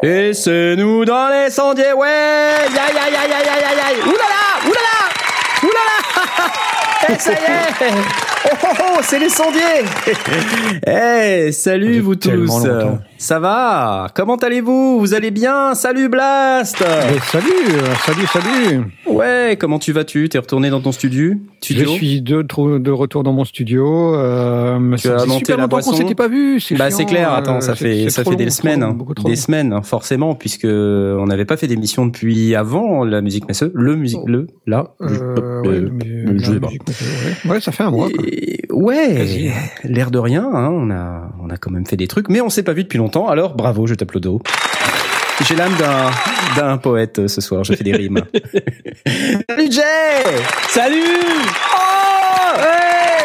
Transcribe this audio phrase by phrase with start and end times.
[0.00, 1.87] Et c'est nous dans les sondiers,
[7.80, 7.84] Oh,
[8.50, 9.84] oh, oh c'est les sondiers.
[10.86, 12.66] Eh, salut vous tous.
[13.18, 14.08] Ça va?
[14.14, 14.98] Comment allez-vous?
[15.00, 15.74] Vous allez bien?
[15.74, 16.76] Salut Blast.
[16.82, 18.84] Eh, Salut, euh, salut, salut
[19.18, 21.34] Ouais, comment tu vas-tu T'es retourné dans ton studio?
[21.68, 24.14] Je suis de, retour dans mon studio.
[24.14, 26.54] Euh, Tu ça as monté la boisson qu'on s'était pas vu.
[26.78, 28.80] Bah chiant, c'est clair, euh, attends, ça c'est- fait c'est ça fait des long, semaines,
[28.80, 29.12] long, hein.
[29.24, 29.36] des long.
[29.36, 33.96] semaines hein, forcément puisque on n'avait pas fait d'émission depuis avant la musique messeux, le
[33.96, 34.94] musique le là.
[35.02, 36.68] Euh, je- ouais, euh, je sais pas.
[36.68, 37.50] ouais.
[37.50, 38.08] Ouais, ça fait un mois.
[38.10, 38.24] quoi.
[38.26, 39.50] Et- ouais,
[39.84, 42.50] l'air de rien, hein, on a on a quand même fait des trucs, mais on
[42.50, 43.26] s'est pas vu depuis longtemps.
[43.28, 44.28] Alors bravo, je t'applaudis.
[45.46, 46.10] J'ai l'âme d'un
[46.56, 47.62] d'un poète euh, ce soir.
[47.64, 48.20] Je fais des rimes.
[49.48, 50.24] Salut Jay.
[50.68, 51.02] Salut
[51.74, 53.24] Oh Hey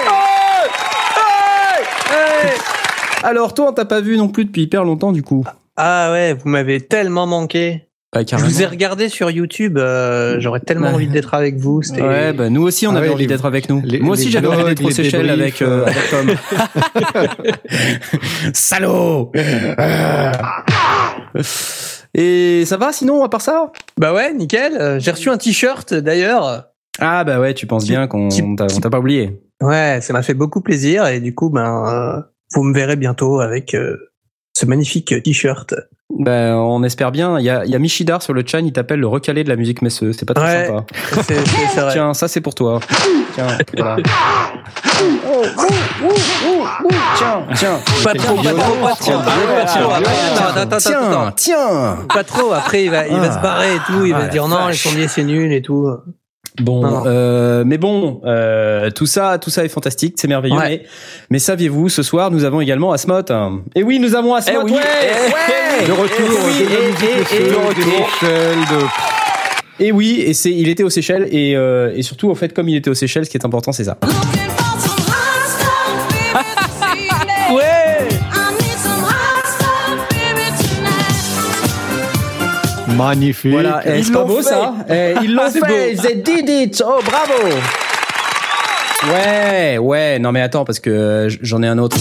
[2.12, 2.54] Hey Hey
[3.24, 5.44] Alors toi, on t'a pas vu non plus depuis hyper longtemps du coup.
[5.76, 7.88] Ah ouais, vous m'avez tellement manqué.
[8.14, 10.94] Bah, Je vous ai regardé sur YouTube, euh, j'aurais tellement Ouais.
[10.94, 11.82] envie d'être avec vous.
[11.82, 13.82] C'était Ouais, bah nous aussi on Ah avait ouais, envie les- d'être avec nous.
[13.84, 15.86] les- Moi aussi j'avais envie d'être aux les Seychelles avec, euh, euh.
[15.88, 16.36] avec Tom.
[18.54, 19.32] Salaud
[22.14, 23.72] Et ça va sinon à part ça?
[23.98, 24.78] Bah ouais, nickel.
[24.78, 26.66] Euh, J'ai reçu un t-shirt d'ailleurs.
[27.00, 29.42] Ah bah ouais, tu penses bien qu'on t'a pas oublié.
[29.62, 32.22] Ouais, ça m'a fait beaucoup plaisir et du coup, ben, euh,
[32.54, 33.98] vous me verrez bientôt avec euh,
[34.54, 35.74] ce magnifique t-shirt.
[36.20, 37.40] Ben on espère bien.
[37.40, 39.50] Il y a, il y a Michidar sur le chat, il t'appelle le recalé de
[39.50, 40.16] la musique messeuse.
[40.20, 40.68] C'est pas très Ouais.
[40.68, 40.86] sympa.
[41.24, 41.92] C'est c'est- c'est vrai.
[41.94, 42.80] Tiens, ça c'est pour toi.
[43.34, 43.98] Tiens, voilà.
[47.18, 47.80] Tiens, tiens.
[48.04, 49.12] Pas trop, pas trop, pas trop,
[50.80, 51.98] Tiens, Tiens.
[52.14, 52.54] Pas trop.
[52.54, 53.34] Après, il va, il va Ah.
[53.38, 54.06] se barrer et tout.
[54.06, 55.88] Il Ah, va se dire non, les sondiers c'est nul et tout.
[56.62, 57.04] Bon, Non, non.
[57.08, 60.56] euh, mais bon, euh, tout ça, tout ça est fantastique, c'est merveilleux.
[60.56, 60.70] Ouais.
[60.70, 60.84] Mais,
[61.32, 63.22] mais saviez-vous, ce soir, nous avons également Asmot.
[63.76, 64.60] Et oui, nous avons Asmot.
[64.62, 65.80] Eh oui, ouais, eh, ouais.
[65.82, 68.86] eh, De retour Eh oui, de la et- de...
[69.80, 72.70] Et oui, et c'est, il était aux Seychelles et, euh, et surtout, en fait, comme
[72.70, 73.98] il était aux Seychelles, ce qui est important, c'est ça.
[82.96, 83.52] Magnifique.
[83.52, 84.44] Voilà, eh, Ils c'est pas l'ont beau fait.
[84.44, 84.74] ça?
[84.90, 86.02] Eh, Ils l'ont C'est fait, beau.
[86.04, 87.34] they did it Oh, bravo
[89.14, 91.98] Ouais, ouais, non mais attends, parce que euh, j'en ai un autre.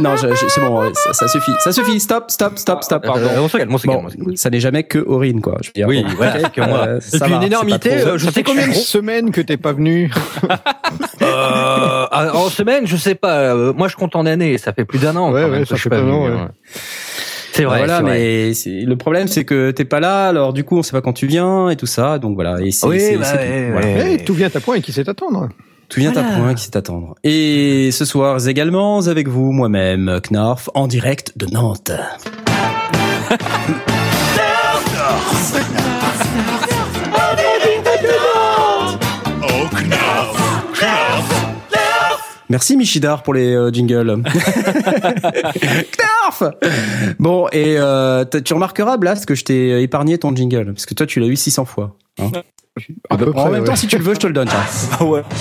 [0.00, 2.00] Non, je- je- c'est bon, ça, ça suffit, ça suffit.
[2.00, 3.04] Stop, stop, stop, stop.
[3.06, 4.06] Euh, on se calme, on se Bon, calme.
[4.06, 4.36] on se calme.
[4.36, 5.58] ça n'est jamais que Aurine, quoi.
[5.62, 6.86] Je veux dire, Oui, bon, ok, que moi.
[6.88, 9.40] euh, Et ça puis va, une énormité, trop- euh, je sais combien de semaines que
[9.40, 10.10] t'es pas venu?
[11.22, 13.38] Euh, en semaine, je sais pas.
[13.54, 14.58] euh, Moi, je compte en années.
[14.58, 15.32] Ça fait plus d'un an.
[15.32, 16.30] Ouais, quand ouais, ça fait pas longtemps, ouais.
[16.30, 16.48] ouais.
[17.52, 17.78] C'est vrai.
[17.78, 18.12] voilà, c'est vrai.
[18.76, 21.12] mais le problème, c'est que t'es pas là, alors du coup, on sait pas quand
[21.14, 22.58] tu viens et tout ça, donc voilà.
[22.60, 23.72] Et Oui, c'est- bah ouais, tout.
[23.72, 23.86] Voilà.
[23.86, 24.16] ouais.
[24.20, 25.48] Eh, Tout vient à point et qui sait attendre.
[25.88, 26.38] Tout vient à Voilà.
[26.38, 27.14] point qui sait attendre.
[27.24, 31.92] Et ce soir également avec vous, moi-même, Knarf, en direct de Nantes.
[42.48, 44.22] Merci Michidar pour les euh, jingles.
[45.98, 46.42] Knarf
[47.18, 50.66] Bon, et euh, tu remarqueras, Blast, que je t'ai épargné ton jingle.
[50.72, 51.96] Parce que toi, tu l'as eu 600 fois.
[52.20, 52.30] hein.
[53.10, 53.66] À peu en près, même ouais.
[53.66, 54.48] temps, si tu le veux, je te le donne.
[54.48, 54.60] tiens.
[55.00, 55.22] Ah ouais.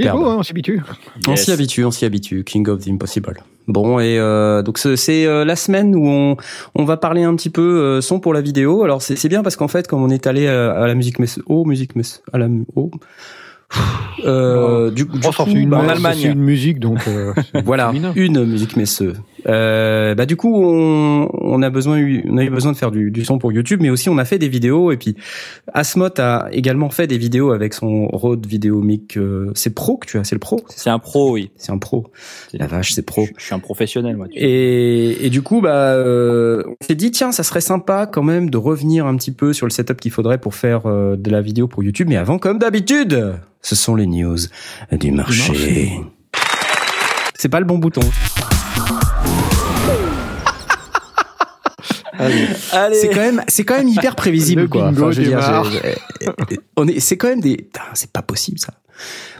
[0.00, 0.18] superbe.
[0.20, 0.80] beau, hein, on s'habitue.
[1.26, 1.44] On Yes.
[1.44, 2.44] s'y habitue, on s'y habitue.
[2.44, 3.34] King of the Impossible.
[3.66, 6.36] Bon, et euh, donc ce- c'est euh, la semaine où on,
[6.74, 8.82] on va parler un petit peu euh, son pour la vidéo.
[8.84, 11.18] Alors c'est c'est bien parce qu'en fait, comme on est allé à, à la musique
[11.18, 12.90] mess, oh musique mess, à la oh,
[14.24, 16.22] euh, du, du Oh, coup, une, bah, en Allemagne.
[16.32, 17.32] une musique, donc euh,
[17.64, 19.14] voilà, une musique messeux.
[19.46, 22.90] Euh, bah du coup, on, on a besoin, eu- on a eu besoin de faire
[22.90, 24.90] du, du son pour YouTube, mais aussi on a fait des vidéos.
[24.92, 25.16] Et puis,
[25.72, 29.16] Asmot a également fait des vidéos avec son Rode Video Mic.
[29.16, 30.60] euh, c'est pro que tu as, c'est le pro.
[30.68, 31.50] C'est un pro, oui.
[31.56, 32.06] C'est un pro.
[32.52, 33.24] La vache, c'est pro.
[33.26, 34.28] Je, je suis un professionnel, moi.
[34.28, 34.38] tu.
[34.38, 38.50] Et, et du coup, bah, euh, on s'est dit tiens, ça serait sympa quand même
[38.50, 41.40] de revenir un petit peu sur le setup qu'il faudrait pour faire euh, de la
[41.42, 42.08] vidéo pour YouTube.
[42.08, 44.36] Mais avant, comme d'habitude, ce sont les news
[44.92, 45.48] du marché.
[45.52, 45.92] marché.
[47.36, 48.00] C'est pas le bon bouton.
[52.18, 52.94] Allez.
[52.94, 54.92] C'est quand même, c'est quand même hyper prévisible, quoi.
[54.94, 55.64] je veux dire, démarre.
[55.64, 55.78] je-
[56.50, 58.74] je- on est, c'est quand même des, c'est pas possible ça.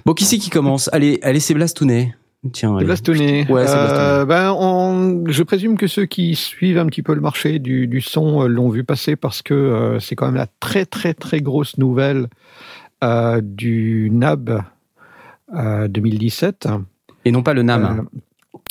[0.05, 0.91] Bon, qui c'est qui commence?
[0.93, 2.15] Allez, allez, c'est Blastounet.
[2.53, 2.87] Tiens, allez.
[2.87, 3.47] bastonné.
[3.49, 7.23] Ouais, c'est Euh, ben, on, je présume que ceux qui suivent un petit peu le
[7.23, 10.47] marché du, du son euh, l'ont vu passer parce que euh, c'est quand même la
[10.61, 12.27] très très très grosse nouvelle
[13.03, 14.61] euh, du NAB
[15.55, 16.69] euh, 2017.
[17.25, 18.09] Et non pas le NAM.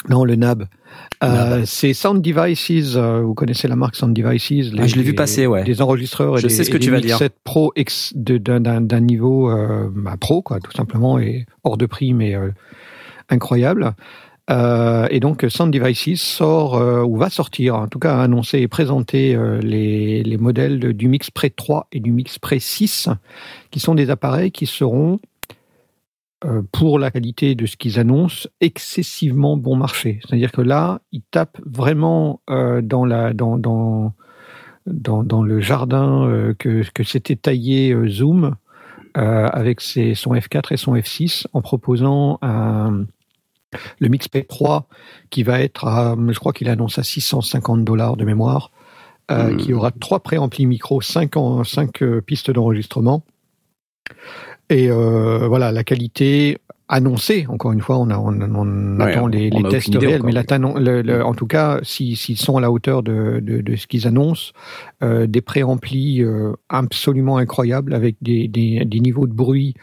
[0.10, 0.66] Non, le NAB.
[1.24, 2.96] Euh, c'est Sound Devices.
[2.96, 4.72] euh, vous connaissez la marque Sound Devices.
[4.78, 5.64] Ah, je l'ai vu passer, ouais.
[5.64, 7.18] Des enregistreurs et Je des, sais ce que tu vas dire.
[7.18, 11.86] 7 Pro ex- de- d'un- niveau euh, bah, pro, quoi, tout simplement, et hors de
[11.86, 12.36] prix, mais
[13.30, 13.94] incroyable.
[14.50, 16.74] Et donc Sound Devices sort
[17.08, 20.92] ou va sortir, en tout cas a annoncé et présenté euh, les, les modèles de-
[20.92, 23.08] du Mix Pre 3 et du Mix Pre 6,
[23.72, 25.20] qui sont des appareils qui seront
[26.72, 30.20] pour la qualité de ce qu'ils annoncent, excessivement bon marché.
[30.24, 34.14] C'est-à-dire que là, ils tapent vraiment euh, dans, la, dans, dans,
[34.86, 38.56] dans, dans le jardin euh, que, que s'était taillé euh, Zoom
[39.18, 43.06] euh, avec ses, son F4 et son F6 en proposant un,
[44.00, 44.84] le Mix P3
[45.30, 48.72] qui va être à, je crois qu'il annonce à 650 dollars de mémoire,
[49.32, 49.58] euh, Mhm.
[49.58, 53.24] qui aura trois préamplis micro, cinq, en, cinq euh, pistes d'enregistrement.
[54.70, 56.58] Et euh, voilà, la qualité
[56.90, 59.96] annoncée, encore une fois, on, a, on, on Ouais, attend les, on les a tests
[59.96, 63.04] réels, mais la tanon- le- le- en tout cas, si- s'ils sont à la hauteur
[63.04, 64.52] de, de, de ce qu'ils annoncent,
[65.02, 69.74] euh, des préamplis euh, absolument incroyables avec des, des, des niveaux de bruit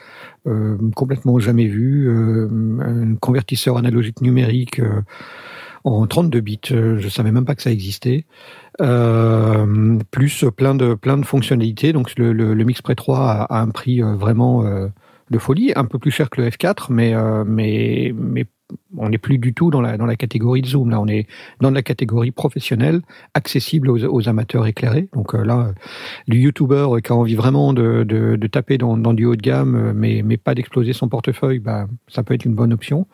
[0.47, 2.49] euh, complètement jamais vus, euh,
[2.81, 5.03] un convertisseur analogique numérique euh,
[5.85, 8.25] en 32 bits, euh, je savais même pas que ça existait.
[8.81, 11.93] Euh, plus plein de plein de fonctionnalités.
[11.93, 14.89] Donc le, le, le Mix Pre 3 a, a un prix euh, vraiment euh,
[15.31, 18.47] de folie, un peu plus cher que le F4, mais euh, mais mais
[18.97, 20.91] on n'est plus du tout dans la dans la catégorie de zoom.
[20.91, 21.27] Là, on est
[21.61, 23.03] dans la catégorie professionnelle,
[23.35, 25.09] accessible aux, aux amateurs éclairés.
[25.13, 25.73] Donc euh, là,
[26.27, 29.43] le YouTuber qui a envie vraiment de, de, de taper dans, dans du haut de
[29.43, 33.07] gamme, mais mais pas d'exploser son portefeuille, bah ça peut être une bonne option.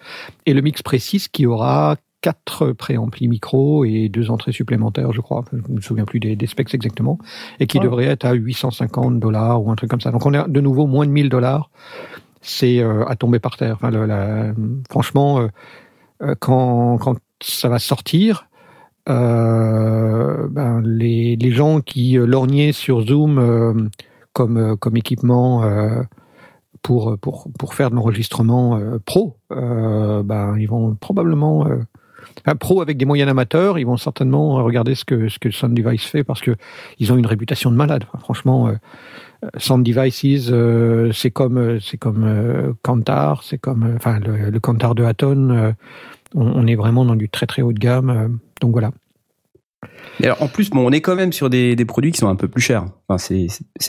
[0.47, 1.97] Et le Mix Précis qui aura
[2.27, 5.45] quatre préamplis micro et deux entrées supplémentaires, je crois.
[5.53, 7.19] Je me souviens plus des, des specs exactement.
[7.61, 7.85] Et qui Ouais.
[7.85, 10.11] devrait être à 850 dollars ou un truc comme ça.
[10.11, 11.71] Donc on est de nouveau moins de 1000 dollars.
[12.41, 13.75] C'est euh, à tomber par terre.
[13.77, 14.53] Enfin, le- la-
[14.91, 15.47] franchement, euh,
[16.23, 18.49] euh, quand, quand ça va sortir,
[19.09, 23.89] euh, ben, les, les gens qui lorgnaient sur Zoom
[24.33, 25.63] comme, comme équipement
[26.83, 31.67] pour, pour, pour faire de l'enregistrement pro, ben, ils vont probablement
[32.47, 35.51] euh, enfin, pro avec des moyens amateurs, ils vont certainement regarder ce que ce que
[35.51, 36.57] Sound Device fait parce que
[36.99, 38.05] ils ont une réputation de malade.
[38.09, 38.75] Enfin, franchement, euh,
[39.59, 44.51] Sound Devices, euh, c'est comme euh, c'est comme euh, Kantar, c'est comme euh, enfin le,
[44.51, 45.73] le Kantar de euh,
[46.35, 48.11] on, on est vraiment dans du très très haut de gamme.
[48.11, 48.29] euh,
[48.61, 48.91] donc voilà.
[50.23, 52.37] Alors, en plus, bon, on est quand même sur des, des produits qui sont un
[52.37, 52.87] peu plus chers.
[53.09, 53.49] Enfin, c'est,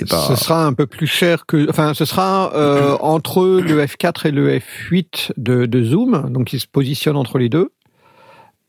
[0.09, 0.17] pas.
[0.27, 4.31] Ce sera un peu plus cher que, enfin, ce sera euh, entre le F4 et
[4.31, 7.71] le F8 de, de Zoom, donc il se positionne entre les deux.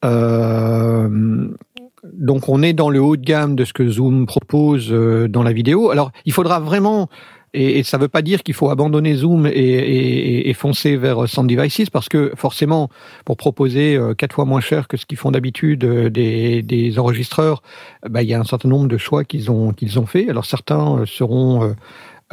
[0.05, 1.49] Euh,
[2.05, 5.43] donc on est dans le haut de gamme de ce que Zoom propose euh, dans
[5.43, 5.91] la vidéo.
[5.91, 7.09] Alors il faudra vraiment,
[7.55, 11.91] et, ça ne veut pas dire qu'il faut abandonner Zoom et, foncer vers Sound Devices,
[11.91, 12.89] parce que forcément,
[13.25, 17.63] pour proposer euh, quatre fois moins cher que ce qu'ils font d'habitude des, enregistreurs,
[18.09, 20.29] bah, il y a un certain nombre de choix qu'ils ont qu'ils ont fait.
[20.29, 21.75] Alors certains seront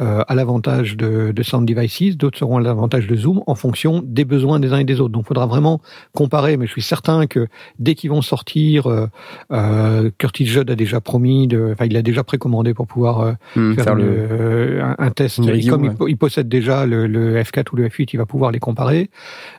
[0.00, 4.02] euh, à l'avantage de, de Sound Devices, d'autres seront à l'avantage de Zoom en fonction
[4.04, 5.12] des besoins des uns et des autres.
[5.12, 5.80] Donc, il faudra vraiment
[6.12, 6.56] comparer.
[6.58, 7.48] Mais je suis certain que
[7.78, 9.06] dès qu'ils vont sortir, euh,
[9.52, 13.74] euh, Curtis Judd a déjà promis, de, enfin, il a déjà précommandé pour pouvoir Hum,
[13.74, 15.38] faire, le- un, un test.
[15.38, 15.94] Et comme il ouais.
[15.96, 19.10] po- il, possède déjà le, le F4 ou le F8, il va pouvoir les comparer.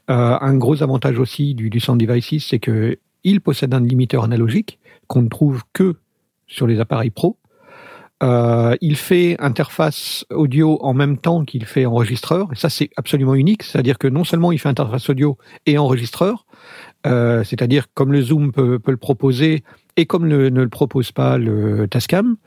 [0.08, 4.80] Un gros avantage aussi du, du Sound Devices, c'est que il possède un limiteur analogique
[5.08, 5.96] qu'on ne trouve que
[6.48, 7.38] sur les appareils pro.
[8.24, 12.50] Euh, il fait interface audio en même temps qu'il fait enregistreur.
[12.52, 13.64] Et ça, c'est absolument unique.
[13.64, 16.46] C'est-à-dire que non seulement il fait interface audio et enregistreur,
[17.06, 19.64] euh, c'est-à-dire comme le Zoom peut, peut le proposer
[19.98, 22.38] et comme ne le propose pas le Tascam,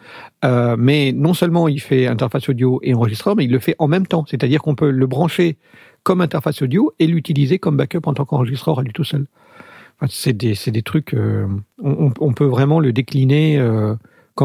[0.45, 3.89] euh, mais non seulement il fait interface audio et enregistreur, mais il le fait en
[3.89, 4.25] même temps.
[4.29, 5.59] C'est-à-dire qu'on peut le brancher
[6.05, 9.27] comme interface audio et l'utiliser comme backup en tant qu'enregistreur à lui tout seul.
[10.01, 11.47] Enfin, c'est des, des trucs, euh,
[11.83, 13.95] on, on peut vraiment le décliner euh,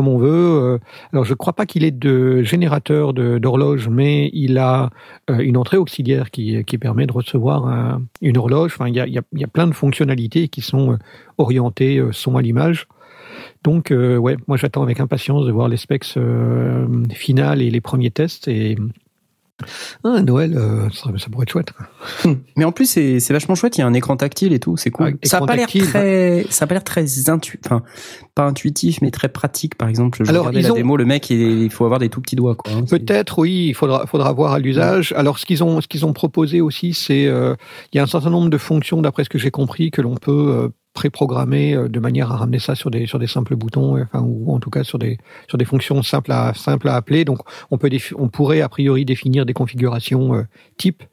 [0.01, 0.27] on veut.
[0.29, 0.77] Euh,
[1.13, 4.89] Alors, je ne crois pas qu'il ait de générateur d'horloge, mais il a
[5.29, 8.77] euh, une entrée auxiliaire qui, permet de recevoir un- une horloge.
[8.85, 8.99] Il y
[9.43, 10.97] a, plein de fonctionnalités qui sont euh,
[11.37, 12.87] orientées son à l'image.
[13.63, 16.05] Donc, ouais, moi j'attends avec impatience de voir les specs
[17.11, 18.47] finales et les premiers tests.
[20.03, 21.69] Ah, Noël, euh, ça, ça pourrait être chouette.
[22.57, 23.77] Mais en plus, c'est vachement chouette.
[23.77, 24.75] Il y a un écran tactile et tout.
[24.77, 25.13] C'est cool.
[25.15, 27.81] Ah, ça a écran pas l'air très, ça a pas l'air très intu, enfin,
[28.35, 29.75] pas intuitif, mais très pratique.
[29.75, 30.97] Par exemple, je Alors, regardais la ont- démo.
[30.97, 32.71] Le mec, il, il faut avoir des tout petits doigts, quoi.
[32.73, 32.83] hein.
[32.89, 35.13] Peut-être, oui, il faudra, faudra voir à l'usage.
[35.15, 37.55] Alors, ce qu'ils ont, ce qu'ils ont proposé aussi, c'est, euh,
[37.93, 40.15] il y a un certain nombre de fonctions, d'après ce que j'ai compris, que l'on
[40.15, 44.03] peut euh, préprogrammer euh, de manière à ramener ça sur des, sur des simples boutons,
[44.13, 47.25] ou en tout cas sur des, sur des fonctions simples à, simples à appeler.
[47.25, 50.43] Donc, on peut, on pourrait a priori définir des configurations euh,
[50.77, 51.03] type.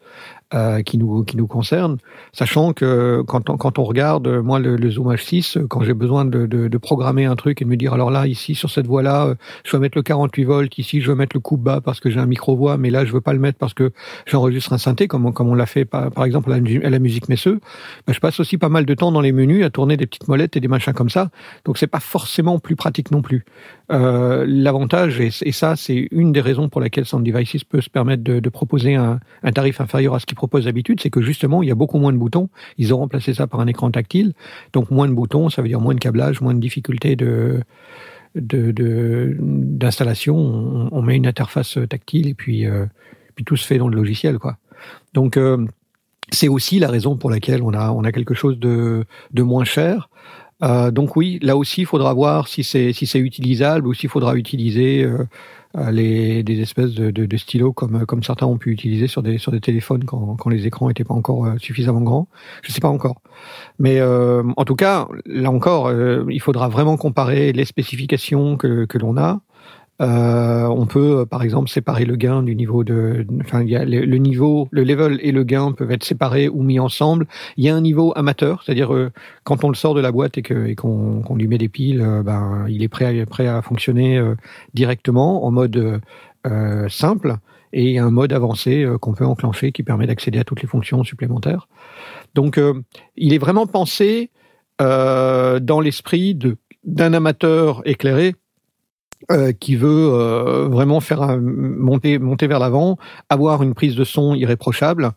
[0.54, 1.96] Euh, qui nous qui nous concernent,
[2.32, 5.82] sachant que quand on, quand on regarde euh, moi le, le Zoom H6, euh, quand
[5.82, 8.54] j'ai besoin de, de, de programmer un truc et de me dire alors là ici
[8.54, 11.40] sur cette voie là je vais mettre le 48 volts ici, je vais mettre le
[11.40, 13.58] coupe bas parce que j'ai un micro voix, mais là je veux pas le mettre
[13.58, 13.92] parce que
[14.26, 16.98] j'enregistre un synthé comme comme on l'a fait par, par exemple à la, à la
[16.98, 17.60] musique Messeux.
[18.06, 20.28] Ben, je passe aussi pas mal de temps dans les menus à tourner des petites
[20.28, 21.30] molettes et des machins comme ça,
[21.64, 23.44] donc c'est pas forcément plus pratique non plus.
[23.92, 28.22] Euh, L'avantage et, ça c'est une des raisons pour laquelle Sound Devices peut se permettre
[28.24, 31.62] de, de proposer un, un tarif inférieur à ce qu'il propose d'habitude, c'est que justement
[31.62, 32.48] il y a beaucoup moins de boutons.
[32.78, 34.32] Ils ont remplacé ça par un écran tactile,
[34.72, 37.60] donc moins de boutons, ça veut dire moins de câblage, moins de difficultés de
[38.34, 42.86] de- de- d'installation, on, on met une interface tactile et puis, euh,
[43.34, 44.38] puis tout se fait dans le logiciel.
[44.38, 44.56] Quoi.
[45.12, 45.66] Donc euh,
[46.30, 49.64] c'est aussi la raison pour laquelle on a, on a quelque chose de, de moins
[49.64, 50.08] cher.
[50.62, 54.08] Euh, donc oui, là aussi, il faudra voir si c'est si c'est utilisable ou s'il
[54.08, 55.26] faudra utiliser euh,
[55.76, 59.22] euh, les des espèces de, de, de stylos comme comme certains ont pu utiliser sur
[59.22, 62.28] des sur des téléphones quand, quand les écrans étaient pas encore euh, suffisamment grands.
[62.62, 63.20] Je sais pas encore.
[63.78, 68.84] Mais euh, en tout cas, là encore, euh, il faudra vraiment comparer les spécifications que,
[68.84, 69.40] que l'on a.
[70.02, 73.24] Euh, on peut, euh, par exemple, séparer le gain du niveau de.
[73.40, 77.26] Enfin, le, niveau, le level et le gain peuvent être séparés ou mis ensemble.
[77.56, 79.12] Il y a un niveau amateur, c'est-à-dire euh,
[79.44, 82.82] quand on le sort de la boîte et qu'on lui met des piles, ben il
[82.82, 84.20] est prêt à, fonctionner
[84.74, 86.00] directement en mode
[86.88, 87.36] simple.
[87.72, 90.62] Et il y a un mode avancé qu'on peut enclencher qui permet d'accéder à toutes
[90.62, 91.68] les fonctions supplémentaires.
[92.34, 92.60] Donc,
[93.16, 94.30] il est vraiment pensé
[94.78, 96.38] dans l'esprit
[96.84, 98.34] d'un amateur éclairé
[99.30, 102.96] euh, qui veut euh, vraiment faire un- monter monter vers l'avant,
[103.28, 105.12] avoir une prise de son irréprochable,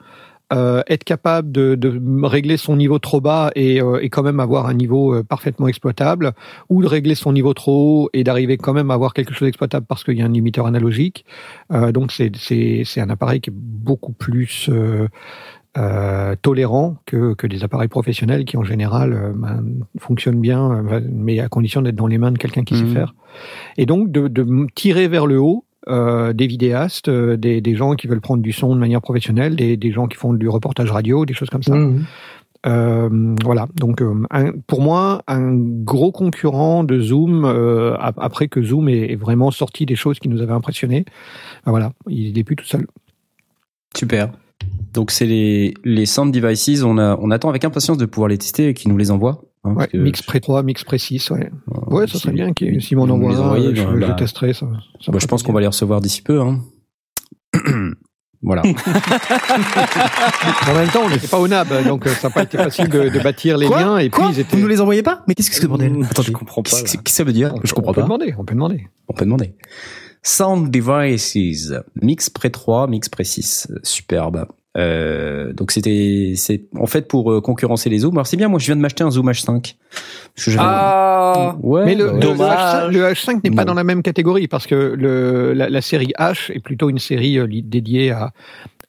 [0.53, 4.39] euh, être capable de, de régler son niveau trop bas et, euh, et quand même
[4.39, 6.33] avoir un niveau euh, parfaitement exploitable,
[6.69, 9.47] ou de régler son niveau trop haut et d'arriver quand même à avoir quelque chose
[9.47, 11.25] d'exploitable parce qu'il y a un limiteur analogique.
[11.73, 14.69] Euh, donc c'est c'est c'est un appareil qui est beaucoup plus
[15.77, 19.63] euh, tolérant que, que des appareils professionnels qui en général euh, ben,
[19.99, 22.87] fonctionnent bien, euh, mais à condition d'être dans les mains de quelqu'un qui Mhm.
[22.87, 23.15] sait faire.
[23.77, 24.27] Et donc de,
[24.75, 28.51] tirer vers le haut euh, des vidéastes, euh, des, des gens qui veulent prendre du
[28.53, 31.61] son de manière professionnelle, des, des gens qui font du reportage radio, des choses comme
[31.63, 31.75] ça.
[31.75, 32.03] Mhm.
[32.67, 34.01] Euh, voilà, donc
[34.31, 37.45] un- pour moi, un gros concurrent de Zoom,
[37.99, 41.05] ap- après que Zoom est, est vraiment sorti des choses qui nous avaient impressionnés,
[41.65, 42.87] ben voilà, il est plus tout seul.
[43.95, 44.31] Super.
[44.93, 46.83] Donc c'est les les Sound Devices.
[46.83, 49.41] On a on attend avec impatience de pouvoir les tester et qu'ils nous les envoient.
[49.65, 51.49] hein, Ouais, Mix Pré 3, Mix Pré 6, ouais.
[51.71, 54.53] euh, Ouais, ça si- serait bien qu'il- s'ils m'en envoient je, ben, je bah, testerai
[54.53, 54.67] ça.
[55.07, 56.39] bah, je pense qu'on va les recevoir d'ici peu.
[56.41, 56.61] Hein.
[58.41, 58.61] voilà.
[60.67, 62.87] En même temps, on n'était pas au NAB, donc euh, ça n'a pas été facile
[62.89, 63.97] de, de bâtir les Quoi liens.
[63.97, 64.55] Et Quoi puis ils étaient.
[64.55, 65.23] Vous nous les envoyez pas?
[65.27, 65.93] Mais qu'est-ce que c'est que ce bordel?
[66.09, 66.69] Attendez, Je comprends pas.
[66.69, 67.53] Qu'est-ce que ça veut dire?
[67.55, 68.07] On, Je comprends on peut pas.
[68.07, 68.87] demander, on peut demander.
[69.07, 69.55] On peut demander.
[70.27, 74.47] Sound Devices, Mix Pre 3, Mix Pre 6, superbe.
[74.77, 78.13] Euh, donc c'était, c'est en fait pour euh, concurrencer les zooms.
[78.15, 79.45] Alors c'est bien, moi je viens de m'acheter un Zoom H5.
[79.45, 81.85] Parce que j'avais- Ah ouais.
[81.85, 82.19] Mais le, bah le ouais.
[82.21, 82.57] Dommage.
[82.57, 83.67] H5, le H5 n'est pas Non.
[83.67, 87.37] dans la même catégorie parce que le, la, la série H est plutôt une série
[87.39, 88.33] euh, dédiée à,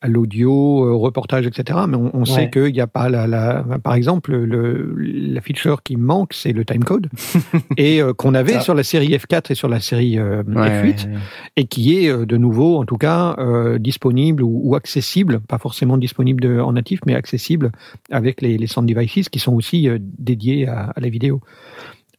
[0.00, 1.78] à l'audio, euh, reportage, etc.
[1.88, 5.82] Mais on, on sait qu'il n'y a pas la, la, par exemple, le, la feature
[5.82, 7.08] qui manque, c'est le timecode
[7.76, 8.60] et euh, qu'on avait Ça.
[8.60, 11.18] sur la série F4 et sur la série euh, Ouais, F8 ouais, ouais.
[11.56, 15.96] et qui est de nouveau, en tout cas, euh, disponible ou, ou accessible, pas forcément
[15.98, 17.72] disponible de- en natif, mais accessible
[18.10, 21.40] avec les, les sound devices qui sont aussi dédiés à, à la vidéo.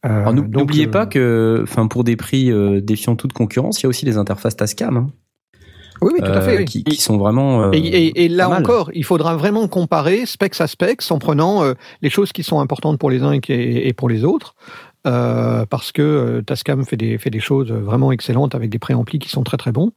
[0.04, 2.50] N'oubliez pas que, enfin, pour des prix
[2.82, 5.10] défiant toute concurrence, il y a aussi les interfaces Tascam, hein,
[6.02, 6.54] Oui, oui, tout à fait.
[6.54, 6.64] euh, oui.
[6.64, 7.62] qui, qui sont vraiment.
[7.64, 8.58] euh, Et, et- et là pas mal.
[8.60, 12.60] encore, il faudra vraiment comparer specs à specs en prenant euh, les choses qui sont
[12.60, 14.54] importantes pour les uns et, pour les autres.
[15.06, 19.18] Euh, parce que euh, Tascam fait des, fait des choses vraiment excellentes avec des préamplis
[19.20, 19.92] qui sont très très bons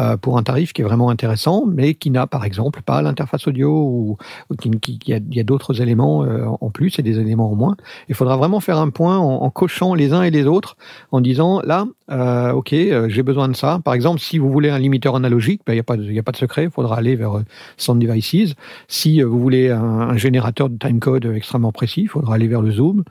[0.00, 3.46] euh, pour un tarif qui est vraiment intéressant, mais qui n'a par exemple pas l'interface
[3.48, 4.16] audio ou,
[4.50, 7.50] ou qui, qui- qui a, y a d'autres éléments euh, en plus et des éléments
[7.50, 7.76] en moins.
[8.08, 10.76] Il faudra vraiment faire un point en, en cochant les uns et les autres
[11.12, 13.80] en disant là, euh, ok, euh, j'ai besoin de ça.
[13.84, 16.32] Par exemple, si vous voulez un limiteur analogique, ben, il n'y a, pas a pas
[16.32, 17.42] de secret, il faudra aller vers euh,
[17.78, 18.54] Sound Devices.
[18.88, 22.70] Si vous voulez un, un générateur de timecode extrêmement précis, il faudra aller vers le
[22.70, 23.04] Zoom,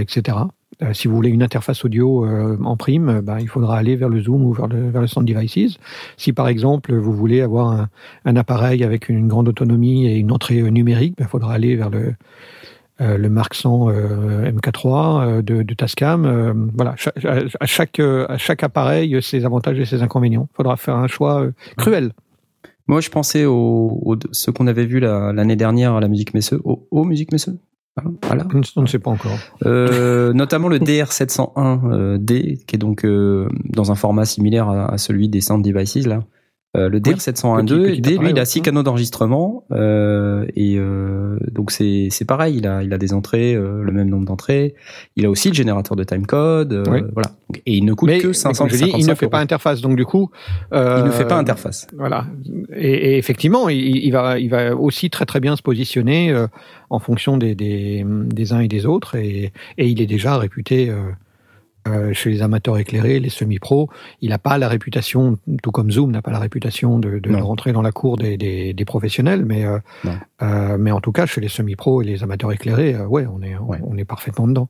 [0.00, 0.36] etc.
[0.82, 3.96] Euh, si vous voulez une interface audio euh, en prime, euh, ben, il faudra aller
[3.96, 5.76] vers le Zoom ou vers le, vers le Sound Devices.
[6.16, 7.88] Si par exemple vous voulez avoir un,
[8.24, 11.74] un appareil avec une grande autonomie et une entrée euh, numérique, ben, il faudra aller
[11.74, 12.14] vers le,
[13.00, 16.70] euh, le Mark 100 euh, MK3 euh, de, de Tascam.
[16.76, 16.94] Voilà,
[17.24, 20.48] à, chaque, à chaque appareil, ses avantages et ses inconvénients.
[20.52, 21.44] Il faudra faire un choix
[21.76, 22.12] cruel.
[22.86, 26.60] Moi, je pensais aux, aux- ceux qu'on avait la- l'année dernière à la Musique Messeux,
[26.64, 27.58] aux, aux Musiques Messeux.
[28.22, 28.46] Voilà.
[28.76, 29.38] On ne- sait pas encore.
[29.66, 35.28] Euh, notamment le DR701D, qui est donc euh, dans un format similaire à, à celui
[35.28, 36.20] des Sound Devices là.
[36.76, 40.74] Euh, le Oui, DR701D, petit- petit D, lui, il a six canaux d'enregistrement euh, et
[40.76, 42.56] euh, donc c'est c'est pareil.
[42.58, 44.74] Il a il a des entrées, euh, le même nombre d'entrées.
[45.16, 47.00] Il a aussi le générateur de timecode, euh, Oui.
[47.14, 47.30] voilà.
[47.64, 49.30] Et il ne coûte Mais, que mais 555 comme je dis, il ne fait euros.
[49.30, 50.30] pas interface, donc du coup,
[50.74, 51.86] euh, Il ne fait pas interface.
[51.96, 52.26] Voilà.
[52.76, 56.48] Et, et effectivement, il, il va, il va aussi très très bien se positionner euh,
[56.90, 59.14] en fonction des, des, des uns et des autres.
[59.16, 60.90] Et, et il est déjà réputé
[61.88, 63.88] euh, chez les amateurs éclairés, les semi-pros.
[64.20, 67.82] Il n'a pas la réputation, tout comme Zoom n'a pas la réputation de, rentrer dans
[67.82, 69.78] la cour des, des, des professionnels, mais euh,
[70.42, 73.42] euh, mais en tout cas chez les semi-pros et les amateurs éclairés, euh, ouais, on
[73.42, 73.78] est on, Ouais.
[73.82, 74.68] on est parfaitement dedans.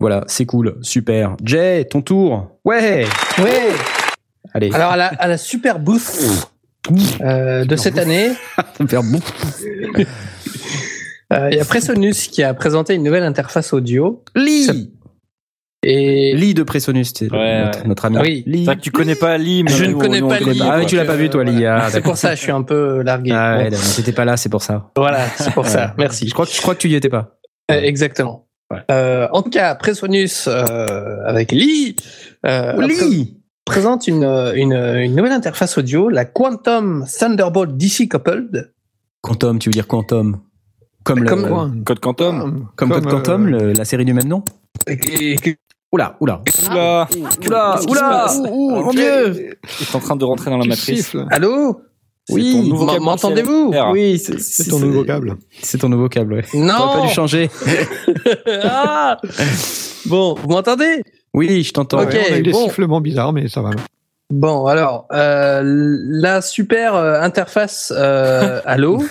[0.00, 1.36] Voilà, c'est cool, super.
[1.44, 2.56] Jay, ton tour.
[2.64, 3.04] Ouais.
[3.38, 3.68] Ouais.
[4.54, 4.72] Allez.
[4.72, 6.18] Alors à la, à la super booth
[7.20, 8.30] euh, de cette année,
[11.32, 14.24] euh, il y a Presonus qui a présenté une nouvelle interface audio.
[14.34, 14.90] Lee.
[15.82, 17.28] Et Lee de Presonus, Ouais,
[17.64, 17.88] notre, ouais.
[17.88, 18.18] notre ami.
[18.18, 18.42] Oui.
[18.46, 18.58] Lee.
[18.60, 20.96] C'est vrai que tu connais pas Lee, mais Je ne connais pas Lee, Ah tu
[20.96, 21.64] l'as pas euh, vu, toi, Lee.
[21.64, 23.30] Ah, c'est pour ça, je suis un peu largué.
[23.32, 24.90] Ah, ouais, t'étais pas là, c'est pour ça.
[24.96, 25.94] Voilà, c'est pour ça.
[25.96, 26.28] Merci.
[26.28, 27.36] Je crois que je crois que tu y étais pas.
[27.70, 28.46] Euh, exactement.
[28.70, 28.80] Ouais.
[28.90, 31.96] Euh, en tout cas, Presonus euh, avec Lee
[32.46, 33.38] euh, Lee.
[33.64, 38.72] présente une, euh, une, une nouvelle interface audio, la Quantum Thunderbolt DC Coupled.
[39.22, 40.40] Quantum, tu veux dire Quantum?
[41.04, 42.68] Comme, Comme- le, Quoi Code Quantum.
[42.76, 44.44] comme, Code euh, Quantum, le- la série du même nom?
[44.86, 45.56] Et- et-
[45.92, 46.42] Oula, oula.
[46.70, 47.08] Oula,
[47.48, 48.26] oula, oula.
[48.48, 49.56] Oh mon dieu.
[49.80, 51.16] Il est en train de rentrer dans la matrice.
[51.30, 51.80] Allô
[52.30, 53.72] Oui, m'entendez-vous.
[53.90, 55.36] Oui, c'est C'est ton nouveau câble.
[55.62, 56.42] C'est ton nouveau câble, ouais.
[56.42, 57.50] T'aurais Non pas dû changer.
[58.62, 59.18] Ah
[60.06, 61.02] Bon, vous m'entendez
[61.34, 62.02] Oui, je t'entends.
[62.02, 62.64] Ok, Ouais, on a eu des bon.
[62.64, 63.70] sifflements bizarres, mais ça va.
[64.30, 69.02] Bon, alors, euh, la super euh, interface euh, Allô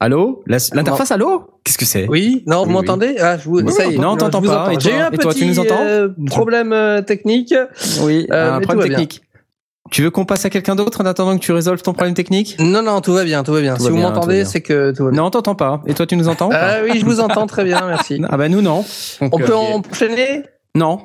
[0.00, 0.42] Allô?
[0.46, 1.44] La- L'interface, allô?
[1.64, 2.06] Qu'est-ce que c'est?
[2.08, 2.74] Oui Non, vous Oui, oui.
[2.74, 3.16] m'entendez?
[3.20, 3.98] Ah, je vous, Oui, ça y est.
[3.98, 4.62] non, on je t'entend vous pas.
[4.64, 4.70] entends.
[4.72, 5.80] Et J'ai toi eu un Et toi, petit tu nous entends?
[5.82, 7.54] euh, problème euh, technique.
[8.02, 9.22] Oui, Euh, un problème technique.
[9.90, 12.56] Tu veux qu'on passe à quelqu'un d'autre en attendant que tu résolves ton problème technique?
[12.58, 13.74] Non, non, tout va bien, tout va bien.
[13.76, 15.20] Tout si va vous m'entendez, c'est que tout va bien.
[15.20, 15.82] Non, on t'entend pas.
[15.86, 18.20] Et toi, tu nous entends Ah oui, je vous entends très bien, merci.
[18.30, 18.84] Ah bah nous, non.
[19.20, 20.42] Donc, On euh, peut enchaîner?
[20.74, 21.00] Non.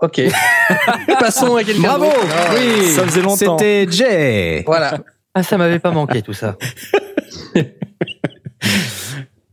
[0.00, 0.20] Ok.
[1.18, 2.16] Passons à quelqu'un Bravo d'autre.
[2.30, 3.58] Ah, Oui, ça faisait longtemps.
[3.58, 4.62] C'était Jay.
[4.66, 4.98] Voilà.
[5.34, 6.56] Ah, ça m'avait pas manqué tout ça.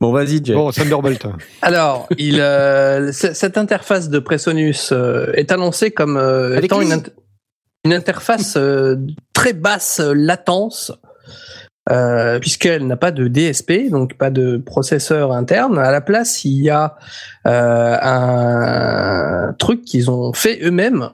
[0.01, 0.53] Bon, vas-y, Jay.
[0.53, 1.25] Bon, Thunderbolt.
[1.61, 7.01] Alors, il, euh, cette interface de Presonus euh, est annoncée comme euh, étant une,
[7.85, 8.97] une interface euh,
[9.31, 10.91] très basse latence,
[11.91, 15.79] euh, puisqu'elle n'a pas de DSP, donc pas de processeur interne.
[15.79, 16.97] À la place, il y a
[17.47, 21.09] euh, un truc qu'ils ont fait eux-mêmes,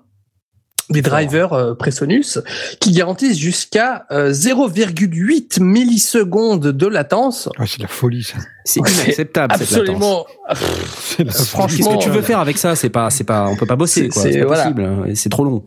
[0.92, 2.40] des drivers euh, Presonus,
[2.80, 7.50] qui garantissent jusqu'à euh, 0,8 millisecondes de latence.
[7.60, 8.38] Ouais, c'est de la folie, ça.
[8.66, 9.88] C'est inacceptable cette latence.
[9.90, 10.26] Absolument.
[10.96, 11.48] C'est de la folie.
[11.48, 12.76] Franchement, Qu'est-ce que tu veux euh, faire avec ça?
[12.76, 14.22] C'est pas, c'est pas, on peut pas bosser C'est- quoi.
[14.24, 14.64] c'est- C'est pas voilà.
[14.64, 14.84] possible.
[14.84, 15.64] hein, et C'est trop long.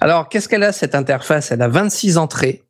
[0.00, 1.50] Alors, qu'est-ce qu'elle a cette interface?
[1.50, 2.62] Elle a 26 entrées,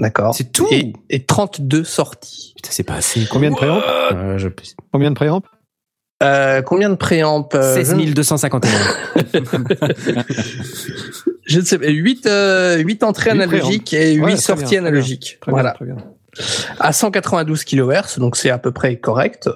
[0.00, 0.68] d'accord, C'est tout.
[0.70, 2.52] et, et 32 sorties.
[2.56, 3.26] Putain, c'est pas assez.
[3.30, 3.80] Combien de préamp
[4.12, 4.48] Euh, je...
[4.92, 5.42] Combien de préamp
[6.22, 8.68] Euh, combien de préamp euh, 16 je, 251.
[11.46, 11.86] je ne sais pas.
[11.88, 14.80] 8, euh, 8 entrées Huit analogiques et 8 Ouais, sorties bien, très bien.
[14.88, 15.38] analogiques.
[15.40, 15.74] Très voilà.
[15.78, 15.96] bien, très bien.
[16.80, 19.48] À 192 kHz, donc c'est à peu près correct,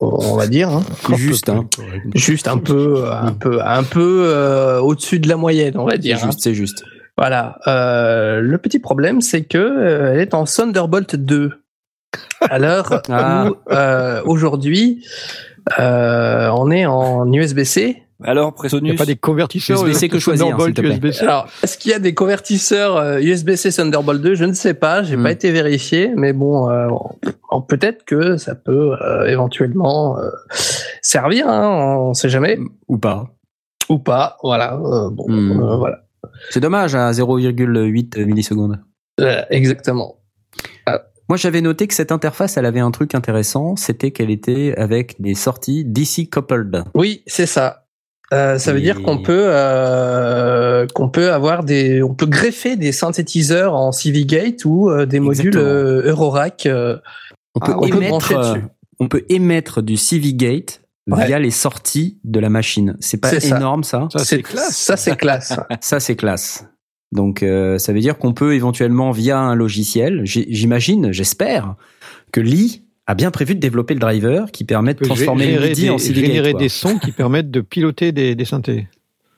[0.00, 0.68] on va dire.
[0.70, 0.82] hein.
[1.16, 1.68] Juste, hein.
[2.14, 5.98] Juste un peu, un peu, un peu euh, au-dessus de la moyenne, on va C'est
[5.98, 6.18] dire.
[6.22, 6.26] hein.
[6.26, 6.84] juste, c'est juste.
[7.16, 7.58] Voilà.
[7.66, 11.52] Euh, le petit problème, c'est que euh, elle est en Thunderbolt 2.
[12.40, 13.48] À l'heure Ah.
[13.48, 15.04] où euh, aujourd'hui,
[15.78, 18.02] Euh, on est en USB-C.
[18.24, 18.92] Alors, Il n'y Presonus.
[18.94, 20.90] a pas des convertisseurs USB-C que choisir, Thunderbolt s'il te plaît.
[21.08, 21.22] USB-C.
[21.24, 25.02] Alors, est-ce qu'il y a des convertisseurs euh, USB-C Thunderbolt 2 Je ne sais pas,
[25.02, 25.22] j'ai Hmm.
[25.24, 26.88] pas été vérifié, mais bon, euh,
[27.50, 30.30] bon, peut-être que ça peut euh, éventuellement euh,
[31.02, 33.28] servir, hein, on sait jamais, Ou pas.
[33.90, 34.38] ou pas.
[34.42, 35.60] Voilà, euh, bon, Hmm.
[35.62, 35.98] euh, voilà,
[36.50, 38.80] C'est dommage à 0,8 millisecondes.
[39.20, 40.16] Euh, exactement.
[41.28, 45.20] Moi, j'avais noté que cette interface, elle avait un truc intéressant, c'était qu'elle était avec
[45.20, 46.84] des sorties DC coupled.
[46.94, 47.82] Oui, c'est ça.
[48.34, 52.76] Euh, ça veut Et- dire qu'on peut euh, qu'on peut avoir des on peut greffer
[52.76, 56.66] des synthétiseurs en CV Gate ou euh, des modules euh, Eurorack.
[56.66, 56.98] euh,
[57.54, 58.56] On peut, Ah, on émettre,
[58.98, 61.24] on peut émettre du CV Gate Ouais.
[61.26, 62.96] via les sorties de la machine.
[62.98, 63.56] C'est pas C'est ça.
[63.58, 64.08] énorme ça?
[64.12, 64.76] Ça, c'est classe.
[64.76, 65.52] Ça c'est classe.
[65.80, 66.64] Ça, c'est classe.
[67.12, 71.76] Donc, euh, ça veut dire qu'on peut éventuellement, via un logiciel, j'imagine, j'espère,
[72.32, 75.82] que Lee a bien prévu de développer le driver qui permet de transformer le MIDI
[75.82, 76.60] des, en générer quoi.
[76.60, 78.88] des sons qui permettent de piloter des, des synthés.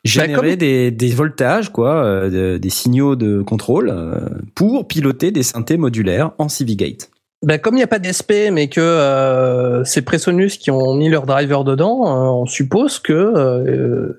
[0.05, 4.21] Générer Bah, comme- des, des voltages, quoi, euh, de- des signaux de contrôle euh,
[4.55, 7.11] pour piloter des synthés modulaires en CV Gate.
[7.45, 11.09] Ben, comme il n'y a pas d'SP, mais que euh, c'est Presonus qui ont mis
[11.11, 14.19] leur driver dedans, euh, on suppose que euh,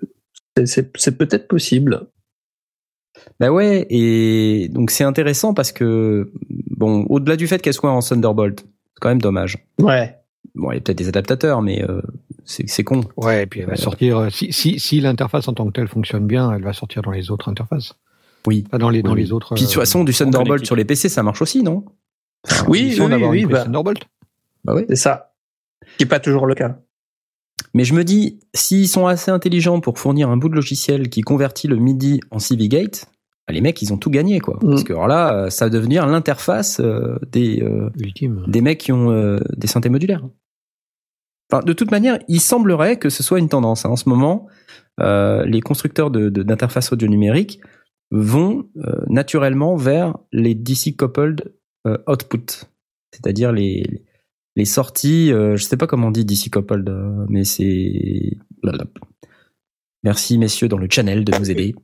[0.65, 2.01] c'est peut-être possible.
[3.39, 6.31] Bah ouais, et donc c'est intéressant parce que,
[6.71, 9.57] bon, au-delà du fait qu'elle soit en Thunderbolt, c'est quand même dommage.
[9.79, 10.15] Ouais.
[10.55, 12.01] Bon, il y a peut-être des adaptateurs, mais euh,
[12.43, 13.01] c'est c'est con.
[13.15, 14.17] Ouais, et puis elle va sortir.
[14.17, 17.11] euh, Si, si, si l'interface en tant que telle fonctionne bien, elle va sortir dans
[17.11, 17.93] les autres interfaces.
[18.45, 18.63] Oui.
[18.69, 19.53] Pas dans les, dans Oui, les autres.
[19.55, 21.85] Puis de toute euh, façon, du Thunderbolt sur les PC, ça marche aussi, non?
[22.67, 24.03] Oui, oui, oui, bah, Thunderbolt.
[24.65, 24.83] Bah oui.
[24.89, 25.33] c'est ça.
[25.85, 26.77] Ce qui n'est pas toujours le cas.
[27.73, 31.21] Mais je me dis, s'ils sont assez intelligents pour fournir un bout de logiciel qui
[31.21, 33.05] convertit le MIDI en CV Gate,
[33.49, 34.59] bah, les mecs, ils ont tout gagné, quoi.
[34.61, 34.69] Mm.
[34.69, 38.43] Parce que alors là, euh, ça va devenir l'interface euh, des, euh, Ultime.
[38.47, 40.23] des mecs qui ont euh, des synthés modulaires.
[41.51, 43.85] Enfin, de toute manière, il semblerait que ce soit une tendance.
[43.85, 43.89] hein.
[43.89, 44.45] En ce moment,
[45.01, 47.59] euh, les constructeurs de- de- d'interfaces audio numériques
[48.11, 51.53] vont euh, naturellement vers les DC coupled
[51.87, 52.67] euh, output,
[53.11, 54.03] c'est-à-dire les
[54.55, 55.31] les sorties.
[55.31, 58.37] euh, je sais pas comment on dit DC coupled, euh, mais c'est.
[60.03, 61.75] Merci messieurs dans le channel de nous aider.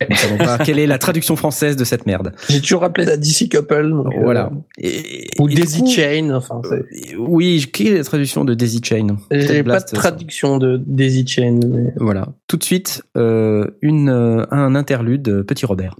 [0.00, 2.32] Nous ne savons pas quelle est la traduction française de cette merde.
[2.48, 3.90] J'ai toujours appelé ça DC Couple.
[3.90, 4.50] donc, euh, Voilà.
[4.78, 6.30] Et- Ou et Daisy coup, Chain.
[6.34, 6.82] Enfin, euh,
[7.18, 9.16] Oui, quelle est la traduction de Daisy Chain?
[9.30, 9.96] J'ai pas de ça.
[9.96, 11.58] traduction de Daisy Chain.
[11.66, 12.28] mais- Voilà.
[12.48, 15.96] Tout de suite, euh, une, euh, un interlude, petit Robert.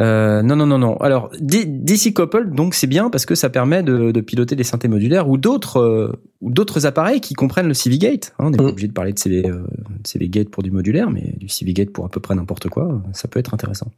[0.00, 0.96] Euh, non, non, non, non.
[0.98, 4.88] Alors, DC Coupled, donc c'est bien parce que ça permet de, de piloter des synthés
[4.88, 8.32] modulaires ou d'autres euh, d'autres appareils qui comprennent le CV Gate.
[8.38, 8.44] hein.
[8.46, 8.68] on n'est pas Mm.
[8.68, 11.72] obligé de parler de CV, euh, de CV Gate pour du modulaire, mais du CV
[11.74, 13.02] Gate pour à peu près n'importe quoi.
[13.12, 13.90] Ça peut être intéressant.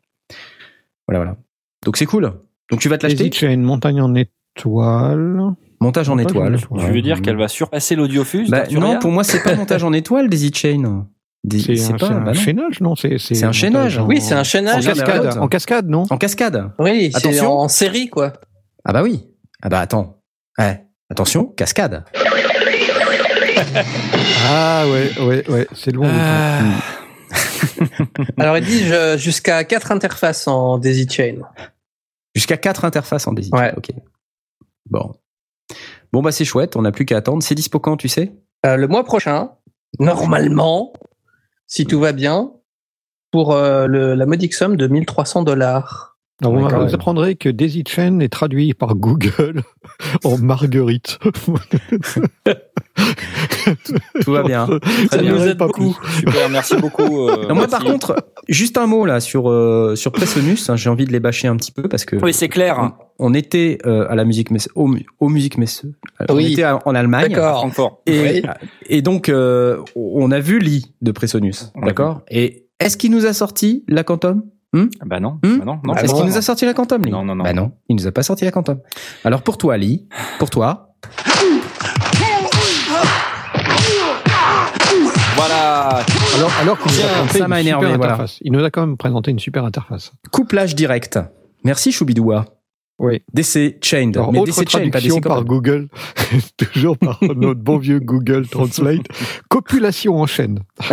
[1.07, 1.37] Voilà, voilà.
[1.85, 2.33] Donc c'est cool.
[2.71, 5.37] Donc tu vas te l'acheter Daisy Chain, montagne en étoile.
[5.37, 6.55] Montage en Montage en étoile.
[6.57, 6.81] étoile.
[6.87, 9.93] Tu veux dire qu'elle va surpasser l'audiofuse Bah, non, pour moi c'est pas montage en
[9.93, 11.07] étoile Daisy Chain.
[11.51, 12.35] C'est un, pas c'est un bah non.
[12.35, 13.99] chaînage, non C'est un chaînage.
[13.99, 14.85] en- Oui, c'est un chaînage.
[14.87, 16.71] Cascade, en cascade, non En cascade.
[16.79, 17.53] Oui, c'est Attention.
[17.59, 18.33] en série, quoi.
[18.85, 19.27] Ah bah oui.
[19.61, 20.21] Ah bah attends.
[20.59, 20.85] Ouais.
[21.11, 22.05] Attention, cascade.
[24.49, 26.09] Ah ouais, ouais, ouais, c'est loin.
[26.13, 26.61] Ah.
[28.39, 31.37] Alors, il dit je- jusqu'à quatre interfaces en Daisy Chain.
[32.35, 33.51] Jusqu'à quatre interfaces en Daisy.
[33.53, 33.73] Ouais.
[33.77, 33.91] Ok.
[34.91, 35.13] Bon.
[36.13, 37.43] Bon bah c'est chouette, on n'a plus qu'à attendre.
[37.43, 38.33] C'est dispo quand, tu sais?
[38.67, 39.53] Euh, le mois prochain,
[39.99, 40.93] normalement,
[41.75, 42.53] si tout va bien,
[43.31, 46.19] pour euh, le- la modique somme de 1300 dollars.
[46.43, 49.63] Vous, Ouais, apprendrez que Daisy Chain est traduit par Google
[50.25, 51.19] en Marguerite.
[54.23, 54.67] Tout va bien.
[55.11, 55.97] Ça nous aide pas beaucoup.
[56.19, 57.29] Super, merci beaucoup.
[57.29, 57.71] euh, Non, moi merci.
[57.71, 58.17] par contre,
[58.49, 60.69] juste un mot là sur euh, sur Presonus.
[60.71, 62.93] hein, J'ai envie de les bâcher un petit peu parce que Oui, c'est clair.
[63.19, 65.85] on était euh, à la musique messe, au, mu- au musique messe.
[66.29, 66.53] On Oui.
[66.53, 67.31] était à- en Allemagne.
[67.33, 67.59] D'accord.
[67.61, 68.03] Francfort.
[68.07, 68.43] Et, Oui.
[68.89, 72.23] et donc, euh, on a vu Lee de Presonus, On d'accord?
[72.31, 74.43] Et est-ce qu'il nous a sorti la Quantum?
[75.05, 75.39] Bah non.
[75.45, 75.59] Hmm?
[75.59, 75.93] Bah non, non.
[75.95, 77.11] Ah Est-ce bon qu'il nous a sorti la Quantum, Lee?
[77.13, 77.45] Non, non, non.
[77.45, 78.79] Bah non, il nous a pas sorti la Quantum.
[79.23, 80.95] Alors pour toi, Lee, pour toi,
[85.45, 86.05] Voilà.
[86.37, 88.25] Alors, alors qu'il nous a ça m'a énervé, voilà.
[88.43, 90.13] Il nous a quand même présenté une super interface.
[90.31, 91.19] couplage direct.
[91.65, 92.45] Merci Choubidoua.
[93.01, 93.23] Oui.
[93.35, 94.17] DC Chained.
[94.17, 95.45] Alors, mais autre DC Chained, pas DC traduction par.
[95.45, 95.89] Google,
[96.57, 99.03] toujours par notre bon vieux Google Translate.
[99.49, 100.61] Copulation en chaîne.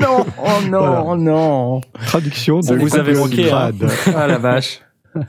[0.00, 1.02] Non, oh non, Voilà.
[1.06, 1.80] oh non.
[2.06, 3.70] Traduction de vous Google manqué, hein.
[4.14, 4.80] Ah la vache.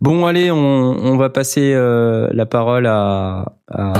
[0.00, 3.94] Bon, allez, on, on va passer euh, la parole à, à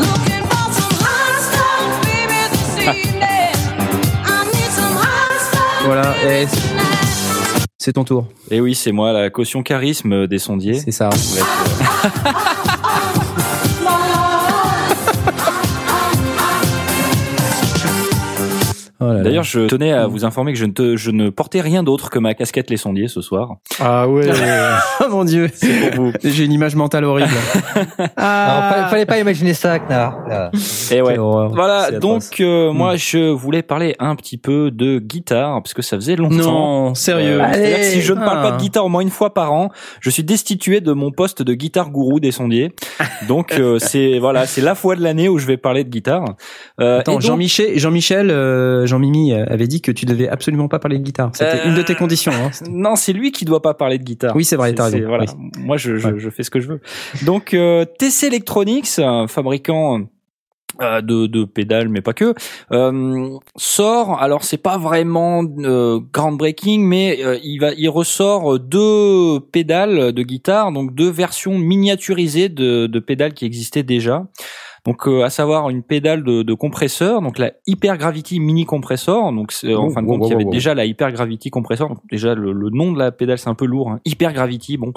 [5.84, 6.14] Voilà,
[6.46, 8.26] c'est- ton tour.
[8.50, 10.74] Et oui, c'est moi, la caution charisme des sondiers.
[10.74, 11.08] C'est ça.
[19.00, 19.22] là.
[19.22, 22.10] D'ailleurs, je tenais à vous informer que je ne, te- je ne portais rien d'autre
[22.10, 23.56] que ma casquette Les Sondiers ce soir.
[23.80, 24.28] Ah ouais.
[25.00, 25.48] oh mon dieu,
[26.24, 27.30] j'ai une image mentale horrible.
[28.16, 30.18] Ah, fallait, fallait pas imaginer ça, Knar.
[30.28, 30.50] Là.
[30.90, 31.12] Et ouais.
[31.12, 31.50] Quelle horreur.
[31.50, 35.82] Voilà, C'est donc euh, moi je voulais parler un petit peu de guitare parce que
[35.82, 36.34] ça faisait longtemps.
[36.88, 37.40] Non, sérieux.
[37.40, 38.50] Euh, c'est-à-dire si je ne parle Ah.
[38.50, 41.42] pas de guitare au moins une fois par an, je suis destitué de mon poste
[41.42, 42.72] de guitare gourou des sondiers.
[43.28, 46.24] Donc euh, c'est voilà, c'est la fois de l'année où je vais parler de guitare.
[46.80, 50.78] Euh, et Attends, Jean-Michel, Jean-Michel, euh, Jean-Mimi euh, avait dit que tu devais absolument pas
[50.80, 51.30] parler de guitare.
[51.34, 52.32] C'était Euh, une de tes conditions.
[52.32, 52.50] Hein.
[52.70, 54.34] Non, c'est lui qui doit pas parler de guitare.
[54.34, 55.06] Oui, c'est vrai, t'as raison.
[55.06, 55.24] Voilà.
[55.58, 56.80] Moi, je, je, je fais ce que je veux.
[57.24, 60.00] Donc, euh, TC Electronics, fabricant
[60.80, 62.34] euh, de, de pédales, mais pas que,
[62.72, 64.20] euh, sort.
[64.22, 70.22] Alors, c'est pas vraiment euh, groundbreaking, mais euh, il va, il ressort deux pédales de
[70.22, 74.24] guitare, donc deux versions miniaturisées de, de pédales qui existaient déjà.
[74.88, 79.32] Donc, euh, à savoir une pédale de, de compresseur, donc la Hyper Gravity Mini Compressor.
[79.34, 80.52] Donc, c'est- en Oh, fin de oh, compte, oh, il y avait oh, oh.
[80.52, 81.88] déjà la Hyper Gravity Compressor.
[81.90, 83.90] Donc, déjà, le, le nom de la pédale, c'est un peu lourd.
[83.90, 84.00] Hein.
[84.06, 84.92] Hyper Gravity, bon.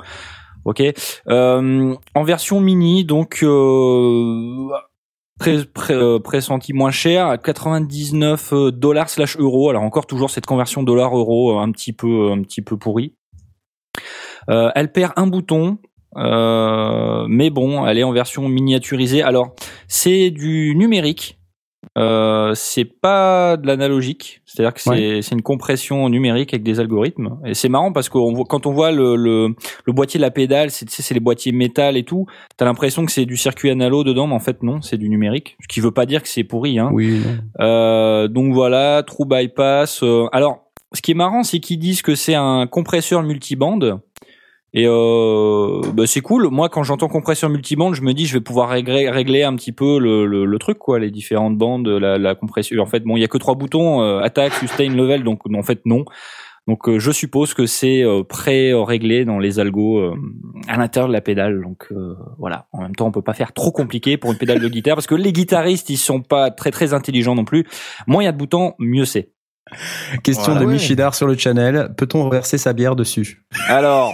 [0.63, 0.81] Ok.
[1.27, 4.69] Euh, en version mini, donc euh,
[5.39, 9.69] pré, pré- euh, pressenti moins cher, à 99 dollars slash euros.
[9.71, 13.15] Alors encore toujours cette conversion dollar euro un petit peu un petit peu pourrie.
[14.49, 15.79] Euh, elle perd un bouton.
[16.17, 19.21] Euh, mais bon, elle est en version miniaturisée.
[19.21, 19.53] Alors,
[19.87, 21.37] c'est du numérique.
[21.97, 27.39] Euh, c'est pas de l'analogique, c'est-à-dire que c'est c'est une compression numérique avec des algorithmes.
[27.43, 30.69] Et c'est marrant parce que quand on voit le, le, le boîtier de la pédale,
[30.69, 34.35] c'est les boîtiers métal et tout, t'as l'impression que c'est du circuit analo dedans, mais
[34.35, 35.57] en fait non, c'est du numérique.
[35.59, 36.77] Ce qui veut pas dire que c'est pourri.
[36.77, 36.91] Hein.
[36.93, 37.19] Oui.
[37.59, 40.03] Euh, donc voilà, true bypass.
[40.03, 43.99] euh, alors, ce qui est marrant, c'est qu'ils disent que c'est un compresseur multibande.
[44.73, 46.47] Et euh, bah, c'est cool.
[46.49, 49.99] Moi, quand j'entends compresseur multibande, je me dis, je vais pouvoir régler, un petit peu
[49.99, 52.81] le, le, le truc, quoi, les différentes bandes, la, la compression.
[52.81, 55.63] En fait, bon, il y a que trois boutons euh, attaque, sustain, level, donc en
[55.63, 56.05] fait non.
[56.67, 60.15] Donc euh, je suppose que c'est euh, pré-réglé dans les algos euh,
[60.67, 61.61] à l'intérieur de la pédale.
[61.61, 61.91] Donc
[62.37, 62.67] voilà.
[62.71, 65.07] En même temps, on peut pas faire trop compliqué pour une pédale de guitare parce
[65.07, 67.65] que les guitaristes, ils sont pas très très intelligents non plus.
[68.07, 69.31] Moins il y a de boutons, mieux c'est.
[70.23, 70.61] Question Voilà.
[70.61, 70.73] de Ouais.
[70.73, 71.91] Michidar sur le channel.
[71.95, 73.43] Peut-on reverser sa bière dessus?
[73.69, 74.13] Alors,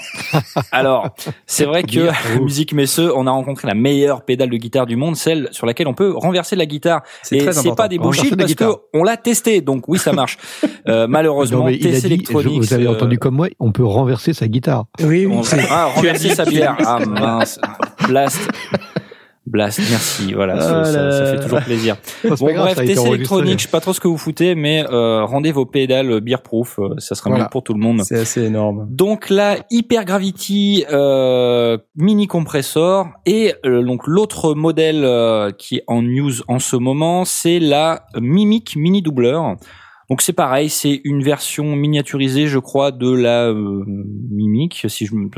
[0.71, 1.09] alors,
[1.47, 5.15] c'est vrai que musique messieurs, on a rencontré la meilleure pédale de guitare du monde,
[5.15, 7.01] celle sur laquelle on peut renverser la guitare.
[7.31, 10.37] Et c'est pas des bullshit parce que on l'a testé, donc oui ça marche.
[10.87, 12.57] Euh, malheureusement, Non, mais il a TC dit, Electronics.
[12.61, 14.85] vous avez euh, entendu comme moi, on peut renverser sa guitare.
[15.01, 15.27] Oui, oui.
[15.35, 16.75] on- ah, renverser sa bière.
[16.85, 17.59] Ah mince,
[18.07, 18.39] blast.
[19.47, 20.33] Blast, merci.
[20.33, 21.31] Voilà, ça, Ah ça- là ça là.
[21.37, 21.95] fait toujours plaisir.
[22.25, 23.07] Oh, Bon grave, bref, enregistré.
[23.15, 26.41] Electronics, je sais pas trop ce que vous foutez, mais euh, rendez vos pédales beer
[26.43, 27.45] proof, euh, ça sera Voilà.
[27.45, 28.01] mieux pour tout le monde.
[28.03, 28.87] C'est assez énorme.
[28.89, 35.83] Donc la Hyper Gravity euh, mini compressor et euh, donc l'autre modèle euh, qui est
[35.87, 39.55] en news en ce moment, c'est la Mimic mini doubleur.
[40.09, 43.83] Donc c'est pareil, c'est une version miniaturisée, je crois, de la euh,
[44.31, 44.85] Mimic.
[44.87, 45.29] Si je me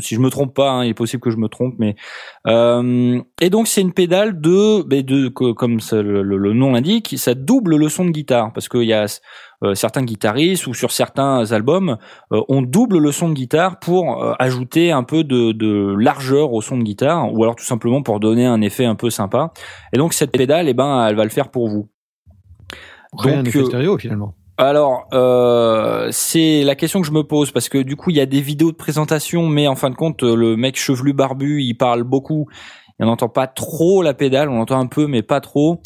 [0.00, 1.96] si je me, trompe pas, hein, il est possible que je me trompe, mais
[2.46, 7.76] euh, et donc c'est une pédale de, de co- comme le nom l'indique, ça double
[7.76, 9.06] le son de guitare parce qu'il y a
[9.64, 11.96] euh, certains guitaristes ou sur certains albums
[12.32, 16.52] euh, on double le son de guitare pour euh, ajouter un peu de, de largeur
[16.52, 19.52] au son de guitare ou alors tout simplement pour donner un effet un peu sympa.
[19.92, 21.88] Et donc cette pédale, eh ben, elle va le faire pour vous.
[23.16, 24.34] Rien Donc, euh, stéréo finalement.
[24.56, 28.20] Alors, euh, c'est la question que je me pose parce que du coup, il y
[28.20, 31.74] a des vidéos de présentation, mais en fin de compte, le mec chevelu barbu, il
[31.74, 32.48] parle beaucoup.
[33.00, 35.80] Et on n'entend pas trop la pédale, on entend un peu, mais pas trop.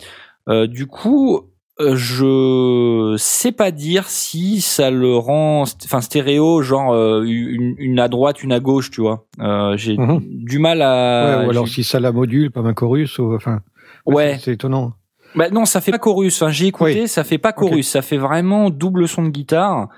[0.48, 1.42] Euh, du coup,
[1.80, 7.98] euh, je sais pas dire si ça le rend, enfin stéréo, genre euh, une, une
[7.98, 9.26] à droite, une à gauche, tu vois.
[9.40, 10.20] Euh, J'ai Mhm.
[10.24, 11.40] du mal à.
[11.40, 13.60] Ouais, ou alors si ça la module comme un chorus, ou, enfin.
[14.06, 14.38] Ouais.
[14.40, 14.94] C'est étonnant.
[15.34, 16.40] Bah non, ça fait pas chorus.
[16.42, 17.88] Enfin, j'ai écouté, ça fait pas chorus.
[17.88, 19.88] Ça fait vraiment double son de guitare.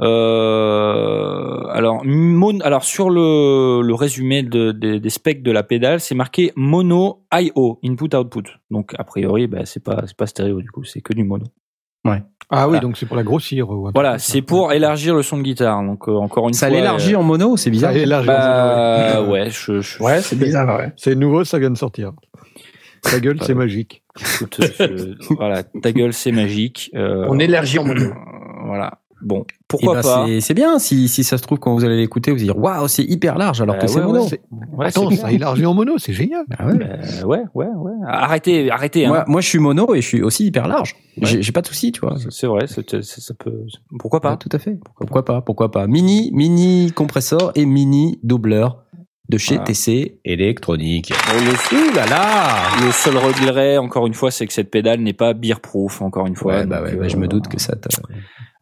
[0.00, 6.00] Euh, alors, mon, alors sur le, le résumé de, des- des specs de la pédale,
[6.00, 8.44] c'est marqué mono I/O input output.
[8.70, 11.44] Donc a priori, bah, c'est pas c'est pas stéréo du coup, c'est que du mono.
[12.54, 13.66] Ah oui, donc c'est pour la grossir.
[13.94, 14.32] Voilà, ça.
[14.32, 15.82] c'est pour élargir le son de guitare.
[15.82, 16.76] Donc euh, encore une Ça fois.
[16.76, 17.92] l'élargit euh, en mono, c'est bizarre.
[17.92, 18.26] Ça élargit.
[18.26, 20.92] Bah ouais, je, je, Ouais, c'est bizarre, ouais.
[20.96, 22.12] C'est nouveau, ça vient de sortir.
[23.02, 24.02] Ta gueule, c'est magique.
[24.20, 26.90] écoute, je- voilà, ta gueule, c'est magique.
[26.94, 28.02] Euh, On élargit en mono.
[28.02, 28.12] euh,
[28.66, 28.98] voilà.
[29.24, 31.84] Bon, Eh pourquoi ben, pas c'est- C'est bien si, si ça se trouve quand vous
[31.84, 34.22] allez l'écouter, vous allez dire waouh, c'est hyper large alors Bah que c'est mono.
[34.22, 34.40] ouais, C'est-
[34.76, 36.44] Ouais, Attends, ça élargit en mono, c'est génial.
[36.58, 36.72] Ah ouais.
[36.80, 37.92] Euh, ouais, ouais, ouais.
[38.04, 39.06] Arrêtez, arrêtez.
[39.06, 39.10] Hein.
[39.10, 40.96] Moi, moi, je suis mono et je suis aussi hyper large.
[41.20, 42.16] J'ai j'ai pas de souci, tu vois.
[42.30, 43.60] C'est vrai, ça peut.
[44.00, 44.76] Pourquoi pas Ouais, tout à fait.
[44.96, 48.82] Pourquoi pas Pourquoi pas Mini, mini compresseur et mini doubleur
[49.32, 49.64] de chez Voilà.
[49.72, 51.12] TC Electronic.
[51.12, 55.32] Ouh là là Le seul regret, encore une fois, c'est que cette pédale n'est pas
[55.34, 56.54] beer proof, encore une fois.
[56.58, 57.88] Ouais, bah ouais, euh, bah, je me doute que ça t'a-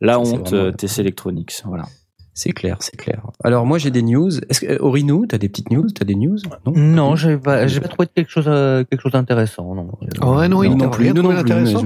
[0.00, 1.84] La ça, honte, vraiment- euh, TC Electronics, voilà.
[2.32, 3.22] C'est clair, c'est clair.
[3.44, 4.30] Alors moi j'ai des news.
[4.48, 5.88] Est-ce que Aurinou, t'as des petites news?
[5.90, 6.38] T'as des news?
[6.64, 6.72] Non?
[6.74, 9.74] Non, j'ai pas, j'ai pas trouvé quelque chose, euh, quelque chose d'intéressant.
[9.74, 9.90] Non.
[10.36, 11.76] Ouais, non, il non, t'a non plus, non mais je-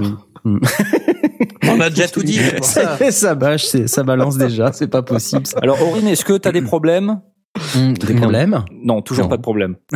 [1.67, 2.39] On a déjà tout dit.
[2.61, 3.35] ça.
[3.35, 5.47] bâche, ça balance déjà, c'est pas possible.
[5.47, 5.57] Ça.
[5.61, 7.19] Alors, Aurine, est-ce que tu as des problèmes?
[7.75, 9.29] Des problèmes Non, toujours Non.
[9.29, 9.75] pas de problème.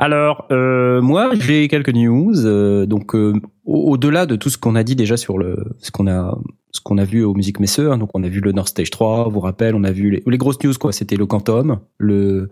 [0.00, 2.46] Alors, euh, moi, j'ai quelques news.
[2.46, 3.32] euh, donc, euh,
[3.64, 6.38] au- au-delà de tout ce qu'on a dit déjà sur le, ce qu'on a,
[6.70, 8.90] ce qu'on a vu aux musiques Messeux, hein, donc on a vu le North Stage
[8.90, 10.92] 3, vous vous rappelez, on a vu les, les grosses news quoi.
[10.92, 12.48] C'était le Quantum, le,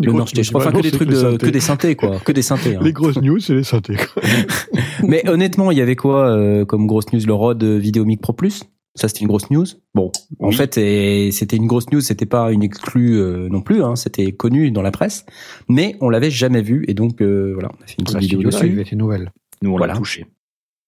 [0.00, 1.36] Les le North Stage news, 3, enfin que des trucs de, synthés.
[1.46, 2.76] que des synthés quoi, que des synthés.
[2.76, 2.80] hein.
[2.82, 3.96] Les grosses news, c'est les synthés.
[3.96, 4.22] quoi.
[5.02, 8.64] Mais honnêtement, il y avait quoi euh, comme grosse news Le Rode Videomic Pro Plus?
[8.96, 9.66] Ça c'était une grosse news.
[9.94, 13.94] Bon, en fait, c'était une grosse news, c'était pas une exclue euh, non plus, hein,
[13.94, 15.24] c'était connu dans la presse,
[15.68, 18.42] mais on l'avait jamais vu et donc euh, voilà, on a fait une petite vidéo
[18.42, 18.66] dessus.
[18.66, 19.30] live était nouvelle.
[19.62, 19.92] Nous, on Voilà.
[19.94, 20.26] l'a touché.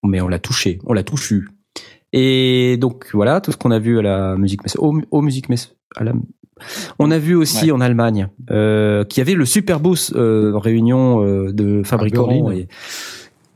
[0.05, 1.41] mais on l'a touché, on l'a touché.
[2.13, 5.49] Et donc voilà, tout ce qu'on a vu à la musique messe, au, au musique
[5.51, 6.15] messe, à la,
[6.99, 11.53] on a vu aussi en Allemagne euh, qu'il y avait le Superboost euh, réunion euh,
[11.53, 12.51] de fabricants Berlin.
[12.53, 12.69] et-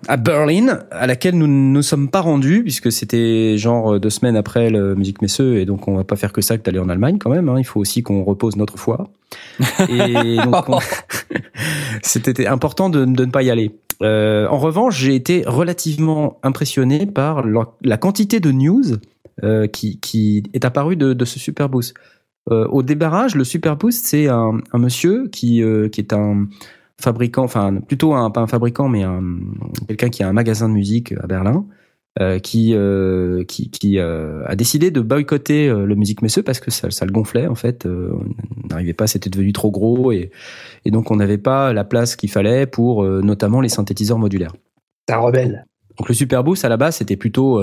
[0.09, 4.37] à Berlin, à laquelle nous ne nous sommes pas rendus puisque c'était genre deux semaines
[4.37, 6.89] après le musique messeux et donc on va pas faire que ça que d'aller en
[6.89, 7.49] Allemagne quand même.
[7.49, 9.09] Hein, il faut aussi qu'on repose notre foi.
[9.89, 10.79] Et donc on-
[12.03, 13.71] c'était important de, de ne pas y aller.
[14.03, 18.83] Euh, en revanche, j'ai été relativement impressionné par la, la quantité de news
[19.45, 21.95] euh, qui, qui est apparue de, de ce Superboost.
[22.51, 26.49] Euh, au débarrage, le Superboost, c'est un, un monsieur qui, euh, qui est un
[27.03, 29.23] fabricant, enfin plutôt un, pas un fabricant, mais un,
[29.89, 31.67] quelqu'un qui a un magasin de musique à Berlin,
[32.21, 36.71] euh, qui, euh, qui, qui euh, a décidé de boycotter le Musique Messeux parce que
[36.71, 37.87] ça, ça le gonflait en fait.
[37.87, 40.31] On n'arrivait pas, c'était devenu trop gros et,
[40.85, 44.55] et donc on n'avait pas la place qu'il fallait pour notamment les synthétiseurs modulaires.
[45.09, 45.67] C'est un rebelle.
[45.99, 47.63] Donc le Superboost à la base c'était plutôt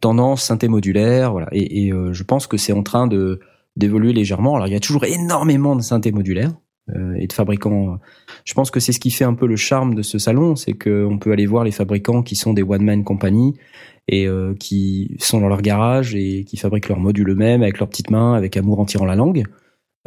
[0.00, 1.48] tendance synthé modulaire, voilà.
[1.52, 3.40] Et, et, je pense que c'est en train de
[3.76, 4.56] d'évoluer légèrement.
[4.56, 6.71] Alors il y a toujours énormément de synthé modulaires euh,
[7.18, 7.98] et de fabricants.
[8.44, 10.72] Je pense que c'est ce qui fait un peu le charme de ce salon, c'est
[10.72, 13.54] qu'on peut aller voir les fabricants qui sont des one man company
[14.08, 17.88] et euh, qui sont dans leur garage et qui fabriquent leurs modules eux-mêmes avec leurs
[17.88, 19.44] petites mains, avec amour en tirant la langue.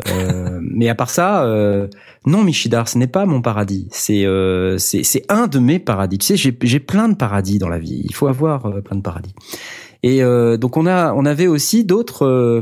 [0.10, 1.88] Euh, mais à part ça, euh,
[2.26, 3.88] non, Michidar, ce n'est pas mon paradis.
[3.92, 6.18] C'est euh, c'est un de mes paradis.
[6.18, 8.02] Tu sais, j'ai plein de paradis dans la vie.
[8.04, 9.34] Il faut avoir euh, plein de paradis.
[10.04, 12.62] Et euh, donc on a on avait aussi d'autres euh,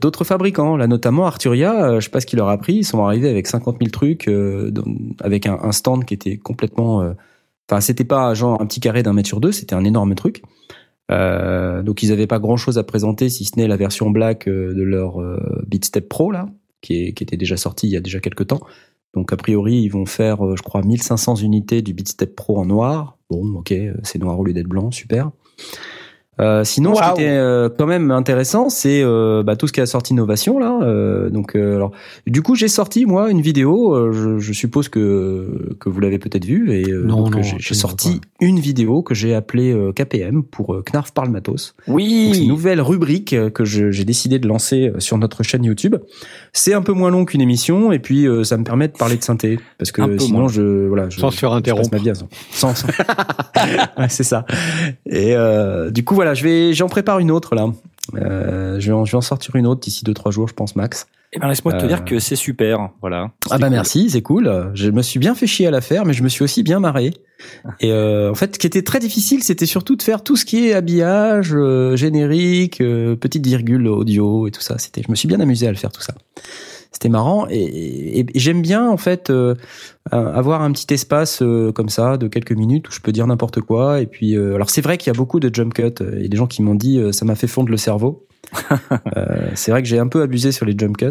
[0.00, 1.90] d'autres fabricants, là notamment Arturia.
[1.90, 2.74] euh, je sais pas ce qu'il leur a pris.
[2.76, 4.72] Ils sont arrivés avec 50 000 trucs, euh,
[5.20, 7.02] avec un, stand qui était complètement.
[7.02, 7.12] euh,
[7.68, 10.42] Enfin, c'était pas genre un petit carré d'un mètre sur deux, c'était un énorme truc.
[11.10, 14.48] Euh, donc ils avaient pas grand chose à présenter si ce n'est la version black
[14.48, 16.48] euh, de leur euh, Beatstep Pro là,
[16.80, 18.60] qui, était déjà sorti il y a déjà quelques temps.
[19.14, 22.66] Donc a priori ils vont faire, euh, je crois, 1500 unités du Beatstep Pro en
[22.66, 23.18] noir.
[23.30, 25.30] Bon, ok, euh, c'est noir au lieu d'être blanc, super.
[26.38, 27.14] Euh, sinon, ce Waouh.
[27.14, 30.58] qui était euh, quand même intéressant, c'est euh, bah, tout ce qui a sorti Innovation
[30.58, 30.78] là.
[30.82, 31.92] Euh, donc, euh, alors,
[32.26, 33.94] du coup, j'ai sorti moi une vidéo.
[33.94, 37.42] euh, je, je suppose que que vous l'avez peut-être vue et euh, Non, donc, non,
[37.42, 41.74] j'ai- sorti une vidéo que j'ai appelée euh, KPM pour euh, Knarf parle matos.
[41.88, 42.46] Donc, c'est une Oui.
[42.48, 45.96] nouvelle rubrique que je- j'ai décidé de lancer sur notre chaîne YouTube.
[46.52, 49.16] C'est un peu moins long qu'une émission et puis euh, ça me permet de parler
[49.16, 50.48] de synthé parce que sinon moins.
[50.48, 51.88] je voilà je, Sans je passe interrompre.
[51.92, 52.28] ma vie à sans,
[52.74, 52.86] sans.
[53.98, 54.44] Ouais, c'est ça
[55.06, 57.68] et euh, du coup voilà je vais j'en prépare une autre là
[58.14, 60.54] euh, je, vais en, je vais en sortir une autre d'ici deux trois jours je
[60.54, 62.90] pense max Eh ben, laisse-moi te Euh, dire que c'est super.
[63.00, 63.32] Voilà.
[63.50, 63.70] ah bah cool.
[63.70, 66.28] merci c'est cool je me suis bien fait chier à la faire mais je me
[66.28, 67.14] suis aussi bien marré
[67.80, 70.44] et euh, en fait ce qui était très difficile c'était surtout de faire tout ce
[70.44, 75.16] qui est habillage euh, générique euh, petite virgule audio et tout ça c'était je me
[75.16, 76.14] suis bien amusé à le faire tout ça
[76.92, 77.46] c'était marrant.
[77.50, 79.54] Et, et- et j'aime bien en fait euh,
[80.12, 83.26] euh, avoir un petit espace euh, comme ça de quelques minutes où je peux dire
[83.26, 84.00] n'importe quoi.
[84.00, 85.82] Et puis euh, alors c'est vrai qu'il y a beaucoup de jump cuts.
[86.00, 88.26] Il y a des gens qui m'ont dit euh, ça m'a fait fondre le cerveau.
[89.54, 91.06] C'est vrai que j'ai un peu abusé sur les jump cuts.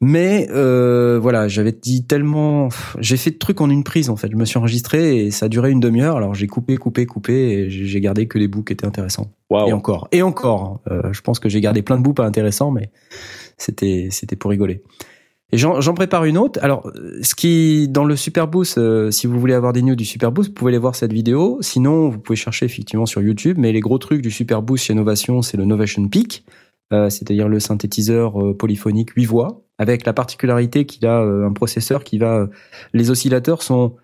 [0.00, 2.68] Mais euh, voilà j'avais dit tellement
[2.98, 4.28] j'ai fait de trucs en une prise en fait.
[4.30, 6.16] Je me suis enregistré et ça a duré une demi-heure.
[6.16, 9.30] Alors j'ai coupé coupé coupé et j'ai gardé que les bouts qui étaient intéressants.
[9.50, 9.68] Waouh.
[9.68, 10.08] et encore.
[10.12, 12.90] Et encore Euh, je pense que j'ai gardé plein de bouts pas intéressants mais
[13.58, 14.82] c'était c'était pour rigoler.
[15.52, 16.58] Et j'en prépare une autre.
[16.62, 16.90] Alors
[17.22, 20.54] ce qui dans le Superboost euh, si vous voulez avoir des news du Superboost vous
[20.54, 21.58] pouvez aller voir cette vidéo.
[21.60, 23.56] Sinon vous pouvez chercher effectivement sur YouTube.
[23.58, 26.44] Mais les gros trucs du Superboost chez Novation c'est le Novation Peak
[26.92, 31.52] euh, c'est-à-dire le synthétiseur euh, polyphonique 8 voix avec la particularité qu'il a euh, un
[31.52, 32.46] processeur qui va
[32.92, 33.96] les oscillateurs sont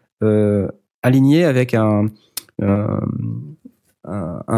[1.02, 2.10] alignés avec un,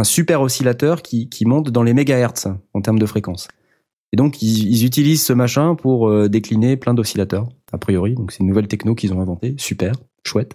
[0.03, 3.49] super oscillateur qui monte dans les mégahertz en termes de fréquence.
[4.13, 8.15] Et donc ils, utilisent ce machin pour euh, décliner plein d'oscillateurs, a priori.
[8.15, 9.95] Donc c'est une nouvelle techno qu'ils ont inventée, super,
[10.25, 10.55] chouette.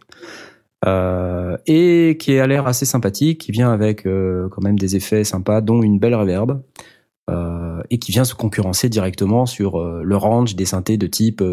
[0.86, 5.24] Euh, et qui a l'air assez sympathique, qui vient avec euh, quand même des effets
[5.24, 6.62] sympas, dont une belle reverb,
[7.90, 11.44] et qui vient se concurrencer directement sur le range des synthés de type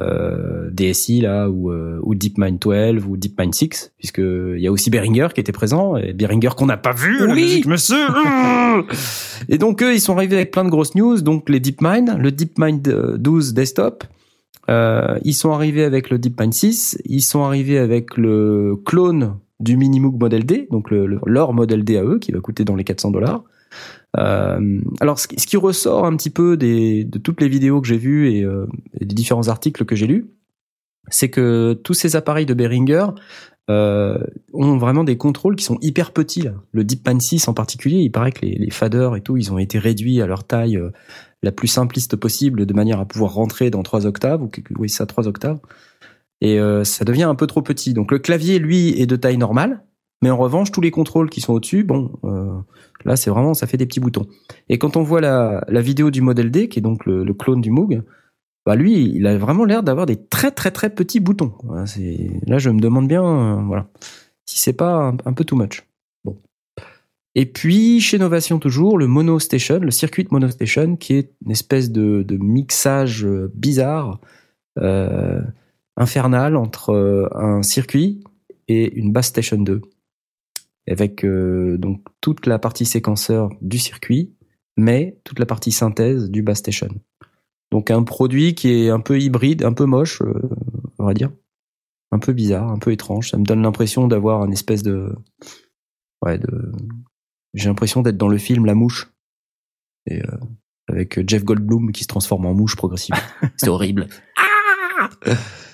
[0.00, 4.66] euh, euh, DSI là ou, euh, ou DeepMind 12 ou DeepMind 6, puisque il y
[4.66, 7.42] a aussi Behringer qui était présent, et Behringer qu'on n'a pas vu, Oui.
[7.42, 7.96] musique, monsieur.
[9.48, 12.30] et donc eux, ils sont arrivés avec plein de grosses news, donc les DeepMind, le
[12.32, 14.04] DeepMind euh, 12 desktop.
[14.68, 19.76] Euh, ils sont arrivés avec le DeepMind 6, ils sont arrivés avec le clone du
[19.76, 22.76] Minimoog Model D, donc le, le- leur Model D à eux, qui va coûter dans
[22.76, 23.42] les 400 dollars.
[24.18, 27.98] Euh, alors, ce qui, ressort un petit peu des, de toutes les vidéos que j'ai
[27.98, 28.66] vues et, euh,
[29.00, 30.30] des différents articles que j'ai lus,
[31.08, 33.06] c'est que tous ces appareils de Behringer
[33.70, 34.18] euh,
[34.52, 36.42] ont vraiment des contrôles qui sont hyper petits.
[36.42, 36.54] Là.
[36.72, 39.58] Le DeepMind 6 en particulier, il paraît que les, les faders et tout, ils ont
[39.58, 40.90] été réduits à leur taille euh,
[41.42, 45.06] la plus simpliste possible, de manière à pouvoir rentrer dans trois octaves, ou oui, ça,
[45.06, 45.58] trois octaves.
[46.40, 47.94] Et euh, ça devient un peu trop petit.
[47.94, 49.82] Donc le clavier, lui, est de taille normale,
[50.22, 52.58] mais en revanche, tous les contrôles qui sont au-dessus, bon, euh,
[53.04, 54.26] là, c'est vraiment, ça fait des petits boutons.
[54.68, 57.62] Et quand on voit la, la vidéo du Model D, qui est donc le, clone
[57.62, 58.02] du Moog,
[58.66, 61.54] bah lui, il a vraiment l'air d'avoir des très très très petits boutons.
[62.46, 63.88] Là, je me demande bien, euh, voilà,
[64.44, 65.86] si c'est pas un, peu too much.
[66.24, 66.36] Bon.
[67.34, 71.52] Et puis chez Novation toujours, le Mono Station, le circuit Mono Station, qui est une
[71.52, 74.20] espèce de, mixage euh, bizarre,
[75.96, 78.22] infernal entre un circuit
[78.68, 79.82] et une bass station 2
[80.90, 84.34] avec euh, donc toute la partie séquenceur du circuit,
[84.76, 86.88] mais toute la partie synthèse du bass station.
[87.70, 90.48] Donc un produit qui est un peu hybride, un peu moche, euh,
[90.98, 91.30] on va dire,
[92.10, 93.30] un peu bizarre, un peu étrange.
[93.30, 95.14] Ça me donne l'impression d'avoir une espèce de,
[96.24, 96.72] ouais, de,
[97.54, 99.12] j'ai l'impression d'être dans le film La Mouche,
[100.06, 100.38] et euh,
[100.88, 103.22] avec Jeff Goldblum qui se transforme en mouche progressivement.
[103.56, 104.08] C'est horrible.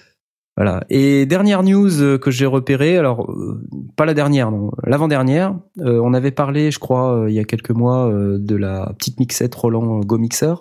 [0.57, 0.85] Voilà.
[0.89, 3.63] Et dernière news euh, que j'ai repérée, alors euh,
[3.95, 5.55] pas la dernière, non, l'avant-dernière.
[5.81, 8.95] euh, on avait parlé, je crois, euh, il y a quelques mois, euh, de la
[8.97, 10.55] petite mixette Roland Go Mixer.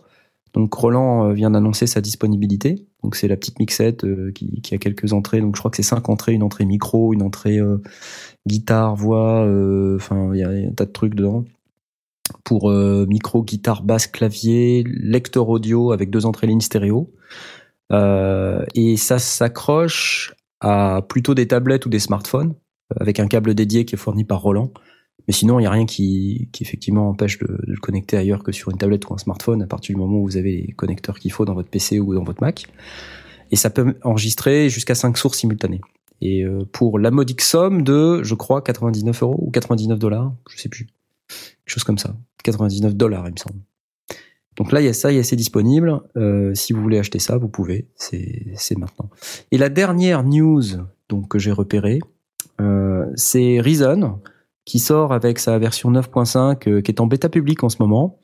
[0.53, 2.85] Donc Roland vient d'annoncer sa disponibilité.
[3.03, 5.41] Donc c'est la petite mixette qui, qui a quelques entrées.
[5.41, 7.59] Donc je crois que c'est cinq entrées, une entrée micro, une entrée
[8.47, 9.41] guitare, voix.
[9.95, 11.43] Enfin, il y a un tas de trucs dedans.
[12.45, 17.11] Pour micro, guitare, basse, clavier, lecteur audio avec deux entrées lignes stéréo.
[17.91, 22.55] Euh, et ça s'accroche à plutôt des tablettes ou des smartphones
[22.93, 24.71] euh, avec un câble dédié qui est fourni par Roland.
[25.27, 28.51] Mais sinon, il n'y a rien qui, qui effectivement empêche de, le connecter ailleurs que
[28.51, 31.19] sur une tablette ou un smartphone à partir du moment où vous avez les connecteurs
[31.19, 32.65] qu'il faut dans votre PC ou dans votre Mac.
[33.51, 35.81] Et ça peut enregistrer jusqu'à 5 sources simultanées.
[36.21, 40.57] Et euh, pour la modique somme de, je crois, 99 euros ou 99 dollars, je
[40.57, 40.85] sais plus,
[41.27, 43.59] quelque chose comme ça, 99 dollars, il me semble.
[44.55, 46.01] Donc là, il y a ça, il y a c'est disponible.
[46.15, 47.87] Euh, si vous voulez acheter ça, vous pouvez.
[47.95, 49.09] C'est c'est maintenant.
[49.51, 50.63] Et la dernière news
[51.09, 51.99] donc que j'ai repérée,
[52.61, 54.19] euh, c'est Reason
[54.63, 58.19] qui sort avec sa version 9.5 euh, qui est en bêta public en ce moment.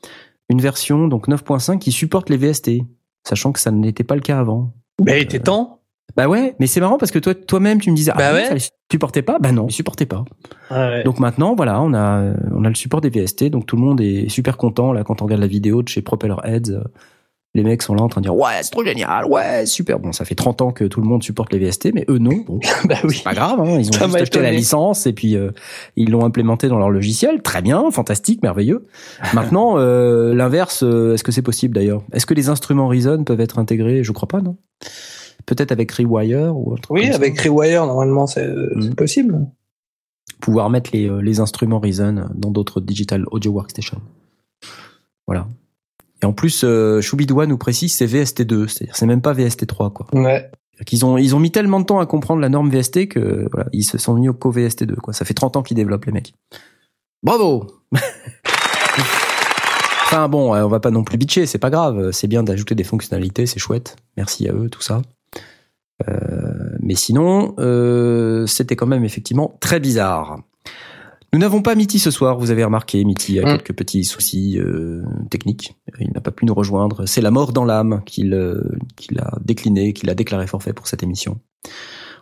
[0.48, 2.82] Une version donc 9.5 qui supporte les VST,
[3.24, 4.74] sachant que ça n'était pas le cas avant.
[5.04, 5.81] Mais il était temps.
[6.16, 8.40] Bah ouais, mais c'est marrant parce que toi toi-même tu me disais Bah ah ouais.
[8.42, 8.48] ouais.
[8.48, 8.60] ça les
[8.90, 9.38] supportait pas.
[9.40, 10.24] Bah non, ils supportaient pas.
[10.70, 11.02] Ouais.
[11.04, 14.00] Donc maintenant, voilà, on a, on a le support des VST, donc tout le monde
[14.00, 16.70] est super content là quand on regarde la vidéo de chez Propeller Heads.
[16.70, 16.82] euh,
[17.54, 19.98] Les mecs sont là en train de dire ouais, c'est trop génial, ouais, super.
[19.98, 22.44] Bon, ça fait 30 ans que tout le monde supporte les VST, mais eux non.
[22.46, 23.14] Bon, bah oui.
[23.16, 25.50] c'est pas grave, hein, ils ont Ça juste acheté la licence et puis euh,
[25.96, 27.40] ils l'ont implémenté dans leur logiciel.
[27.42, 28.86] Très bien, fantastique, merveilleux.
[29.34, 32.02] Maintenant, euh, l'inverse, euh, est-ce que c'est possible d'ailleurs?
[32.12, 34.02] Est-ce que les instruments Reason peuvent être intégrés?
[34.04, 34.56] Je crois pas, non
[35.46, 37.14] Peut-être avec Rewire ou truc Oui, ça.
[37.16, 38.94] avec Rewire, normalement, c'est c'est Mhm.
[38.94, 39.46] possible.
[40.40, 44.00] pouvoir mettre les, euh, les instruments Reason dans d'autres digital audio workstation.
[45.28, 45.46] Voilà.
[46.20, 47.00] Et en plus, euh,
[47.46, 50.06] nous précise c'est VST2, c'est-à-dire c'est même pas VST3 quoi.
[50.12, 50.50] Ouais.
[50.90, 53.68] Ils ont ils ont mis tellement de temps à comprendre la norme VST que voilà,
[53.72, 55.12] ils se sont mis au co VST2 quoi.
[55.12, 56.34] Ça fait 30 ans qu'ils développent les mecs.
[57.22, 57.66] Bravo.
[60.06, 62.74] enfin bon, euh, on va pas non plus bitcher, c'est pas grave, c'est bien d'ajouter
[62.74, 63.96] des fonctionnalités, c'est chouette.
[64.16, 65.02] Merci à eux tout ça.
[66.08, 70.40] Euh, mais sinon, euh, c'était quand même effectivement très bizarre.
[71.32, 73.56] Nous n'avons pas Mitty ce soir, vous avez remarqué, Mitty a Mm.
[73.58, 75.76] quelques petits soucis euh, techniques.
[75.98, 77.06] Il n'a pas pu nous rejoindre.
[77.06, 78.60] C'est la mort dans l'âme qu'il euh,
[78.96, 81.40] qu'il a décliné, qu'il a déclaré forfait pour cette émission.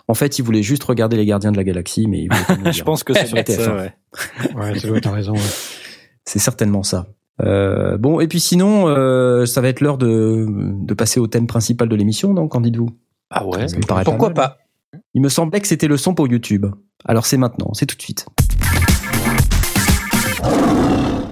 [0.07, 2.29] En fait, il voulait juste regarder les gardiens de la galaxie, mais il
[2.67, 2.85] Je dire.
[2.85, 3.65] pense que c'est Sur peut-être TF1.
[3.65, 3.93] ça, ouais.
[4.55, 5.33] Ouais, ça doit être raison.
[5.35, 5.41] ouais.
[6.25, 7.07] C'est certainement ça.
[7.43, 11.47] Euh, bon, et puis sinon, euh, ça va être l'heure de, de passer au thème
[11.47, 12.91] principal de l'émission, donc qu'en dites-vous?
[13.31, 13.69] Ah ouais.
[13.69, 14.59] Ça me paraît Pourquoi pas
[15.15, 16.67] Il me semblait que c'était le son pour YouTube.
[17.05, 18.27] Alors c'est maintenant, c'est tout de suite.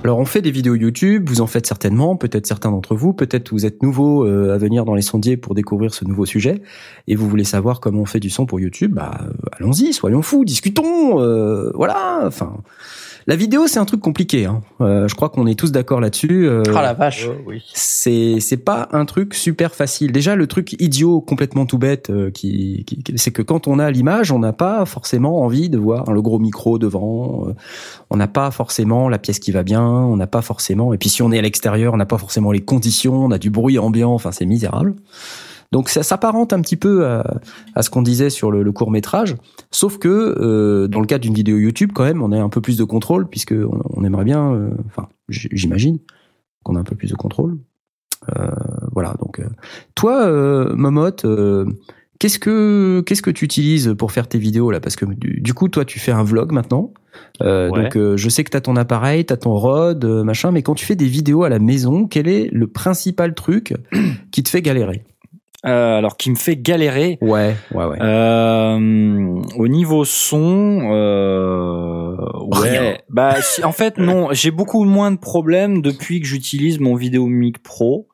[0.04, 3.50] Alors on fait des vidéos YouTube, vous en faites certainement, peut-être certains d'entre vous, peut-être
[3.50, 6.62] vous êtes nouveau euh, à venir dans les sondiers pour découvrir ce nouveau sujet
[7.08, 10.22] et vous voulez savoir comment on fait du son pour YouTube, bah euh, allons-y, soyons
[10.22, 12.20] fous, discutons, euh, voilà.
[12.24, 12.58] Enfin,
[13.28, 14.46] la vidéo c'est un truc compliqué.
[14.46, 14.62] Hein.
[14.80, 16.48] Euh, je crois qu'on est tous d'accord là-dessus.
[16.48, 17.28] euh, Ah la vache.
[17.46, 17.62] oui.
[17.74, 20.10] c'est c'est pas un truc super facile.
[20.10, 23.78] Déjà le truc idiot complètement tout bête euh, qui, qui- qui- c'est que quand on
[23.78, 27.46] a l'image, on n'a pas forcément envie de voir le gros micro devant.
[27.48, 27.54] euh,
[28.10, 31.10] on n'a pas forcément la pièce qui va bien, on n'a pas forcément et puis
[31.10, 33.78] si on est à l'extérieur, on n'a pas forcément les conditions, on a du bruit
[33.78, 34.94] ambiant, enfin c'est misérable.
[35.72, 37.40] Donc ça s'apparente un petit peu à,
[37.74, 39.36] à ce qu'on disait sur le, court métrage,
[39.70, 42.60] sauf que euh, dans le cadre d'une vidéo YouTube, quand même, on a un peu
[42.60, 45.98] plus de contrôle puisque on, on aimerait bien, euh, enfin j'imagine
[46.64, 47.58] qu'on a un peu plus de contrôle.
[48.36, 48.50] Euh,
[48.92, 49.14] voilà.
[49.20, 49.48] Donc, euh,
[49.94, 51.66] toi, euh, Momote, euh,
[52.18, 54.80] qu'est-ce que qu'est-ce que tu utilises pour faire tes vidéos là?
[54.80, 56.92] Parce que du, du coup, toi, tu fais un vlog maintenant.
[57.42, 57.84] Euh, Ouais.
[57.84, 60.50] Donc, euh, je sais que t'as ton appareil, t'as ton rod, euh, machin.
[60.50, 63.74] Mais quand tu fais des vidéos à la maison, quel est le principal truc
[64.30, 65.04] qui te fait galérer?
[65.66, 67.18] Euh, alors, qui me fait galérer.
[67.20, 67.98] Ouais, ouais, ouais.
[68.00, 72.14] Euh, au niveau son, euh,
[72.52, 72.80] Rien.
[72.82, 73.00] ouais.
[73.08, 74.28] Bah, si- en fait, non.
[74.32, 78.08] J'ai beaucoup moins de problèmes depuis que j'utilise mon Vidéomic Pro.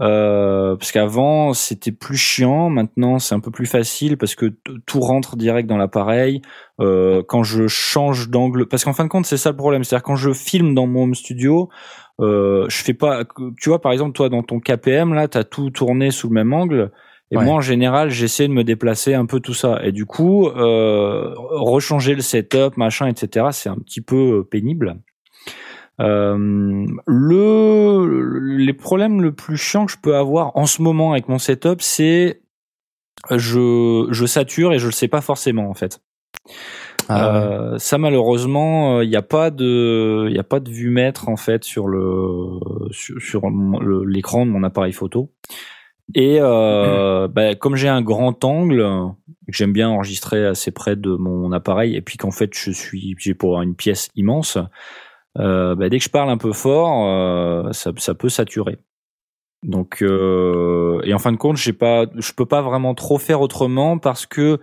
[0.00, 5.00] Euh, parce qu'avant c'était plus chiant, maintenant c'est un peu plus facile parce que tout
[5.00, 6.40] rentre direct dans l'appareil.
[6.80, 10.04] Euh, quand je change d'angle, parce qu'en fin de compte c'est ça le problème, c'est-à-dire
[10.04, 11.68] quand je filme dans mon home studio,
[12.20, 13.24] euh, je fais pas,
[13.60, 16.52] tu vois par exemple toi dans ton KPM là, t'as tout tourné sous le même
[16.52, 16.90] angle.
[17.30, 17.44] Et Ouais.
[17.44, 19.80] moi, en général, j'essaie de me déplacer un peu tout ça.
[19.84, 24.96] Et du coup, euh, rechanger le setup, machin, etc., c'est un petit peu euh, pénible.
[26.00, 31.28] Euh, le, les problèmes le plus chiant que je peux avoir en ce moment avec
[31.28, 32.40] mon setup, c'est
[33.30, 36.00] je, je sature et je le sais pas forcément en fait.
[37.08, 37.38] Ah, ouais.
[37.38, 41.28] Euh, ça malheureusement, il n'y a pas de, il y a pas de vue mètre
[41.28, 42.58] en fait sur le
[42.90, 43.42] sur,
[44.06, 45.30] l'écran de mon appareil photo.
[46.14, 48.78] Et euh, bah, comme j'ai un grand angle,
[49.46, 53.14] que j'aime bien enregistrer assez près de mon appareil, et puis qu'en fait je suis,
[53.18, 54.58] j'ai pour une pièce immense,
[55.38, 58.78] euh, bah, dès que je parle un peu fort, euh, ça, ça peut saturer.
[59.64, 63.40] Donc euh, et en fin de compte, j'ai pas, je peux pas vraiment trop faire
[63.40, 64.60] autrement parce que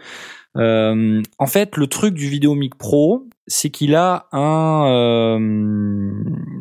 [0.58, 6.12] euh, en fait, le truc du Vidéomic Pro, c'est qu'il a un, euh,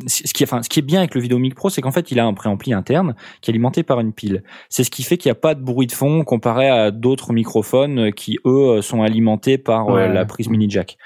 [0.07, 2.11] ce qui, est- enfin, ce qui est bien avec le Vidéomic Pro, c'est qu'en fait,
[2.11, 4.43] il a un préampli interne qui est alimenté par une pile.
[4.69, 7.33] C'est ce qui fait qu'il n'y a pas de bruit de fond comparé à d'autres
[7.33, 10.97] microphones qui eux sont alimentés par euh, la prise mini jack.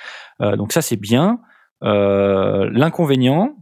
[0.41, 1.41] Euh, donc ça, c'est bien.
[1.85, 3.55] Euh, L'inconvénient,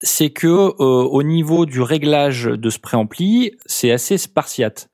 [0.00, 4.90] c'est que au niveau du réglage de ce préampli, c'est assez spartiate.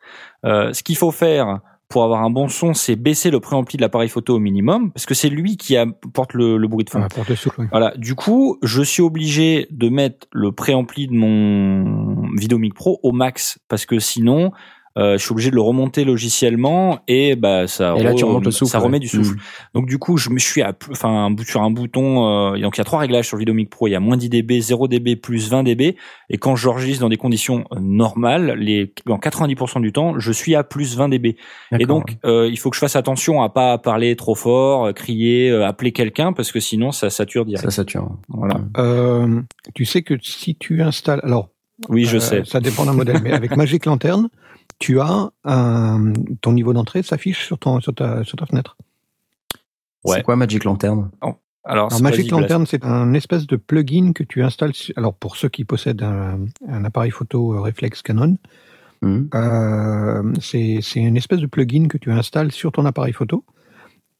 [0.46, 1.60] Euh, ce qu'il faut faire
[1.90, 5.06] pour avoir un bon son, c'est baisser le préampli de l'appareil photo au minimum, parce
[5.06, 7.02] que c'est lui qui apporte le, le bruit de fond.
[7.02, 7.66] Ah.
[7.70, 7.92] Voilà.
[7.96, 13.58] Du coup, je suis obligé de mettre le préampli de mon Vidéomic Pro au max,
[13.68, 14.52] parce que sinon,
[14.96, 18.44] je suis obligé de le remonter logiciellement et bah ça, Et là, tu re- remontes
[18.44, 18.72] le souffle.
[18.72, 19.00] ça remet ouais.
[19.00, 19.34] du souffle.
[19.34, 19.38] Mm.
[19.74, 22.26] Donc du coup, je me suis à, plus- enfin sur un bouton.
[22.54, 23.86] Euh, donc il y a trois réglages sur Vidéomic Pro.
[23.88, 25.96] Il y a moins 10 dB, 0 dB, plus 20 dB.
[26.28, 30.54] Et quand j'enregistre dans des conditions euh, normales, les en 90% du temps, je suis
[30.54, 31.36] à plus 20 dB.
[31.78, 34.92] Et donc euh, il faut que je fasse attention à pas parler trop fort, euh,
[34.92, 37.64] crier, euh, appeler quelqu'un parce que sinon ça sature direct.
[37.64, 38.10] ça sature.
[38.28, 38.60] Voilà.
[38.78, 39.40] Euh,
[39.74, 41.48] tu sais que si tu installes, alors
[41.88, 42.42] Oui, je euh, sais.
[42.44, 44.28] ça dépend d'un modèle, mais avec Magic Lantern,
[44.80, 48.76] tu as un, ton niveau d'entrée s'affiche sur ton sur ta sur ta fenêtre.
[50.04, 50.16] Ouais.
[50.16, 51.10] C'est quoi Magic Lantern?
[51.20, 54.74] Alors, Alors, Magic Lantern, c'est un espèce de plugin que tu installes.
[54.74, 58.36] sur- Alors pour ceux qui possèdent un, un appareil photo euh, réflexe Canon,
[59.02, 59.28] Hmm.
[59.34, 63.44] euh, c'est c'est une espèce de plugin que tu installes sur ton appareil photo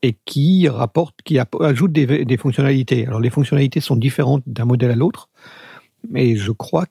[0.03, 3.07] et qui rapporte, qui ajoute des, des fonctionnalités.
[3.07, 5.29] Alors les fonctionnalités sont différentes d'un modèle à l'autre,
[6.09, 6.87] mais je crois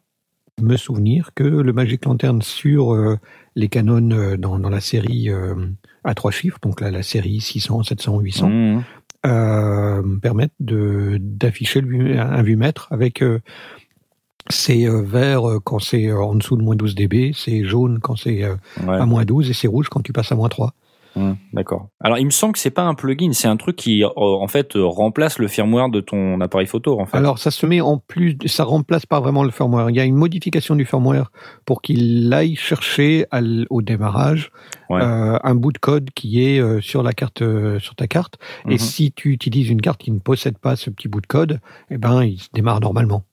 [0.62, 3.18] me souvenir que le Magic Lantern sur euh,
[3.60, 5.54] les Canon euh, dans, dans la série euh,
[6.04, 8.84] à trois chiffres, donc là, la série 600, 700, 800, Mmh.
[9.26, 11.82] euh, permettent de d'afficher
[12.18, 13.40] un vumètre avec euh,
[14.50, 18.44] c'est euh, vert quand c'est en dessous de moins 12 dB, c'est jaune quand c'est
[18.88, 18.96] Ouais.
[18.98, 20.74] à moins 12 et c'est rouge quand tu passes à moins 3.
[21.20, 21.90] Hum, D'accord.
[22.00, 24.48] Alors, il me semble que c'est pas un plugin, c'est un truc qui, euh, en
[24.48, 27.18] fait, euh, remplace le firmware de ton appareil photo, en fait.
[27.18, 29.90] Alors ça se met en plus, ça remplace pas vraiment le firmware.
[29.90, 31.32] Il y a une modification du firmware
[31.66, 34.52] pour qu'il aille chercher à au démarrage
[34.90, 35.02] Ouais.
[35.02, 37.44] euh, un bout de code qui est sur la carte,
[37.80, 38.36] sur ta carte.
[38.68, 38.78] Et Mhm.
[38.78, 41.60] si tu utilises une carte qui ne possède pas ce petit bout de code,
[41.92, 43.24] eh ben il se démarre normalement.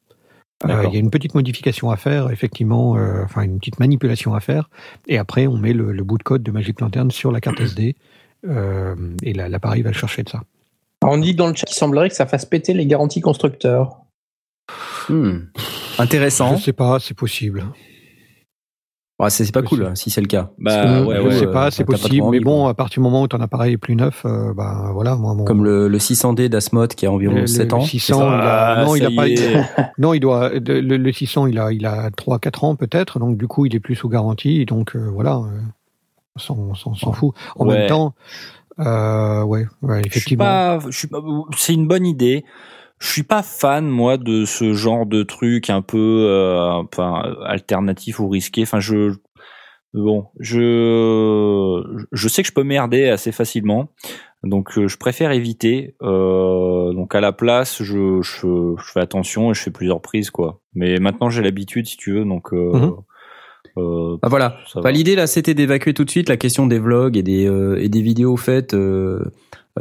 [0.65, 4.35] Euh, il y a une petite modification à faire, effectivement, euh, enfin une petite manipulation
[4.35, 4.71] à faire,
[5.07, 7.61] et après on met le, le bout de code de Magic Lantern sur la carte
[7.61, 7.95] SD,
[8.49, 10.43] euh, et la- l'appareil va le chercher de ça.
[11.03, 13.99] Alors, on dit dans le chat qu'il semblerait que ça fasse péter les garanties constructeurs.
[15.11, 15.41] Hmm.
[15.99, 16.57] Intéressant.
[16.57, 17.67] Je sais pas, c'est possible.
[19.19, 20.51] Ouais, c'est c'est pas cool si c'est le cas.
[20.59, 21.39] Bah ouais, je ouais.
[21.39, 22.71] sais euh, pas, c'est pas possible, mais bon, quoi.
[22.71, 25.45] à partir du moment où ton appareil est plus neuf, euh, bah voilà, moi, mon,
[25.45, 27.81] Comme le, le 600D d'Asmod qui a environ le- le 7 ans.
[27.81, 29.25] 600, il a, Ah, non, il a pas,
[29.99, 33.47] non, il doit, le, le 600, il a, il a 3-4 ans peut-être, donc du
[33.47, 35.61] coup, il est plus sous garantie, donc euh, voilà, euh,
[36.51, 37.33] on s'en- fout.
[37.57, 37.79] En Ouais.
[37.79, 38.15] même temps,
[38.81, 40.45] euh, ouais, ouais, effectivement.
[40.45, 41.23] pas, je suis pas,
[41.57, 42.45] c'est une bonne idée.
[42.99, 48.21] Je suis pas fan moi de ce genre de truc un peu, euh, enfin alternatif
[48.21, 48.63] ou risqué.
[48.63, 49.13] Enfin je,
[49.93, 51.83] bon, je,
[52.13, 53.91] je sais que je peux merder assez facilement,
[54.43, 55.95] donc euh, je préfère éviter.
[56.03, 60.31] Euh, donc à la place, je, je, je fais attention et je fais plusieurs prises
[60.31, 60.61] quoi.
[60.75, 62.53] Mais maintenant j'ai l'habitude si tu veux, donc.
[62.55, 62.93] Euh,
[63.79, 64.57] euh, Ah voilà.
[64.77, 64.91] Bah.
[64.91, 67.91] L'idée là, c'était d'évacuer tout de suite la question des vlogs et des euh, et
[67.91, 68.75] des vidéos faites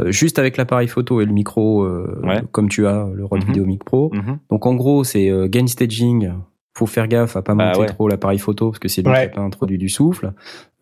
[0.08, 2.41] juste avec l'appareil photo et le micro, euh, Ouais.
[2.52, 3.43] comme tu as le Rode.
[3.46, 4.12] Video Mic Pro.
[4.50, 6.32] Donc en gros, c'est euh, gain staging.
[6.78, 7.86] Faut faire gaffe à pas Bah monter ouais.
[7.86, 9.28] trop l'appareil photo parce que c'est lui Ouais.
[9.28, 10.34] qui a pas introduit du souffle.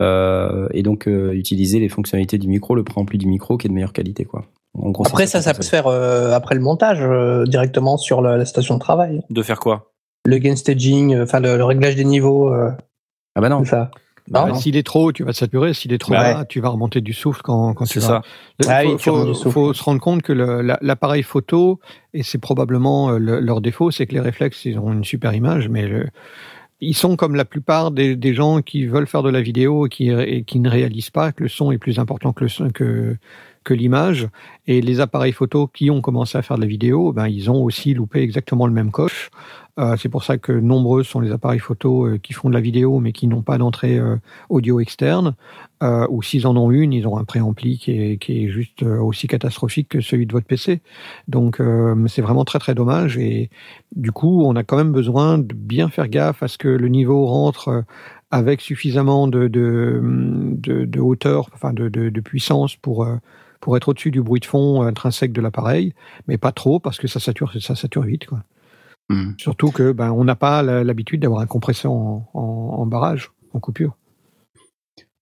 [0.01, 3.69] Euh, et donc euh, utiliser les fonctionnalités du micro, le préampli du micro qui est
[3.69, 4.45] de meilleure qualité quoi.
[4.75, 8.23] En gros, Après, ça, ça peut se faire euh, après le montage, euh, directement sur
[8.23, 9.21] la, la station de travail.
[9.29, 9.91] De faire quoi?
[10.25, 12.71] Le gain staging, euh, enfin le, le réglage des niveaux, euh,
[13.35, 13.59] Ah bah non.
[13.59, 13.91] tout ça.
[14.29, 15.73] Bah, Non S'il est trop haut, tu vas te saturer.
[15.73, 18.21] S'il est trop Bah bas, tu vas remonter du souffle quand, quand tu C'est vas.
[18.21, 18.21] ça.
[18.59, 18.81] Il Ah
[19.49, 21.79] faut, se rendre compte que la- l'appareil photo,
[22.13, 25.33] et c'est probablement euh, le- leur défaut, c'est que les réflexes, ils ont une super
[25.33, 26.07] image, mais le-
[26.79, 29.89] ils sont comme la plupart des, des gens qui veulent faire de la vidéo et
[29.89, 32.69] qui, et qui ne réalisent pas que le son est plus important que le son-
[32.69, 33.17] que
[33.65, 34.27] que l'image.
[34.67, 37.63] Et les appareils photo qui ont commencé à faire de la vidéo, ben ils ont
[37.63, 39.29] aussi loupé exactement le même coche.
[39.79, 42.61] Euh, c'est pour ça que nombreux sont les appareils photo euh, qui font de la
[42.61, 44.17] vidéo mais qui n'ont pas d'entrée euh,
[44.49, 45.35] audio externe.
[46.09, 49.27] Ou s'ils en ont une, ils ont un préampli qui est, qui est juste aussi
[49.27, 50.81] catastrophique que celui de votre PC.
[51.27, 51.61] Donc
[52.07, 53.49] c'est vraiment très très dommage et
[53.93, 56.87] du coup on a quand même besoin de bien faire gaffe à ce que le
[56.87, 57.83] niveau rentre
[58.31, 63.05] avec suffisamment de, de, de, de hauteur, enfin de, de, puissance pour
[63.59, 65.93] pour être au-dessus du bruit de fond intrinsèque de l'appareil,
[66.29, 68.39] mais pas trop parce que ça sature ça sature vite quoi.
[69.09, 69.31] Hmm.
[69.37, 72.39] Surtout que ben on n'a pas l'habitude d'avoir un compresseur en, en,
[72.79, 73.97] en barrage, en coupure.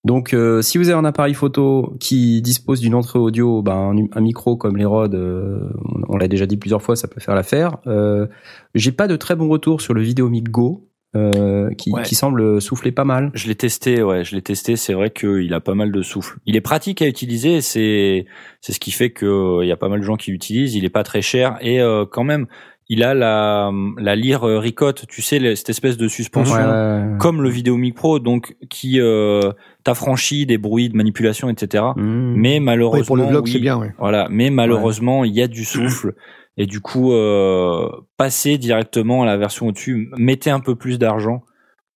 [0.04, 4.18] Donc, euh, si vous avez un appareil photo qui dispose d'une entrée audio, ben, un,
[4.18, 7.20] un micro comme les Rode, euh, on, on l'a déjà dit plusieurs fois, ça peut
[7.20, 7.78] faire l'affaire.
[7.86, 8.26] Euh,
[8.74, 12.02] J'ai pas de très bon retour sur le Videomic Go, euh, qui, Ouais.
[12.02, 13.30] qui semble souffler pas mal.
[13.36, 14.76] Je l'ai testé, ouais, je l'ai testé.
[14.76, 16.40] C'est vrai qu'il a pas mal de souffle.
[16.48, 17.62] Il est pratique à utiliser.
[17.62, 18.26] C'est
[18.62, 20.74] c'est ce qui fait que il y a pas mal de gens qui l'utilisent.
[20.74, 22.48] Il est pas très cher et euh, quand même,
[22.90, 25.06] il a la la lyre euh, ricotte.
[25.08, 26.56] Tu sais, cette espèce de suspension.
[26.56, 27.18] Ouais, ouais, ouais.
[27.20, 29.52] Comme le Videomic Pro, donc qui euh,
[29.84, 31.84] t'affranchit des bruits de manipulation, etc.
[31.96, 32.34] Hmm.
[32.36, 33.94] Mais malheureusement, Oui, pour le vlog, oui, c'est bien, ouais.
[33.98, 36.16] Voilà, mais malheureusement, il y a du souffle.
[36.58, 41.44] Et du coup, euh, passer directement à la version au-dessus, mettez un peu plus d'argent,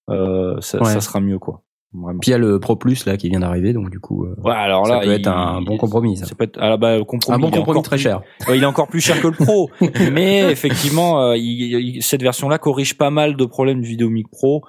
[0.09, 1.64] euh, ça sera mieux, quoi.
[2.01, 2.19] Vraiment.
[2.19, 4.35] Puis il y a le Pro Plus là qui vient d'arriver, donc du coup, euh,
[4.43, 6.17] Ouais, alors ça là, peut être il- un bon compromis.
[6.17, 6.25] Ça.
[6.25, 8.21] Ça peut être, ah bah, le compromis, Un bon compromis très plus- cher.
[8.47, 9.69] Ouais, il est encore plus cher que le Pro,
[10.11, 14.63] mais effectivement, euh, il- il- cette version-là corrige pas mal de problèmes du Videomic Pro,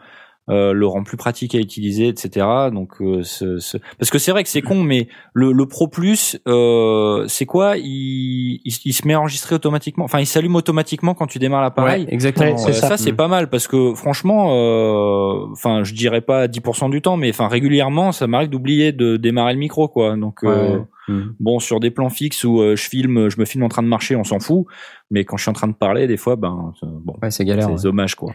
[0.49, 2.47] euh, le rend plus pratique à utiliser, etc.
[2.72, 5.88] Donc, euh, ce- ce- parce que c'est vrai que c'est con, mais le, le Pro
[5.88, 7.76] Plus, euh, c'est quoi?
[7.78, 11.62] Il, il, il se met à enregistrer automatiquement, enfin, il s'allume automatiquement quand tu démarres
[11.62, 12.05] l'appareil.
[12.07, 12.47] Ouais, exactement.
[12.55, 12.88] Ouais, Euh, ça.
[12.88, 17.16] ça, c'est pas mal parce que franchement, euh, enfin, je dirais pas 10% du temps,
[17.16, 20.16] mais enfin régulièrement, ça m'arrive d'oublier de démarrer le micro, quoi.
[20.16, 20.82] Donc euh, Ouais.
[21.09, 21.34] Hmm.
[21.38, 23.86] bon, sur des plans fixes où euh, je filme, je me filme en train de
[23.88, 24.66] marcher, on s'en fout.
[25.12, 27.66] Mais quand je suis en train de parler, des fois, ben bon, Ouais, c'est galère.
[27.66, 27.82] c'est ouais.
[27.82, 28.34] dommage, quoi.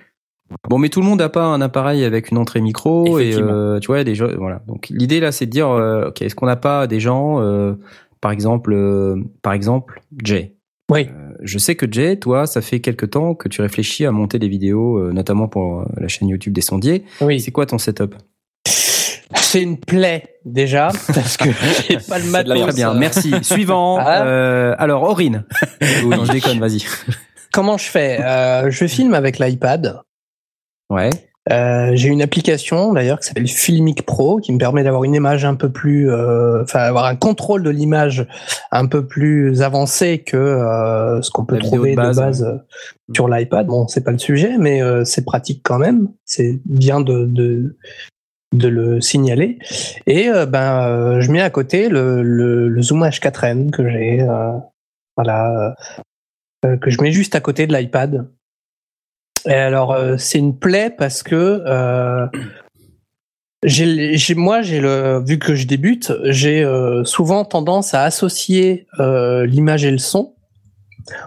[0.70, 3.80] Bon, mais tout le monde n'a pas un appareil avec une entrée micro et euh,
[3.80, 4.62] tu vois des gens voilà.
[4.68, 7.74] Donc l'idée là c'est de dire euh, OK, est-ce qu'on n'a pas des gens euh,
[8.22, 10.56] par exemple euh, par exemple Jay?
[10.91, 11.08] Oui.
[11.10, 14.39] Euh, je sais que Jay, toi, ça fait quelque temps que tu réfléchis à monter
[14.39, 17.06] des vidéos euh, notamment pour la chaîne YouTube des sondiers.
[17.22, 17.39] Oui.
[17.39, 18.14] C'est quoi ton setup?
[19.34, 21.49] C'est une plaie déjà parce que
[21.89, 22.60] j'ai pas le matos.
[22.62, 23.34] Très bien, merci.
[23.41, 23.97] Suivant.
[24.02, 24.26] Ah.
[24.26, 25.45] euh, alors Aurine.
[26.06, 26.84] non, je déconne, vas-y.
[27.54, 28.20] Comment je fais?
[28.22, 30.02] Euh, Je filme avec l'iPad.
[30.92, 31.10] Ouais.
[31.50, 35.44] Euh, j'ai une application d'ailleurs qui s'appelle Filmic Pro qui me permet d'avoir une image
[35.44, 38.28] un peu plus, euh, enfin avoir un contrôle de l'image
[38.72, 42.62] un peu plus avancé que euh, ce qu'on peut La trouver de de base,
[43.16, 43.66] sur l'iPad.
[43.66, 46.10] Bon, c'est pas le sujet, mais c'est pratique quand même.
[46.26, 47.76] C'est bien de, de
[48.54, 49.58] de le signaler.
[50.06, 54.28] Et ben, je mets à côté le, le, le Zoom H4n que j'ai,
[55.18, 55.74] voilà,
[56.62, 58.28] que je mets juste à côté de l'iPad.
[59.48, 62.28] Et alors, euh, c'est une plaie parce que euh,
[63.64, 69.86] j'ai, moi, j'ai le, vu que je débute, j'ai euh, souvent tendance à associer l'image
[69.86, 70.36] et le son.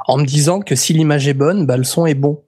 [0.07, 2.43] en me disant que si l'image est bonne, bah, le son est bon.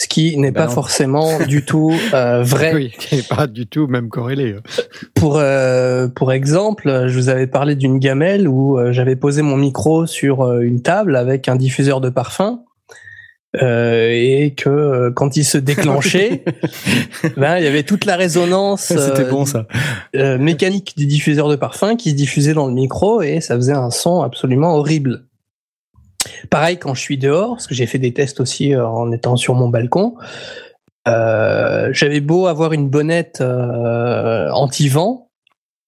[0.00, 0.72] Ce qui n'est Bah pas non.
[0.74, 2.74] forcément du tout vrai.
[2.74, 4.54] Oui, qui est pas du tout même corrélé.
[5.14, 10.06] Pour euh, pour exemple, je vous avais parlé d'une gamelle où j'avais posé mon micro
[10.06, 12.60] sur une table avec un diffuseur de parfum
[13.62, 16.44] euh, et que euh, quand il se déclenchait,
[17.36, 19.66] ben il y avait toute la résonance C'était euh, bon ça.
[20.14, 23.90] mécanique du diffuseur de parfum qui se diffusait dans le micro et ça faisait un
[23.90, 25.24] son absolument horrible.
[26.50, 29.54] Pareil quand je suis dehors, parce que j'ai fait des tests aussi en étant sur
[29.54, 30.14] mon balcon.
[31.06, 35.26] J'avais beau avoir une bonnette anti-vent,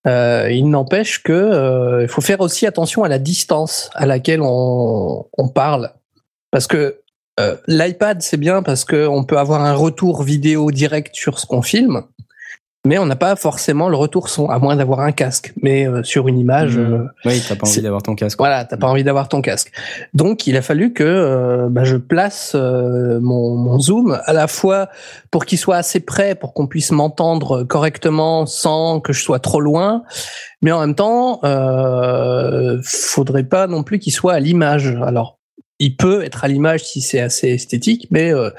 [0.06, 4.40] euh, il n'empêche que euh, il faut faire aussi attention à la distance à laquelle
[4.42, 5.90] on, on parle,
[6.50, 7.00] parce que
[7.38, 11.46] euh, l'iPad c'est bien parce que on peut avoir un retour vidéo direct sur ce
[11.46, 12.02] qu'on filme,
[12.86, 15.52] mais on n'a pas forcément le retour son, à moins d'avoir un casque.
[15.62, 16.92] Mais euh, sur une image, Mhm.
[16.94, 18.38] euh, Oui, t'as pas envie d'avoir ton casque.
[18.38, 19.72] voilà, t'as pas envie d'avoir ton casque.
[20.14, 24.88] Donc, il a fallu que bah, je place mon, mon zoom à la fois
[25.30, 29.60] pour qu'il soit assez près pour qu'on puisse m'entendre correctement sans que je sois trop
[29.60, 30.02] loin,
[30.62, 34.96] mais en même temps, euh, faudrait pas non plus qu'il soit à l'image.
[35.04, 35.37] Alors,
[35.78, 38.50] il peut être à l'image si c'est assez esthétique, mais euh,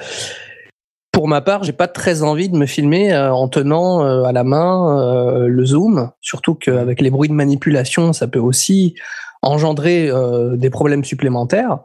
[1.11, 4.31] pour ma part, j'ai pas très envie de me filmer euh, en tenant euh, à
[4.31, 8.95] la main le zoom, surtout qu'avec les bruits de manipulation, ça peut aussi
[9.41, 10.09] engendrer
[10.57, 11.79] des problèmes supplémentaires.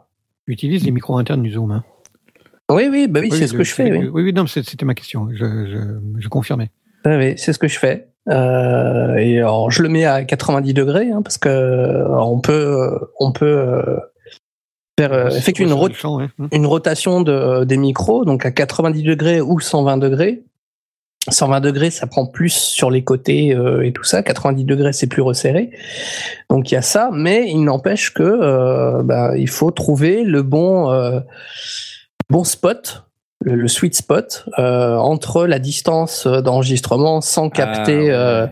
[0.47, 1.71] Utilise les micros internes du Zoom.
[1.71, 1.83] hein.
[2.69, 3.91] Oui, oui, bah oui, c'est ce que je fais.
[3.91, 5.29] Oui, Oui, oui, non, c'était ma question.
[5.31, 6.69] Je, je, je confirmais.
[7.05, 8.09] Oui, oui, c'est ce que je fais.
[8.27, 13.99] Et alors, je le mets à 90 degrés hein, parce que on peut, on peut
[14.99, 16.27] euh, faire euh, effectuer une, Sur rot- le champ, ouais.
[16.51, 20.43] Une rotation de, des micros, donc à 90 degrés ou 120 degrés.
[21.27, 24.21] 120 degrés, ça prend plus sur les côtés euh, et tout ça.
[24.21, 25.71] 90 degrés, c'est plus resserré.
[26.51, 30.43] Donc il y a ça, mais il n'empêche que euh, bah, il faut trouver le
[30.43, 31.19] bon euh,
[32.29, 33.05] bon spot,
[33.41, 38.11] le, le sweet spot euh, entre la distance d'enregistrement sans capter.
[38.11, 38.49] Ah, ouais.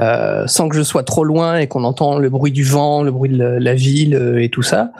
[0.00, 3.12] Euh, sans que je sois trop loin et qu'on entend le bruit du vent, le
[3.12, 4.90] bruit de la, ville euh, et tout ça,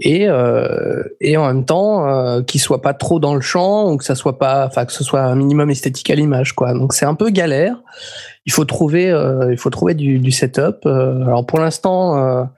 [0.00, 3.96] et euh, et en même temps euh, qu'il soit pas trop dans le champ ou
[3.96, 6.72] que ça soit pas, enfin que ce soit un minimum esthétique à l'image quoi.
[6.72, 7.82] Donc c'est un peu galère.
[8.46, 10.86] Il faut trouver, euh, il faut trouver du, du setup.
[10.86, 12.48] Euh, alors pour l'instant,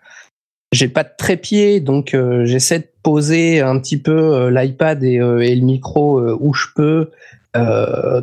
[0.72, 5.62] j'ai pas de trépied, donc j'essaie de poser un petit peu l'iPad et, et le
[5.62, 7.10] micro où je peux,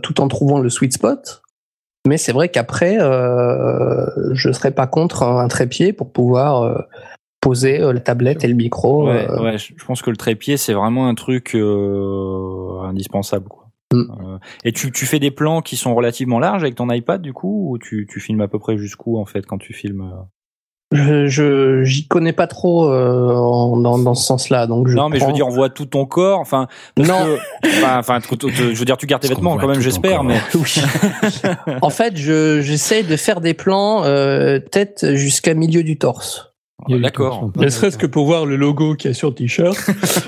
[0.02, 1.42] tout en trouvant le sweet spot.
[2.08, 6.78] Mais c'est vrai qu'après, euh, je serais pas contre un trépied pour pouvoir euh,
[7.42, 9.08] poser euh, la tablette et le micro.
[9.08, 13.66] Ouais, ouais, je pense que le trépied c'est vraiment un truc indispensable quoi.
[13.94, 14.40] Mm.
[14.64, 17.72] Et tu, tu fais des plans qui sont relativement larges avec ton iPad du coup
[17.72, 20.12] ou tu, tu filmes à peu près jusqu'où en fait quand tu filmes
[20.94, 25.10] Je je- j'y connais pas trop euh, en- dans, dans ce sens-là, donc je Non
[25.10, 27.26] mais je veux dire on voit tout ton corps enfin parce Non.
[27.26, 30.76] que- enfin je veux dire tu gardes tes Parce vêtements quand même j'espère mais Oui.
[31.82, 36.54] en fait, je j'essaie de faire des plans euh, tête jusqu'à milieu du torse.
[36.88, 37.50] D'accord.
[37.56, 39.76] Ne serait-ce que pour voir le logo qu'il y a sur le t-shirt.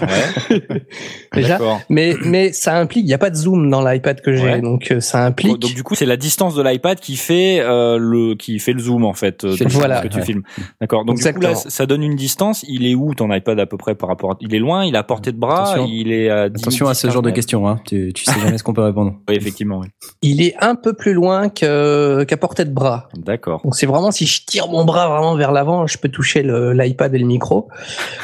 [0.01, 0.83] ouais,
[1.35, 1.47] Déjà.
[1.59, 1.79] d'accord.
[1.89, 4.61] Mais mais ça implique, il n'y a pas de zoom dans l'iPad que j'ai, Ouais.
[4.61, 5.59] donc euh, ça implique.
[5.59, 8.79] Donc du coup c'est la distance de l'iPad qui fait euh, le qui fait le
[8.79, 9.97] zoom en fait euh, Qui Voilà.
[9.99, 10.25] ce que tu Ouais.
[10.25, 10.41] filmes.
[10.81, 11.05] D'accord.
[11.05, 12.65] Donc du coup là ça donne une distance.
[12.67, 14.37] Il est où ton iPad à peu près par rapport à...
[14.41, 15.87] Il est loin, il est à portée de bras, Attention.
[15.87, 17.79] il est à 10, Attention à ce 10, genre de 15 questions, hein.
[17.85, 19.13] Tu, tu sais jamais ce qu'on peut répondre.
[19.29, 19.79] Oui, effectivement.
[19.81, 19.87] Oui.
[20.23, 23.07] Il est un peu plus loin que qu'à portée de bras.
[23.15, 23.61] D'accord.
[23.63, 27.13] Donc c'est vraiment si je tire mon bras vraiment vers l'avant, je peux toucher l'iPad
[27.13, 27.69] et le micro,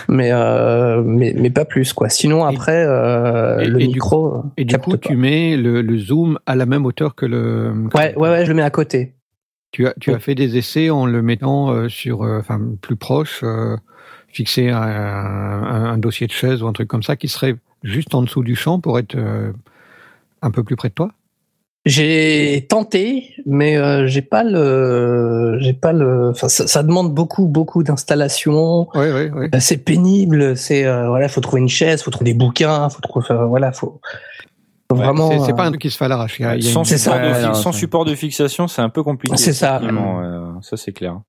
[0.07, 2.09] mais euh, mais mais pas plus quoi.
[2.09, 5.09] Sinon après euh, et- le et du micro Et du coup, pas.
[5.09, 7.73] tu mets le, le zoom à la même hauteur que le.
[7.93, 9.13] Ouais ouais ouais, je le mets à côté.
[9.71, 13.43] Tu as, tu as fait des essais en le mettant euh, sur, enfin, plus proche,
[14.29, 18.15] fixé à un, un- dossier de chaise ou un truc comme ça qui serait juste
[18.15, 19.17] en dessous du champ pour être
[20.41, 21.11] un peu plus près de toi?
[21.85, 26.29] J'ai tenté, mais euh, j'ai pas le, j'ai pas le.
[26.29, 28.87] Enfin, ça, ça demande beaucoup, beaucoup d'installation.
[28.95, 29.45] Oui, oui, oui.
[29.53, 30.57] Euh, C'est pénible.
[30.57, 33.27] C'est euh, voilà, faut trouver une chaise, faut trouver des bouquins, faut trouver.
[33.47, 34.01] voilà, faut.
[34.89, 35.29] vraiment.
[35.29, 36.41] C'est c'est euh, pas un truc qui se fait à l'arrache.
[36.61, 39.37] Sans, non, sans support de fixation, c'est un peu compliqué.
[39.37, 39.79] C'est ça.
[39.79, 41.19] euh, ça c'est clair.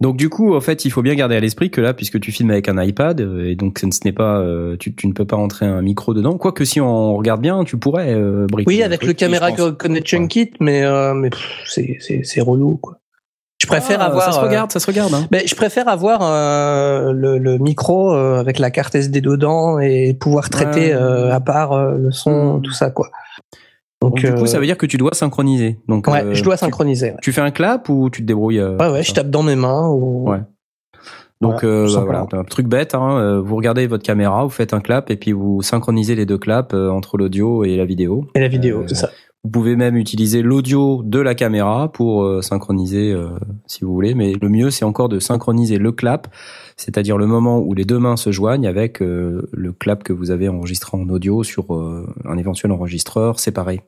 [0.00, 2.32] Donc du coup, en fait, il faut bien garder à l'esprit que là, puisque tu
[2.32, 5.26] filmes avec un iPad, euh, et donc ce n'est pas, euh, tu, tu ne peux
[5.26, 6.38] pas rentrer un micro dedans.
[6.38, 10.52] Quoique si on regarde bien, tu pourrais euh, bricoler Oui, avec le caméra connection kit,
[10.58, 11.28] mais euh, mais
[11.66, 12.96] c'est c'est c'est relou quoi.
[13.62, 14.24] Je préfère Ah, avoir.
[14.24, 15.12] Ça se euh, regarde, ça se regarde.
[15.12, 15.26] Hein.
[15.30, 20.14] ben, je préfère avoir euh, le, le micro euh, avec la carte SD dedans et
[20.14, 20.92] pouvoir traiter Ouais.
[20.94, 22.62] euh, à part euh, le son, Mm.
[22.62, 23.10] tout ça quoi.
[24.02, 25.78] Donc, Donc, du coup, euh, ça veut dire que tu dois synchroniser.
[25.88, 27.10] Donc, ouais, euh, je dois tu- synchroniser.
[27.10, 27.16] ouais.
[27.22, 29.56] Tu, fais un clap ou tu te débrouilles euh, Ouais, ouais, je tape dans mes
[29.56, 29.88] mains.
[29.88, 30.30] Ou...
[30.30, 30.38] Ouais.
[31.42, 32.94] Donc Voilà, euh, bah, voilà, un truc bête.
[32.94, 36.36] Hein, vous regardez votre caméra, vous faites un clap et puis vous synchronisez les deux
[36.38, 38.26] claps euh, entre l'audio et la vidéo.
[38.34, 39.10] Et la vidéo, Euh, c'est ça.
[39.42, 43.28] Vous pouvez même utiliser l'audio de la caméra pour euh, synchroniser euh,
[43.66, 46.28] si vous voulez, mais le mieux c'est encore de synchroniser le clap,
[46.80, 50.30] c'est-à-dire le moment où les deux mains se joignent avec euh, le clap que vous
[50.30, 53.82] avez enregistré en audio sur euh, un éventuel enregistreur séparé.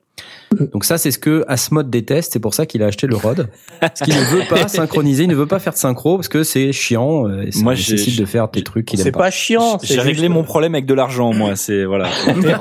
[0.72, 3.48] Donc ça c'est ce que Asmod déteste, c'est pour ça qu'il a acheté le Rode,
[3.80, 6.42] parce qu'il ne veut pas synchroniser, il ne veut pas faire de synchro parce que
[6.42, 9.14] c'est chiant euh, et ça Moi, j'ai- nécessite de faire des trucs qu'il C'est aime
[9.14, 9.78] pas chiant.
[9.82, 11.56] J'ai c'est réglé juste- mon problème avec de l'argent, moi.
[11.56, 12.08] C'est voilà.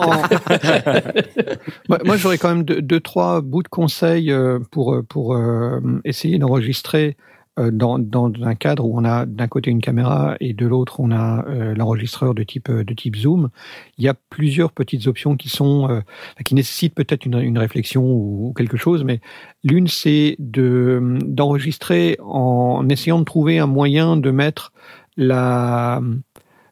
[1.89, 5.79] En- moi, j'aurais quand même deux, deux, trois bouts de conseils euh, pour pour euh,
[6.05, 7.23] essayer d'enregistrer euh,
[7.57, 11.11] dans, dans un cadre où on a d'un côté une caméra et de l'autre on
[11.11, 13.49] a euh, l'enregistreur de type de type zoom.
[13.97, 16.01] Il y a plusieurs petites options qui sont euh,
[16.45, 19.19] qui nécessitent peut-être une, une réflexion ou, ou quelque chose, mais
[19.63, 24.71] l'une c'est de d'enregistrer en essayant de trouver un moyen de mettre
[25.17, 26.01] la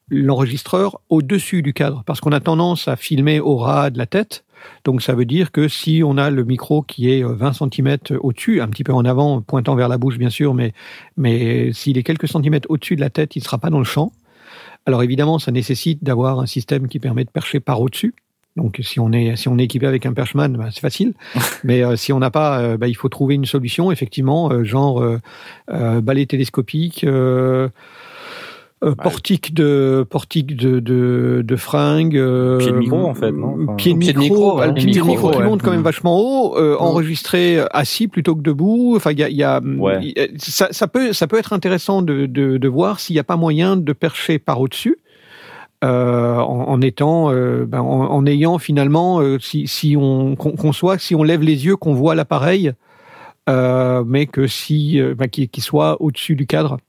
[0.10, 4.44] l'enregistreur au-dessus du cadre, parce qu'on a tendance à filmer au ras de la tête.
[4.86, 7.98] Donc ça veut dire que si on a le micro qui est euh, 20 cm
[8.20, 10.74] au-dessus, un petit peu en avant, pointant vers la bouche bien sûr, mais,
[11.18, 13.86] mais s'il est quelques centimètres au-dessus de la tête, il ne sera pas dans le
[13.86, 14.12] champ.
[14.86, 18.14] Alors évidemment, ça nécessite d'avoir un système qui permet de percher par au-dessus.
[18.56, 21.14] Donc si on est si on est équipé avec un perchman, ben, c'est facile.
[21.64, 24.64] Mais euh, si on n'a pas, euh, ben, il faut trouver une solution effectivement, euh,
[24.64, 25.20] genre euh,
[25.72, 27.06] euh, balai télescopique,
[28.84, 33.32] euh, euh, portique de portique de de, de fringues, euh, Pied de micro, en fait,
[33.32, 35.72] non Enfin, pied de pied de micro, le pied de Micro, micro qui monte quand
[35.72, 35.84] même Mm.
[35.84, 38.94] vachement haut, euh, enregistré assis plutôt que debout.
[38.96, 39.98] Enfin, il y a, il y a Ouais.
[40.02, 43.16] il y a- ça, ça peut ça peut être intéressant de de, de voir s'il
[43.16, 44.98] n'y a pas moyen de percher par au-dessus.
[45.84, 50.52] Euh, en, en étant, euh, ben, en, en ayant finalement, euh, si, si on qu'on
[50.52, 52.74] qu'on soit, si on lève les yeux, qu'on voit l'appareil,
[53.50, 56.80] euh, mais que si, euh, ben, qu'il qu'il soit au-dessus du cadre,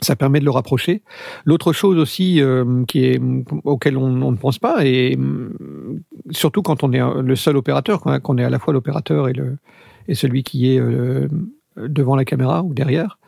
[0.00, 1.02] ça permet de le rapprocher.
[1.44, 3.20] L'autre chose aussi euh, qui est
[3.64, 8.38] auquel on, ne pense pas et hum, surtout quand on est le seul opérateur, qu'on
[8.38, 9.58] est à la fois l'opérateur et le
[10.06, 11.28] et celui qui est euh,
[11.76, 13.18] devant la caméra ou derrière,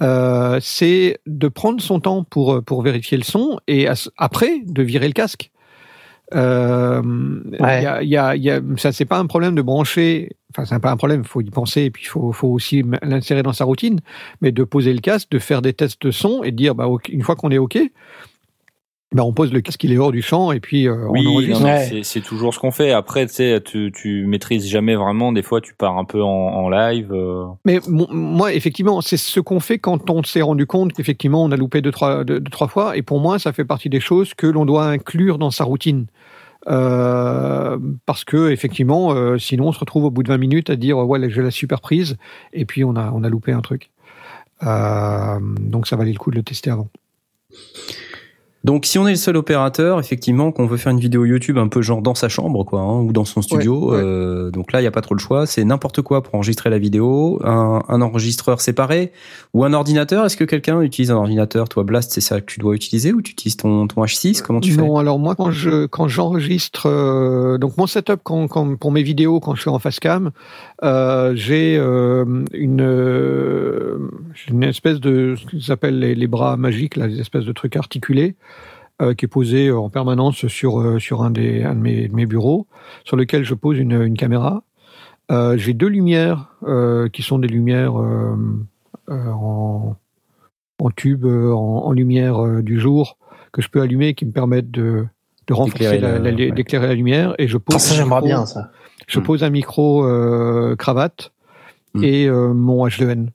[0.00, 3.86] euh, c'est de prendre son temps pour pour vérifier le son et
[4.16, 5.50] après de virer le casque.
[6.32, 7.02] Euh,
[7.52, 7.82] il Ouais.
[7.82, 10.30] y a, y a, il y a, ça c'est pas un problème de brancher.
[10.50, 11.20] Enfin, c'est pas un problème.
[11.22, 14.00] Il faut y penser et puis il faut, faut aussi l'insérer dans sa routine.
[14.40, 16.86] Mais de poser le casque, de faire des tests de son et de dire, bah,
[17.08, 17.78] une fois qu'on est ok,
[19.12, 21.26] bah, on pose le casque, il est hors du champ et puis euh, on Oui,
[21.26, 21.60] enregistre.
[21.60, 21.86] non, mais Ouais.
[21.88, 22.90] c'est- c'est toujours ce qu'on fait.
[22.92, 25.30] Après, tu sais, tu, tu maîtrises jamais vraiment.
[25.30, 27.12] Des fois, tu pars un peu en, en live.
[27.12, 27.44] euh.
[27.64, 31.56] Mais moi, effectivement, c'est ce qu'on fait quand on s'est rendu compte qu'effectivement on a
[31.56, 32.96] loupé deux trois, deux, deux, trois fois.
[32.96, 36.06] Et pour moi, ça fait partie des choses que l'on doit inclure dans sa routine.
[36.66, 40.76] Euh, parce que effectivement, euh, sinon on se retrouve au bout de 20 minutes à
[40.76, 42.16] dire ouais, j'ai la super prise
[42.54, 43.90] et puis on a on a loupé un truc.
[44.62, 46.88] Euh, donc ça valait le coup de le tester avant.
[48.64, 51.68] Donc si on est le seul opérateur, effectivement, qu'on veut faire une vidéo YouTube un
[51.68, 54.02] peu genre dans sa chambre, quoi, hein, ou dans son studio, Ouais, ouais.
[54.02, 55.46] euh, donc là il y a pas trop le choix.
[55.46, 59.12] C'est n'importe quoi pour enregistrer la vidéo, un, un enregistreur séparé
[59.52, 60.24] ou un ordinateur.
[60.24, 61.68] Est-ce que quelqu'un utilise un ordinateur?
[61.68, 64.60] Toi, Blast, c'est ça que tu dois utiliser ou tu utilises ton, ton H6 Comment
[64.60, 68.92] tu non, alors moi quand je quand j'enregistre euh, donc mon setup quand, quand pour
[68.92, 70.30] mes vidéos quand je suis en face cam,
[70.84, 73.98] euh, j'ai euh, une euh,
[74.48, 77.76] une espèce de ce qu'ils appellent les, les bras magiques là, des espèces de trucs
[77.76, 78.36] articulés
[79.02, 82.26] euh, qui est posé en permanence sur sur un des un de mes, de mes
[82.26, 82.66] bureaux
[83.04, 84.62] sur lequel je pose une, une caméra.
[85.32, 87.94] Euh, j'ai deux lumières euh, qui sont des lumières
[89.08, 89.96] en
[90.80, 93.16] en tube en, en lumière euh, du jour
[93.52, 95.06] que je peux allumer et qui me permettent de,
[95.46, 96.50] de renforcer D'éclairer la, la- la- ouais.
[96.50, 98.70] d'éclairer la lumière et je pose Ah, ça j'aimerais bien ça.
[99.08, 99.22] Je Mm.
[99.22, 101.32] pose un micro euh, cravate
[101.94, 102.04] Mm.
[102.04, 103.28] et euh, mon H2N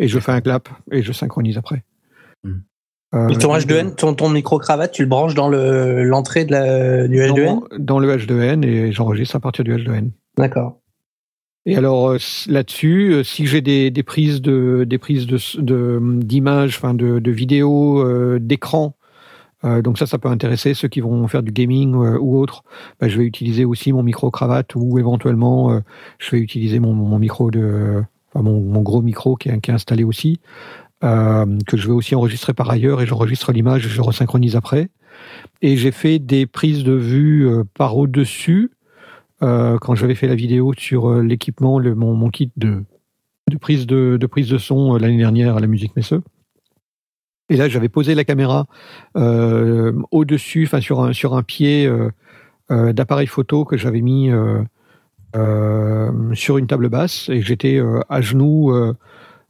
[0.00, 1.84] et je fais un clap et je synchronise après
[2.44, 2.50] Mm.
[3.14, 6.50] Euh, Mais ton H2N, ton, ton micro cravate, tu le branches dans le l'entrée de
[6.52, 10.80] la, du H2N dans, dans le H2N et j'enregistre à partir du H2N D'accord.
[11.64, 12.14] Et alors
[12.48, 17.20] là-dessus, si j'ai des, des prises de des prises de s- de d'images, enfin de,
[17.20, 18.96] de vidéos, euh, d'écran,
[19.64, 22.64] euh, donc ça, ça peut intéresser ceux qui vont faire du gaming euh, ou autre.
[23.00, 25.80] bah, je vais utiliser aussi mon micro cravate ou éventuellement euh,
[26.18, 28.02] je vais utiliser mon, micro de
[28.34, 30.40] mon, gros micro qui est, installé aussi,
[31.00, 34.88] que je vais aussi enregistrer par ailleurs et j'enregistre l'image je resynchronise après.
[35.62, 38.72] Et j'ai fait des prises de vue par au-dessus
[39.42, 42.84] euh, quand j'avais fait la vidéo sur l'équipement, mon, kit de,
[43.60, 46.22] prise de, de prise de son l'année dernière à la musique Messeux.
[47.50, 48.66] Et là, j'avais posé la caméra
[49.16, 52.10] euh, au-dessus, enfin sur un pied euh,
[52.70, 54.30] euh, d'appareil photo que j'avais mis
[56.34, 57.28] sur une table basse.
[57.28, 58.72] Et j'étais à genoux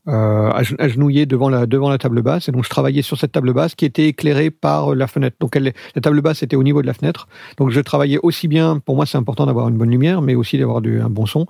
[0.09, 3.33] euh, agen- agenouillé devant la devant la table basse et donc je travaillais sur cette
[3.33, 5.37] table basse qui était éclairée par euh, la fenêtre.
[5.41, 7.27] Donc elle, la table basse était au niveau de la fenêtre.
[7.57, 8.79] Donc je travaillais aussi bien.
[8.85, 11.47] Pour moi, c'est important d'avoir une bonne lumière, mais aussi d'avoir un bon son.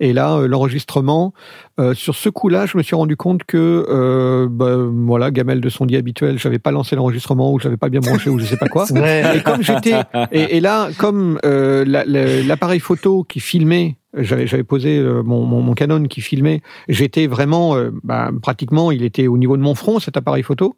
[0.00, 1.34] Et là, euh, l'enregistrement
[1.78, 5.68] euh, sur ce coup-là, je me suis rendu compte que euh, bah, voilà, gamelle de
[5.68, 8.56] son dit habituel, j'avais pas lancé l'enregistrement ou j'avais pas bien branché ou je sais
[8.56, 8.86] pas quoi.
[9.34, 9.94] Et comme j'étais
[10.32, 15.74] et, et là, comme euh, la- la- l'appareil photo qui filmait, j'avais posé euh, mon,
[15.74, 19.98] Canon qui filmait, j'étais vraiment, euh, bah, pratiquement, il était au niveau de mon front
[19.98, 20.76] cet appareil photo.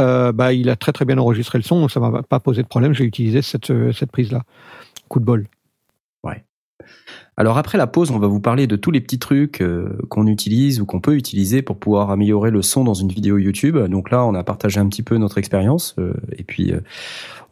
[0.00, 2.62] Euh, bah, il a très très bien enregistré le son, donc ça m'a pas posé
[2.62, 2.94] de problème.
[2.94, 4.42] J'ai utilisé cette euh, cette prise là.
[5.08, 5.46] Coup de bol.
[7.38, 10.26] Alors après la pause, on va vous parler de tous les petits trucs euh, qu'on
[10.26, 13.76] utilise ou qu'on peut utiliser pour pouvoir améliorer le son dans une vidéo YouTube.
[13.76, 16.80] Donc là, on a partagé un petit peu notre expérience euh, et puis euh,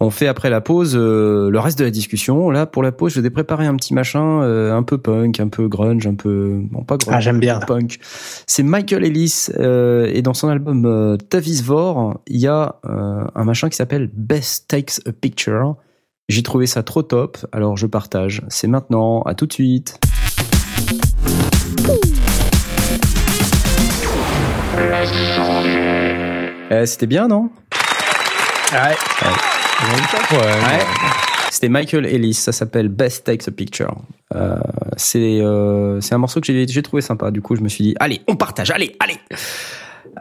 [0.01, 2.49] on fait après la pause euh, le reste de la discussion.
[2.51, 5.49] Là, pour la pause, je vais préparer un petit machin euh, un peu punk, un
[5.49, 7.61] peu grunge, un peu bon pas grunge, Ah, j'aime bien.
[7.61, 7.99] punk.
[8.47, 13.24] C'est Michael Ellis euh, et dans son album euh, Tavis Vor, il y a euh,
[13.35, 15.76] un machin qui s'appelle Best Takes a Picture.
[16.31, 18.41] J'ai trouvé ça trop top, alors je partage.
[18.49, 20.01] C'est maintenant, à tout de suite.
[26.70, 27.51] Eh, C'était bien, non?
[28.72, 28.97] Ouais.
[31.51, 33.95] C'était Michael Ellis, ça s'appelle Best Takes a Picture.
[34.35, 34.57] Euh,
[34.97, 37.31] c'est euh, c'est un morceau que j'ai trouvé sympa.
[37.31, 39.18] Du coup, je me suis dit, allez, on partage, allez, allez.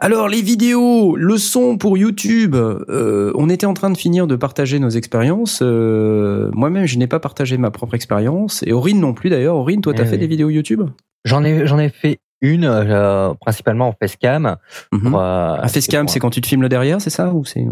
[0.04, 4.36] Alors les vidéos, le son pour YouTube, euh, on était en train de finir de
[4.36, 5.60] partager nos expériences.
[5.62, 9.56] Euh, Moi-même, je n'ai pas partagé ma propre expérience et Aurine non plus d'ailleurs.
[9.56, 10.18] Aurine, toi, t'as Eh fait oui.
[10.18, 10.82] des vidéos YouTube?
[11.24, 14.56] J'en ai, j'en ai fait une, euh, principalement en facecam.
[14.92, 15.10] Mhm.
[15.10, 17.64] pour, Un facecam, c'est quand tu te filmes le derrière, c'est ça ou c'est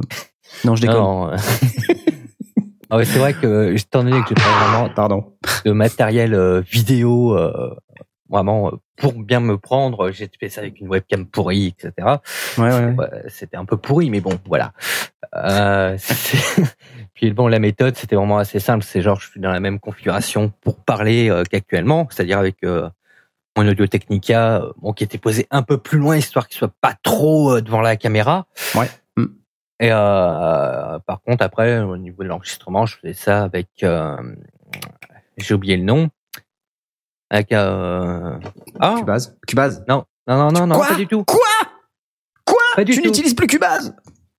[0.64, 0.96] Non, je déconne.
[0.96, 1.30] Non.
[2.94, 5.24] Ah ouais, c'est vrai que, étant donné que j'ai pas vraiment Pardon.
[5.64, 7.34] de matériel vidéo,
[8.32, 11.92] vraiment, euh, pour bien me prendre, j'ai fait ça avec une webcam pourrie, etc.
[12.58, 12.70] Ouais, ouais.
[12.70, 12.94] ouais.
[12.96, 14.72] Ouais, c'était un peu pourri, mais bon, voilà.
[15.34, 15.96] Euh,
[17.14, 18.84] Puis bon, la méthode, c'était vraiment assez simple.
[18.84, 22.88] C'est genre, je suis dans la même configuration pour parler euh, qu'actuellement, c'est-à-dire avec euh,
[23.56, 26.72] mon Audio Technica, euh, bon, qui était posé un peu plus loin, histoire qu'il soit
[26.80, 28.46] pas trop euh, devant la caméra.
[28.74, 28.88] Ouais.
[29.16, 29.26] Mm.
[29.80, 34.16] Et euh, par contre, après, au niveau de l'enregistrement, je faisais ça avec, euh,
[35.36, 36.08] j'ai oublié le nom,
[37.32, 38.38] avec euh,
[38.78, 39.34] ah Cubase.
[39.48, 39.82] Cubase.
[39.88, 41.24] non, non, non, non, Quoi pas du tout.
[41.24, 41.40] Quoi
[42.44, 43.94] Quoi Pas du Tu n'utilises plus Cubase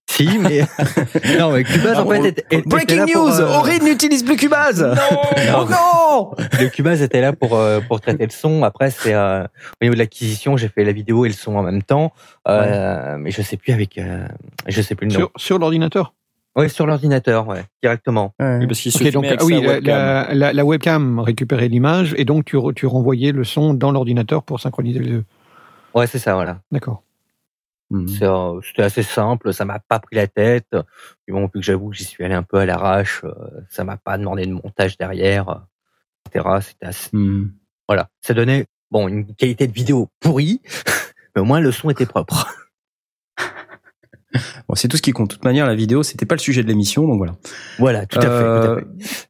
[0.07, 0.59] Si, mais
[1.39, 4.35] non, mais Cubase en fait était, était Breaking là pour, news euh, Aurine n'utilise plus
[4.35, 5.19] Cubase Non.
[5.57, 8.63] Oh non le Cubase était là pour euh, pour traiter le son.
[8.63, 11.63] Après, c'est euh, au niveau de l'acquisition, j'ai fait la vidéo et le son en
[11.63, 12.13] même temps.
[12.47, 14.27] Euh, Mais je sais plus avec, euh,
[14.67, 15.19] je sais plus le nom.
[15.19, 16.13] Sur, sur l'ordinateur.
[16.55, 18.35] Ouais, sur l'ordinateur, ouais, directement.
[18.39, 19.85] Oui, parce qu'il se Ok, donc avec ah oui, sa la, webcam.
[19.97, 23.91] la, la- la webcam récupérait l'image et donc tu, re- tu renvoyais le son dans
[23.91, 25.23] l'ordinateur pour synchroniser les deux.
[25.95, 26.59] Ouais, c'est ça, voilà.
[26.71, 27.03] D'accord.
[28.07, 30.67] C'est, euh, C'était assez simple, ça m'a pas pris la tête.
[31.25, 33.33] Puis bon, vu que j'avoue que j'y suis allé un peu à l'arrache, euh,
[33.69, 35.61] ça m'a pas demandé de montage derrière,
[36.25, 36.49] etc.
[36.61, 37.49] C'était assez, Hmm.
[37.87, 38.09] voilà.
[38.21, 40.61] Ça donnait bon une qualité de vidéo pourrie,
[41.35, 42.47] mais au moins le son était propre.
[44.67, 45.29] Bon, c'est tout ce qui compte.
[45.29, 47.33] De toute manière, la vidéo, c'était pas le sujet de l'émission, donc voilà.
[47.79, 48.27] Voilà, tout à fait.
[48.27, 48.85] tout à Euh, fait.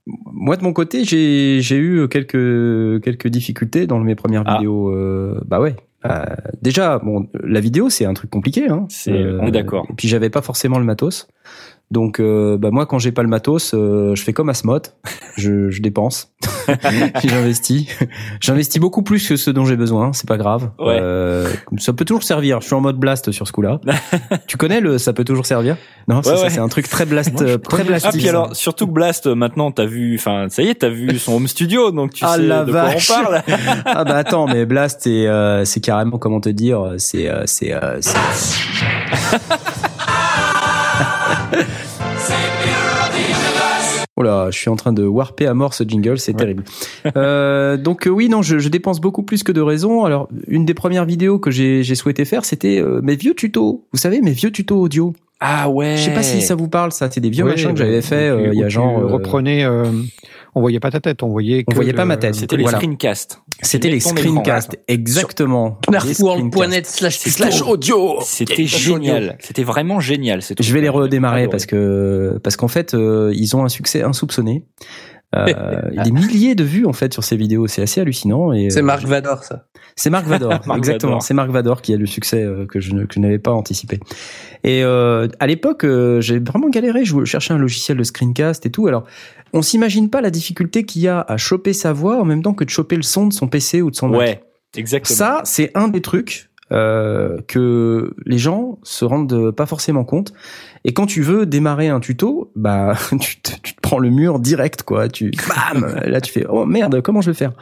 [0.05, 4.55] Moi, de mon côté, j'ai j'ai eu quelques quelques difficultés dans mes premières Ah.
[4.57, 4.89] vidéos.
[4.89, 5.75] euh, bah ouais.
[6.05, 6.25] Euh,
[6.61, 8.67] déjà, bon, la vidéo, c'est un truc compliqué.
[8.67, 8.85] Hein.
[8.89, 9.85] C'est- on est d'accord.
[9.89, 11.27] Et puis, j'avais pas forcément le matos.
[11.93, 14.79] Donc, euh, bah moi, quand j'ai pas le matos, euh, je fais comme Asmot.
[15.37, 16.31] Je, je dépense.
[17.23, 17.87] J'investis.
[18.39, 20.13] J'investis beaucoup plus que ce dont j'ai besoin.
[20.13, 20.69] C'est pas grave.
[20.77, 20.99] Ouais.
[21.01, 22.61] Euh, ça peut toujours servir.
[22.61, 23.79] Je suis en mode blast sur ce coup-là.
[24.47, 25.75] tu connais le ça peut toujours servir
[26.07, 26.49] Non, c'est Ouais, ça, ouais.
[26.51, 27.89] c'est un truc très blast, Moi, euh, très connais.
[27.89, 28.11] blastif.
[28.13, 30.89] Ah puis alors surtout que Blast euh, maintenant t'as vu enfin ça y est t'as
[30.89, 33.41] vu son home studio donc tu Ah, sais la de quoi on parle.
[33.85, 37.73] ah bah attends, mais Blast, c'est euh, c'est carrément comment te dire, c'est euh, c'est
[44.15, 46.63] Oh là, je suis en train de warper à mort ce jingle, c'est terrible.
[47.17, 50.05] Euh, donc euh, oui, non, je, je dépense beaucoup plus que de raison.
[50.05, 53.85] Alors, une des premières vidéos que j'ai j'ai souhaité faire, c'était euh, mes vieux tutos.
[53.91, 55.13] Vous savez, mes vieux tutos audio.
[55.45, 55.97] Ah ouais.
[55.97, 57.09] Je sais pas si ça vous parle, ça.
[57.11, 58.97] C'est des vieux Ouais, machins que j'avais fait euh, il y a genre.
[58.99, 59.65] euh, reprenais.
[59.65, 59.83] euh,
[60.55, 61.63] on voyait pas ta tête, on voyait.
[61.67, 62.77] On que voyait le- pas ma tête, C'était les Voilà.
[62.77, 63.41] screencasts.
[63.61, 65.79] C'était les screencasts, exactement.
[65.89, 68.19] Les Nerfworld.net slash Slash audio.
[68.21, 69.37] C'était génial.
[69.41, 70.41] C'était vraiment génial.
[70.41, 70.63] c'est tout.
[70.63, 74.65] Je vais les redémarrer parce que parce qu'en fait euh, ils ont un succès insoupçonné.
[75.35, 75.45] Euh,
[76.03, 78.53] des milliers de vues en fait sur ces vidéos, c'est assez hallucinant.
[78.53, 79.65] Et C'est euh, Marc Vador, ça.
[79.95, 81.19] C'est Marc Vador, exactement.
[81.19, 83.99] C'est Marc Vador qui a le succès euh, que je, n'avais pas anticipé.
[84.63, 87.05] Et euh, à l'époque, euh, j'ai vraiment galéré.
[87.05, 88.87] Je cherchais un logiciel de screencast et tout.
[88.87, 89.05] Alors,
[89.53, 92.53] on s'imagine pas la difficulté qu'il y a à choper sa voix en même temps
[92.53, 94.19] que de choper le son de son PC ou de son Mac.
[94.19, 94.43] Ouais,
[94.75, 95.17] exactement.
[95.17, 100.33] Ça, c'est un des trucs que les gens se rendent pas forcément compte.
[100.85, 104.39] Et quand tu veux démarrer un tuto, bah tu te, tu te prends le mur
[104.39, 105.07] direct, quoi.
[105.07, 107.53] Tu bam, là tu fais oh merde, comment je vais faire?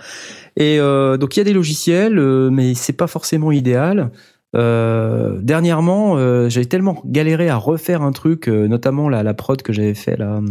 [0.58, 4.12] Et euh, donc il y a des logiciels, euh, mais c'est pas forcément idéal.
[4.54, 9.62] Euh, dernièrement, euh, j'avais tellement galéré à refaire un truc, euh, notamment la, la prod
[9.62, 10.42] que j'avais fait là,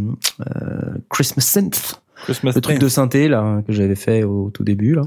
[0.40, 4.94] euh, Christmas Synth, Christmas le truc de synthé là que j'avais fait au tout début
[4.94, 5.02] là,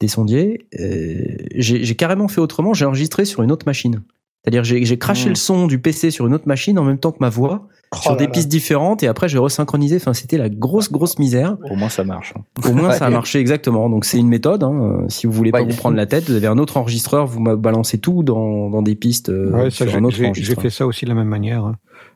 [0.00, 0.66] des sondiers.
[0.78, 1.14] euh,
[1.54, 2.74] j'ai j'ai carrément fait autrement.
[2.74, 4.02] J'ai enregistré sur une autre machine.
[4.46, 5.30] C'est-à-dire j'ai j'ai craché Mm.
[5.30, 7.96] le son du PC sur une autre machine en même temps que ma voix Oh
[7.96, 8.30] sur là des là.
[8.30, 9.96] pistes différentes et après j'ai resynchronisé.
[9.96, 11.56] Enfin c'était la grosse grosse misère.
[11.68, 12.32] Au moins ça marche.
[12.36, 12.42] hein.
[12.68, 13.88] Au moins ça a marché exactement.
[13.90, 14.62] Donc c'est une méthode.
[14.62, 14.72] Hein.
[15.02, 15.70] Euh, Si vous voulez pas Ouais.
[15.70, 18.94] vous prendre la tête, vous avez un autre enregistreur, vous balancez tout dans, dans des
[18.94, 21.28] pistes euh, Ouais, sur j'ai- un autre j'ai j'ai fait ça aussi de la même
[21.28, 21.64] manière.
[21.64, 21.74] hein.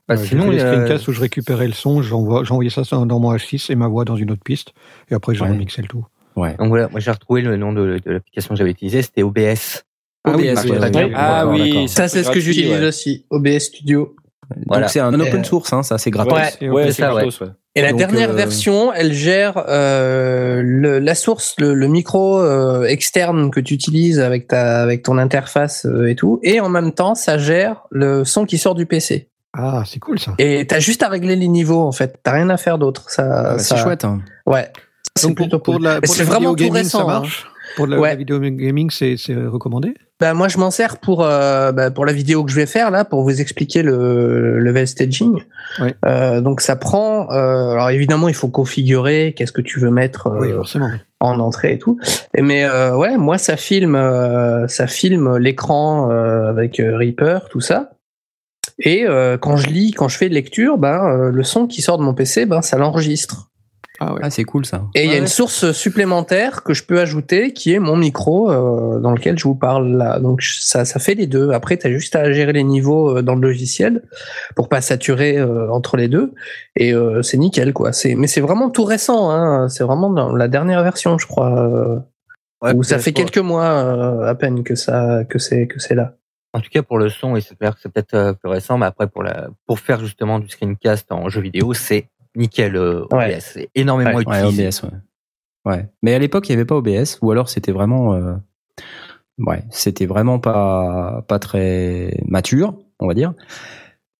[0.09, 2.83] Bah, Euh, j'ai sinon, il y a- screencasts où je récupérais le son, j'envoyais ça
[3.07, 4.72] dans mon H6 et ma voix dans une autre piste,
[5.11, 5.51] et après je Ouais.
[5.51, 6.05] remixais le tout.
[6.37, 6.57] Ouais.
[6.59, 9.85] Donc voilà, moi j'ai retrouvé le nom de, de l'application que j'avais utilisée, c'était OBS.
[10.25, 11.12] Ah oui, oui, oui.
[11.14, 11.89] Ah oui, d'accord.
[11.89, 12.87] Ça, c'est ce que j'utilise ouais.
[12.89, 14.14] aussi, OBS Studio.
[14.66, 14.83] Voilà.
[14.87, 16.35] Donc c'est un open euh, source, hein, ça c'est gratuit.
[16.35, 16.49] Ouais.
[16.61, 16.89] Et Ouais, ok.
[16.93, 17.23] c'est ça, ouais.
[17.23, 17.47] gratos, ouais.
[17.77, 22.41] Et la Donc, dernière euh, version, elle gère euh, le, la source, le, le micro
[22.41, 26.68] euh, externe que tu utilises avec ta avec ton interface euh, et tout, et en
[26.68, 29.29] même temps, ça gère le son qui sort du PC.
[29.53, 30.35] Ah, c'est cool ça.
[30.39, 32.18] Et t'as juste à régler les niveaux en fait.
[32.25, 33.09] T'as rien à faire d'autre.
[33.09, 34.05] Ça, Ah, bah, ça- C'est chouette.
[34.05, 34.21] Hein.
[34.47, 34.68] Ouais.
[35.16, 36.99] C'est Donc pour, pour la, pour vraiment vidéo tout gaming, récent.
[36.99, 37.07] ça hein.
[37.21, 37.47] marche?
[37.77, 38.09] Pour la, Ouais.
[38.11, 39.95] la vidéo gaming, c'est c'est recommandé?
[40.21, 42.91] Bah, moi, je m'en sers pour euh, bah, pour la vidéo que je vais faire
[42.91, 45.39] là, pour vous expliquer le level staging.
[45.81, 45.95] Ouais.
[46.05, 47.31] Euh, donc ça prend.
[47.33, 49.35] euh, alors évidemment, il faut configurer.
[49.37, 50.53] Qu'est-ce que tu veux mettre euh, Oui,
[51.21, 51.99] en entrée et tout.
[52.35, 57.61] Et mais euh, ouais, moi ça filme, euh, ça filme l'écran euh, avec Reaper, tout
[57.61, 57.93] ça.
[58.79, 61.83] Et euh, quand je lis, quand je fais de lecture, ben euh, le son qui
[61.83, 63.49] sort de mon PC, ben ça l'enregistre.
[64.03, 64.20] Ah ouais.
[64.22, 64.86] Ah c'est cool ça.
[64.94, 68.51] Et il y a une source supplémentaire que je peux ajouter, qui est mon micro
[68.51, 70.18] euh, dans lequel je vous parle là.
[70.18, 71.51] Donc ça, ça fait les deux.
[71.51, 74.03] Après, tu as juste à gérer les niveaux euh, dans le logiciel
[74.57, 76.32] pour pas saturer euh, entre les deux.
[76.76, 77.92] Et euh, c'est nickel, quoi.
[77.92, 79.30] C'est, mais c'est vraiment tout récent.
[79.30, 79.68] Hein.
[79.68, 81.53] C'est vraiment dans la dernière version, je crois.
[81.59, 81.98] euh,
[82.62, 85.94] Ouais, où ça fait quelques mois euh, à peine que ça, que c'est, que c'est
[85.94, 86.16] là.
[86.53, 89.48] En tout cas, pour le son, et c'est peut-être plus récent, mais après, pour, la,
[89.66, 92.09] pour faire justement du screencast en jeu vidéo, c'est
[92.41, 93.57] nickel euh, OBS.
[93.57, 93.68] Ouais.
[93.74, 94.66] Énormément Ouais, utilisé.
[94.66, 94.99] OBS, ouais.
[95.72, 95.88] Ouais.
[96.03, 98.34] Mais à l'époque, il n'y avait pas OBS, ou alors c'était vraiment, euh,
[99.38, 103.34] ouais, c'était vraiment pas, pas très mature, on va dire.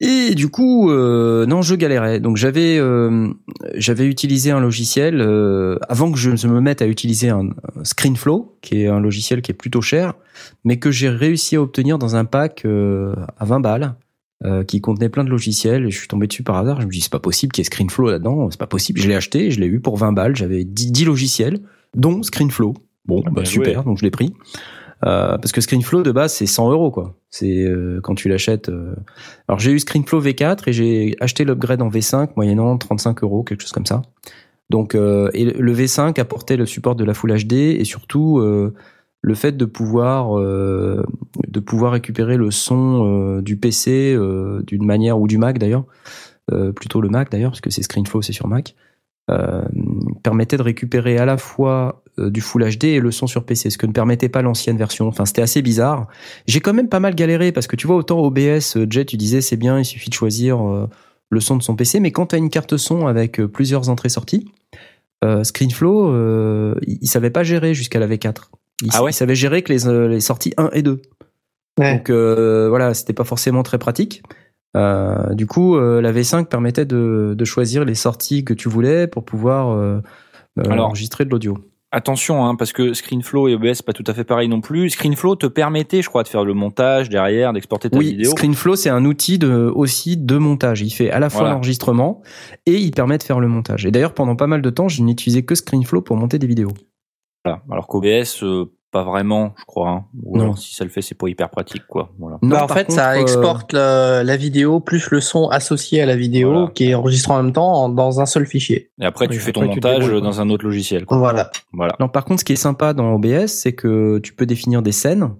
[0.03, 2.21] Et du coup, euh, non, je galérais.
[2.21, 3.29] Donc j'avais, euh,
[3.75, 8.57] j'avais utilisé un logiciel euh, avant que je me mette à utiliser un, un ScreenFlow,
[8.63, 10.15] qui est un logiciel qui est plutôt cher,
[10.65, 13.95] mais que j'ai réussi à obtenir dans un pack à 20 balles.
[14.45, 16.81] Euh, qui contenait plein de logiciels et je suis tombé dessus par hasard.
[16.81, 19.01] Je me dis c'est pas possible qu'il y ait ScreenFlow là-dedans, c'est pas possible.
[19.01, 20.37] Je l'ai acheté, je l'ai eu pour 20 balles.
[20.37, 21.61] J'avais 10, 10 logiciels,
[21.95, 22.75] dont ScreenFlow.
[23.07, 23.85] Bon, Ah, bah, bien super, joué.
[23.85, 24.33] donc je l'ai pris.
[25.07, 27.17] Euh, parce que ScreenFlow de base c'est 100 euros quoi.
[27.31, 28.69] C'est euh, quand tu l'achètes.
[28.69, 28.95] euh.
[29.49, 33.63] Alors j'ai eu ScreenFlow V4 et j'ai acheté l'upgrade en V5 moyennant 35 euros quelque
[33.63, 34.03] chose comme ça.
[34.69, 38.75] Donc euh, et le V5 apportait le support de la Full HD et surtout euh,
[39.23, 41.05] le fait de pouvoir euh,
[41.49, 45.85] de pouvoir récupérer le son euh, du PC euh, d'une manière ou du Mac d'ailleurs
[46.75, 48.75] plutôt le Mac d'ailleurs parce que c'est ScreenFlow c'est sur Mac
[50.25, 53.79] permettait de récupérer à la fois du Full HD et le son sur PC, ce
[53.79, 55.07] que ne permettait pas l'ancienne version.
[55.07, 56.09] Enfin, c'était assez bizarre.
[56.49, 59.41] J'ai quand même pas mal galéré parce que tu vois, autant OBS, Jet, tu disais
[59.41, 60.89] c'est bien, il suffit de choisir
[61.31, 64.51] le son de son PC, mais quand tu as une carte son avec plusieurs entrées-sorties,
[65.23, 68.51] euh, ScreenFlow, il, il savait pas gérer jusqu'à la V4.
[68.83, 71.01] Il, Ah ouais il savait gérer que les, euh, les sorties 1 et 2.
[71.79, 71.95] Ouais.
[71.97, 74.23] Donc euh, voilà, c'était pas forcément très pratique.
[74.77, 79.07] Euh, du coup, euh, la V5 permettait de, de choisir les sorties que tu voulais
[79.07, 80.01] pour pouvoir
[80.69, 81.59] Alors, enregistrer de l'audio.
[81.93, 84.91] Attention, hein, parce que ScreenFlow et OBS, c'est pas tout à fait pareil non plus.
[84.91, 88.31] ScreenFlow te permettait, je crois, de faire le montage derrière, d'exporter ta Oui, vidéo.
[88.31, 90.83] ScreenFlow, c'est un outil de, aussi de montage.
[90.83, 91.55] Il fait à la fois Voilà.
[91.55, 92.23] l'enregistrement
[92.65, 93.87] et il permet de faire le montage.
[93.87, 96.71] Et d'ailleurs, pendant pas mal de temps, je n'utilisais que ScreenFlow pour monter des vidéos.
[97.45, 97.63] Voilà.
[97.71, 99.89] Alors qu'OBS, euh, pas vraiment, je crois.
[99.91, 100.05] Hein.
[100.25, 100.43] Ou Non.
[100.45, 102.11] alors, si ça le fait, c'est pas hyper pratique, quoi.
[102.19, 102.39] Voilà.
[102.43, 106.03] Non, Bah, en fait, ça contre, euh, exporte le- la vidéo plus le son associé
[106.03, 106.71] à la vidéo Voilà.
[106.75, 108.91] qui est enregistré en même temps en- dans un seul fichier.
[109.01, 111.05] Et après, Oui, tu fais ton montage débrouilles, dans un autre logiciel.
[111.07, 111.19] Quoi.
[111.19, 111.51] Voilà.
[111.73, 111.95] Voilà.
[112.01, 114.93] Non, par contre, ce qui est sympa dans OBS, c'est que tu peux définir des
[114.93, 115.31] scènes.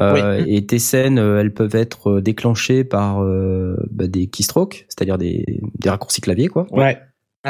[0.00, 5.60] Euh, Et tes scènes, elles peuvent être déclenchées par euh, bah, des keystrokes, c'est-à-dire des,
[5.78, 6.66] des raccourcis clavier, quoi.
[6.70, 6.98] Ouais.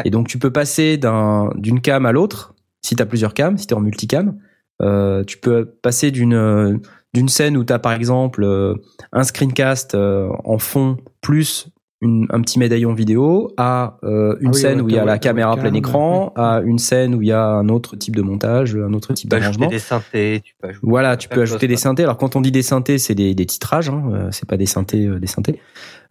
[0.04, 2.54] Et donc tu peux passer d'un d'une cam à l'autre
[2.86, 4.38] si tu as plusieurs cams, si tu es en multicam.
[4.82, 6.76] Euh, tu peux passer d'une euh,
[7.14, 8.74] d'une scène où tu as par exemple euh,
[9.12, 11.68] un screencast euh, en fond plus
[12.02, 15.06] une- un petit médaillon vidéo à euh, une Ah oui, scène où il y a
[15.06, 16.42] la caméra plein écran, ouais.
[16.42, 19.30] à une scène où il y a un autre type de montage, un autre type
[19.30, 19.70] Tu peux ajouter d'arrangement.
[19.70, 22.02] des synthés, tu peux ajouter Voilà, tu peux ajouter des synthés.
[22.02, 25.06] Alors quand on dit des synthés, c'est des, des titrages, hein, c'est pas des synthés,
[25.06, 25.58] euh, des synthés.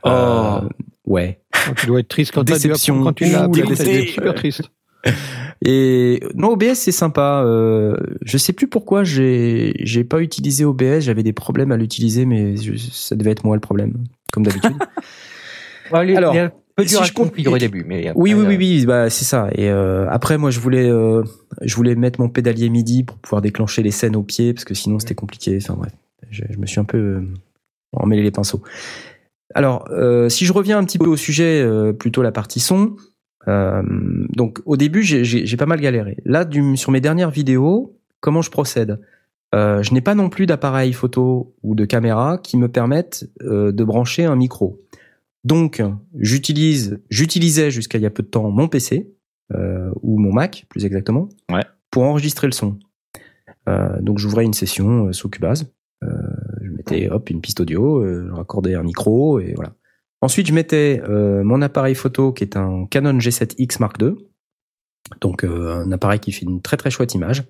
[0.03, 0.10] Oh.
[0.10, 0.61] Euh,
[1.06, 1.39] ouais.
[1.69, 2.95] Oh, tu dois être triste quand, t'as dû Déception.
[2.95, 4.64] apprendre- quand tu l'as dû super triste.
[5.65, 7.41] Et non, OBS c'est sympa.
[7.45, 10.99] Euh, je sais plus pourquoi j'ai j'ai pas utilisé OBS.
[11.01, 13.95] J'avais des problèmes à l'utiliser, mais je- ça devait être moi le problème,
[14.31, 14.73] comme d'habitude.
[15.91, 18.11] Ouais, Alors, il est un peu dur si à je compte- configurer au début, mais
[18.15, 19.49] oui, oui, après, oui, oui, bah c'est ça.
[19.53, 21.21] Et euh, après, moi, je voulais euh,
[21.61, 24.73] je voulais mettre mon pédalier MIDI pour pouvoir déclencher les scènes au pied, parce que
[24.73, 25.59] sinon c'était compliqué.
[25.61, 25.91] Enfin bref,
[26.31, 27.21] je, je me suis un peu euh,
[27.93, 28.63] emmêlé les pinceaux.
[29.53, 32.95] Alors, euh, si je reviens un petit peu au sujet, euh, plutôt la partie son.
[33.47, 33.81] Euh,
[34.35, 36.17] donc, au début, j'ai- pas mal galéré.
[36.26, 38.99] Là, du, sur mes dernières vidéos, comment je procède?
[39.53, 43.72] Euh, Je n'ai pas non plus d'appareil photo ou de caméra qui me permettent euh,
[43.72, 44.81] de brancher un micro.
[45.43, 45.81] Donc,
[46.19, 49.11] j'utilise, j'utilisais jusqu'à il y a peu de temps mon PC
[50.01, 51.61] ou mon Mac, plus exactement, Ouais.
[51.91, 52.80] pour enregistrer le son.
[54.01, 55.72] Donc, j'ouvrais une session sous Cubase.
[56.01, 59.73] Je mettais hop une piste audio, je raccordais un micro et voilà.
[60.21, 64.15] Ensuite, je mettais euh, mon appareil photo qui est un Canon G7X Mark II.
[65.21, 67.43] Donc euh, un appareil qui fait une très très chouette image,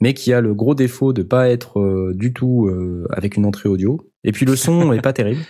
[0.00, 3.44] mais qui a le gros défaut de pas être euh, du tout euh, avec une
[3.44, 4.00] entrée audio.
[4.24, 5.42] Et puis le son est pas terrible.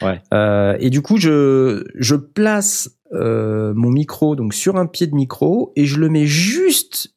[0.00, 0.22] Ouais.
[0.32, 5.14] Euh, et du coup, je je place euh, mon micro donc sur un pied de
[5.14, 7.14] micro et je le mets juste,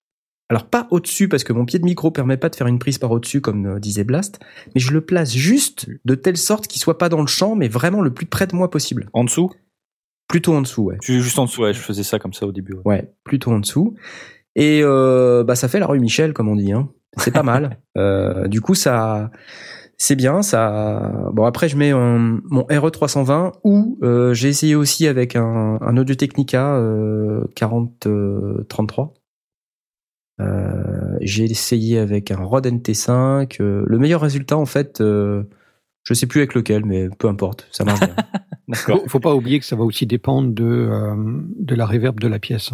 [0.50, 2.98] alors pas au-dessus parce que mon pied de micro permet pas de faire une prise
[2.98, 4.40] par au-dessus comme euh, disait Blast,
[4.74, 7.68] mais je le place juste de telle sorte qu'il soit pas dans le champ, mais
[7.68, 9.10] vraiment le plus près de moi possible.
[9.14, 9.52] En dessous?
[10.28, 10.98] Plutôt en dessous, ouais.
[11.02, 12.74] Juste en dessous, ouais, je faisais ça comme ça au début.
[12.74, 12.82] ouais.
[12.86, 13.96] Ouais, plutôt en dessous.
[14.56, 16.72] Et euh, bah ça fait la rue Michel, comme on dit.
[16.74, 16.90] Hein.
[17.18, 17.78] C'est pas mal.
[17.98, 19.30] Euh, du coup, ça,
[19.98, 20.42] c'est bien.
[20.42, 21.12] Ça.
[21.34, 25.78] Bon après, je mets un- mon RE 320 ou euh, j'ai essayé aussi avec un,
[25.82, 29.14] un Audio Technica euh, 4033.
[30.40, 33.58] Euh, j'ai essayé avec un Rode NT5.
[33.62, 35.44] euh, le meilleur résultat, en fait, euh,
[36.04, 38.16] je sais plus avec lequel, mais peu importe, ça marche bien.
[38.68, 39.00] D'accord.
[39.04, 41.16] Faut, faut pas oublier que ça va aussi dépendre de, euh,
[41.60, 42.72] de la reverb de la pièce.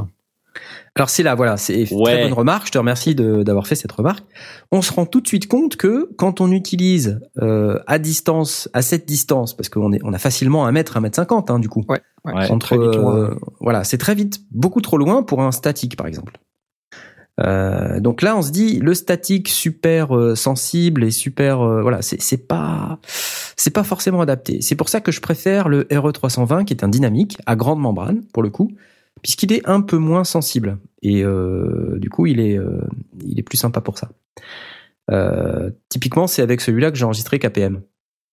[0.96, 2.14] Alors c'est là, voilà, c'est une Ouais.
[2.14, 2.68] très bonne remarque.
[2.68, 4.24] Je te remercie de- d'avoir fait cette remarque.
[4.72, 8.82] On se rend tout de suite compte que quand on utilise euh, à distance, à
[8.82, 11.68] cette distance, parce qu'on est, on a facilement un mètre, un mètre cinquante, hein, du
[11.70, 11.84] coup.
[11.90, 12.46] Ouais, Ouais.
[12.48, 15.96] c'est Entre, très vite euh, voilà, c'est très vite, beaucoup trop loin pour un statique,
[15.98, 16.38] par exemple.
[17.42, 22.02] Euh, donc là, on se dit le statique super euh, sensible et super, euh, voilà,
[22.02, 24.62] c'est c'est pas, c'est pas forcément adapté.
[24.62, 27.80] C'est pour ça que je préfère le RE 320 qui est un dynamique à grande
[27.82, 28.72] membrane pour le coup,
[29.22, 32.80] puisqu'il est un peu moins sensible et euh, du coup il est, euh,
[33.26, 34.10] il est plus sympa pour ça.
[35.12, 37.82] Euh, typiquement, c'est avec celui-là que j'ai enregistré KPM,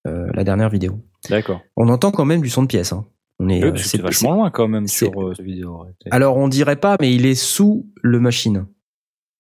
[0.07, 1.01] euh, la dernière vidéo.
[1.29, 1.61] D'accord.
[1.77, 2.93] On entend quand même du son de pièce.
[2.93, 3.05] Hein.
[3.39, 5.87] On est, Oui, c'est- vachement loin quand même sur euh, cette vidéo.
[6.11, 8.67] alors on dirait pas, mais il est sous le machine.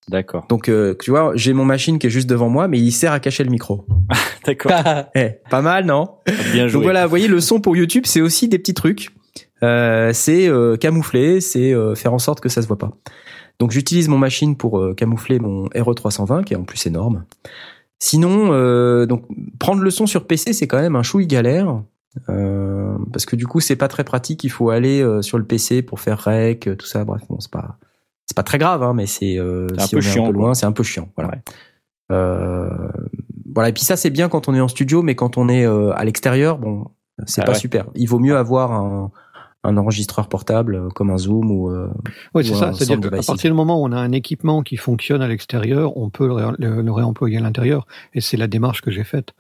[0.09, 0.47] D'accord.
[0.49, 3.13] Donc euh, tu vois, j'ai mon machine qui est juste devant moi, mais il sert
[3.13, 3.87] à cacher le micro.
[4.47, 4.73] D'accord.
[5.15, 6.11] Eh, pas mal, non
[6.53, 6.75] Bien joué.
[6.75, 9.11] Donc voilà, vous voyez, le son pour YouTube, c'est aussi des petits trucs.
[9.63, 12.91] Euh, c'est euh, camoufler, c'est euh, faire en sorte que ça se voit pas.
[13.59, 17.25] Donc j'utilise mon machine pour euh, camoufler mon RE 320, qui est en plus énorme.
[18.01, 19.25] Sinon, euh, donc
[19.61, 21.83] prendre le son sur PC, c'est quand même un chouille galère.
[22.29, 24.43] Euh, parce que du coup, c'est pas très pratique.
[24.43, 27.05] Il faut aller euh, sur le PC pour faire rec, tout ça.
[27.05, 27.79] Bref, bon, c'est pas
[28.33, 30.27] c'est pas très grave, hein, mais c'est euh, un si peu on est chiant, un
[30.29, 30.43] peu quoi.
[30.47, 31.09] loin, c'est un peu chiant.
[31.17, 31.31] Voilà.
[31.33, 31.39] Ouais.
[32.11, 32.69] Euh,
[33.55, 33.69] voilà.
[33.69, 35.93] Et puis ça, c'est bien quand on est en studio, mais quand on est euh,
[35.95, 36.87] à l'extérieur, bon,
[37.27, 37.59] c'est Ah pas ouais.
[37.59, 37.87] super.
[37.95, 39.11] Il vaut mieux avoir un,
[39.65, 41.71] un enregistreur portable euh, comme un Zoom ou.
[41.71, 41.89] euh,
[42.35, 42.73] Oui, c'est ça.
[42.73, 46.11] C'est-à-dire qu'à partir du moment où on a un équipement qui fonctionne à l'extérieur, on
[46.11, 47.87] peut le, ré- le- le réemployer à l'intérieur.
[48.15, 49.31] Et c'est la démarche que j'ai faite.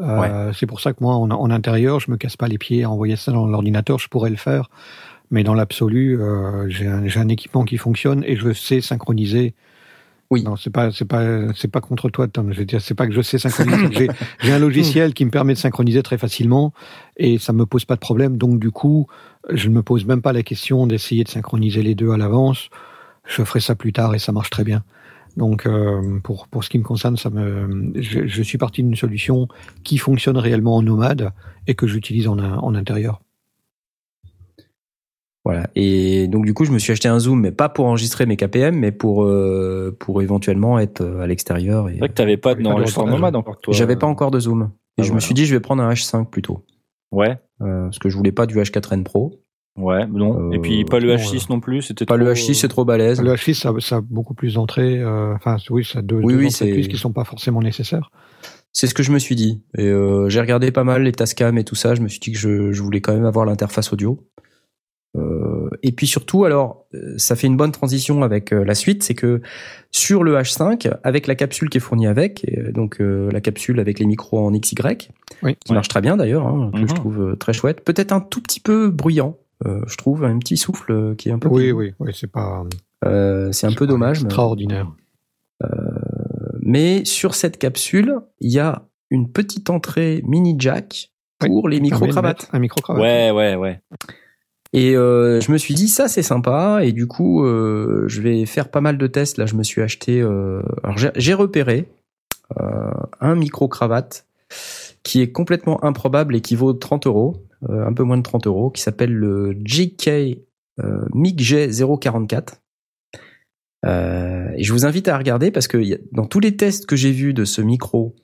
[0.00, 2.82] Euh, C'est pour ça que moi, en, en intérieur, je me casse pas les pieds
[2.84, 3.98] à envoyer ça dans l'ordinateur.
[3.98, 4.70] Je pourrais le faire,
[5.32, 9.54] mais dans l'absolu, euh, j'ai un, équipement qui fonctionne et je sais synchroniser.
[10.30, 10.42] Oui.
[10.42, 12.52] Non, c'est pas, c'est pas, c'est pas contre toi, Tom.
[12.52, 14.08] Je veux dire, c'est pas que je sais synchroniser.
[14.40, 16.74] j'ai un logiciel qui me permet de synchroniser très facilement
[17.16, 18.36] et ça me pose pas de problème.
[18.36, 19.06] Donc du coup,
[19.50, 22.68] je ne me pose même pas la question d'essayer de synchroniser les deux à l'avance.
[23.26, 24.84] Je ferai ça plus tard et ça marche très bien.
[25.38, 28.96] Donc euh, pour pour ce qui me concerne, ça me, je, je suis parti d'une
[28.96, 29.48] solution
[29.82, 31.32] qui fonctionne réellement en nomade
[31.66, 33.22] et que j'utilise en, en intérieur.
[35.44, 35.68] Voilà.
[35.74, 38.36] Et donc du coup, je me suis acheté un Zoom, mais pas pour enregistrer mes
[38.36, 41.88] KPM, mais pour euh, pour éventuellement être euh, à l'extérieur.
[41.88, 43.74] Et C'est vrai que t'avais pas Pas de d'enregistrement nomade encore, toi.
[43.74, 44.70] j'avais pas encore de Zoom.
[44.98, 46.64] Et Ah, je me suis dit, je vais prendre un H5 plutôt,
[47.10, 49.40] Ouais, euh, parce que je voulais pas du H4n Pro.
[49.76, 50.50] ouais, non.
[50.50, 52.68] Euh, Et puis pas le non, H6 non plus, c'était Pas le trop, H6, c'est
[52.68, 53.20] trop balèze.
[53.20, 54.98] Le H6, ça, ça a beaucoup plus d'entrées.
[55.00, 58.10] euh, Enfin, oui, ça a deux, Oui, deux oui, entrées qui sont pas forcément nécessaires.
[58.74, 59.62] C'est ce que je me suis dit.
[59.76, 61.94] Et euh, j'ai regardé pas mal les Tascam et tout ça.
[61.94, 64.18] Je me suis dit que je, je voulais quand même avoir l'interface audio.
[65.14, 69.02] Euh, et puis surtout, alors, euh, ça fait une bonne transition avec euh, la suite,
[69.02, 69.42] c'est que
[69.90, 73.78] sur le H5, avec la capsule qui est fournie avec, et, donc euh, la capsule
[73.78, 74.74] avec les micros en XY,
[75.42, 75.56] Oui.
[75.64, 76.88] qui marche très bien d'ailleurs, hein, que Mhm.
[76.88, 79.36] je trouve euh, très chouette, peut-être un tout petit peu bruyant,
[79.66, 81.48] euh, je trouve, un petit souffle qui est un peu.
[81.48, 82.64] Oui, oui, oui, c'est pas
[83.04, 84.20] Euh, c'est un peu dommage.
[84.20, 84.90] mais- extraordinaire.
[86.60, 91.82] mais sur cette capsule, il y a une petite entrée mini jack pour les de
[91.82, 92.48] micro-cravates.
[92.52, 93.02] Un micro-cravate.
[93.02, 93.80] Ouais, ouais, ouais.
[94.72, 96.80] Et euh, je me suis dit ça c'est sympa.
[96.82, 99.38] Et du coup euh, je vais faire pas mal de tests.
[99.38, 101.88] Là je me suis acheté euh, alors j'ai- repéré
[102.60, 102.90] euh,
[103.20, 104.26] un micro cravate
[105.02, 107.36] qui est complètement improbable et qui vaut 30 euros
[107.68, 109.56] euh, un peu moins de 30 euros qui s'appelle le
[110.80, 111.70] euh, MIG
[112.00, 112.60] 044
[113.84, 115.78] euh, et je vous invite à regarder parce que
[116.12, 118.14] dans tous les tests que j'ai vus de ce micro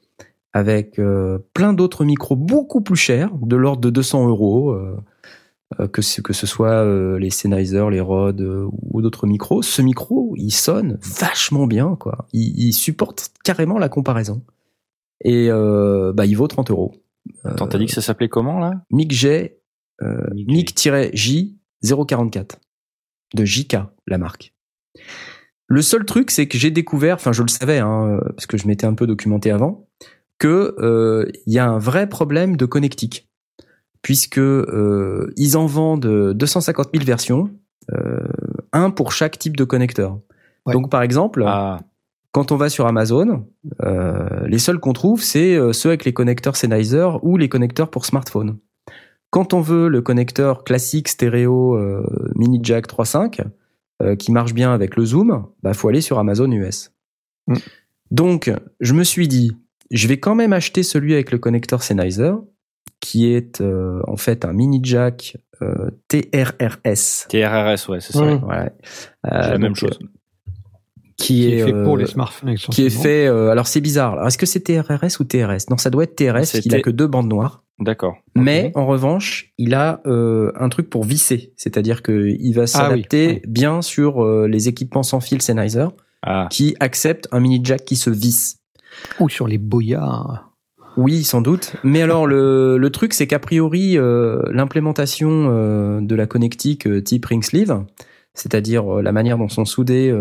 [0.53, 4.73] avec euh, plein d'autres micros beaucoup plus chers de l'ordre de 200 euros
[5.93, 9.83] que, ce, que ce soit euh, les Sennheiser, les Rode euh, ou d'autres micros, ce
[9.83, 12.27] micro, il sonne vachement bien, quoi.
[12.33, 14.43] Il, il supporte carrément la comparaison.
[15.25, 16.95] Et euh, bah, il vaut 30 euros.
[17.45, 18.73] Attends, t'as dit que ça s'appelait comment là?
[18.91, 19.51] MIG-J,
[20.03, 20.91] euh, MIG-J.
[20.91, 22.59] MIG-J 044
[23.35, 23.77] de JK,
[24.07, 24.55] la marque.
[25.67, 28.67] Le seul truc, c'est que j'ai découvert, enfin je le savais, hein, parce que je
[28.67, 29.87] m'étais un peu documenté avant,
[30.39, 33.28] que euh, il y a un vrai problème de connectique
[34.03, 37.51] puisque euh, ils en vendent 250 000 versions,
[37.93, 38.21] euh,
[38.73, 40.19] un pour chaque type de connecteur.
[40.67, 40.73] Ouais.
[40.73, 41.81] Donc par exemple, Ah,
[42.33, 43.47] quand on va sur Amazon,
[43.83, 48.05] euh, les seuls qu'on trouve, c'est ceux avec les connecteurs Sennheiser ou les connecteurs pour
[48.05, 48.59] smartphone.
[49.31, 52.03] Quand on veut le connecteur classique stéréo euh,
[52.35, 53.43] mini jack 3.5
[54.03, 56.93] euh, qui marche bien avec le zoom, bah faut aller sur Amazon US.
[57.47, 57.57] Mm.
[58.11, 58.51] Donc,
[58.81, 59.53] je me suis dit,
[59.91, 62.33] je vais quand même acheter celui avec le connecteur Sennheiser,
[63.01, 67.27] qui est euh, en fait un mini jack euh, TRRS.
[67.29, 68.25] TRRS, ouais, c'est ça.
[68.25, 68.45] Mmh.
[68.45, 68.71] Ouais.
[69.25, 69.99] C'est Euh, la même chose.
[70.03, 70.07] euh,
[71.17, 73.27] Qui, Qui est fait euh, pour les smartphones qui est fait.
[73.27, 74.13] euh, alors c'est bizarre.
[74.15, 76.61] Alors, Est-ce que c'est TRRS ou TRS Non, ça doit être TRS.
[76.61, 77.65] Qu'il a que deux bandes noires.
[77.81, 78.17] D'accord.
[78.35, 83.27] Mais en revanche, il a euh, un truc pour visser, c'est-à-dire que il va s'adapter
[83.29, 83.41] oui.
[83.47, 85.87] bien sur euh, les équipements sans fil Sennheiser
[86.23, 88.59] Ah, qui acceptent un mini jack qui se visse.
[89.21, 90.48] Ou sur les boyards.
[90.99, 91.77] Oui, sans doute.
[91.85, 97.25] Mais alors le, truc, c'est qu'a priori, euh, l'implémentation euh, de la connectique euh, type
[97.25, 97.85] ring sleeve,
[98.35, 100.13] c'est-à-dire la manière dont sont soudés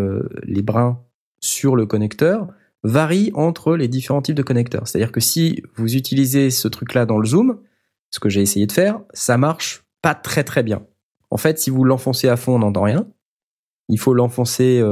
[0.43, 1.01] les brins
[1.39, 2.47] sur le connecteur,
[2.83, 4.87] varie entre les différents types de connecteurs.
[4.87, 7.59] C'est-à-dire que si vous utilisez ce truc-là dans le zoom,
[8.11, 10.83] ce que j'ai essayé de faire, ça marche pas très très bien.
[11.31, 13.07] En fait, si vous l'enfoncez à fond, on n'entend rien.
[13.89, 14.83] Il faut l'enfoncer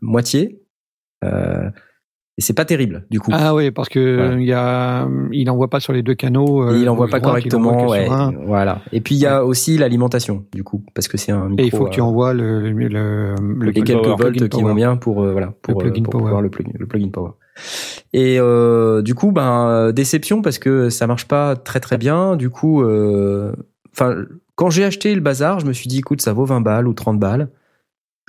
[0.00, 0.62] moitié.
[2.40, 3.30] Euh, et c'est pas terrible, du coup.
[3.34, 4.34] Ah oui, parce que Voilà.
[4.40, 6.62] il y a, il n'envoie pas sur les deux canaux.
[6.64, 8.08] euh, il envoie gauche, pas correctement, ouais,
[8.46, 8.80] voilà.
[8.92, 11.62] Et puis il y a aussi l'alimentation, du coup, parce que c'est un micro.
[11.62, 14.48] Et il faut que tu euh, envoies le, le, le, le a quelques plugin volts
[14.48, 16.22] qui vont bien pour euh, voilà pour, plugin euh, pour power.
[16.24, 17.30] pouvoir le plugin le plugin power.
[18.12, 22.36] Et euh, du coup, ben euh, déception parce que ça marche pas très très bien.
[22.36, 23.52] Du coup, euh,
[23.92, 24.16] enfin
[24.54, 26.92] quand j'ai acheté le bazar, je me suis dit écoute, ça vaut 20 balles ou
[26.92, 27.48] 30 balles.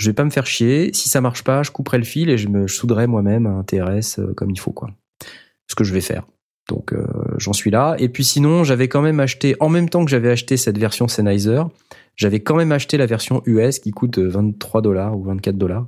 [0.02, 0.90] Je vais pas me faire chier.
[0.94, 3.64] Si ça marche pas, je couperai le fil et je me je souderai moi-même un
[3.64, 4.90] TRS euh, comme il faut quoi.
[5.68, 6.26] Ce que je vais faire.
[6.68, 7.06] Donc euh,
[7.38, 7.96] j'en suis là.
[8.00, 11.08] Et puis sinon, j'avais quand même acheté en même temps que j'avais acheté cette version
[11.08, 11.62] Sennheiser,
[12.16, 15.88] j'avais quand même acheté la version US qui coûte euh, 23 dollars ou 24 dollars.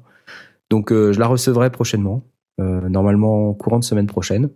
[0.70, 2.24] Donc euh, je la recevrai prochainement,
[2.60, 4.50] euh, normalement courant de semaine prochaine.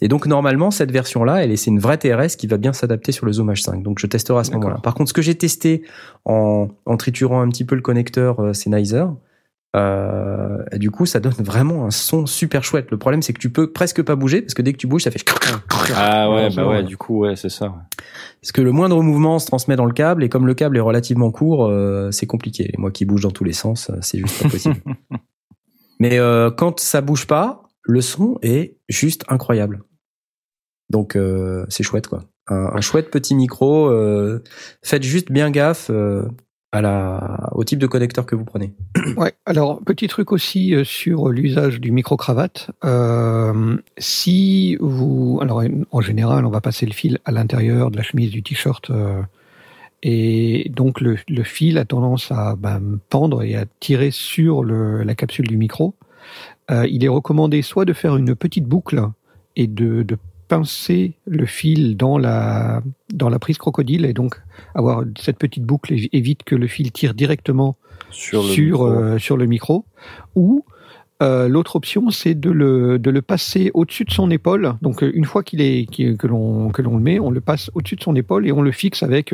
[0.00, 3.12] Et donc normalement cette version-là, elle est c'est une vraie TRS qui va bien s'adapter
[3.12, 3.82] sur le Zoom H5.
[3.82, 4.78] Donc je testerai à ce moment-là.
[4.82, 5.82] Par contre, ce que j'ai testé
[6.24, 9.04] en, en triturant un petit peu le connecteur euh, Sennheiser,
[9.76, 12.90] euh, du coup ça donne vraiment un son super chouette.
[12.90, 15.02] Le problème c'est que tu peux presque pas bouger parce que dès que tu bouges
[15.02, 15.24] ça fait
[15.94, 17.72] Ah ouais, bah ouais, du coup, ouais, c'est ça.
[18.40, 20.80] parce que le moindre mouvement se transmet dans le câble et comme le câble est
[20.80, 22.70] relativement court, euh, c'est compliqué.
[22.72, 24.76] Et moi qui bouge dans tous les sens, euh, c'est juste pas possible.
[26.00, 29.82] Mais euh, quand ça bouge pas, le son est juste incroyable.
[30.90, 32.24] Donc euh, c'est chouette quoi.
[32.48, 33.86] Un, chouette petit micro.
[33.88, 34.42] euh,
[34.82, 36.24] faites juste bien gaffe euh,
[36.72, 38.72] à la, au type de connecteur que vous prenez.
[39.16, 39.32] Ouais.
[39.46, 42.70] Alors petit truc aussi euh, sur l'usage du micro cravate.
[42.84, 45.62] Euh, si vous, alors
[45.92, 48.90] en général, on va passer le fil à l'intérieur de la chemise du t-shirt.
[48.90, 49.22] euh,
[50.02, 55.02] et donc le, le fil a tendance à ben, pendre et à tirer sur le,
[55.04, 55.94] la capsule du micro.
[56.70, 59.02] Il est recommandé soit de faire une petite boucle
[59.56, 60.16] et de, de
[60.50, 62.82] pincer le fil dans la,
[63.14, 64.32] dans la prise crocodile et donc
[64.74, 67.76] avoir cette petite boucle évi- évite que le fil tire directement
[68.10, 68.86] Sur sur, le micro.
[68.86, 69.84] euh, sur le micro
[70.34, 70.64] ou
[71.22, 74.64] Euh, L'autre option, c'est de le, de le passer au-dessus de son épaule.
[74.80, 75.84] Donc, euh, une fois qu'il est,
[76.20, 78.62] que l'on que l'on le met, on le passe au-dessus de son épaule et on
[78.62, 79.26] le fixe avec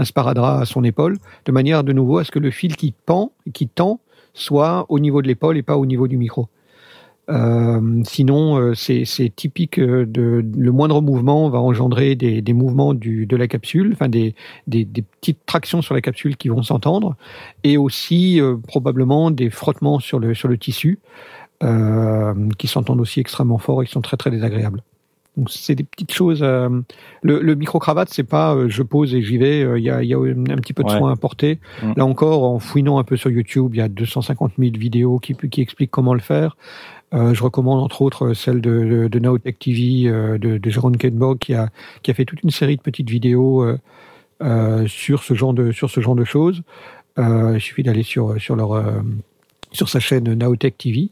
[0.00, 2.94] un sparadrap à son épaule, de manière de nouveau à ce que le fil qui
[3.10, 4.00] pend, qui tend,
[4.32, 6.48] soit au niveau de l'épaule et pas au niveau du micro.
[7.28, 9.04] Euh, sinon, euh, c'est
[9.34, 13.90] typique euh, de le moindre mouvement va engendrer des, des mouvements du, de la capsule,
[13.92, 14.34] enfin des,
[14.68, 17.16] des, des petites tractions sur la capsule qui vont s'entendre,
[17.64, 21.00] et aussi euh, probablement des frottements sur le sur le tissu
[21.64, 24.82] euh, qui s'entendent aussi extrêmement fort et qui sont très très désagréables.
[25.36, 26.40] Donc c'est des petites choses.
[26.42, 26.68] euh,
[27.22, 29.62] le, le micro cravate, c'est pas euh, je pose et j'y vais.
[29.62, 30.96] euh, Il y, a, y a un petit peu de Ouais.
[30.96, 31.58] soin à porter.
[31.82, 31.92] Mm.
[31.96, 35.34] Là encore, en fouinant un peu sur YouTube, il y a 250 000 vidéos qui,
[35.34, 36.56] qui expliquent comment le faire.
[37.14, 41.38] Euh, je recommande entre autres celle de, de, de Nowtech TV euh, de, Jérôme Kenborg
[41.38, 41.68] qui a,
[42.02, 43.64] qui a fait toute une série de petites vidéos
[44.42, 46.62] euh, sur ce genre de sur ce genre de choses.
[47.18, 48.56] Il suffit d'aller sur sur
[49.72, 51.10] sur sa chaîne Nowtech TV.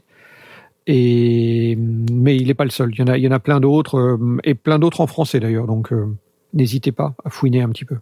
[0.87, 2.91] Et mais il n'est pas le seul.
[2.93, 5.41] Il y en a il y en a plein d'autres et plein d'autres en français
[5.41, 5.67] d'ailleurs.
[5.67, 5.93] Donc
[6.53, 7.97] n'hésitez pas à fouiner un petit peu.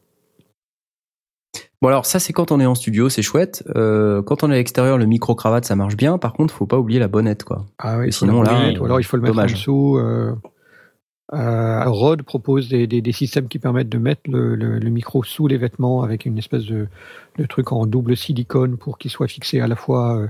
[1.83, 3.65] Bon alors ça c'est quand on est en studio, c'est chouette.
[3.75, 6.17] Euh, quand on est à l'extérieur, le micro cravate ça marche bien.
[6.17, 7.67] Par contre, faut pas oublier la bonnette quoi.
[7.79, 9.51] Ah oui, sinon, là, ou alors il faut le mettre dommage.
[9.53, 9.97] en dessous.
[9.99, 10.33] Euh,
[11.35, 15.25] euh, Rode propose des, des, des systèmes qui permettent de mettre le, le, le micro
[15.25, 16.87] sous les vêtements avec une espèce de,
[17.39, 20.27] de truc en double silicone pour qu'il soit fixé à la fois, euh,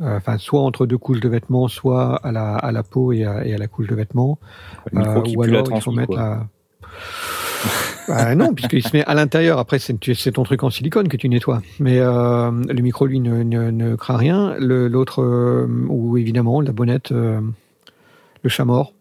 [0.00, 3.24] euh, enfin soit entre deux couches de vêtements, soit à la, à la peau et
[3.24, 4.38] à, et à la couche de vêtements.
[4.90, 6.18] Le micro Euh, qui ou pue la alors il faut mettre quoi.
[6.18, 6.46] la.
[8.08, 9.58] Bah non, puisqu'il se met à l'intérieur.
[9.58, 9.94] Après, c'est
[10.32, 11.62] ton truc en silicone que tu nettoies.
[11.80, 14.54] Mais euh, le micro, lui, ne, ne, ne craint rien.
[14.58, 17.40] L'autre, euh, ou évidemment, la bonnette, euh,
[18.42, 18.92] le chat mort.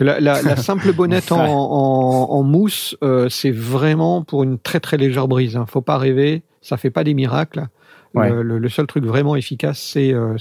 [0.00, 4.80] La, la, la simple bonnette en, en, en mousse, euh, c'est vraiment pour une très
[4.80, 5.56] très légère brise.
[5.56, 5.66] Hein.
[5.68, 7.66] Faut pas rêver, ça fait pas des miracles.
[8.14, 8.30] Ouais.
[8.30, 10.36] Le, le- le seul truc vraiment efficace, c'est le,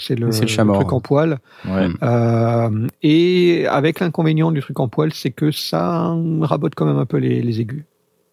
[0.56, 1.40] le truc en poil.
[1.68, 1.88] Ouais.
[2.03, 7.06] Euh, et avec l'inconvénient du truc en poil, c'est que ça rabote quand même un
[7.07, 7.84] peu les, les aigus.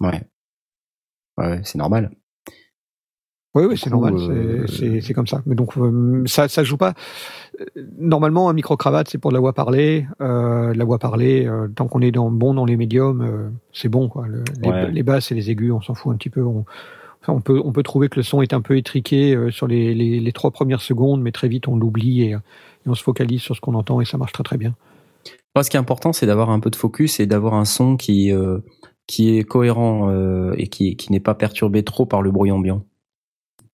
[0.01, 0.23] Ouais.
[1.39, 2.11] Ouais, c'est normal.
[3.57, 5.43] Oui, oui, c'est normal, euh, c'est- comme ça.
[5.45, 6.95] Mais donc euh, ça, ça joue pas.
[7.61, 7.65] Euh,
[7.99, 10.07] Normalement, un micro cravate, c'est pour de la voix parlée.
[10.21, 13.51] Euh, de la voix parlée, euh, tant qu'on est dans bon dans les médiums, euh,
[13.73, 14.29] c'est bon quoi.
[14.29, 14.91] Le- les, Ouais.
[14.93, 16.45] les basses et les aigus, on s'en fout un petit peu.
[16.45, 16.65] On,
[17.23, 19.67] enfin, on peut on peut trouver que le son est un peu étriqué euh, sur
[19.67, 22.37] les, les, les trois premières secondes, mais très vite on l'oublie et, et
[22.87, 24.77] on se focalise sur ce qu'on entend et ça marche très très bien.
[25.57, 27.97] Moi, ce qui est important, c'est d'avoir un peu de focus et d'avoir un son
[27.97, 28.59] qui euh,
[29.07, 32.85] qui est cohérent euh, et qui qui n'est pas perturbé trop par le bruit ambiant.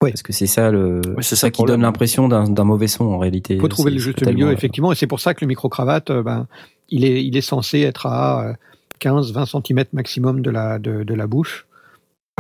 [0.03, 0.11] Ouais.
[0.11, 3.19] Parce que c'est ça le c'est ça qui donne l'impression d'un d'un mauvais son en
[3.19, 3.55] réalité.
[3.55, 6.11] Il faut trouver C'est- le juste milieu, effectivement, et c'est pour ça que le micro-cravate,
[6.11, 6.47] euh, ben,
[6.91, 8.55] il est, il est censé être à
[9.01, 11.67] 15-20 cm maximum de la, de, de la bouche,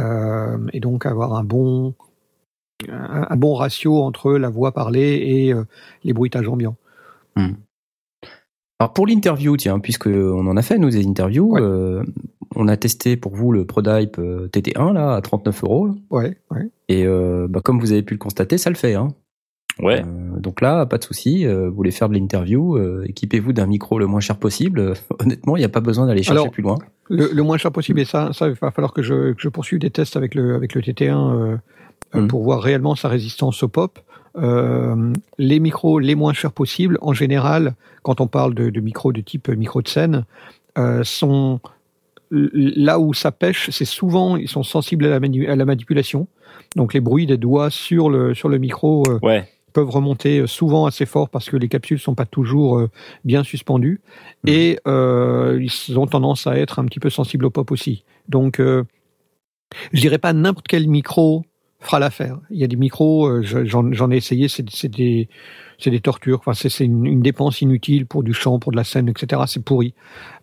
[0.00, 1.94] euh, et donc avoir un bon,
[2.90, 5.64] un, un bon ratio entre la voix parlée et euh,
[6.04, 6.76] les bruitages ambiants.
[8.78, 11.62] Alors pour l'interview, tiens, puisque on en a fait nous des interviews, Ouais.
[11.62, 12.02] euh,
[12.54, 16.68] on a testé pour vous le ProDype euh, TT1 là à 39 euros Ouais, ouais.
[16.88, 18.94] et euh, bah, comme vous avez pu le constater, ça le fait.
[18.94, 19.08] Hein.
[19.82, 20.02] Ouais.
[20.02, 21.46] Euh, donc là, pas de souci.
[21.46, 24.94] euh, vous voulez faire de l'interview, euh, équipez-vous d'un micro le moins cher possible.
[25.20, 26.78] Honnêtement, il n'y a pas besoin d'aller chercher Alors, plus loin.
[27.10, 29.48] Le, le moins cher possible, et ça, ça, il va falloir que je, que je
[29.48, 31.56] poursuive des tests avec le, avec le TT1 euh,
[32.14, 32.28] euh, Mhm.
[32.28, 33.98] pour voir réellement sa résistance au pop.
[34.38, 39.12] Euh, les micros les moins chers possibles, en général, quand on parle de, de micros
[39.12, 40.24] de type micro de scène,
[40.78, 41.60] euh, sont
[42.30, 46.26] là où ça pêche, c'est souvent ils sont sensibles à la, manu- à la manipulation.
[46.74, 49.48] Donc les bruits des doigts sur le sur le micro euh, Ouais.
[49.72, 52.90] peuvent remonter euh, souvent assez fort parce que les capsules sont pas toujours euh,
[53.24, 54.00] bien suspendues
[54.44, 54.52] Mhm.
[54.52, 58.04] et euh, ils ont tendance à être un petit peu sensibles au pop aussi.
[58.28, 58.84] Donc euh,
[59.92, 61.44] je dirais pas n'importe quel micro
[61.80, 62.38] fera l'affaire.
[62.50, 65.28] Il y a des micros, euh, je- j'en ai essayé, c'est des
[65.78, 66.38] c'est des tortures.
[66.38, 69.42] Enfin, c'est c'est une, une dépense inutile pour du chant, pour de la scène, etc.
[69.46, 69.94] C'est pourri.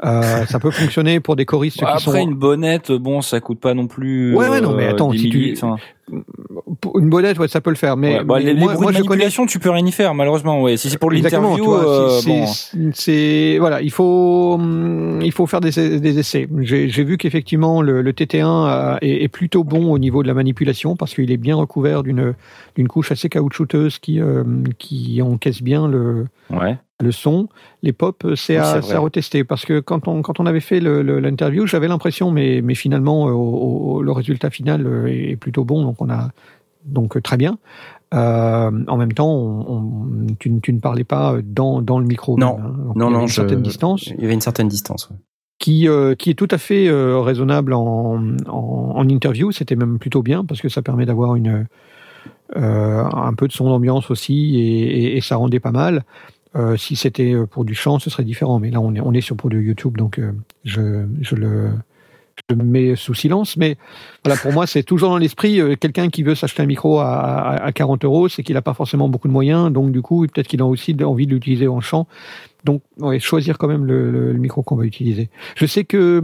[0.05, 3.39] Euh, ça peut fonctionner pour des choristes Bah, qui Après sont une bonnette, bon, ça
[3.39, 4.35] coûte pas non plus.
[4.35, 5.77] Ouais, ouais, non, mais euh, attends, 10 si tu- enfin,
[6.11, 7.95] une bonnette, ouais, ça peut le faire.
[7.97, 9.69] Mais, ouais, bah, mais les, les moi, bruits moi, de je connais manipulation, tu peux
[9.69, 10.61] rien y faire, malheureusement.
[10.61, 12.19] Ouais, si c'est pour l'interview, euh,
[12.93, 13.59] c'est- bon.
[13.59, 16.47] voilà, il faut hum, il faut faire des, des essais.
[16.59, 20.27] J'ai j'ai vu qu'effectivement le, le TT1 a- est, est plutôt bon au niveau de
[20.27, 22.33] la manipulation parce qu'il est bien recouvert d'une
[22.75, 24.43] d'une couche assez caoutchouteuse qui euh,
[24.77, 26.77] qui encaisse bien le Ouais.
[27.01, 27.49] Le son.
[27.81, 30.59] Les pop, c'est Oui, à, c'est à retester parce que quand on quand on avait
[30.61, 35.35] fait l'interview, j'avais l'impression, mais mais finalement euh, au- au- le résultat final euh, est
[35.35, 36.29] plutôt bon, donc on a
[36.85, 37.57] donc euh, très bien.
[38.13, 42.05] Euh, en même temps, on, on- tu, ne- tu ne parlais pas dans, dans le
[42.05, 42.37] micro.
[42.37, 42.57] Non.
[42.59, 42.75] hein.
[42.85, 44.67] Donc, Non, il y avait non, une je- certaine distance Il y avait une certaine
[44.67, 45.09] distance.
[45.09, 45.15] ouais.
[45.59, 49.51] qui, euh, qui est tout à fait euh, raisonnable en, en, en interview.
[49.51, 51.65] C'était même plutôt bien parce que ça permet d'avoir une
[52.55, 54.83] euh, un peu de son d'ambiance aussi et,
[55.13, 56.03] et- et ça rendait pas mal.
[56.55, 58.59] Euh, si c'était euh, pour du chant, ce serait différent.
[58.59, 60.31] Mais là, on est, on est sur pour du YouTube, donc euh,
[60.65, 61.71] je, je le
[62.49, 63.57] je mets sous silence.
[63.57, 63.77] Mais
[64.23, 67.13] voilà, pour moi, c'est toujours dans l'esprit euh, quelqu'un qui veut s'acheter un micro à,
[67.13, 69.71] à, à 40 euros, c'est qu'il n'a pas forcément beaucoup de moyens.
[69.71, 72.07] Donc, du coup, peut-être qu'il a aussi envie de l'utiliser en chant.
[72.63, 75.29] Donc, ouais, choisir quand même le, le- le micro qu'on va utiliser.
[75.55, 76.23] Je sais que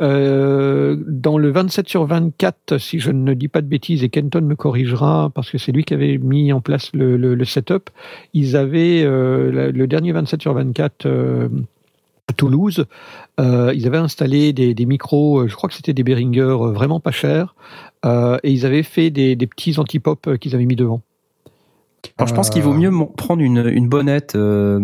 [0.00, 4.42] euh, dans le 27 sur 24, si je ne dis pas de bêtises, et Kenton
[4.42, 7.90] me corrigera parce que c'est lui qui avait mis en place le, setup,
[8.34, 11.48] ils avaient euh, la- le dernier 27 sur 24 euh,
[12.28, 12.84] à Toulouse,
[13.38, 17.54] ils avaient installé des, des micros, je crois que c'était des Behringer vraiment pas chers,
[18.04, 21.00] et ils avaient fait des, des petits anti-pop qu'ils avaient mis devant.
[22.18, 24.80] Alors, je pense qu'il vaut mieux prendre une, une bonnette, euh,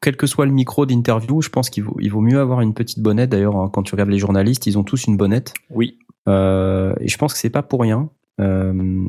[0.00, 1.42] quel que soit le micro d'interview.
[1.42, 3.30] Je pense qu'il vaut, il vaut mieux avoir une petite bonnette.
[3.30, 5.54] D'ailleurs, hein, quand tu regardes les journalistes, ils ont tous une bonnette.
[5.70, 5.98] Oui.
[6.28, 8.10] Euh, et je pense que c'est pas pour rien.
[8.40, 9.04] Euh,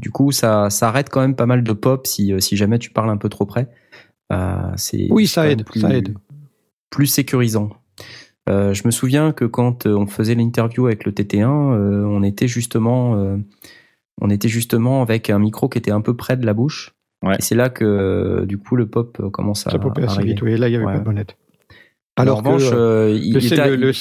[0.00, 2.78] du coup, ça, ça arrête quand même pas mal de pop si, euh, si jamais
[2.78, 3.68] tu parles un peu trop près.
[4.76, 6.16] C'est Oui, ça aide, plus, ça aide.
[6.88, 7.68] plus sécurisant.
[8.48, 13.14] Je me souviens que quand on faisait l'interview avec le TT1, euh, on était justement,
[13.16, 13.36] euh,
[14.20, 16.94] on était justement avec un micro qui était un peu près de la bouche.
[17.22, 17.36] Ouais.
[17.38, 20.22] Et c'est là que euh, du coup le pop euh, commence à, Ça popait assez
[20.22, 20.52] vite, oui.
[20.52, 20.92] Et là, il n'y avait Ouais.
[20.94, 21.36] pas de bonnette.
[22.18, 23.92] en Alors revanche, que, euh, il, était- le- le-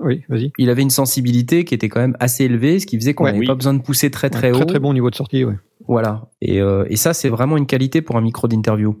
[0.00, 0.52] oui, vas-y.
[0.58, 3.30] il avait une sensibilité qui était quand même assez élevée, ce qui faisait qu'on Ouais.
[3.32, 3.46] n'avait Oui.
[3.46, 4.56] pas besoin de pousser très très Ouais, haut.
[4.58, 5.56] très très bon niveau de sortie, ouais.
[5.86, 6.30] Voilà.
[6.40, 8.96] Et, euh, et ça, c'est vraiment une qualité pour un micro d'interview.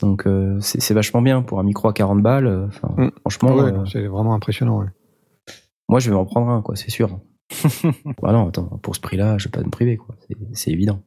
[0.00, 2.68] Donc euh, c'est vachement bien pour un micro à 40 balles.
[2.96, 3.08] Mm.
[3.20, 4.80] Franchement, Ouais, euh, c'est vraiment impressionnant.
[4.80, 4.86] ouais.
[5.88, 7.20] moi je vais m'en prendre un, quoi, c'est sûr.
[8.22, 10.16] bah non, attends, pour ce prix-là, je vais pas me priver, quoi.
[10.54, 11.02] C'est évident.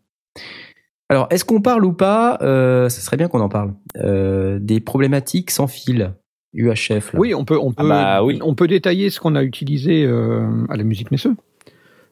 [1.09, 3.73] Alors, est-ce qu'on parle ou pas euh, Ça serait bien qu'on en parle.
[3.97, 6.13] Euh, des problématiques sans fil
[6.53, 7.13] UHF.
[7.13, 7.19] Là.
[7.19, 8.39] Oui, on peut, on peut, bah oui.
[8.41, 11.35] on peut détailler ce qu'on a utilisé euh, à la musique Messeux,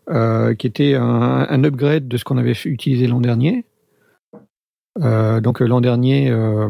[0.09, 3.65] euh, qui était un, un upgrade de ce qu'on avait utilisé l'an dernier.
[5.01, 6.67] Euh, donc euh, l'an dernier, euh,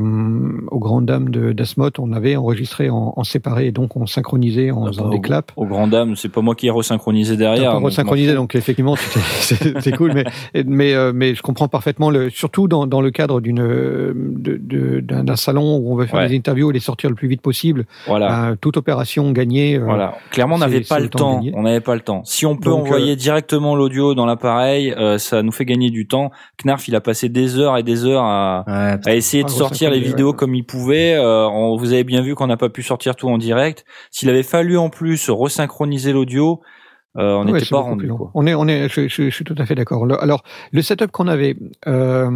[0.72, 4.72] aux grandes dames de d'Asmoth, on avait enregistré en, en séparé, et donc on synchronisait
[4.72, 5.54] en Ah faisant bah, des au- claps.
[5.58, 7.74] Aux grandes dames, c'est pas moi qui ai resynchronisé derrière.
[7.74, 8.95] donc resynchronisé, donc effectivement,
[9.41, 10.24] c'est cool, mais
[10.66, 15.02] mais euh, mais je comprends parfaitement le, surtout dans dans le cadre d'une de- de-
[15.02, 16.30] d'un salon où on veut faire Ouais.
[16.30, 17.86] des interviews et les sortir le plus vite possible.
[18.08, 18.52] Voilà.
[18.52, 19.76] Euh, toute opération gagnée.
[19.76, 20.16] euh, Voilà.
[20.32, 21.52] Clairement, on n'avait pas le temps gagné.
[21.56, 22.22] On n'avait pas le temps.
[22.24, 26.08] Si on peut Donc, envoyer directement l'audio dans l'appareil, euh, ça nous fait gagner du
[26.08, 26.32] temps.
[26.64, 29.57] Knarf, il a passé des heures et des heures à, Ouais, à essayer de Ah,
[29.57, 30.35] sortir les vidéos ouais.
[30.38, 31.15] comme il pouvait.
[31.15, 33.85] Euh, on, vous avez bien vu qu'on n'a pas pu sortir tout en direct.
[34.11, 36.61] S'il avait fallu en plus resynchroniser l'audio,
[37.18, 38.07] euh, on Ouais, n'était c'est pas rendu.
[38.07, 38.31] Quoi.
[38.34, 40.06] On est, on est, je, je- je suis tout à fait d'accord.
[40.22, 41.56] Alors, le setup qu'on avait,
[41.88, 42.31] euh,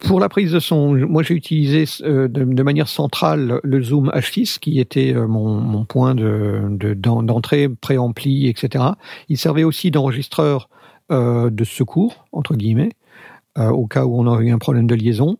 [0.00, 4.10] pour la prise de son, moi j'ai utilisé euh, de, de manière centrale le Zoom
[4.14, 8.84] H6, qui était euh, mon, mon point de, de- d'entrée, préampli, etc.
[9.28, 10.68] Il servait aussi d'enregistreur
[11.10, 12.90] euh, de secours, entre guillemets,
[13.58, 15.38] au cas où on aurait eu un problème de liaison.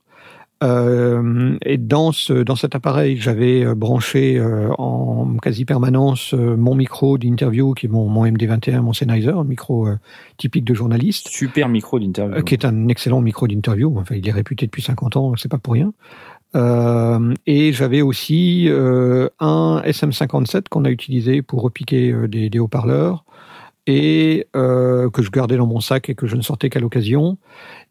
[0.62, 6.56] Euh, et dans, ce, dans cet appareil, j'avais euh, branché euh, en quasi permanence euh,
[6.56, 9.98] mon micro d'interview, qui est mon, mon MD21, mon Sennheiser, un micro euh,
[10.36, 12.38] typique de journaliste, Super micro d'interview.
[12.38, 13.96] euh, qui est un excellent micro d'interview.
[13.98, 15.92] Enfin, il est réputé depuis 50 ans, c'est pas pour rien.
[16.56, 22.58] Euh, et j'avais aussi euh, un SM57 qu'on a utilisé pour repiquer euh, des, des
[22.58, 23.24] haut-parleurs
[23.86, 27.38] et euh, que je gardais dans mon sac et que je ne sortais qu'à l'occasion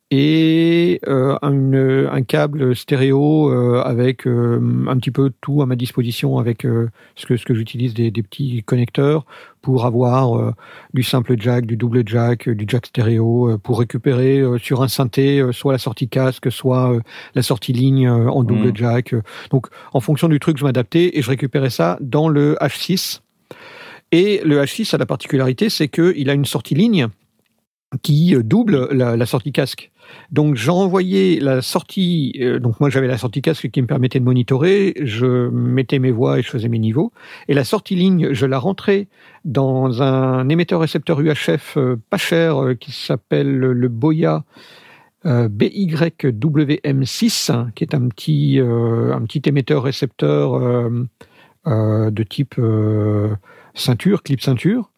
[0.10, 5.76] et euh, un, un câble stéréo euh, avec euh, un petit peu tout à ma
[5.76, 9.26] disposition avec ce que ce que j'utilise des, des petits connecteurs
[9.62, 10.54] pour avoir
[10.94, 15.74] du simple jack, du double jack, du jack stéréo pour récupérer sur un synthé soit
[15.74, 16.98] la sortie casque, soit
[17.36, 18.78] la sortie ligne en double Mhm.
[18.78, 19.16] jack.
[19.52, 23.20] Donc en fonction du truc, je m'adaptais et je récupérais ça dans le H6.
[24.14, 27.10] Et le H6 a la particularité, c'est qu'il a une sortie ligne
[28.04, 29.92] qui double la, la sortie casque.
[30.32, 34.26] Donc j'envoyais la sortie, euh, donc moi j'avais la sortie casque qui me permettait de
[34.26, 37.12] monitorer, je mettais mes voix et je faisais mes niveaux,
[37.48, 39.08] et la sortie ligne, je la rentrais
[39.46, 41.78] dans un émetteur-récepteur UHF
[42.10, 44.44] pas cher euh, qui s'appelle le Boya
[45.26, 50.90] euh, BYWM6, hein, qui est un petit, un petit émetteur-récepteur
[51.66, 52.56] de type
[53.74, 54.90] ceinture, clip ceinture,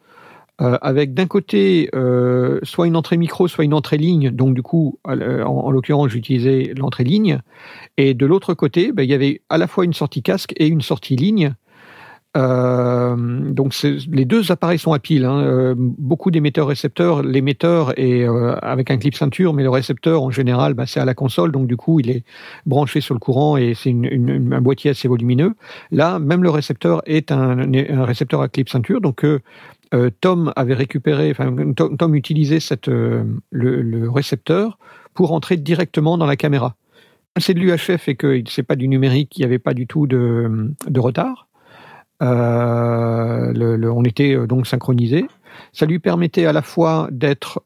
[0.61, 4.29] euh, avec d'un côté euh, soit une entrée micro, soit une entrée ligne.
[4.31, 7.39] Donc du coup, euh, en, en l'occurrence, j'utilisais l'entrée ligne.
[7.97, 10.67] Et de l'autre côté, ben, il y avait à la fois une sortie casque et
[10.67, 11.53] une sortie ligne.
[12.35, 15.25] Donc les deux appareils sont à pile.
[15.25, 15.73] Hein.
[15.75, 18.25] Beaucoup d'émetteurs-récepteurs, l'émetteur est
[18.61, 21.67] avec un clip ceinture, mais le récepteur en général, bah, c'est à la console, donc
[21.67, 22.23] du coup il est
[22.65, 25.55] branché sur le courant et c'est un boîtier assez volumineux.
[25.91, 29.25] Là, même le récepteur est un, un récepteur à clip ceinture, donc
[29.93, 34.77] euh, Tom avait récupéré, enfin Tom, utilisait euh, le, récepteur
[35.13, 36.75] pour entrer directement dans la caméra.
[37.37, 40.05] c'est de l'UHF et que c'est pas du numérique, il n'y avait pas du tout
[40.05, 41.47] de, retard.
[42.21, 45.25] Euh, on était donc synchronisé.
[45.73, 47.63] Ça lui permettait à la fois d'être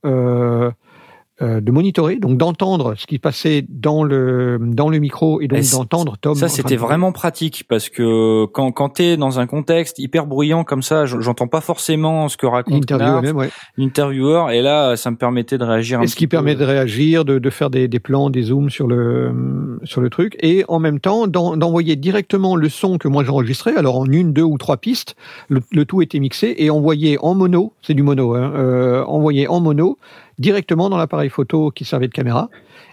[1.61, 5.75] de monitorer, donc d'entendre ce qui passait dans le dans le micro et donc c-
[5.75, 6.35] d'entendre Tom.
[6.35, 10.63] Ça, c'était de- vraiment pratique parce que quand, quand t'es dans un contexte hyper bruyant
[10.63, 13.49] comme ça, j'entends pas forcément ce que raconte ouais.
[13.77, 16.31] l'intervieweur, et là, ça me permettait de réagir un Et ce qui peu.
[16.37, 20.09] permet de réagir, de, de faire des, des plans, des zooms sur le sur le
[20.09, 23.75] truc, et en même temps d'en- d'envoyer directement le son que moi j'enregistrais.
[23.75, 25.15] Alors en une, deux ou trois pistes,
[25.49, 29.47] le, le tout était mixé et envoyé en mono, c'est du mono, hein, euh, envoyé
[29.47, 29.97] en mono
[30.39, 32.49] directement dans l'appareil photo qui servait de caméra.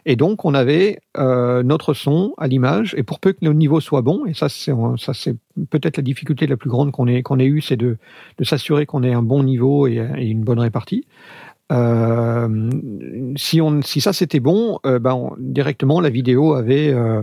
[0.06, 3.80] Et donc on avait euh, notre son à l'image, et pour peu que le niveau
[3.80, 5.36] soit bon, et ça c'est ça c'est
[5.70, 7.98] peut-être la difficulté la plus grande qu'on ait qu'on ait eue, c'est de
[8.38, 11.06] de s'assurer qu'on ait un bon niveau et, et une bonne répartie.
[11.72, 12.70] Euh,
[13.36, 17.22] si on, si ça c'était bon, euh, ben on- directement la vidéo avait euh,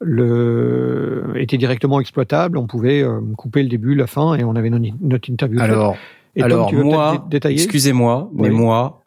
[0.00, 2.58] le était directement exploitable.
[2.58, 3.04] On pouvait
[3.36, 5.60] couper le début, la fin, et on avait notre, notre interview.
[5.60, 5.96] Alors,
[6.34, 7.62] et Tom, alors tu veux moi, détailler?
[7.62, 8.54] excusez-moi, mais Oui.
[8.54, 9.02] moi,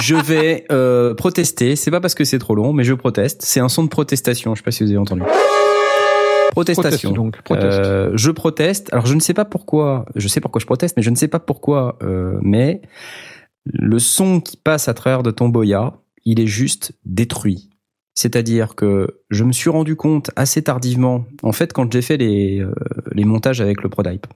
[0.00, 1.76] je vais euh, protester.
[1.76, 3.42] C'est pas parce que c'est trop long, mais je proteste.
[3.42, 4.54] C'est un son de protestation.
[4.54, 5.22] Je sais pas si vous avez entendu.
[6.52, 7.12] Proteste Protestation.
[7.12, 7.78] donc, proteste.
[7.78, 8.92] Euh, je proteste.
[8.92, 10.04] Alors je ne sais pas pourquoi.
[10.16, 11.96] Je sais pourquoi je proteste, mais je ne sais pas pourquoi.
[12.02, 12.82] euh, mais
[13.64, 15.94] le son qui passe à travers de ton boya,
[16.24, 17.70] il est juste détruit.
[18.14, 22.60] C'est-à-dire que je me suis rendu compte assez tardivement, en fait, quand j'ai fait les,
[22.60, 22.74] euh,
[23.12, 24.26] les montages avec le ProDype,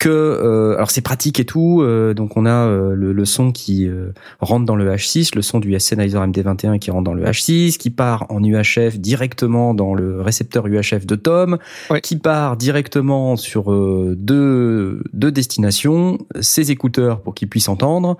[0.00, 3.52] que euh, alors c'est pratique et tout, euh, donc on a euh, le, le son
[3.52, 7.22] qui euh, rentre dans le H6, le son du Sennheiser MD21 qui rentre dans le
[7.24, 11.58] H6, qui part en UHF directement dans le récepteur UHF de Tom,
[11.90, 12.00] Ouais.
[12.00, 18.16] qui part directement sur euh, deux, deux destinations, ses écouteurs pour qu'il puisse entendre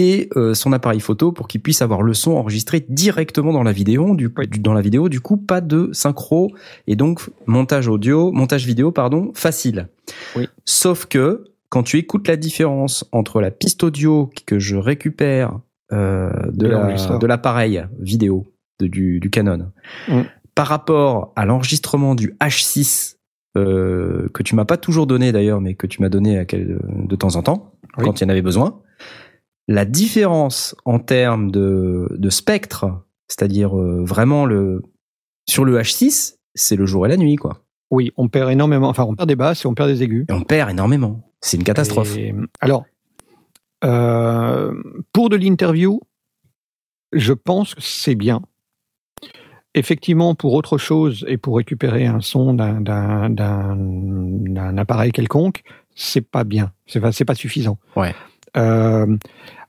[0.00, 3.72] et euh, son appareil photo pour qu'il puisse avoir le son enregistré directement dans la
[3.72, 4.14] vidéo.
[4.16, 4.48] Du, Oui.
[4.60, 6.50] dans la vidéo, du coup, pas de synchro
[6.86, 9.88] et donc montage audio, montage vidéo, pardon, facile.
[10.36, 10.48] Oui.
[10.64, 15.58] Sauf que quand tu écoutes la différence entre la piste audio que je récupère
[15.92, 16.94] euh, de la-
[17.26, 18.46] l'appareil vidéo
[18.80, 19.70] de- du, du Canon
[20.08, 20.22] Mm.
[20.54, 23.16] par rapport à l'enregistrement du H6
[23.56, 26.78] euh, que tu m'as pas toujours donné d'ailleurs, mais que tu m'as donné à quel-
[26.88, 28.04] de temps en temps Oui.
[28.04, 28.78] quand il y en avait besoin.
[29.72, 32.86] La différence en termes de, de spectre,
[33.28, 34.82] c'est-à-dire euh, vraiment le
[35.48, 37.62] sur le H6, c'est le jour et la nuit quoi.
[37.92, 38.88] Oui, on perd énormément.
[38.88, 40.26] Enfin, on perd des basses et on perd des aigus.
[40.28, 41.22] Et on perd énormément.
[41.40, 42.16] C'est une catastrophe.
[42.16, 42.84] Et, alors,
[43.84, 44.74] euh,
[45.12, 46.00] pour de l'interview,
[47.12, 48.42] je pense que c'est bien.
[49.74, 52.84] Effectivement, pour autre chose et pour récupérer un son d'un-
[54.76, 55.62] appareil quelconque,
[55.94, 56.72] c'est pas bien.
[56.86, 57.78] C'est pas, pas suffisant.
[57.94, 58.16] Ouais.
[58.56, 59.16] Euh,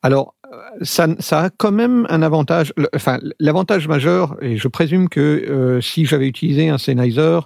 [0.03, 0.35] alors,
[0.81, 2.73] ça, ça a quand même un avantage.
[2.95, 7.39] Enfin, l'avantage majeur, et je présume que euh, si j'avais utilisé un Sennheiser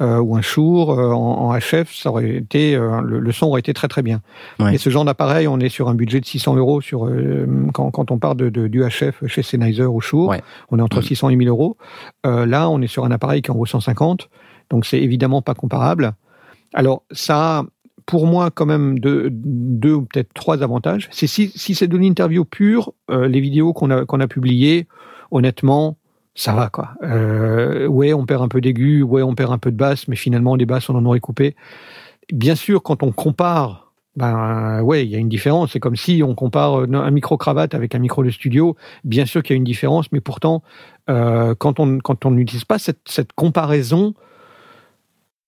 [0.00, 3.46] euh, ou un Shure euh, en, en HF, ça aurait été euh, le, le son
[3.46, 4.20] aurait été très très bien.
[4.58, 4.72] Ouais.
[4.72, 7.90] Mais ce genre d'appareil, on est sur un budget de 600 euros sur euh, quand,
[7.90, 10.42] quand on part de, de- du HF chez Sennheiser ou Shure, Ouais.
[10.70, 11.02] on est entre Mhm.
[11.04, 11.76] 600 et 1000 euros.
[12.26, 14.28] Euh, là, on est sur un appareil qui en vaut 150,
[14.70, 16.14] donc c'est évidemment pas comparable.
[16.74, 17.64] Alors ça,
[18.12, 19.30] pour moi, quand même deux,
[19.94, 21.08] ou peut-être trois avantages.
[21.12, 24.86] C'est si, c'est de l'interview pure, euh, les vidéos qu'on a qu'on a publiées,
[25.30, 25.96] honnêtement,
[26.34, 26.90] ça va quoi.
[27.02, 30.16] Euh, ouais, on perd un peu d'aigu, ouais, on perd un peu de basse, mais
[30.16, 31.56] finalement les basses on en aurait coupé.
[32.30, 35.72] Bien sûr, quand on compare, ben ouais, il y a une différence.
[35.72, 38.76] C'est comme si on compare euh, un micro cravate avec un micro de studio.
[39.04, 40.62] Bien sûr qu'il y a une différence, mais pourtant,
[41.06, 44.12] quand on quand on n'utilise pas cette, cette comparaison,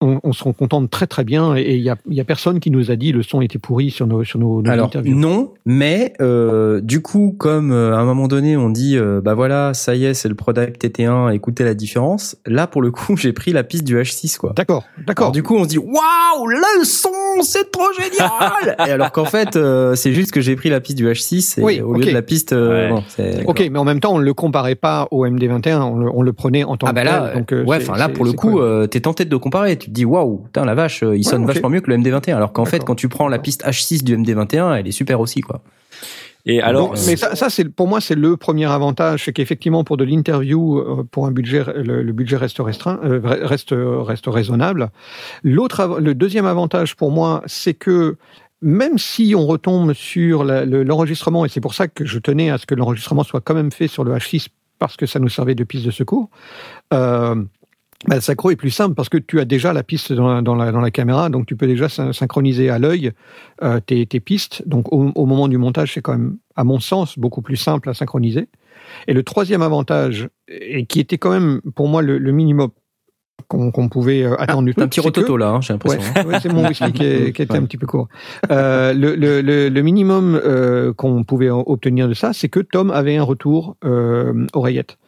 [0.01, 1.57] on, on se rend contente très très bien.
[1.57, 3.59] Et il y a, il y a personne qui nous a dit le son était
[3.59, 5.17] pourri sur nos sur nos, nos Alors interviews.
[5.17, 9.35] non, mais euh, du coup, comme euh, à un moment donné, on dit euh, bah
[9.35, 12.37] voilà, ça y est, c'est le Prodype TT1, écoutez la différence.
[12.47, 14.53] Là, pour le coup, j'ai pris la piste du H6 quoi.
[14.57, 15.27] D'accord, d'accord.
[15.27, 17.09] Alors du coup, on se dit waouh, le son,
[17.43, 18.77] c'est trop génial.
[18.87, 21.63] Et alors qu'en fait, euh, c'est juste que j'ai pris la piste du H6 et
[21.63, 22.53] Oui, au lieu de la piste.
[22.53, 22.89] euh, Ouais.
[22.91, 23.03] bon,
[23.47, 26.23] Ok, mais en même temps, on ne le comparait pas au MD21, on le, on
[26.23, 27.39] le prenait en tant Ah que bah là, tel.
[27.39, 29.77] Donc, euh, ouais, enfin là pour le coup, euh, t'es tenté de comparer.
[29.85, 32.35] Tu te dis waouh, putain la vache, euh, il sonne vachement mieux que le MD21.
[32.37, 35.41] Alors qu'en fait, quand tu prends la piste H6 du MD21, elle est super aussi
[35.43, 35.61] quoi.
[36.47, 39.85] Et alors, Donc, mais ça, ça c'est pour moi c'est le premier avantage, c'est qu'effectivement
[39.85, 44.25] pour de l'interview, euh, pour un budget, le, le budget reste restreint, euh, reste reste
[44.27, 44.91] raisonnable.
[45.43, 48.17] L'autre, le deuxième avantage pour moi, c'est que
[48.63, 52.57] même si on retombe sur le- l'enregistrement, et c'est pour ça que je tenais à
[52.59, 54.49] ce que l'enregistrement soit quand même fait sur le H6
[54.79, 56.29] parce que ça nous servait de piste de secours.
[56.93, 57.37] Euh,
[58.07, 60.43] Bah, le synchro est plus simple parce que tu as déjà la piste dans la,
[60.43, 63.13] dans la, dans la caméra, donc tu peux déjà syn- synchroniser à l'œil
[63.63, 64.63] euh, tes, tes pistes.
[64.67, 67.89] Donc au, au moment du montage, c'est quand même, à mon sens, beaucoup plus simple
[67.89, 68.49] à synchroniser.
[69.09, 72.69] Et le troisième avantage, et qui était quand même pour moi le, le minimum
[73.49, 75.73] qu'on qu'on pouvait euh, attendre du T'as un petit c'est que- rototo là, hein, j'ai
[75.73, 76.01] l'impression.
[76.17, 78.09] Ouais, ouais, c'est mon whisky qui, est- qui était un petit peu court.
[78.51, 82.91] Euh, le, le, le, minimum euh, qu'on pouvait en- obtenir de ça, c'est que Tom
[82.91, 84.99] avait un retour euh, oreillette.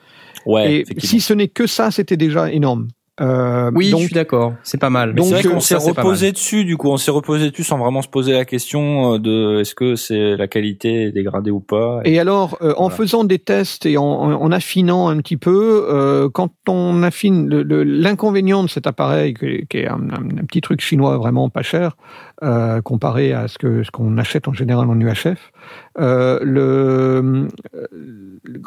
[0.46, 2.88] Ouais, Et si ce n'est que ça, c'était déjà énorme.
[3.18, 4.52] Euh, Oui, donc, je suis d'accord.
[4.62, 5.14] C'est pas mal.
[5.14, 7.64] Mais c'est Donc, vrai euh, qu'on s'est reposé dessus, du coup, on s'est reposé dessus
[7.64, 11.60] sans vraiment se poser la question euh, de est-ce que c'est la qualité dégradée ou
[11.60, 12.00] pas.
[12.04, 15.86] Et alors, euh, en faisant des tests et en, en- en affinant un petit peu,
[15.88, 19.94] euh, quand on affine le- le- l'inconvénient de cet appareil, qui est, qui est un,
[20.10, 21.96] un- un petit truc chinois vraiment pas cher,
[22.42, 25.52] euh, comparé à ce que ce qu'on achète en général en UHF,
[25.98, 27.48] euh,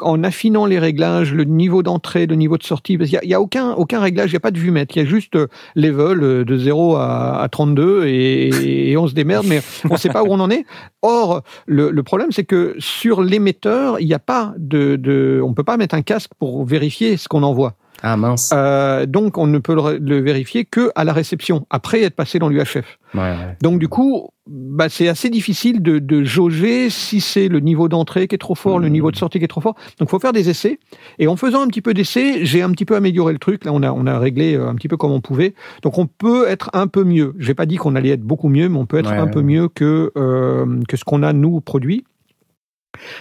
[0.00, 3.24] en affinant les réglages, le niveau d'entrée, le niveau de sortie, parce qu'il y a,
[3.24, 5.08] il y a aucun aucun réglage, il n'y a pas de vue-mètre, il y a
[5.08, 9.94] juste euh, level de 0 à, à 32 et, et on se démerde, mais on
[9.94, 10.64] ne sait pas où on en est.
[11.02, 15.54] Or, le, le problème, c'est que sur l'émetteur, il n'y a pas de, de, on
[15.54, 17.76] peut pas mettre un casque pour vérifier ce qu'on envoie.
[18.02, 18.50] Ah mince.
[18.54, 22.38] Euh, donc, on ne peut le, le vérifier que à la réception, après être passé
[22.38, 22.98] dans l'UHF.
[23.14, 23.56] Ouais, ouais.
[23.62, 28.26] Donc, du coup, bah, c'est assez difficile de, de jauger si c'est le niveau d'entrée
[28.28, 28.92] qui est trop fort, le Mhm.
[28.92, 29.74] niveau de sortie qui est trop fort.
[29.98, 30.78] Donc, faut faire des essais.
[31.18, 33.64] Et en faisant un petit peu d'essais, j'ai un petit peu amélioré le truc.
[33.64, 35.54] Là, on a, on a réglé euh, un petit peu comme on pouvait.
[35.82, 37.34] Donc, on peut être un peu mieux.
[37.38, 39.42] J'ai pas dit qu'on allait être beaucoup mieux, mais on peut être Ouais, un peu
[39.42, 42.04] mieux que euh, que ce qu'on a nous produit.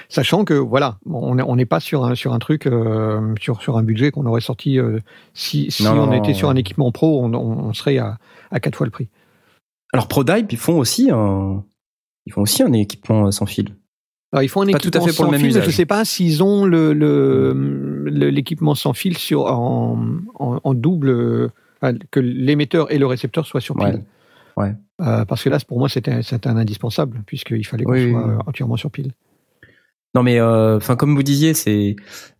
[0.09, 3.61] Sachant que voilà, on est- on n'est pas sur un sur un truc euh, sur
[3.61, 4.99] sur un budget qu'on aurait sorti euh,
[5.33, 8.17] si si Non, on non, était non, sur un équipement pro, on, serait à
[8.51, 9.09] à quatre fois le prix.
[9.93, 11.63] Alors ProDype, ils font aussi un,
[12.25, 13.75] ils font aussi un équipement euh, sans fil.
[14.31, 15.49] Alors, il faut un Pas tout à équipement fait pour sans le même fil.
[15.49, 15.65] usage.
[15.65, 19.99] Je sais pas s'ils ont le le- le- l'équipement sans fil sur en,
[20.35, 21.51] en, en double
[22.11, 24.03] que l'émetteur et le récepteur soient sur pile.
[24.57, 24.65] Ouais.
[24.65, 24.75] Ouais.
[25.01, 28.27] Euh, parce que là, pour moi, c'était c'était un indispensable puisqu'il fallait qu'on Oui, soit
[28.27, 29.13] oui, entièrement sur pile.
[30.15, 31.95] Non mais euh, enfin comme vous disiez, c'est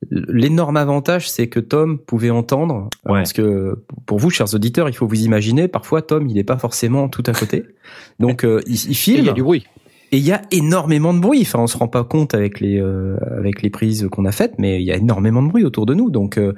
[0.09, 3.19] l'énorme avantage, c'est que Tom pouvait entendre euh, Ouais.
[3.19, 5.67] parce que pour vous, chers auditeurs, il faut vous imaginer.
[5.67, 7.63] Parfois, Tom, il est pas forcément tout à côté,
[8.19, 9.67] donc euh, il, il Et filme il y a du bruit.
[10.11, 11.41] et il y a énormément de bruit.
[11.43, 14.55] Enfin, on se rend pas compte avec les euh, avec les prises qu'on a faites,
[14.57, 16.09] mais il y a énormément de bruit autour de nous.
[16.09, 16.53] Donc euh,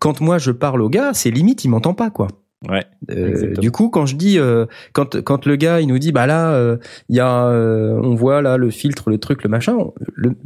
[0.00, 2.26] quand moi je parle au gars, c'est limite, il m'entend pas quoi.
[2.66, 2.84] Ouais.
[3.10, 4.64] Euh, du coup, quand je dis, euh,
[4.94, 6.78] quand quand le gars il nous dit, bah là, euh,
[7.10, 9.76] il y a, euh, on voit là le filtre, le truc, le machin.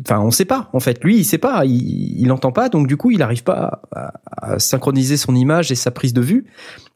[0.05, 0.69] Enfin, on sait pas.
[0.73, 3.45] En fait, lui, il sait pas, il, il entend pas, donc du coup, il arrive
[3.45, 6.47] pas à, à synchroniser son image et sa prise de vue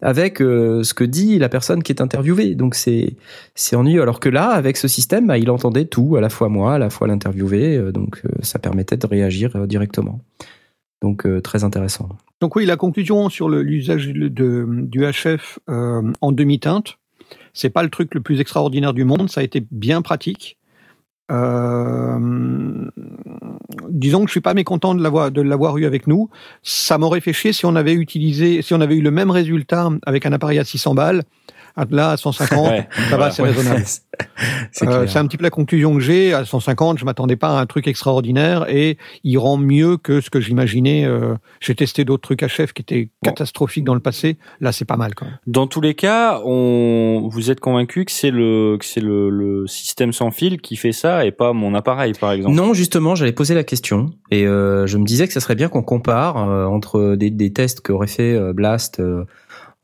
[0.03, 2.55] avec euh, ce que dit la personne qui est interviewée.
[2.55, 3.17] Donc c'est
[3.55, 4.03] c'est ennuyeux.
[4.03, 6.79] Alors que là, avec ce système, bah, il entendait tout, à la fois moi, à
[6.79, 10.21] la fois l'interviewé, euh, donc euh, ça permettait de réagir euh, directement.
[11.05, 12.09] Donc euh, très intéressant.
[12.41, 16.97] Donc oui, la conclusion sur l'usage du HF euh, en demi-teinte,
[17.53, 20.57] c'est pas le truc le plus extraordinaire du monde, ça a été bien pratique.
[21.31, 22.89] Euh,
[23.91, 26.31] disons que je suis pas mécontent de l'avoir de l'avoir eu avec nous.
[26.63, 29.91] Ça m'aurait fait chier si on avait utilisé, si on avait eu le même résultat
[30.07, 31.23] avec un appareil à 600 balles.
[31.77, 32.89] Ah, Là, à 150, Ouais.
[33.11, 33.83] ça va, c'est Ouais, raisonnable.
[34.73, 36.33] c'est Euh, c'est un petit peu la conclusion que j'ai.
[36.33, 40.31] À 150, je m'attendais pas à un truc extraordinaire et il rend mieux que ce
[40.31, 41.05] que j'imaginais.
[41.05, 43.31] Euh, j'ai testé d'autres trucs à chef qui étaient Bon.
[43.31, 44.39] catastrophiques dans le passé.
[44.61, 45.39] Là, c'est pas mal quand même.
[45.47, 49.67] Dans tous les cas, on, vous êtes convaincu que c'est le, que c'est le, le
[49.67, 52.55] système sans fil qui fait ça et pas mon appareil, par exemple?
[52.55, 55.69] Non, justement, j'allais poser la question et euh, je me disais que ça serait bien
[55.69, 59.25] qu'on compare euh, entre des, des tests qu'aurait fait euh, Blast euh,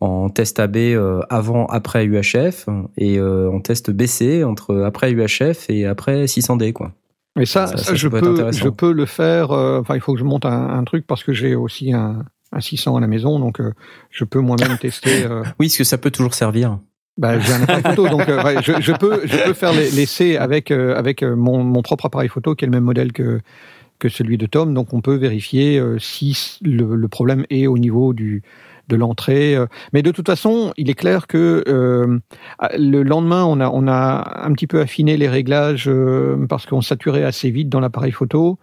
[0.00, 2.66] en test AB euh, avant, après UHF
[2.96, 6.92] et euh, en test BC entre après UHF et après 600D, quoi.
[7.36, 9.52] Mais ça, Ça, ça, ça je peux, je peux le faire.
[9.52, 12.24] euh, Enfin, il faut que je monte un, un truc parce que j'ai aussi un,
[12.52, 13.72] un 600 à la maison, donc euh,
[14.10, 15.22] je peux moi-même tester.
[15.24, 16.78] euh, Oui, parce que ça peut toujours servir.
[17.18, 20.36] Bah, j'ai un appareil photo, donc euh, je, je peux, je peux faire les- l'essai
[20.38, 23.40] avec euh, avec euh, mon, mon propre appareil photo qui est le même modèle que
[23.98, 24.72] que celui de Tom.
[24.72, 28.42] Donc, on peut vérifier si le, le problème est au niveau du
[28.90, 29.56] de l'entrée.
[29.56, 29.66] euh.
[29.94, 32.18] Mais de toute façon, il est clair que euh,
[32.76, 36.82] le lendemain, on a on a un petit peu affiné les réglages euh, parce qu'on
[36.82, 38.58] saturait assez vite dans l'appareil photo.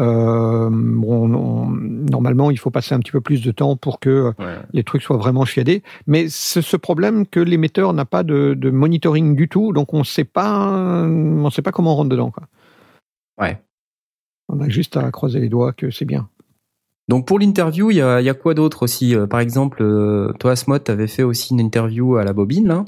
[0.00, 4.32] Euh, bon, on- normalement, il faut passer un petit peu plus de temps pour que
[4.72, 5.82] les trucs soient vraiment chiadés.
[6.06, 10.04] Mais c'est ce problème que l'émetteur n'a pas de, de monitoring du tout, donc on
[10.04, 10.68] sait pas,
[11.08, 12.30] on sait pas comment on rentre dedans.
[12.30, 12.44] Quoi.
[13.40, 13.58] Ouais.
[14.48, 16.28] On a juste à croiser les doigts que c'est bien.
[17.08, 20.32] Donc pour l'interview, il y a, y a quoi d'autre aussi Euh, Par exemple, euh,
[20.40, 22.84] toi, Asmod, t'avais fait aussi une interview à la bobine, là.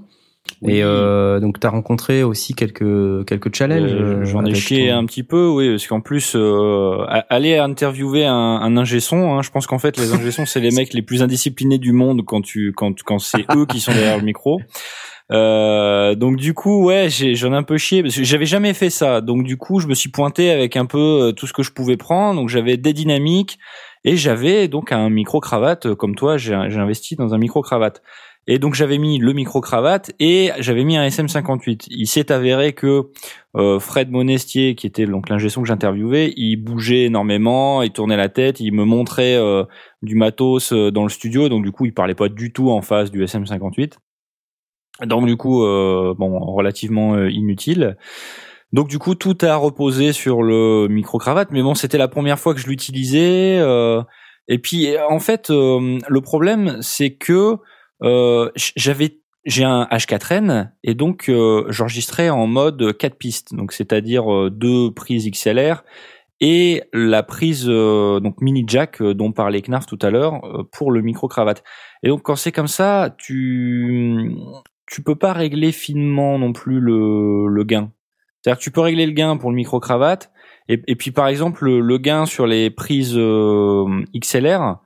[0.67, 3.93] Et euh, donc, tu as rencontré aussi quelques quelques challenges.
[3.93, 8.25] Euh, J'en ai chié ton- un petit peu, oui, parce qu'en plus, euh, aller interviewer
[8.27, 10.93] un, un ingé son, hein, je pense qu'en fait, les ingé sons, c'est les mecs
[10.95, 14.25] les plus indisciplinés du monde quand tu quand quand c'est eux qui sont derrière le
[14.25, 14.61] micro.
[15.31, 18.91] Euh, donc du coup, ouais, j'en ai un peu chié parce que j'avais jamais fait
[18.91, 19.21] ça.
[19.21, 21.97] Donc du coup, je me suis pointé avec un peu tout ce que je pouvais
[21.97, 22.41] prendre.
[22.41, 23.59] Donc j'avais des dynamiques
[24.05, 26.37] et j'avais donc un micro cravate euh, comme toi.
[26.37, 28.03] J'ai investi dans un micro cravate.
[28.47, 31.87] Et donc j'avais mis le micro cravate et j'avais mis un SM58.
[31.91, 33.11] Il s'est avéré que
[33.57, 38.29] euh, Fred Monestier, qui était donc l'ingé que j'interviewais, il bougeait énormément, il tournait la
[38.29, 39.65] tête, il me montrait euh,
[40.03, 42.81] du matos euh, dans le studio, donc du coup il parlait pas du tout en
[42.81, 43.95] face du SM58.
[45.07, 47.97] Donc du coup, euh, bon, relativement inutile.
[48.73, 52.39] Donc du coup, tout a reposé sur le micro cravate, mais bon, c'était la première
[52.39, 53.59] fois que je l'utilisais.
[53.59, 54.03] euh,
[54.49, 57.57] et puis en fait, euh, le problème, c'est que
[58.03, 61.31] euh, j'avais j'ai un H4n et donc
[61.69, 65.83] j'enregistrais en mode 4 pistes, donc c'est-à-dire deux prises XLR
[66.41, 70.43] et la prise donc mini jack dont parlait Knarf tout à l'heure
[70.73, 71.63] pour le micro cravate.
[72.03, 74.31] Et donc quand c'est comme ça, tu
[74.87, 77.93] tu peux pas régler finement non plus le gain.
[78.43, 80.31] C'est-à-dire que tu peux régler le gain pour le micro cravate
[80.69, 83.85] et, et puis par exemple le, le gain sur les prises euh,
[84.19, 84.79] XLR,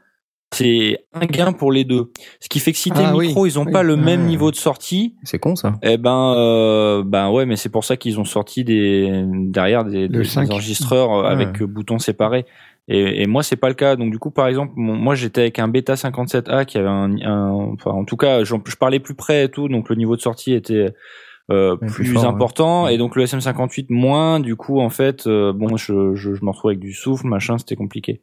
[0.53, 2.13] c'est un gain pour les deux.
[2.41, 3.73] Ce qui fait que si tes Ah oui, micros ils ont oui.
[3.73, 4.29] pas le même Ah.
[4.29, 5.75] niveau de sortie, C'est con ça.
[5.83, 10.09] eh ben, euh, ben ouais, mais c'est pour ça qu'ils ont sorti des derrière des,
[10.09, 11.29] des- enregistreurs euh, Ouais.
[11.29, 12.47] avec euh, boutons séparés.
[12.87, 13.97] Et, et moi, c'est pas le cas.
[13.97, 17.17] Donc du coup, par exemple, mon- moi j'étais avec un Beta 57A qui avait un,
[17.23, 20.21] un- enfin en tout cas, je parlais plus près et tout, donc le niveau de
[20.21, 20.95] sortie était
[21.51, 22.29] euh, plus, plus fort, ouais.
[22.29, 22.85] important.
[22.85, 22.95] Ouais.
[22.95, 24.41] Et donc le SM58 moins.
[24.41, 27.59] Du coup, en fait, euh, bon, je, je, je me retrouve avec du souffle, machin,
[27.59, 28.21] c'était compliqué.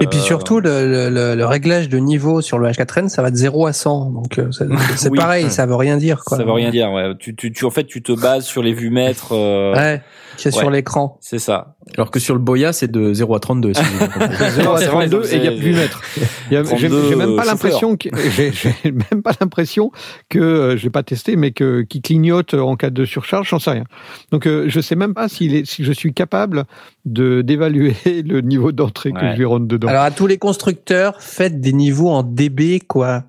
[0.00, 3.30] Et puis Euh, surtout, le, le, le- réglage de niveau sur le H4n, ça va
[3.30, 4.10] de 0 à 100.
[4.10, 4.50] Donc euh,
[4.96, 5.16] c'est Oui.
[5.18, 6.24] pareil, ça veut rien dire.
[6.26, 6.36] Quoi.
[6.36, 6.92] ça veut rien dire.
[6.92, 7.14] Ouais.
[7.18, 9.32] Tu, tu, tu, en fait, tu te bases sur les vues mètres.
[9.32, 10.02] euh, Ouais,
[10.36, 10.74] qui est sur Ouais.
[10.74, 11.16] l'écran.
[11.22, 11.76] C'est ça.
[11.96, 13.74] Alors que sur le Boya, c'est de 0 à 32.
[13.74, 14.36] si vous avez compris.
[14.50, 16.02] 0 à c'est vrai, 32 et il y a plus mètre.
[16.50, 18.74] Il y a- J'ai 32 j'ai même pas l'impression que j'ai j'ai
[19.12, 19.90] même pas l'impression
[20.28, 23.70] que euh, j'ai pas testé, mais que qui clignote en cas de surcharge, j'en sais
[23.70, 23.84] rien.
[24.32, 26.64] Donc euh, je sais même pas s'il est, si je suis capable
[27.04, 29.32] de d'évaluer le niveau d'entrée que Ouais.
[29.32, 29.88] je lui rentre dedans.
[29.88, 33.24] Alors à tous les constructeurs, faites des niveaux en dB, quoi.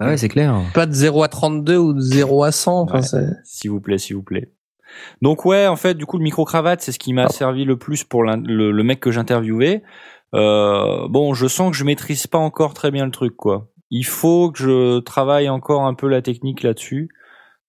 [0.00, 0.54] ah ouais, c'est clair.
[0.74, 2.82] Pas de 0 à 32 ou de 0 à 100.
[2.82, 3.26] Enfin, Ouais.
[3.44, 4.52] S'il vous plaît, s'il vous plaît.
[5.22, 7.76] Donc ouais, en fait, du coup, le micro cravate, c'est ce qui m'a servi le
[7.78, 9.82] plus pour le, le mec que j'interviewais.
[10.34, 13.68] Euh, bon, je sens que je maîtrise pas encore très bien le truc, quoi.
[13.90, 17.08] Il faut que je travaille encore un peu la technique là-dessus.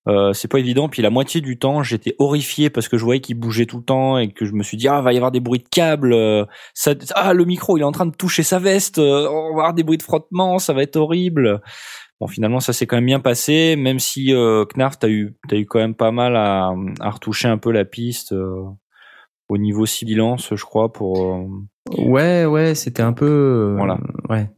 [0.08, 0.88] Euh, c'est pas évident.
[0.88, 3.84] Puis la moitié du temps, j'étais horrifié parce que je voyais qu'il bougeait tout le
[3.84, 6.14] temps et que je me suis dit ah va y avoir des bruits de câbles.
[6.14, 6.46] euh,
[6.76, 9.00] Ça, ah le micro il est en train de toucher sa veste.
[9.00, 11.60] euh, on va avoir des bruits de frottement, ça va être horrible.
[12.22, 15.58] Bon finalement ça s'est quand même bien passé, même si euh, Knarf t'as eu t'as
[15.58, 18.64] eu quand même pas mal à, à retoucher un peu la piste euh,
[19.50, 21.36] au niveau silence je crois pour.
[21.36, 21.48] euh,
[21.98, 23.26] Ouais, ouais, c'était un peu.
[23.28, 24.00] euh, Voilà.
[24.30, 24.50] Ouais.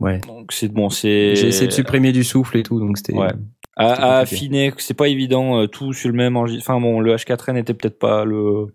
[0.00, 0.20] Ouais.
[0.28, 1.34] donc c'est bon c'est.
[1.34, 3.14] J'ai essayé de supprimer du souffle et tout, donc c'était.
[3.14, 3.32] Ouais.
[3.78, 6.36] À, à affiner, c'est pas évident, euh, tout sur le même.
[6.36, 8.66] Enfin bon, le H4n était peut-être pas le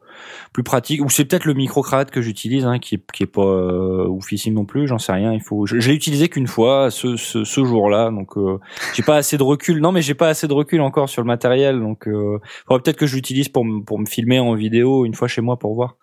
[0.54, 3.28] plus pratique, ou c'est peut-être le micro cravate que j'utilise, hein, qui est qui est
[3.28, 4.88] pas euh, oufissime non plus.
[4.88, 5.34] J'en sais rien.
[5.34, 8.60] Il faut, je, je l'ai utilisé qu'une fois ce ce, ce jour-là, donc euh,
[8.96, 9.80] j'ai pas assez de recul.
[9.82, 12.98] Non, mais j'ai pas assez de recul encore sur le matériel, donc euh, faudrait peut-être
[12.98, 15.76] que je l'utilise pour me pour me filmer en vidéo une fois chez moi pour
[15.76, 15.98] voir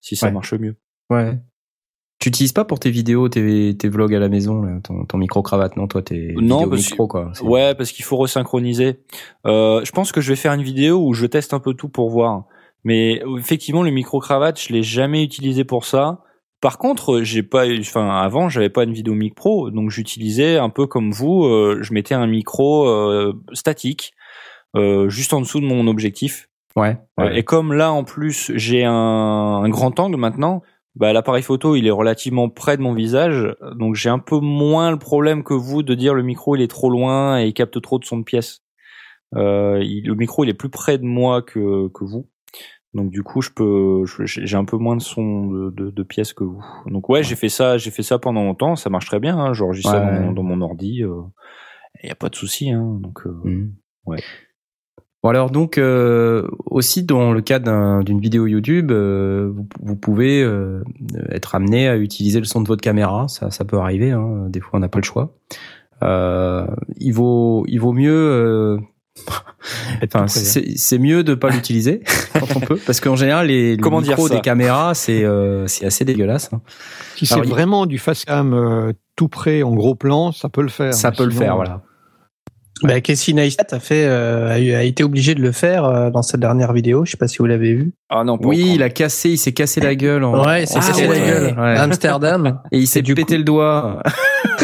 [0.00, 0.32] si ça Ouais.
[0.32, 0.76] marche mieux.
[1.10, 1.38] Ouais.
[2.20, 5.16] Tu utilises pas pour tes vidéos, tes, tes vlogs à la maison, là, ton, ton
[5.16, 7.32] micro cravate, non Toi, t'es Non, parce micro, quoi.
[7.42, 9.00] Ouais, parce qu'il faut resynchroniser.
[9.46, 11.88] Euh, je pense que je vais faire une vidéo où je teste un peu tout
[11.88, 12.44] pour voir.
[12.84, 16.20] Mais effectivement, le micro cravate, je l'ai jamais utilisé pour ça.
[16.60, 20.58] Par contre, j'ai pas, eu- enfin, avant, j'avais pas une vidéo mic pro, donc j'utilisais
[20.58, 21.44] un peu comme vous.
[21.46, 24.12] euh, je mettais un micro euh, statique
[24.76, 26.48] euh, juste en dessous de mon objectif.
[26.76, 26.98] Ouais.
[27.18, 27.38] Ouais.
[27.38, 30.60] Et comme là, en plus, j'ai un, un grand angle maintenant,
[31.00, 34.90] bah, l'appareil photo, il est relativement près de mon visage, donc j'ai un peu moins
[34.92, 37.80] le problème que vous de dire le micro, il est trop loin et il capte
[37.82, 38.62] trop de son de pièce.
[39.34, 42.28] Euh, il- le micro, il est plus près de moi que, que vous.
[42.92, 46.32] Donc du coup, je peux, j'ai un peu moins de son de, de, de pièces
[46.32, 46.64] que vous.
[46.86, 49.38] Donc ouais, j'ai fait ça, j'ai fait ça pendant longtemps, ça marche très bien.
[49.38, 50.04] Hein, J'enregistre ça Ouais.
[50.06, 51.04] dans, mon- dans mon ordi,
[52.02, 52.70] il y a pas de souci.
[52.70, 53.74] Hein, donc euh, Mhm.
[54.06, 54.18] Ouais.
[55.22, 59.96] Bon alors donc euh, aussi dans le cadre d'un- d'une vidéo YouTube, euh, vous, vous
[59.96, 60.82] pouvez euh,
[61.30, 64.12] être amené à utiliser le son de votre caméra, ça, ça peut arriver.
[64.12, 65.34] Hein, des fois on n'a pas le choix.
[66.02, 66.66] Euh,
[66.96, 68.10] il vaut il vaut mieux.
[68.14, 68.78] euh,
[70.02, 72.00] Enfin, c'est c'est mieux de pas l'utiliser
[72.32, 75.66] quand on peut, parce qu'en général les, les Comment dire micros des caméras c'est euh,
[75.66, 76.50] c'est assez dégueulasse.
[76.54, 76.62] hein.
[77.16, 80.62] Si c'est il- vraiment du face cam euh, tout près en gros plan, ça peut
[80.62, 80.94] le faire.
[80.94, 81.82] Ça peut le faire, voilà.
[82.82, 86.10] Bah, Casey Neistat a fait, euh, a, eu- a été obligé de le faire euh,
[86.10, 87.04] dans sa dernière vidéo.
[87.04, 87.92] Je sais pas si vous l'avez vu.
[88.08, 88.74] Ah non, pas Oui, encore.
[88.76, 90.24] il a cassé, il s'est cassé la gueule.
[90.24, 90.44] En...
[90.46, 91.20] Ouais, c'est Ah, cassé la ouais.
[91.20, 91.54] gueule.
[91.58, 91.76] Ouais.
[91.76, 92.60] Amsterdam.
[92.72, 94.02] Et il s'est du pété le doigt.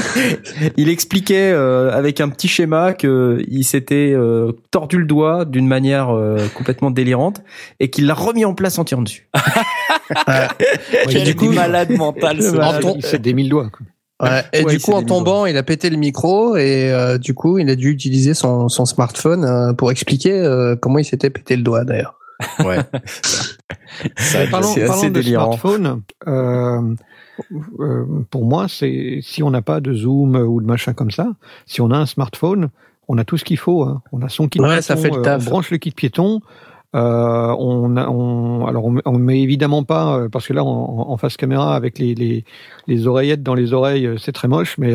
[0.76, 5.66] il expliquait euh, avec un petit schéma que il s'était euh, tordu le doigt d'une
[5.68, 7.42] manière euh, complètement délirante
[7.80, 9.28] et qu'il l'a remis en place en tirant dessus.
[11.08, 12.42] Quel du coup- malade mental.
[12.42, 12.84] ce malade.
[12.96, 13.68] Il s'est des mille doigts.
[13.70, 13.86] quoi.
[14.22, 17.34] Ouais, et Ouais, du coup, en tombant, il a pété le micro et euh, du
[17.34, 21.28] coup, il a dû utiliser son, son smartphone euh, pour expliquer euh, comment il s'était
[21.30, 22.18] pété le doigt d'ailleurs.
[22.64, 22.78] Ouais.
[24.50, 25.52] Parlons, c'est parlons assez de délirant.
[25.52, 26.02] smartphone.
[26.26, 26.94] euh,
[27.80, 31.28] euh, pour moi, c'est si on n'a pas de zoom ou de machin comme ça,
[31.66, 32.68] si on a un smartphone,
[33.08, 33.82] on a tout ce qu'il faut.
[33.84, 34.02] hein.
[34.12, 35.46] On a son kit Ouais, piéton, ça fait le euh, taf.
[35.46, 36.40] on branche le kit piéton.
[36.96, 38.02] Euh, on, a,
[38.68, 42.44] alors on, met évidemment pas euh, parce que là en, face caméra avec les,
[42.86, 44.94] les, oreillettes dans les oreilles euh, c'est très moche mais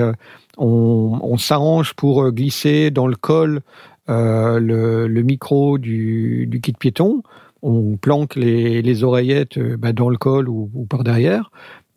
[0.57, 3.61] on, s'arrange pour glisser dans le col
[4.07, 7.21] le, micro du, du kit piéton.
[7.61, 11.51] On planque les, les oreillettes bah, dans le col ou par derrière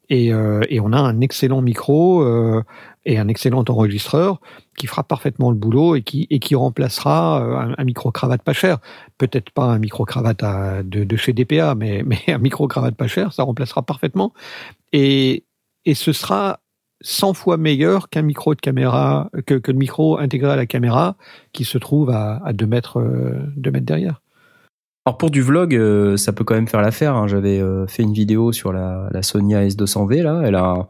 [0.09, 2.63] et, euh, et on a un excellent micro euh,
[3.05, 4.41] et un excellent enregistreur
[4.77, 8.79] qui fera parfaitement le boulot et qui, et qui remplacera euh, un, micro-cravate pas cher.
[9.19, 13.83] Peut-être pas un micro-cravate de, chez DPA, mais, mais un micro-cravate pas cher, ça remplacera
[13.83, 14.33] parfaitement.
[14.93, 15.45] Et,
[15.85, 16.61] et ce sera
[17.01, 21.17] 100 fois meilleur qu'un micro de caméra, que, que le micro intégré à la caméra
[21.53, 24.21] qui se trouve à, à 2 mètres, euh, deux mètres derrière.
[25.07, 27.15] Alors pour du vlog, euh, ça peut quand même faire l'affaire.
[27.15, 27.27] hein.
[27.27, 30.41] J'avais euh, fait une vidéo sur la, la Sony AS200V là.
[30.45, 30.87] Elle a un,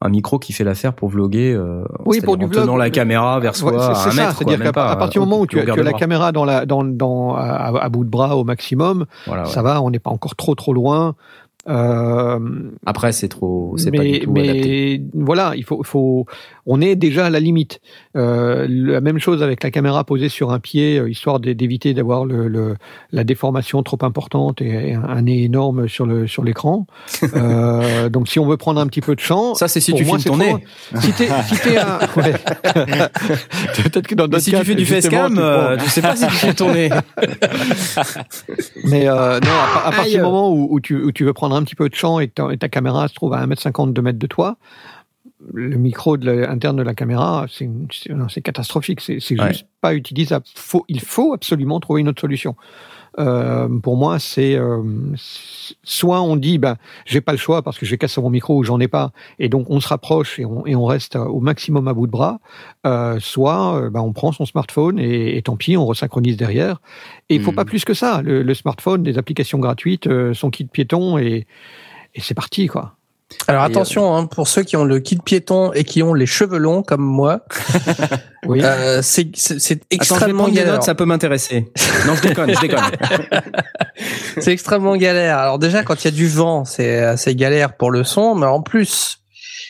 [0.00, 1.52] un micro qui fait l'affaire pour vlogger.
[1.54, 4.08] euh, Oui, pour du en vlog, tenant la caméra vers soi Ouais, c'est- à c'est
[4.08, 4.36] un ça, mètre.
[4.36, 7.36] c'est-à-dire qu'à partir du moment où tu as, tu la caméra dans la, dans, dans,
[7.36, 9.48] à, à bout de bras au maximum, Voilà, ouais.
[9.48, 11.14] ça va, on n'est pas encore trop trop loin.
[11.68, 12.38] Euh,
[12.86, 15.02] Après, c'est trop, c'est mais, pas du tout mais adapté.
[15.14, 16.26] voilà, il faut, faut,
[16.66, 17.80] on est déjà à la limite.
[18.16, 21.94] Euh, la même chose avec la caméra posée sur un pied, euh, histoire d'é- d'éviter
[21.94, 22.74] d'avoir le, le,
[23.12, 26.86] la déformation trop importante et, un, nez énorme sur le sur l'écran.
[27.34, 30.04] Euh, donc, si on veut prendre un petit peu de champ, Ça, c'est si tu
[30.04, 30.56] moi, filmes ton nez.
[31.00, 32.32] Si t'es, si t'es un, ouais.
[33.82, 36.14] peut-être que dans Mais d'autres si cas, tu fais du facecam, euh, tu sais pas
[36.16, 36.90] si tu filmes ton nez.
[38.84, 41.32] Mais euh, non, à, par- à partir du moment où, où tu, où tu veux
[41.32, 44.18] prendre un petit peu de champ et ta, caméra se trouve à 1m50, 2 mètres
[44.18, 44.56] de toi,
[45.52, 49.00] le micro de la- interne de la caméra, c'est catastrophique.
[49.00, 49.48] C'est c'est Ouais.
[49.48, 50.44] juste pas utilisable.
[50.54, 52.54] Faut, il faut absolument trouver une autre solution.
[53.18, 54.82] Euh, pour moi, c'est euh,
[55.82, 58.64] soit on dit, ben, j'ai pas le choix parce que j'ai cassé mon micro ou
[58.64, 61.88] j'en ai pas, et donc on se rapproche et on, et on reste au maximum
[61.88, 62.40] à bout de bras.
[62.86, 66.80] Euh, soit, ben, on prend son smartphone et, et tant pis, on resynchronise derrière.
[67.28, 67.56] Et il faut Mm.
[67.56, 68.22] pas plus que ça.
[68.22, 71.46] Le, le smartphone, des applications gratuites, son kit piéton et,
[72.14, 72.94] et c'est parti quoi.
[73.48, 76.26] Alors Et, attention, hein, pour ceux qui ont le kit piéton et qui ont les
[76.26, 77.40] cheveux longs comme moi,
[78.46, 78.60] Oui.
[78.62, 80.74] euh, c'est Attends, extrêmement galère.
[80.74, 81.70] notes, ça peut m'intéresser.
[82.06, 82.84] Non, je déconne, je déconne.
[84.38, 85.38] C'est extrêmement galère.
[85.38, 88.46] Alors déjà, quand il y a du vent, c'est assez galère pour le son, mais
[88.46, 89.18] en plus,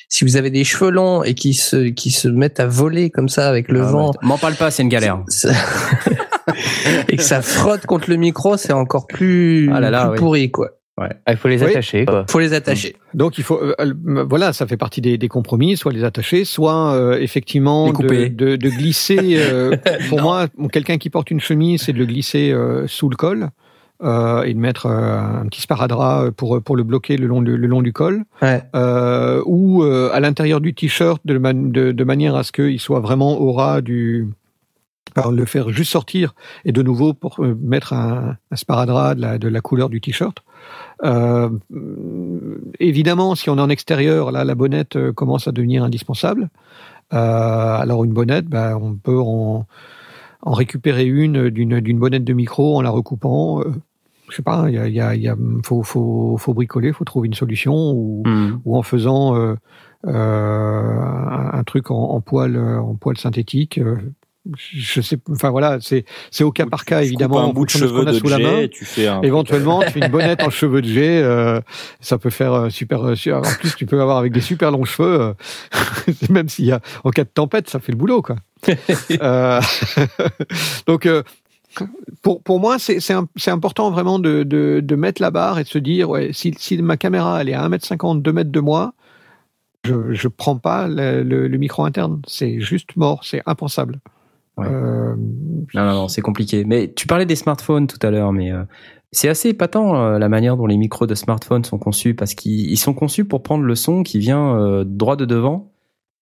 [0.09, 3.29] si vous avez des cheveux longs et qui se qui se mettent à voler comme
[3.29, 5.19] ça avec le Ah, vent, M'en parle pas, c'est une galère.
[7.09, 10.19] et que ça frotte contre le micro, c'est encore plus, Ah là là, plus oui.
[10.19, 10.71] pourri quoi.
[11.01, 11.71] Ah, il faut les Oui.
[11.71, 12.05] attacher.
[12.05, 12.25] Quoi.
[12.29, 12.97] Faut les attacher.
[13.15, 16.45] Donc il faut, euh, euh, voilà, ça fait partie des, des compromis, soit les attacher,
[16.45, 18.29] soit euh, effectivement de, couper.
[18.29, 19.37] de, de glisser.
[19.39, 19.75] euh,
[20.11, 23.17] pour moi, bon, quelqu'un qui porte une chemise, c'est de le glisser euh, sous le
[23.17, 23.49] col
[24.05, 27.53] euh, et de mettre euh, un petit sparadrap pour pour le bloquer le long de-
[27.53, 28.63] le long du col, Ouais.
[28.77, 32.79] euh, ou euh, à l'intérieur du t-shirt de, man- de, de manière à ce qu'il
[32.81, 34.29] soit vraiment au ras du
[35.15, 36.35] par le faire juste sortir
[36.65, 40.01] et de nouveau pour euh, mettre un, un sparadrap de la, de la couleur du
[40.01, 40.39] t-shirt.
[41.05, 41.49] Euh,
[42.81, 46.49] évidemment, si on est en extérieur, là, la bonnette euh, commence à devenir indispensable.
[47.13, 47.17] Euh,
[47.79, 49.67] alors une bonnette, ben, on peut en,
[50.43, 53.61] en récupérer une d'une d'une bonnette de micro en la recoupant.
[53.61, 53.73] Euh,
[54.31, 56.55] je sais pas, il y a, il y a, il y a- faut, faut, faut
[56.55, 58.23] bricoler, faut trouver une solution ou,
[58.65, 59.37] ou en faisant
[60.05, 63.79] un, truc en, en poil en poil synthétique.
[64.57, 67.41] Je sais, enfin voilà, c'est c'est au cas par cas Tu évidemment.
[67.49, 68.67] un bout de cheveux de sous la main.
[68.69, 69.23] tu fais un.
[69.23, 71.61] Éventuellement, tu fais une bonnette en cheveux de jet, euh,
[72.01, 73.03] ça peut faire euh, super.
[73.05, 75.21] euh, En plus, tu peux avoir avec des super longs cheveux.
[75.21, 75.33] euh,
[76.31, 78.37] même s'il y a en cas de tempête, ça fait le boulot, quoi.
[79.23, 79.61] Euh,
[80.87, 81.09] donc,
[82.23, 85.59] pour pour moi, c'est c'est un- c'est important vraiment de, de de mettre la barre
[85.59, 88.51] et de se dire, ouais, si si ma caméra elle est à 1m50, 2 mètres
[88.51, 88.93] de moi,
[89.85, 92.21] je je prends pas le, le- le micro interne.
[92.27, 94.01] C'est juste mort, c'est impensable.
[94.57, 94.67] Ouais.
[94.69, 95.15] Euh,
[95.75, 96.65] Non, non, non, c'est compliqué.
[96.65, 98.65] Mais tu parlais des smartphones tout à l'heure, mais euh,
[99.11, 102.71] c'est assez épatant euh, la manière dont les micros de smartphones sont conçus parce qu'ils
[102.71, 105.73] ils sont conçus pour prendre le son qui vient droit de devant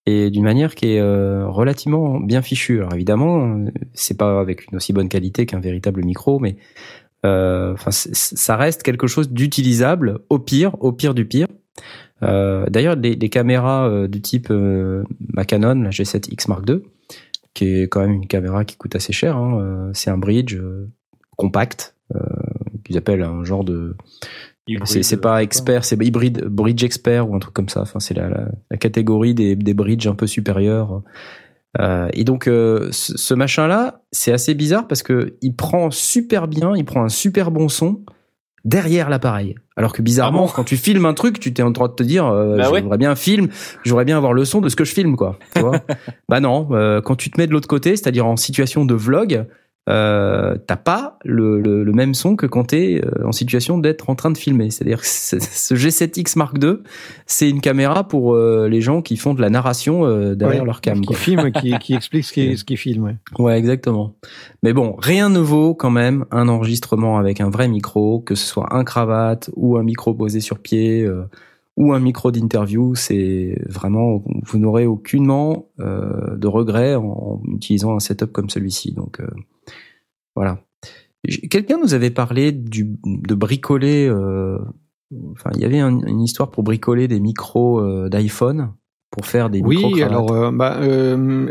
[0.07, 2.79] et d'une manière qui est relativement bien fichue.
[2.79, 6.57] Alors évidemment, c'est pas avec une aussi bonne qualité qu'un véritable micro, mais
[7.23, 11.49] enfin, ça reste quelque chose d'utilisable au pire, au pire du pire.
[12.23, 16.83] D'ailleurs, les, les caméras du type ma Canon, la G7X Mark II,
[17.55, 20.55] qui est quand même une caméra qui coûte assez cher, hein, euh, c'est un bridge
[20.55, 20.89] euh,
[21.37, 22.21] compact euh,
[22.85, 23.97] qu'ils appellent un genre de
[24.85, 27.81] c'est c'est pas expert, c'est hybride, bridge expert ou un truc comme ça.
[27.83, 31.03] Enfin, c'est la, la, la catégorie des, des bridges un peu supérieurs.
[31.81, 36.49] Euh, et donc, euh, ce, ce machin-là, c'est assez bizarre parce que il prend super
[36.49, 38.05] bien, il prend un super bon son
[38.65, 39.57] derrière l'appareil.
[39.81, 41.95] Alors que bizarrement, Ah bon quand tu filmes un truc, tu t'es en train de
[41.95, 42.81] te dire, euh, Bah ouais.
[42.81, 43.49] j'aimerais bien un film,
[43.83, 45.39] j'aimerais bien avoir le son de ce que je filme, quoi.
[45.55, 45.81] Tu vois
[46.29, 49.47] bah non, euh, quand tu te mets de l'autre côté, c'est-à-dire en situation de vlog,
[49.89, 54.11] euh, t'as pas le, le, le même son que quand t'es euh, en situation d'être
[54.11, 54.71] en train de filmer.
[54.71, 56.79] C'est-à-dire que ce ce G7X Mark II,
[57.27, 60.67] c'est une caméra pour euh, les gens qui font de la narration euh, derrière Ouais,
[60.67, 61.01] leur cam.
[61.01, 61.17] Qui quoi.
[61.17, 63.05] filme, qui, qui explique ce qu'il ce qu'il filme.
[63.05, 63.17] Ouais.
[63.39, 64.15] Ouais, exactement.
[64.63, 68.47] Mais bon, rien ne vaut quand même un enregistrement avec un vrai micro, que ce
[68.47, 71.25] soit un cravate ou un micro posé sur pied euh,
[71.77, 72.95] ou un micro d'interview.
[72.95, 78.93] C'est vraiment, vous n'aurez aucunement euh, de regret en, en utilisant un setup comme celui-ci.
[78.93, 79.27] Donc euh,
[80.37, 80.59] voilà.
[81.51, 84.07] Quelqu'un nous avait parlé du, de bricoler.
[84.09, 84.59] euh,
[85.33, 88.73] Enfin, il y avait un- une histoire pour bricoler des micros euh, d'iPhone
[89.11, 89.91] pour faire des micros.
[89.93, 90.79] Oui, alors euh, bah,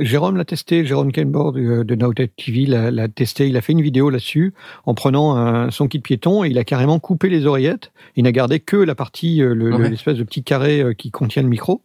[0.02, 3.82] Jérôme l'a testé, Jérôme Kenborg euh, de Nowtech TV l'a testé, il a fait une
[3.82, 4.54] vidéo là-dessus
[4.86, 7.92] en prenant un, son kit piéton et il a carrément coupé les oreillettes.
[8.16, 9.90] Il n'a gardé que la partie, le- le- Ouais.
[9.90, 11.82] l'espèce de petit carré qui contient le micro.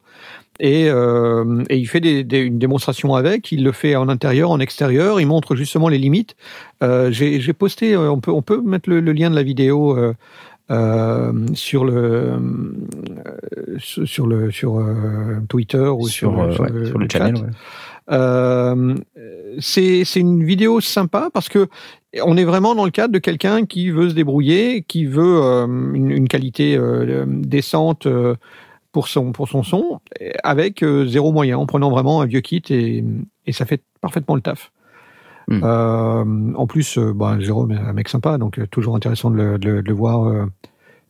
[0.60, 4.50] Et, euh, et il fait des, des- une démonstration avec, il le fait en intérieur,
[4.50, 6.36] en extérieur, il montre justement les limites.
[6.82, 9.96] Euh, J'ai posté, euh, on peut, on peut mettre le, le lien de la vidéo
[10.70, 12.38] euh, sur le
[13.78, 14.82] sur le sur
[15.48, 17.34] Twitter ou sur, sur, sur ouais, le, sur le channel.
[18.08, 18.94] ouais.
[19.60, 21.66] C'est une vidéo sympa parce que
[22.22, 25.40] on est vraiment dans le cadre de quelqu'un qui veut se débrouiller, qui veut
[25.94, 26.78] une, une qualité
[27.26, 28.06] décente
[28.94, 30.00] pour son pour son son,
[30.44, 33.04] avec euh, zéro moyen, en prenant vraiment un vieux kit et,
[33.44, 34.70] et ça fait parfaitement le taf.
[35.48, 35.60] Hmm.
[35.62, 39.58] Euh, en plus, euh, bah, Jérôme est un mec sympa, donc toujours intéressant de le,
[39.58, 40.46] de le- de le voir euh,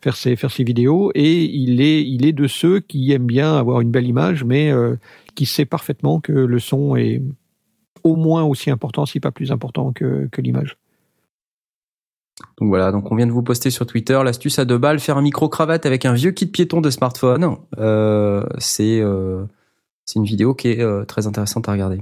[0.01, 3.55] faire ses faire ses vidéos et il est il est de ceux qui aiment bien
[3.55, 4.97] avoir une belle image, mais euh,
[5.35, 7.21] qui sait parfaitement que le son est
[8.03, 10.77] au moins aussi important, si pas plus important que, que l'image.
[12.59, 15.17] Donc voilà, donc on vient de vous poster sur Twitter l'astuce à deux balles, faire
[15.17, 17.57] un micro cravate avec un vieux kit piéton de smartphone.
[17.77, 19.45] Euh, c'est euh,
[20.15, 22.01] une vidéo qui est euh, très intéressante à regarder.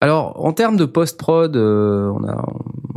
[0.00, 2.44] Alors en termes de post prod, euh, on a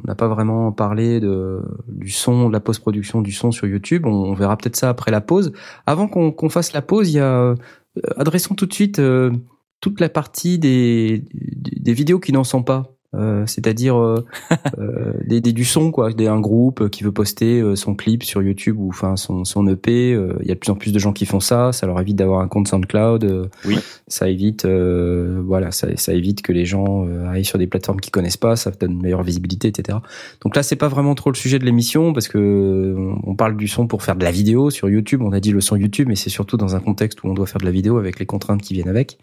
[0.04, 3.68] on n'a pas vraiment parlé de du son, de la post production du son sur
[3.68, 4.06] YouTube.
[4.06, 5.52] On, verra peut-être ça après la pause.
[5.86, 7.56] Avant qu'on qu'on fasse la pause, y a euh,
[8.18, 9.02] adressons tout de suite
[9.80, 12.96] toute la partie des des vidéos qui n'en sont pas.
[13.14, 14.24] Euh, c'est-à-dire euh,
[14.80, 18.24] euh, des, des- du son quoi, des, un groupe qui veut poster euh, son clip
[18.24, 20.14] sur YouTube ou enfin son, son EP.
[20.14, 21.74] euh, Il y a de plus en plus de gens qui font ça.
[21.74, 23.24] Ça leur évite d'avoir un compte SoundCloud.
[23.26, 23.78] euh, Oui.
[24.08, 28.00] Ça évite, euh, voilà, ça, ça évite que les gens euh, aillent sur des plateformes
[28.00, 28.56] qu'ils connaissent pas.
[28.56, 29.98] Ça donne une meilleure visibilité, etc.
[30.42, 33.36] Donc là, c'est pas vraiment trop le sujet de l'émission parce que euh, on on
[33.36, 35.22] parle du son pour faire de la vidéo sur YouTube.
[35.24, 37.46] On a dit le son YouTube, mais c'est surtout dans un contexte où on doit
[37.48, 39.18] faire de la vidéo avec les contraintes qui viennent avec.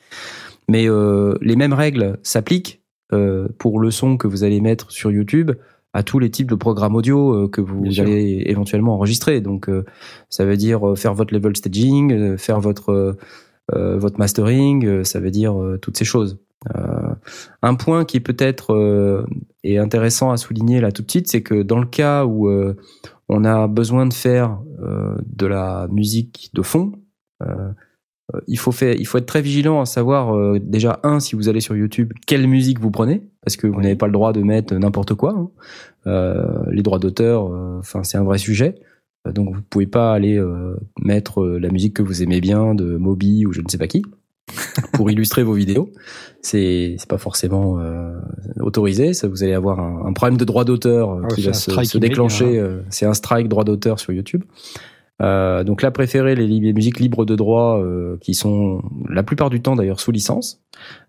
[0.68, 2.77] Mais euh, les mêmes règles s'appliquent
[3.12, 5.52] euh, pour le son que vous allez mettre sur YouTube
[5.94, 8.02] à tous les types de programmes audio euh, que vous Bien sûr.
[8.04, 9.40] allez éventuellement enregistrer.
[9.40, 9.86] Donc, euh,
[10.28, 13.16] ça veut dire faire votre level staging, faire votre
[13.70, 16.38] votre mastering, ça veut dire toutes ces choses.
[17.60, 19.26] Un point qui peut-être
[19.62, 22.50] est intéressant à souligner là tout de suite, c'est que dans le cas où
[23.28, 26.92] on a besoin de faire de la musique de fond,
[28.46, 31.48] il faut faire, il faut être très vigilant à savoir euh, déjà un si vous
[31.48, 34.42] allez sur YouTube quelle musique vous prenez parce que vous n'avez pas le droit de
[34.42, 35.30] mettre n'importe quoi.
[35.36, 35.48] hein.
[36.06, 38.74] Euh, les droits d'auteur, euh, enfin c'est un vrai sujet.
[39.26, 42.74] Euh, Donc vous pouvez pas aller euh, mettre euh, la musique que vous aimez bien
[42.74, 44.02] de Moby ou je ne sais pas qui
[44.92, 45.90] pour illustrer vos vidéos.
[46.40, 48.12] C'est c'est pas forcément euh,
[48.60, 49.12] autorisé.
[49.12, 51.98] Ça vous allez avoir un, un problème de droit d'auteur euh, Ah qui va se,
[51.98, 52.58] déclencher.
[52.58, 54.44] euh, c'est un strike droit d'auteur sur YouTube.
[55.20, 59.60] Euh, donc là, préférez les, musiques libres de droit euh, qui sont la plupart du
[59.60, 60.62] temps d'ailleurs sous licence.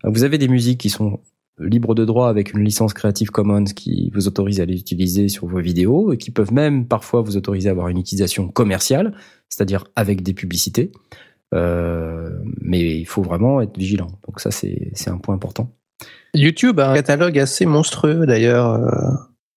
[0.04, 1.20] Euh, Vous avez des musiques qui sont
[1.58, 5.46] libres de droit avec une licence Creative Commons qui vous autorise à les utiliser sur
[5.46, 9.14] vos vidéos et qui peuvent même parfois vous autoriser à avoir une utilisation commerciale,
[9.50, 10.90] c'est-à-dire avec des publicités.
[11.54, 12.30] Euh,
[12.60, 14.08] mais il faut vraiment être vigilant.
[14.26, 15.70] Donc ça, c'est c'est un point important.
[16.34, 18.72] YouTube a un catalogue assez monstrueux d'ailleurs.
[18.72, 19.10] euh,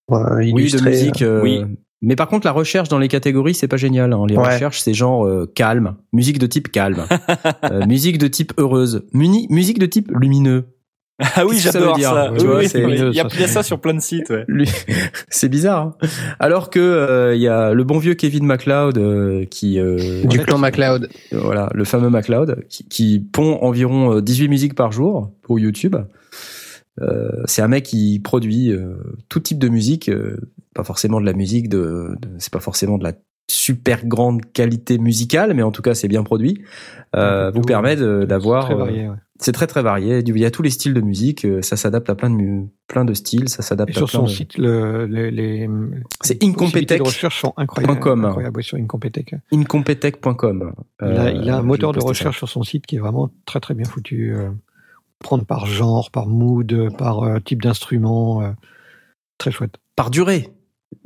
[0.07, 1.21] pour, euh, Oui, de musique.
[1.21, 1.61] euh, oui.
[2.05, 4.11] Mais par contre, la recherche dans les catégories, c'est pas génial.
[4.13, 4.25] hein.
[4.27, 4.53] Les Ouais.
[4.53, 7.05] recherches, c'est genre euh, calme, musique de type calme,
[7.63, 10.65] euh, musique de type heureuse, muni- musique de type lumineux.
[11.35, 12.31] Ah oui, j'adore veut dire ça.
[12.35, 12.93] Tu Oui, vois, oui, c'est- oui.
[12.97, 14.29] Il y a, ça, il sur plein de sites.
[14.31, 14.45] Ouais.
[15.29, 15.95] C'est bizarre.
[16.01, 16.07] hein.
[16.39, 20.39] Alors que euh, il y a le bon vieux Kevin MacLeod euh, qui euh, Du
[20.39, 21.09] clan MacLeod.
[21.31, 25.95] voilà, le fameux MacLeod qui, qui pond environ euh, 18 musiques par jour pour YouTube.
[27.01, 28.95] Euh, c'est un mec qui produit euh,
[29.29, 30.37] tout type de musique, euh,
[30.73, 33.13] pas forcément de la musique de, de- c'est pas forcément de la
[33.49, 36.63] super grande qualité musicale, mais en tout cas c'est bien produit.
[37.15, 40.19] Euh, vous permet C'est d'avoir euh, c'est très très varié.
[40.25, 41.43] Il y a tous les styles de musique.
[41.43, 43.49] euh, Ça s'adapte à plein de plein de styles.
[43.49, 45.69] Ça s'adapte à sur plein son de- site, le, le- les,
[46.21, 46.97] C'est les possibilités Incompetech.
[46.99, 47.99] de recherche sont incroyables.
[47.99, 48.33] .com.
[48.55, 49.35] ouais, sur Incompetech.
[49.51, 50.73] Incompetech.com.
[51.01, 52.07] Il a, il a un moteur de ça.
[52.07, 54.33] recherche sur son site qui est vraiment très très bien foutu.
[55.19, 58.55] prendre par genre, par mood, par type d'instrument.
[59.37, 59.75] très chouette.
[59.97, 60.52] par durée.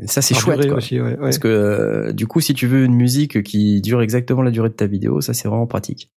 [0.05, 0.77] Ça c'est chouette durée quoi.
[0.77, 1.17] aussi, ouais, ouais.
[1.17, 4.69] Parce que euh, du coup, si tu veux une musique qui dure exactement la durée
[4.69, 6.11] de ta vidéo, ça c'est vraiment pratique.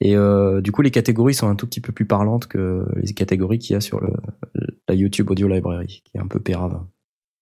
[0.00, 3.12] Et euh, du coup, les catégories sont un tout petit peu plus parlantes que les
[3.12, 4.12] catégories qu'il y a sur le,
[4.88, 6.80] la YouTube Audio Library, qui est un peu pérave.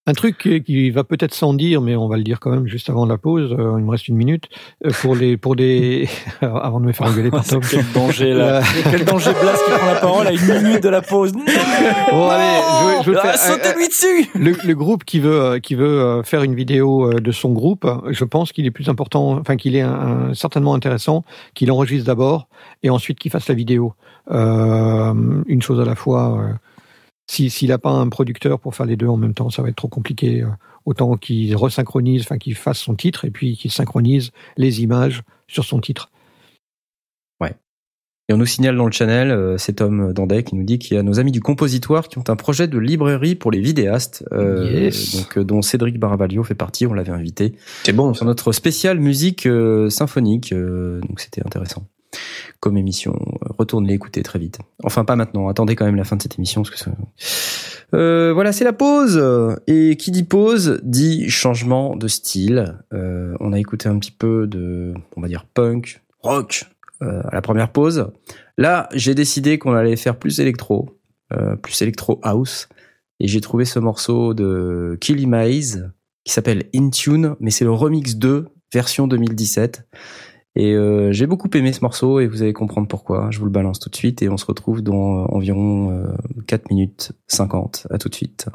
[0.09, 2.89] Un truc qui, va peut-être sans dire, mais on va le dire quand même juste
[2.89, 3.53] avant la pause.
[3.59, 4.45] euh, il me reste une minute
[4.87, 6.09] euh, pour les pour des
[6.41, 7.61] avant de me faire engueuler par Tom.
[7.71, 8.63] Quel danger là.
[8.91, 11.35] Quel danger Blas qui prend la parole à une minute de la pause.
[11.35, 11.45] Non
[12.11, 13.39] Bon, allez, je, je vais le Ah, faire.
[13.39, 17.21] Sautez-lui dessus Le, le groupe qui veut euh, qui veut euh, faire une vidéo euh,
[17.21, 19.93] de son groupe, je pense qu'il est plus important, enfin qu'il est un-
[20.31, 21.23] un- certainement intéressant
[21.55, 22.49] qu'il enregistre d'abord
[22.83, 23.93] et ensuite qu'il fasse la vidéo.
[24.31, 25.13] Euh,
[25.47, 26.39] une chose à la fois.
[27.29, 29.63] Euh, si s'il n'a pas un producteur pour faire les deux en même temps, ça
[29.63, 30.43] va être trop compliqué.
[30.43, 30.49] euh,
[30.87, 35.65] Autant qu'il resynchronise, enfin qu'il fasse son titre et puis qu'il synchronise les images sur
[35.65, 36.11] son titre.
[38.31, 40.95] Et on nous signale dans le channel, euh, c'est Tom Dandet qui nous dit qu'il
[40.95, 44.23] y a nos amis du compositoire qui ont un projet de librairie pour les vidéastes,
[44.33, 45.17] euh, Yes.
[45.17, 46.87] donc euh, dont Cédric Barabalio fait partie.
[46.87, 48.13] On l'avait invité C'est bon.
[48.13, 50.53] sur notre spécial musique euh, symphonique.
[50.53, 51.87] euh, donc c'était intéressant
[52.61, 53.15] comme émission.
[53.15, 54.59] Euh, Retournez l'écouter très vite.
[54.85, 55.49] Enfin pas maintenant.
[55.49, 56.91] Attendez quand même la fin de cette émission parce que ça...
[57.95, 59.23] Euh, voilà, c'est la pause.
[59.67, 62.79] Et qui dit pause dit changement de style.
[62.93, 66.67] Euh, on a écouté un petit peu de, on va dire punk, rock
[67.03, 68.11] euh, à la première pause.
[68.57, 70.99] Là, j'ai décidé qu'on allait faire plus électro,
[71.33, 72.69] euh, plus électro house.
[73.21, 75.91] Et j'ai trouvé ce morceau de Killy Maze
[76.25, 79.87] qui s'appelle Intune, mais c'est le remix 2 version 2017.
[80.61, 83.29] Et euh, j'ai beaucoup aimé ce morceau et vous allez comprendre pourquoi.
[83.31, 86.09] Je vous le balance tout de suite et on se retrouve dans euh, environ euh,
[86.49, 87.87] 4 minutes 50.
[87.91, 88.49] À tout de suite.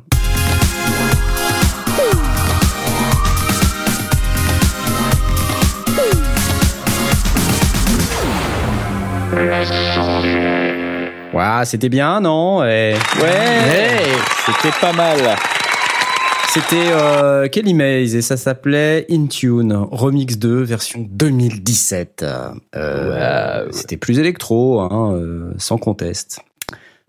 [11.34, 12.64] Waouh, c'était bien, non?
[12.64, 14.02] Eh, Ouais,
[14.46, 15.18] C'était pas mal.
[16.54, 22.24] C'était euh, Kelly Mays et ça s'appelait Intune Remix 2 version 2017.
[22.76, 26.42] Euh, C'était plus électro, hein, euh, sans conteste.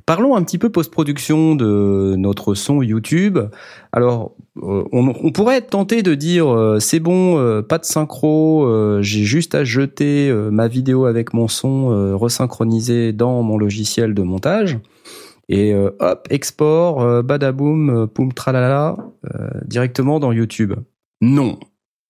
[0.06, 3.38] Parlons un petit peu post-production de notre son YouTube.
[3.92, 9.54] Alors, on, on pourrait être tenté de dire c'est bon, pas de synchro, j'ai juste
[9.54, 14.78] à jeter ma vidéo avec mon son resynchronisé dans mon logiciel de montage.
[15.48, 18.96] Et euh, hop, export, euh, badaboum, euh, poum tralala,
[19.34, 20.72] euh, directement dans YouTube.
[21.20, 21.58] Non.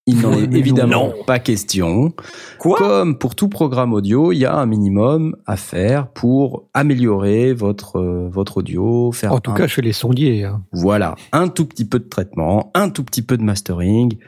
[0.07, 1.25] Il n'en est évidemment non.
[1.27, 2.13] pas question.
[2.59, 2.77] Quoi?
[2.77, 7.97] Comme pour tout programme audio, il y a un minimum à faire pour améliorer votre
[7.99, 10.45] euh, votre audio, faire En tout un- cas, chez les sondiers.
[10.45, 10.63] hein.
[10.73, 14.19] voilà, un tout petit peu de traitement, un tout petit peu de mastering.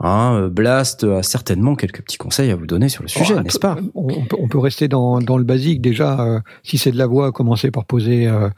[0.00, 3.40] Hein, euh, Blast a certainement quelques petits conseils à vous donner sur le sujet, Oh,
[3.40, 6.20] n'est-ce pas on, peut, on peut rester dans, dans le basique déjà.
[6.20, 8.48] euh, si c'est de la voix, commencer par poser euh,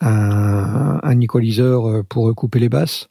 [0.00, 1.20] un, un
[2.08, 3.08] pour couper les basses,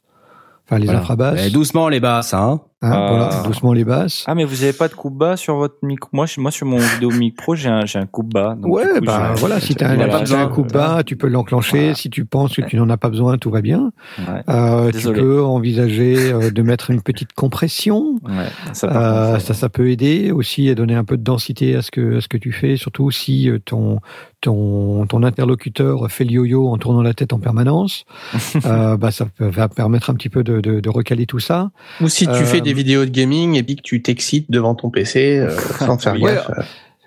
[0.66, 1.00] enfin les Voilà.
[1.00, 1.40] infrabasses.
[1.46, 3.06] Eh, doucement les basses, hein hein, Ah.
[3.10, 4.24] Voilà, doucement les basses.
[4.26, 6.66] Ah mais vous avez pas de coupe bas sur votre micro Moi, je- moi sur
[6.66, 8.56] mon vidéo mic pro, j'ai un, j'ai un coupe bas.
[8.60, 10.48] donc ouais, coup, bah voilà, si tu as, un, pas si t'as un besoin.
[10.48, 11.78] coup bas, tu peux l'enclencher.
[11.78, 11.94] Voilà.
[11.94, 13.90] Si tu penses que tu n'en as pas besoin, tout va bien.
[14.18, 18.16] Ouais, Euh, tu peux envisager euh, de mettre une petite compression.
[18.24, 21.74] ouais, ça, Euh, contre, ça, ça peut aider aussi à donner un peu de densité
[21.76, 23.98] à ce que, à ce que tu fais, surtout si euh, ton,
[24.40, 28.04] ton, ton interlocuteur fait le yo-yo en tournant la tête en permanence.
[28.66, 31.70] euh, bah, ça peut- va permettre un petit peu de, de, de recaler tout ça.
[32.00, 34.74] Ou si tu Euh, fais des vidéos de gaming et puis que tu t'excites devant
[34.74, 36.50] ton PC euh, sans faire gaffe.
[36.50, 36.62] euh,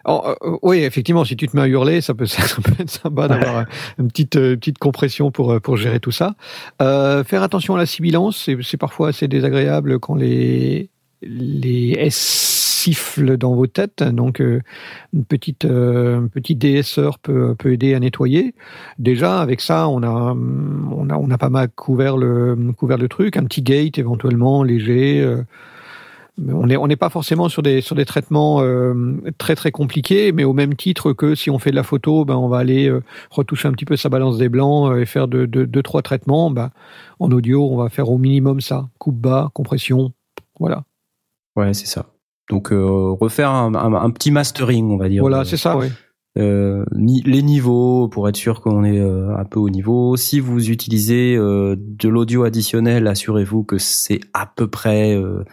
[0.06, 2.90] Oh, euh, oui, effectivement, si tu te mets à hurler, ça peut, ça peut être
[2.90, 3.66] sympa d'avoir
[4.00, 6.34] une petite, euh, petite compression pour, euh, pour gérer tout ça.
[6.82, 10.90] Euh, faire attention à la sibilance, c'est parfois assez désagréable quand les,
[11.22, 11.94] les
[12.82, 14.04] siffle dans vos têtes.
[14.04, 14.62] Donc, euh,
[15.14, 18.56] une petite, euh, un petit DSR peut, peut aider à nettoyer.
[18.98, 23.08] Déjà, avec ça, on a, on a, on a pas mal couvert le, couvert le
[23.08, 23.38] truc.
[23.38, 25.22] Un petit gate éventuellement léger.
[25.22, 25.44] euh,
[26.48, 28.64] on n'est on n'est pas forcément sur des sur des traitements
[29.38, 32.36] très très compliqués, mais au même titre que si on fait de la photo, ben
[32.36, 32.92] on va aller
[33.30, 36.50] retoucher un petit peu sa balance des blancs et faire deux de, deux, trois traitements.
[36.50, 36.72] Ben,
[37.20, 40.14] en audio, on va faire au minimum ça coupe bas, compression,
[40.60, 40.86] voilà.
[41.56, 42.11] Ouais, c'est ça.
[42.52, 45.22] Donc euh, refaire un, un- un petit mastering, on va dire.
[45.24, 45.88] Voilà, c'est ça, oui.
[46.38, 50.16] Euh, ni- les niveaux pour être sûr qu'on est euh, un peu au niveau.
[50.16, 55.44] Si vous utilisez euh, de l'audio additionnel, assurez-vous que c'est à peu près euh,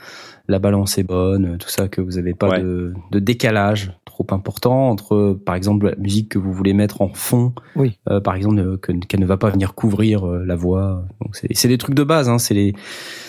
[0.47, 2.63] la balance est bonne, tout ça, que vous n'avez pas Ouais.
[2.63, 7.13] de, de décalage trop important entre, par exemple, la musique que vous voulez mettre en
[7.13, 7.99] fond, Oui.
[8.09, 11.05] euh, par exemple, euh, que- qu'elle ne va pas venir couvrir euh, la voix.
[11.21, 12.29] Donc c'est c'est des trucs de base.
[12.29, 12.73] Hein, c'est les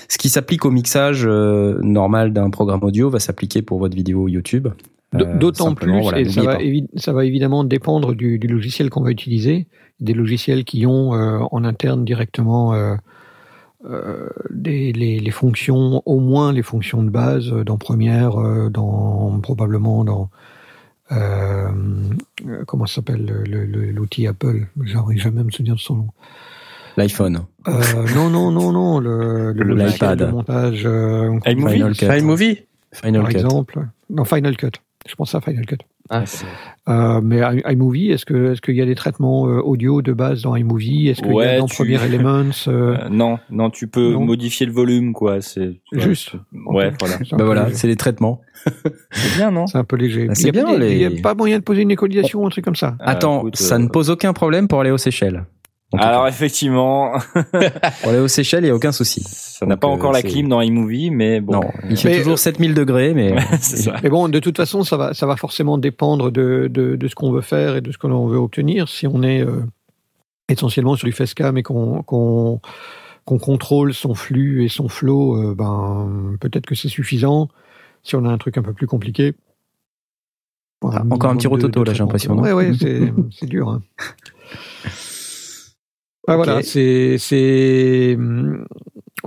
[0.08, 4.28] ce qui s'applique au mixage euh, normal d'un programme audio va s'appliquer pour votre vidéo
[4.28, 4.68] YouTube.
[5.16, 6.58] Euh, D'autant plus, voilà, et ça va,
[6.96, 9.66] ça évidemment dépendre du, du logiciel qu'on va utiliser.
[10.00, 12.96] Des logiciels qui ont euh, en interne directement euh,
[13.86, 19.40] euh, des, les, les fonctions, au moins les fonctions de base dans Premiere, euh, dans
[19.42, 20.30] probablement dans
[22.68, 24.68] comment ça s'appelle le- le- l'outil Apple.
[24.84, 26.08] J'arrive jamais à me souvenir de son nom.
[26.98, 27.40] L'iPhone.
[27.68, 27.82] Euh,
[28.16, 30.20] non, non, non, non, le, le Le logiciel iPad.
[30.20, 32.06] de montage, euh, iMovie Final Cut.
[32.06, 32.58] iMovie
[32.94, 33.38] Final par Cut.
[33.38, 33.88] exemple.
[34.10, 34.72] Non, Final Cut.
[35.08, 35.78] Je pense à Final Cut.
[36.10, 36.24] Ah,
[36.90, 40.42] Euh, mais iMovie, est-ce que est-ce qu'il y a des traitements euh, audio de base
[40.42, 41.08] dans iMovie?
[41.08, 44.12] Est-ce qu'il y Ouais, a dans tu- Premiere Elements euh, Euh, non, non, tu peux
[44.14, 44.26] Non.
[44.26, 45.40] modifier le volume, quoi.
[45.42, 46.34] C'est Juste.
[46.66, 47.18] Ouais, voilà.
[47.32, 48.42] Bah peu- voilà, c'est les traitemants.
[49.12, 49.68] C'est bien, non?
[49.68, 50.26] C'est un peu léger.
[50.26, 51.92] Bah, il c'est y a, bien, il y a les- pas moyen de poser une
[51.92, 52.96] écolisation ou un truc comme ça.
[53.00, 55.46] Ah, Attends, écoute, ça euh, ne pose aucun problème pour aller aux Seychelles.
[55.98, 56.30] Alors cas.
[56.30, 59.24] effectivement, pour aller aux Seychelles, il n'y a aucun souci.
[59.26, 61.54] ça n'a pas euh, encore la clim dans iMovie, mais bon.
[61.54, 63.96] Non, il fait Mais, toujours 7000 degrés, mais ça.
[64.04, 67.16] Mais bon, de toute façon, ça va, ça va forcément dépendre de, de, de ce
[67.16, 68.88] qu'on veut faire et de ce que l'on veut obtenir.
[68.88, 69.64] Si on est euh,
[70.48, 72.62] essentiellement sur du facecam et qu'on qu'on
[73.26, 77.48] qu'on contrôle son flux et son flow, euh, ben peut-être que c'est suffisant.
[78.04, 79.34] Si on a un truc un peu plus compliqué.
[80.84, 83.70] Ah, encore un petit rototo, là, j'ai l'impression, Ouais, ouais, c'est c'est dur.
[83.70, 83.82] hein.
[86.30, 86.46] Ouais, Ok.
[86.46, 88.18] Voilà, c'est c'est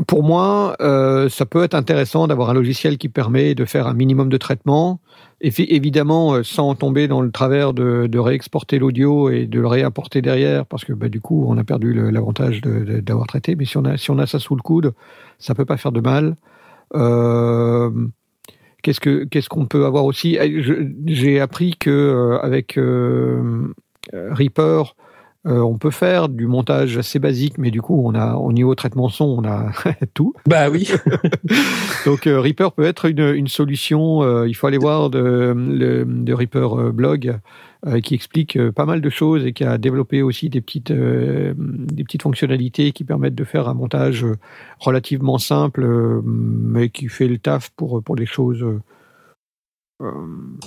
[0.07, 3.95] pour moi, euh, ça peut être intéressant d'avoir un logiciel qui permet de faire un
[3.95, 5.01] minimum de traitement.
[5.41, 9.67] Et évidemment, euh, sans tomber dans le travers de, de réexporter l'audio et de le
[9.67, 13.55] réapporter derrière, parce que bah, du coup, on a perdu l'avantage d'avoir traité.
[13.57, 14.95] Mais si on a si on a ça sous le coude,
[15.39, 16.37] ça peut pas faire de mal.
[16.95, 17.91] Euh,
[18.83, 20.37] Qu'est-ce que qu'est-ce qu'on peut avoir aussi?
[20.41, 20.63] Eh,
[21.07, 22.79] J'ai appris que euh, avec
[24.13, 24.97] Reaper,
[25.45, 28.77] euh, on peut faire du montage assez basique, mais du coup, on a au niveau
[28.77, 29.73] traitement son, on a
[30.15, 30.35] tout.
[30.47, 30.89] Bah oui.
[32.07, 34.23] Donc euh, Reaper peut être une, une solution.
[34.23, 37.39] euh, il faut aller voir de, le, de Reaper blog
[38.05, 42.23] qui explique pas mal de choses et qui a développé aussi des petites des petites
[42.23, 44.25] fonctionnalités qui permettent de faire un montage
[44.79, 45.85] relativement simple,
[46.25, 48.65] mais qui fait le taf pour pour les choses.
[50.03, 50.11] Euh,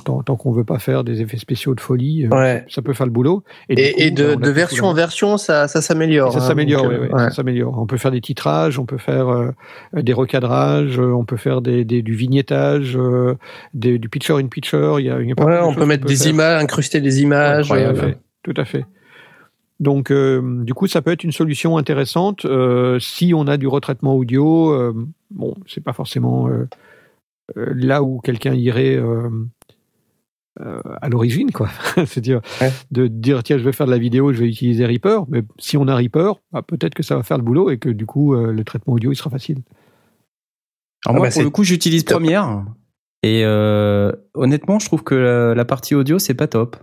[0.05, 2.65] tant tant qu'on veut pas faire des effets spéciaux de folie, euh, Ouais.
[2.69, 3.43] ça peut faire le boulot.
[3.69, 6.31] Et, et coup, de, bah, de version en version, ça, ça s'améliore.
[6.33, 7.19] Ça hein, s'améliore, oui, euh, ouais.
[7.19, 7.77] ça s'améliore.
[7.79, 9.51] On peut faire des titrages, on peut faire euh,
[9.93, 12.97] des recadrages, euh, on peut faire des, des- du vignettage,
[13.73, 14.95] des- du pitcher in pitcher.
[14.99, 16.27] Il y a, il y a pas mal Ouais, de on peut mettre des faire.
[16.31, 17.69] images, incruster des images.
[17.71, 18.85] Ouais, tout à fait.
[19.81, 23.67] Donc, euh, du coup, ça peut être une solution intéressante euh, si on a du
[23.67, 24.71] retraitement audio.
[24.71, 24.93] euh,
[25.31, 26.47] bon, c'est pas forcément
[27.55, 29.29] là où quelqu'un irait euh,
[30.61, 31.69] euh, à l'origine, quoi.
[31.95, 32.71] C'est-à-dire Ouais.
[32.91, 35.25] de dire tiens, je vais faire de la vidéo, je vais utiliser Reaper.
[35.27, 37.89] Mais si on a Reaper, bah, peut-être que ça va faire le boulot et que
[37.89, 39.57] du coup, euh, le traitement audio il sera facile.
[41.05, 42.19] Alors Ah moi, bah, pour le coup, j'utilise top.
[42.19, 42.65] Premiere.
[43.21, 46.77] Et euh, honnêtement, je trouve que la, la partie audio, c'est pas top.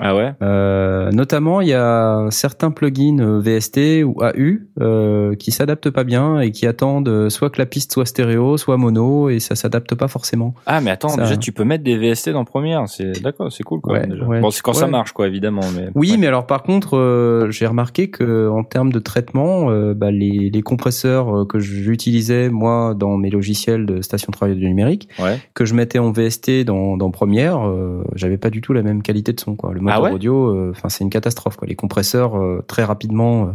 [0.00, 0.32] Ah ouais?
[0.42, 6.02] Euh, notamment, il y a certains plugins euh, VST ou AU euh, qui s'adaptent pas
[6.02, 9.54] bien et qui attendent euh, soit que la piste soit stéréo, soit mono, et ça
[9.54, 10.54] s'adapte pas forcément.
[10.66, 13.62] Ah mais attends, Ça- déjà tu peux mettre des VST dans Premiere, c'est d'accord, c'est
[13.62, 13.94] cool quoi.
[13.94, 14.24] Ouais, déjà.
[14.24, 14.40] ouais.
[14.40, 15.62] Bon, c'est quand ça marche quoi, évidemment.
[15.76, 20.10] Mais Oui, mais alors par contre, euh, j'ai remarqué que en termes de traitement, bah,
[20.10, 25.08] les, les compresseurs que j'utilisais moi dans mes logiciels de station de travail du numérique,
[25.54, 29.02] que je mettais en VST dans, dans Premiere, euh, j'avais pas du tout la même
[29.02, 29.54] qualité de son.
[29.56, 29.67] Quoi.
[29.72, 31.56] Le moteur Ah ouais audio, euh, enfin c'est une catastrophe.
[31.56, 31.66] Quoi.
[31.68, 33.52] Les compresseurs euh, très rapidement euh,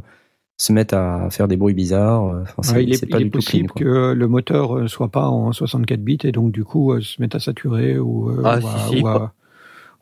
[0.57, 2.23] se mettent à faire des bruits bizarres.
[2.23, 3.45] Enfin, c'est Ouais, il est, c'est pas il est du tout clean.
[3.67, 3.81] possible quoi.
[3.81, 7.35] que le moteur soit pas en 64 bits et donc du coup euh, se mette
[7.35, 9.33] à saturer ou, euh, Ah, ou à, si, si, ou à-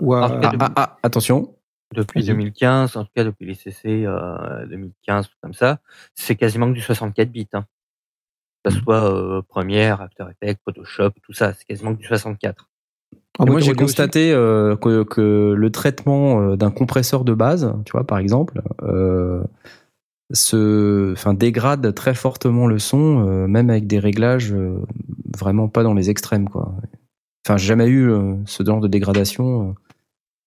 [0.01, 1.55] ou à- Ah, Ah, attention.
[1.93, 2.27] Depuis Vas-y.
[2.29, 5.79] 2015, en tout cas depuis les CC euh, 2015, tout comme ça,
[6.15, 7.47] c'est quasiment que du 64 bits.
[7.53, 7.65] Hein.
[8.63, 12.69] Que ce soit euh, Premiere, After Effects, Photoshop, tout ça, c'est quasiment que du 64.
[13.40, 17.74] En Et moi, j'ai constaté euh, que, que le traitement euh, d'un compresseur de base,
[17.86, 19.41] tu vois, par exemple, euh,
[20.34, 24.80] se, enfin, dégrade très fortement le son, euh, même avec des réglages euh,
[25.38, 26.74] vraiment pas dans les extrêmes, quoi.
[27.45, 29.76] Enfin, j'ai jamais eu euh, ce genre de dégradation.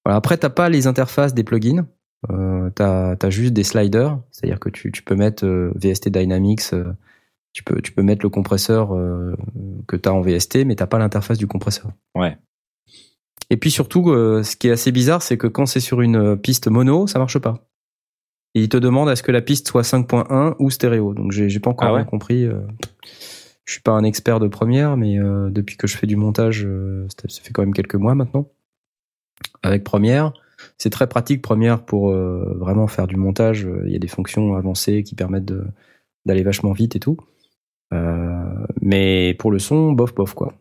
[0.04, 0.16] Voilà.
[0.16, 1.86] Après, t'as pas les interfaces des plugins.
[2.30, 6.72] Euh, t'as as juste des sliders, c'est-à-dire que tu, tu peux mettre euh, VST Dynamics,
[6.72, 6.92] euh,
[7.52, 9.36] tu peux tu peux mettre le compresseur euh,
[9.86, 11.90] que t'as en VST, mais t'as pas l'interface du compresseur.
[12.14, 12.38] Ouais.
[13.54, 16.16] Et puis surtout, euh, ce qui est assez bizarre, c'est que quand c'est sur une
[16.16, 17.68] euh, piste mono, ça marche pas.
[18.56, 21.14] Et il te demande à ce que la piste soit 5.1 ou stéréo.
[21.14, 22.46] Donc j'ai pas encore Ah ouais bien compris.
[22.46, 22.62] euh,
[23.64, 25.18] je suis pas un expert de première, mais
[25.50, 26.66] depuis que je fais du montage,
[27.16, 28.48] ça fait quand même quelques mois maintenant.
[29.62, 30.32] Avec Première,
[30.78, 33.68] c'est très pratique Première pour euh, vraiment faire du montage.
[33.86, 35.52] Il y a des fonctions avancées qui permettent
[36.26, 37.18] d'aller vachement vite et tout.
[37.92, 40.54] Euh, mais pour le son, bof bof quoi.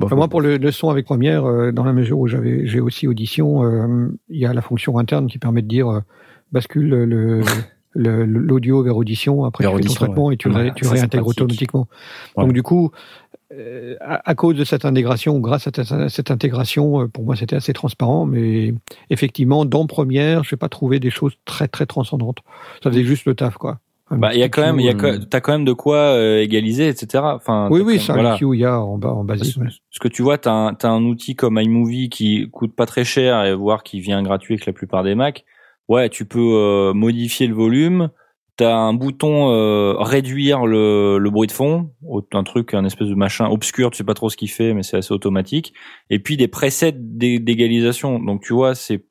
[0.00, 2.80] Enfin, moi, pour le, le son avec Première, euh, dans la mesure où j'avais, j'ai
[2.80, 6.00] aussi Audition, euh, il y a la fonction interne qui permet de dire euh,
[6.52, 7.42] bascule le,
[7.94, 10.54] le- l'audio vers Audition après Vers tu fais ton traitement et tu, ouais.
[10.54, 11.88] ré- Ouais, tu ça, c'est réintègres automatiquement.
[12.36, 12.44] Ouais.
[12.44, 12.90] Donc du coup,
[13.52, 17.36] euh, à, à cause de cette intégration, grâce à cette, cette intégration, euh, pour moi
[17.36, 18.72] c'était assez transparent, mais
[19.10, 22.38] effectivement, dans Première, je n'ai pas trouvé des choses très très transcendantes.
[22.82, 23.78] Ça faisait juste le taf, quoi.
[24.12, 25.72] Un Bah, il y a quand même, il y a, euh, t'as quand même de
[25.72, 27.24] quoi euh, égaliser, etc.
[27.34, 28.32] Enfin, Oui, oui, ça, voilà.
[28.32, 29.58] le cue, il y a en, bas, en basique.
[29.58, 33.04] Parce, que tu vois, t'as un, t'as un outil comme iMovie qui coûte pas très
[33.04, 35.44] cher et voire qui vient gratuit avec la plupart des Mac.
[35.88, 38.10] Ouais, tu peux euh, modifier le volume.
[38.58, 41.90] T'as un bouton euh, réduire le, le bruit de fond,
[42.34, 44.82] un truc, un espèce de machin obscur, tu sais pas trop ce qu'il fait, mais
[44.82, 45.72] c'est assez automatique.
[46.10, 48.18] Et puis des presets d'é- d'égalisation.
[48.18, 49.06] Donc tu vois, c'est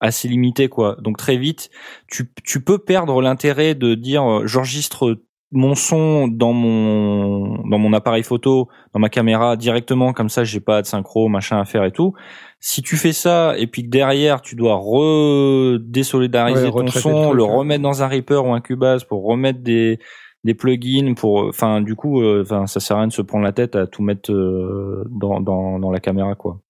[0.00, 0.96] assez limité quoi.
[1.00, 1.70] Donc très vite,
[2.08, 5.18] tu, tu peux perdre l'intérêt de dire euh, j'enregistre
[5.52, 10.60] mon son dans mon dans mon appareil photo, dans ma caméra directement comme ça, j'ai
[10.60, 12.14] pas de synchro, machin à faire et tout.
[12.60, 17.24] Si tu fais ça et puis que derrière tu dois redésolidariser Ouais, ton son, le
[17.24, 17.56] truc, le ouais.
[17.56, 19.98] remettre dans un Reaper ou un Cubase pour remettre des
[20.44, 23.44] des plugins pour enfin du coup euh, enfin ça sert à rien de se prendre
[23.44, 26.60] la tête à tout mettre euh, dans dans dans la caméra quoi.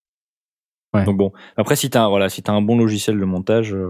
[0.94, 1.04] Ouais.
[1.04, 3.88] Donc bon, après si t'as un- voilà, si t'as un bon logiciel de montage euh,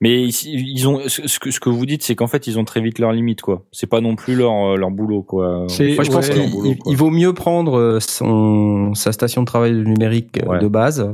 [0.00, 2.80] mais ils ont ce que ce que vous dites c'est qu'en fait ils ont très
[2.80, 3.64] vite leurs limites quoi.
[3.72, 5.64] C'est pas non plus leur euh, leur boulot quoi.
[5.68, 6.92] C'est- Moi, je pense qu'il il- quoi.
[6.92, 10.60] il vaut mieux prendre euh, son, sa station de travail numérique Ouais.
[10.60, 11.12] de base,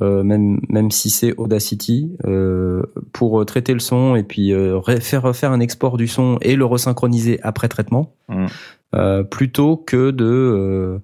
[0.00, 2.82] euh, même, même si c'est Audacity, euh,
[3.12, 6.56] pour traiter le son et puis euh, ré- faire refaire un export du son et
[6.56, 8.46] le resynchroniser après traitement, Mm.
[8.94, 10.98] euh, plutôt que de euh,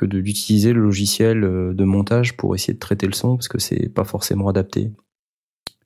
[0.00, 3.60] que d'utiliser le logiciel euh, de montage pour essayer de traiter le son parce que
[3.60, 4.92] c'est pas forcément adapté.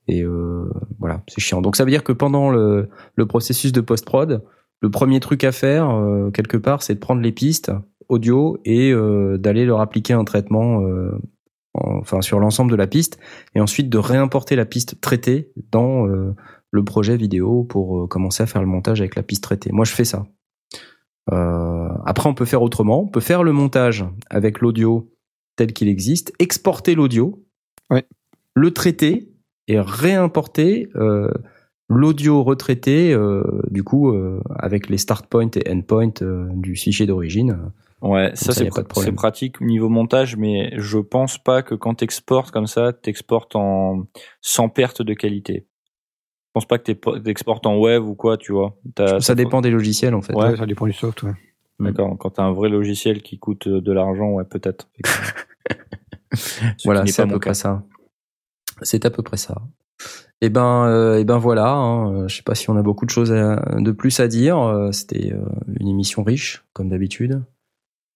[0.07, 0.69] Et euh,
[0.99, 1.61] voilà, c'est chiant.
[1.61, 2.89] Donc ça veut dire que pendant le,
[3.27, 4.43] processus de post-prod,
[4.81, 7.71] le premier truc à faire, euh, quelque part, c'est de prendre les pistes
[8.07, 8.93] audio et
[9.39, 10.75] d'aller leur appliquer un traitement
[11.73, 13.17] en- enfin, sur l'ensemble de la piste,
[13.55, 18.61] et ensuite de réimporter la piste traitée dans le projet vidéo pour commencer à faire
[18.61, 19.71] le montage avec la piste traitée.
[19.71, 20.27] Moi, je fais ça.
[21.31, 23.01] Euh, après, on peut faire autrement.
[23.01, 25.11] On peut faire le montage avec l'audio
[25.55, 27.43] tel qu'il existe, exporter l'audio,
[27.89, 28.05] Ouais.
[28.55, 29.29] le traiter
[29.67, 31.31] et réimporter euh,
[31.89, 36.75] l'audio retraité, euh, du coup, euh, avec les start point et end point euh, du
[36.75, 37.57] fichier d'origine.
[38.01, 42.67] Ouais, ça, c'est pr- pratique niveau montage, mais je pense pas que quand t'exportes comme
[42.67, 44.05] ça, t'exportes en
[44.41, 45.65] sans perte de qualité.
[46.55, 48.77] Je pense pas que t'es- t'exportes en web ou quoi, tu vois.
[49.19, 50.33] Ça dépend des logiciels, en fait.
[50.33, 50.51] Ouais.
[50.51, 51.23] Ouais, ça dépend du soft.
[51.23, 51.33] Ouais.
[51.81, 52.15] D'accord.
[52.17, 54.87] Quand t'as un vrai logiciel qui coûte euh, de l'argent, ouais, peut-être.
[56.85, 57.83] Voilà, c'est à peu près ça.
[58.81, 59.61] C'est à peu près ça.
[60.41, 61.71] Et ben, euh, et ben voilà.
[61.73, 64.57] Hein, je sais pas si on a beaucoup de choses à- de plus à dire.
[64.59, 65.45] Euh, C'était euh,
[65.79, 67.41] une émission riche, comme d'habitude,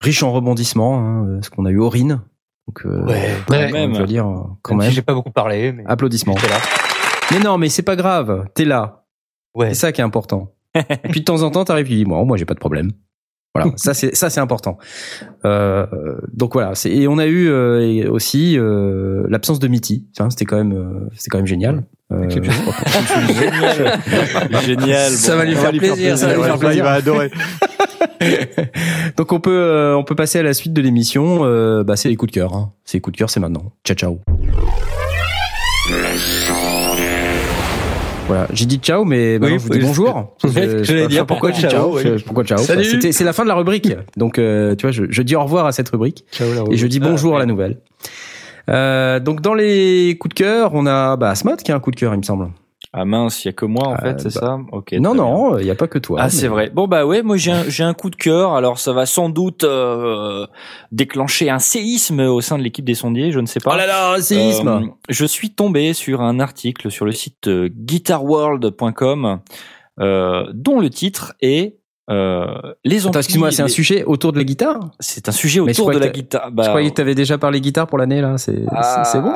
[0.02, 2.20] riche en rebondissements, hein, euh, parce qu'on a eu Aurine.
[2.68, 3.72] Donc, euh, Ouais, quand ouais.
[3.72, 6.34] même, je veux dire, euh, quand Même j'ai pas beaucoup parlé, mais Applaudissements.
[6.34, 6.40] là.
[7.32, 8.46] Mais non, mais c'est pas grave.
[8.54, 9.04] T'es là.
[9.54, 9.68] Ouais.
[9.68, 10.52] C'est ça qui est important.
[10.74, 12.60] et puis de temps en temps, t'arrives et tu dis, moi, moi, j'ai pas de
[12.60, 12.90] problème.
[13.54, 14.78] Voilà, ça c'est ça c'est important.
[15.44, 15.84] Euh,
[16.32, 20.06] donc voilà, c'est et on a eu euh, aussi euh, l'absence de Mitty.
[20.16, 21.82] Enfin, c'était quand même euh, c'était quand même génial.
[22.12, 22.52] Euh, Génial.
[24.64, 25.10] Génial.
[25.10, 26.76] Ça va lui faire plaisir, ça va lui faire Ouais, plaisir.
[26.76, 27.30] Il va adorer.
[29.16, 31.40] donc on peut euh, on peut passer à la suite de l'émission.
[31.42, 32.54] Euh, bah c'est les coups de cœur.
[32.54, 32.72] Hein.
[32.84, 33.72] C'est les coups de cœur, c'est maintenant.
[33.84, 34.20] Ciao ciao.
[38.30, 40.36] Voilà, j'ai dit ciao, mais maintenant Oui, je vous dis bonjour.
[40.44, 41.70] Je- je dire, pourquoi pourquoi ciao.
[41.70, 42.22] ciao, oui.
[42.24, 42.44] Pourquoi
[43.12, 43.92] C'est la fin de la rubrique.
[44.16, 46.24] Donc euh, tu vois, je, je dis au revoir à cette rubrique
[46.70, 47.78] et je dis bonjour à la nouvelle.
[48.68, 51.34] Euh, donc dans les coups de cœur, on a bah,
[51.64, 52.50] qui a un coup de cœur, il me semble.
[52.92, 54.58] Ah mince, il y a que moi en Ah, fait, c'est bah, ça?
[54.72, 54.94] Ok.
[54.98, 56.18] non, non, il n'y a pas que toi.
[56.20, 56.70] Ah mais- c'est vrai.
[56.70, 58.54] Bon bah ouais, moi j'ai un, j'ai un coup de cœur.
[58.54, 60.44] Alors ça va sans doute euh,
[60.90, 63.70] déclencher un séisme au sein de l'équipe des sondiers, je ne sais pas.
[63.74, 67.46] Oh là là, un séisme Euh, je suis tombé sur un article sur le site
[67.46, 69.38] euh, guitarworld.com
[70.00, 71.76] euh, dont le titre est
[72.10, 72.46] euh,
[72.84, 74.80] les Attends, excuse-moi, c'est un sujet autour de la guitare?
[74.98, 76.50] C'est un sujet autour de la guitare.
[76.50, 78.36] Bah, Je croyais que tu avais déjà parlé guitare pour l'année, là.
[78.36, 79.32] C'est c'est- c'est bon.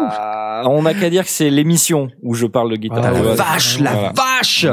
[0.62, 3.02] Ah, On n'a qu'à dire que c'est l'émission où je parle de guitare.
[3.04, 3.34] Ah, la ouais.
[3.34, 4.12] vache, la Voilà.
[4.14, 4.66] vache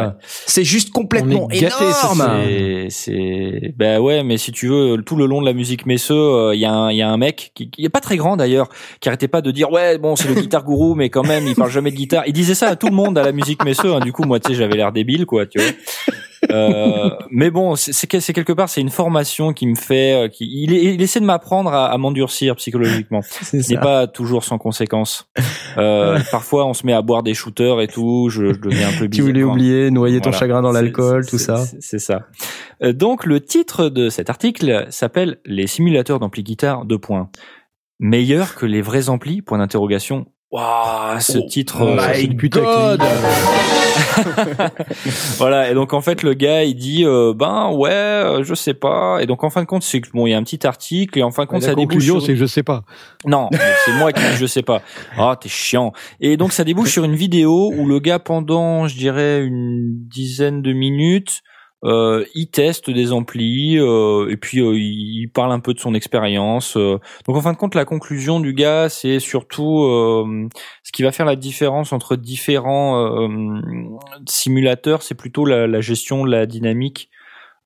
[0.45, 5.25] C'est juste complètement gâtés, énorme C'est, c'est, ben ouais, mais si tu veux, tout le
[5.25, 7.69] long de la musique Messeux, il y a un, il y a un mec qui,
[7.69, 10.35] qui est pas très grand d'ailleurs, qui arrêtait pas de dire ouais, bon, c'est le
[10.35, 12.23] guitar gourou, mais quand même, il parle jamais de guitare.
[12.27, 13.93] Il disait ça à tout le monde à la musique Messeux.
[13.93, 15.71] Hein, du coup, moi, tu sais, j'avais l'air débile, quoi, tu vois.
[16.49, 20.73] Euh, mais bon, c'est, quelque part, c'est une formation qui me fait, euh, qui, il,
[20.73, 23.21] il essaie de m'apprendre à, à m'endurcir psychologiquement.
[23.23, 25.29] C'est Ce n'est pas toujours sans conséquence.
[25.77, 28.29] Euh, parfois, on se met à boire des shooters et tout.
[28.29, 29.25] Je, je deviens un peu Tu bizarre.
[29.27, 31.57] voulais Enfin, oublier, noyer ton chagrin dans l'alcool, tout ça.
[31.57, 32.27] c'est- C'est ça.
[32.83, 37.29] Euh, Donc, le titre de cet article s'appelle Les simulateurs d'ampli guitare, deux points.
[37.99, 40.25] Meilleur que les vrais amplis, point d'interrogation.
[40.51, 41.81] Waouh, ce Oh titre.
[41.81, 43.01] euh, My c'est une God.
[45.37, 45.71] voilà.
[45.71, 49.19] Et donc, en fait, le gars, il dit, euh, ben, ouais, euh, je sais pas.
[49.21, 51.17] Et donc, en fin de compte, c'est que bon, il y a un petit article
[51.17, 52.83] et en fin de compte, la ça débouche sur c'est je sais pas.
[53.25, 53.49] non,
[53.85, 54.81] c'est moi qui je sais pas.
[55.17, 55.93] Ah, t'es chiant.
[56.19, 60.61] Et donc ça débouche sur une vidéo où le gars pendant, je dirais, une dizaine
[60.61, 61.41] de minutes,
[61.83, 65.93] euh, il teste des amplis euh, et puis euh, il parle un peu de son
[65.95, 66.77] expérience.
[66.77, 66.99] euh.
[67.27, 70.47] Donc en fin de compte, la conclusion du gars, c'est surtout euh,
[70.83, 73.27] ce qui va faire la différence entre différents euh,
[74.27, 77.09] simulateurs, c'est plutôt la, la gestion la dynamique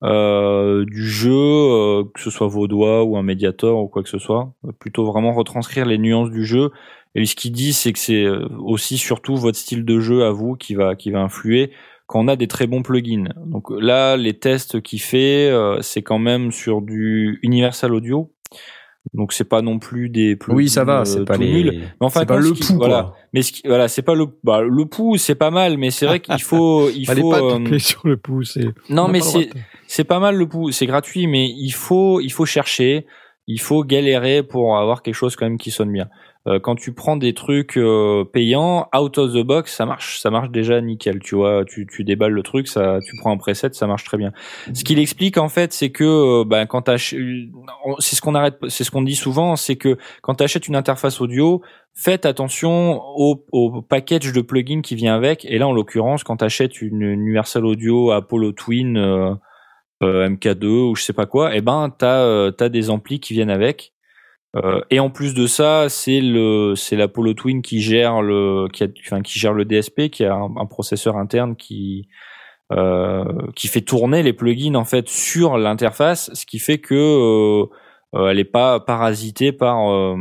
[0.03, 5.03] du jeu, que ce soit Vaudois ou un Mediator ou quoi que ce soit, plutôt
[5.03, 6.69] vraiment retranscrire les nuances du jeu.
[7.15, 8.27] Et ce qu'il dit, c'est que c'est
[8.59, 11.71] aussi surtout votre style de jeu à vous qui va qui va influer
[12.07, 13.29] quand on a des très bons plugins.
[13.45, 18.31] Donc là, les tests qu'il fait, euh, c'est quand même sur du Universal Audio.
[19.13, 21.63] Donc c'est pas non plus des plugins Oui, ça va, euh, c'est pas les.
[21.63, 23.13] Mais enfin, c'est pas le pouls, voilà.
[23.33, 26.07] Mais ce qui, voilà, c'est pas le bah, le pouls, c'est pas mal, mais c'est
[26.07, 28.57] vrai qu'il faut il Allez faut pas euh, sur le pouce.
[28.57, 29.49] et- non mais c'est
[29.87, 33.05] c'est pas mal le pouls, c'est gratuit, mais il faut il faut chercher,
[33.45, 36.09] il faut galérer pour avoir quelque chose quand même qui sonne bien.
[36.47, 40.29] Euh, quand tu prends des trucs euh, payants, out of the box, ça marche, ça
[40.29, 41.19] marche déjà nickel.
[41.19, 44.17] Tu vois, tu, tu déballes le truc, ça, tu prends un preset, ça marche très
[44.17, 44.31] bien.
[44.73, 48.83] Ce qu'il explique en fait, c'est que euh, ben, quand c'est ce qu'on arrête, c'est
[48.83, 51.63] ce qu'on dit souvent, c'est que quand tu achètes une interface audio,
[51.95, 55.45] faites attention au, au package de plugins qui vient avec.
[55.45, 59.33] Et là, en l'occurrence, quand tu achètes une Universal Audio Apollo Twin euh,
[60.03, 63.49] euh, MK2 ou je sais pas quoi, eh ben t'as t'as des amplis qui viennent
[63.49, 63.94] avec.
[64.55, 68.83] Euh, et en plus de ça, c'est le c'est l'Apollo Twin qui gère le qui
[68.83, 72.07] a, enfin qui gère le DSP, qui a un, processeur interne qui
[72.71, 73.25] euh,
[73.55, 77.65] qui fait tourner les plugins en fait sur l'interface, ce qui fait que euh,
[78.15, 80.15] euh, elle est pas parasitée par euh,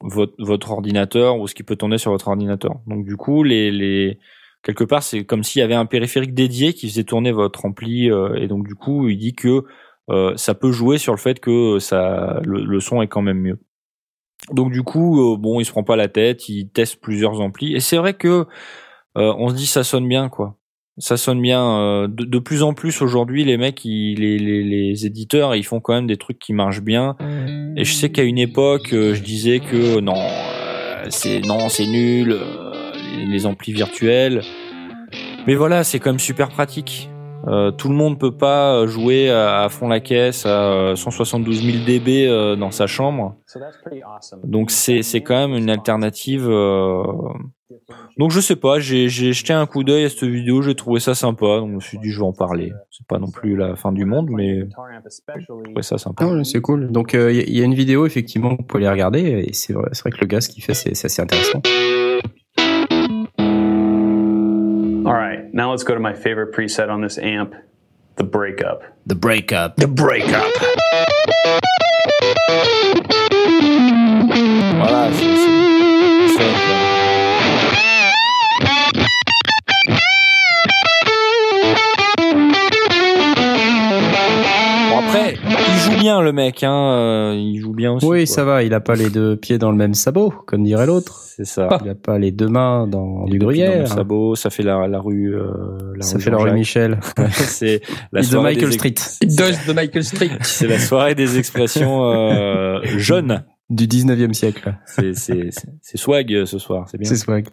[0.00, 2.76] votre votre ordinateur ou ce qui peut tourner sur votre ordinateur.
[2.86, 4.18] Donc du coup, les les
[4.62, 8.06] quelque part, c'est comme s'il y avait un périphérique dédié qui faisait tourner votre ampli
[8.08, 9.64] et donc du coup, il dit que
[10.36, 13.58] ça peut jouer sur le fait que ça le, le son est quand même mieux.
[14.52, 17.74] Donc du coup, euh, bon, il se prend pas la tête, il teste plusieurs amplis
[17.74, 18.46] et c'est vrai que
[19.16, 20.56] euh, on se dit ça sonne bien quoi.
[21.00, 21.62] Ça sonne bien.
[21.80, 25.62] euh, de, de plus en plus aujourd'hui, les mecs, ils- les, les, les éditeurs, ils
[25.64, 27.16] font quand même des trucs qui marchent bien.
[27.76, 31.86] Et je sais qu'à une époque, euh, je disais que non, euh, c'est non, c'est
[31.86, 32.72] nul, euh,
[33.16, 34.42] les, les amplis virtuels.
[35.46, 37.08] Mais voilà, c'est quand même super pratique.
[37.48, 41.84] Euh, tout le monde peut pas jouer à, fond la caisse à euh, 172 000
[41.86, 43.36] dB euh, dans sa chambre.
[44.44, 46.46] Donc c'est c'est quand même une alternative.
[46.48, 47.02] euh,
[48.18, 51.00] Donc je sais pas, j'ai j'ai jeté un coup d'œil à cette vidéo, j'ai trouvé
[51.00, 52.72] ça sympa, donc je me suis dit je vais en parler.
[52.90, 54.64] C'est pas non plus la fin du monde, mais
[55.64, 56.24] trouvé ça sympa.
[56.28, 56.90] Ah c'est cool.
[56.92, 60.20] Donc il y, a- une vidéo effectivement vous pouvez aller regarder et c'est vrai, que
[60.20, 61.62] le gars ce qu'il fait c'est assez intéressant.
[65.58, 67.52] Now let's go to my favorite preset on this amp,
[68.14, 68.84] the breakup.
[69.06, 69.74] The breakup.
[69.74, 70.54] The breakup.
[74.78, 75.57] Voilà,
[85.98, 86.72] bien le mec, hein.
[86.92, 88.06] euh, Il joue bien aussi.
[88.06, 88.34] Oui, quoi.
[88.34, 91.20] ça va, il a pas les deux pieds dans le même sabot, comme dirait l'autre.
[91.24, 91.68] C'est ça.
[91.84, 93.86] Il a pas les deux mains dans du Dans le gruyère.
[93.88, 95.34] sabot, ça fait la, la rue.
[95.36, 95.52] euh,
[95.94, 96.52] la Ça fait la rue.
[96.52, 96.98] Michel.
[97.30, 97.80] c'est
[98.12, 98.94] la de soirée Michael des Street.
[99.36, 100.30] Dodge de Michael Street.
[100.42, 103.44] C'est la soirée des expressions euh, jeunes.
[103.70, 104.74] Du 19e siècle.
[104.86, 105.12] C'est
[105.96, 107.06] swag euh, ce soir, c'est bien.
[107.08, 107.48] C'est swag.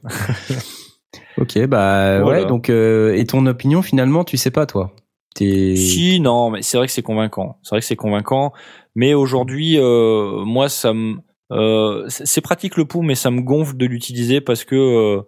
[1.37, 2.41] Ok, bah Voilà.
[2.41, 2.45] ouais.
[2.47, 4.93] Donc, euh, et ton opinion finalement, tu sais pas toi?
[5.35, 5.75] T'es.
[5.75, 7.59] Si, non, mais c'est vrai que c'est convaincant.
[7.61, 8.51] C'est vrai que c'est convaincant.
[8.95, 11.17] Mais aujourd'hui, euh, moi, ça me,
[11.51, 15.21] euh, c'est pratique le pouls, mais ça me gonfle de l'utiliser parce que euh,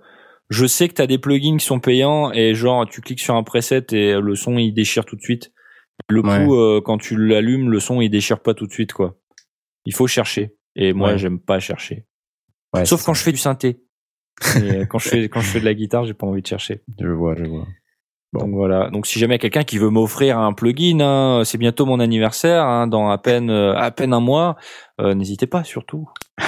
[0.50, 3.44] je sais que t'as des plugins qui sont payants et genre tu cliques sur un
[3.44, 5.52] preset et le son il déchire tout de suite.
[6.10, 6.46] Le Ouais.
[6.46, 9.18] pouls, euh, quand tu l'allumes, le son il déchire pas tout de suite quoi.
[9.86, 10.56] Il faut chercher.
[10.78, 11.18] Et moi, Ouais.
[11.18, 12.06] j'aime pas chercher.
[12.74, 13.20] Ouais, Sauf quand ça.
[13.20, 13.82] je fais du synthé.
[14.64, 16.82] Et quand je fais quand je fais de la guitare, j'ai pas envie de chercher.
[17.00, 17.66] Je vois, je vois.
[18.34, 18.90] Donc voilà.
[18.90, 21.86] Donc si jamais il y a quelqu'un qui veut m'offrir un plugin, hein, c'est bientôt
[21.86, 24.58] mon anniversaire, hein, dans à peine euh, à peine un mois,
[25.00, 26.10] euh, n'hésitez pas surtout.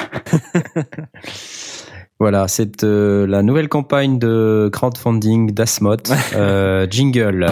[2.22, 5.96] Voilà, c'est euh, la nouvelle campagne de crowdfunding d'Asmot.
[6.36, 7.50] euh, jingle.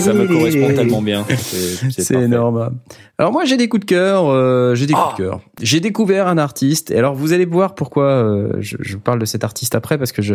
[0.00, 1.26] Ça me correspond tellement bien.
[1.90, 2.76] C'est énorme.
[3.18, 5.14] Alors moi j'ai des coups de cœur, euh, j'ai des coups Ah.
[5.18, 5.40] de cœur.
[5.60, 6.90] J'ai découvert un artiste.
[6.90, 10.12] Et alors vous allez voir pourquoi euh, je, je parle de cet artiste après parce
[10.12, 10.34] que je,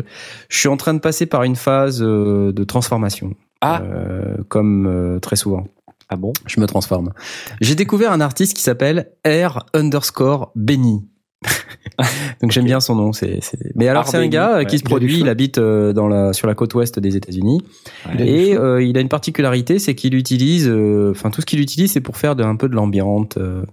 [0.50, 3.34] je suis en train de passer par une phase euh, de transformation.
[3.62, 3.82] Ah.
[3.84, 5.66] Euh, comme euh, très souvent.
[6.10, 6.34] Ah bon?
[6.46, 7.12] Je me transforme.
[7.62, 11.04] J'ai découvert un artiste qui s'appelle R underscore Benny.
[12.42, 13.14] Donc j'aime bien son nom.
[13.14, 13.58] C'est, c'est...
[13.76, 14.66] Mais alors c'est un gars euh, ouais.
[14.66, 15.16] qui se produit.
[15.16, 17.62] du Il habite euh, dans la sur la côte ouest des États-Unis.
[18.14, 21.42] Il a du Et euh, il a une particularité, c'est qu'il utilise, euh, enfin tout
[21.42, 23.38] ce qu'il utilise, c'est pour faire de, un peu de l'ambiante.
[23.38, 23.64] euh,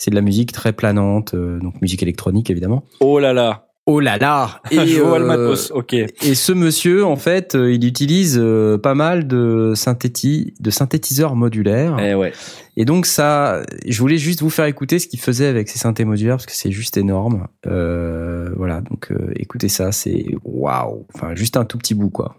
[0.00, 2.84] c'est de la musique très planante, euh, donc musique électronique évidemment.
[3.00, 3.69] Oh là là.
[3.92, 5.72] Oh là là Et, je vois le euh, matos.
[5.72, 5.94] Ok.
[5.94, 6.06] et
[6.36, 11.96] ce monsieur, en fait, euh, il utilise euh, pas mal de, synthéti de synthétiseurs modulaires.
[12.00, 12.32] Eh ouais.
[12.76, 16.04] Et donc ça, je voulais juste vous faire écouter ce qu'il faisait avec ses synthés
[16.04, 17.48] modulaires parce que c'est juste énorme.
[17.66, 21.04] Euh, voilà, donc euh, écoutez ça, c'est waouh.
[21.12, 22.36] Enfin, juste un tout petit bout quoi.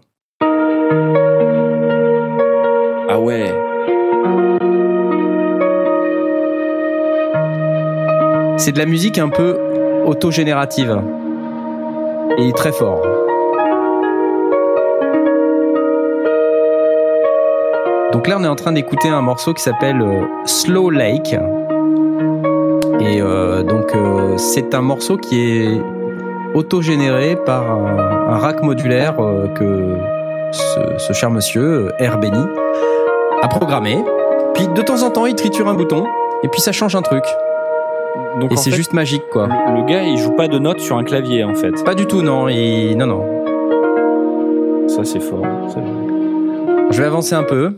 [3.10, 3.52] Ah ouais.
[8.56, 9.58] C'est de la musique un peu
[10.06, 11.02] autogénérative
[12.38, 13.02] et très fort.
[18.12, 21.34] Donc là, on est en train d'écouter un morceau qui s'appelle euh, Slow Lake.
[23.00, 25.80] Et euh, donc, euh, c'est un morceau qui est
[26.54, 29.16] autogénéré par un, rack modulaire
[29.54, 29.96] que
[30.98, 31.90] ce, cher monsieur.
[31.98, 32.44] Benny,
[33.40, 34.04] a programmé.
[34.54, 36.06] Puis de temps en temps, il triture un bouton
[36.42, 37.24] et puis ça change un truc.
[38.40, 39.46] Donc Et c'est juste magique, quoi.
[39.46, 41.84] le, le gars il joue pas de notes sur un clavier en fait.
[41.84, 42.48] Pas du tout, non.
[42.48, 44.88] Et non, non.
[44.88, 45.44] Ça c'est fort.
[46.90, 47.72] Je vais avancer un peu.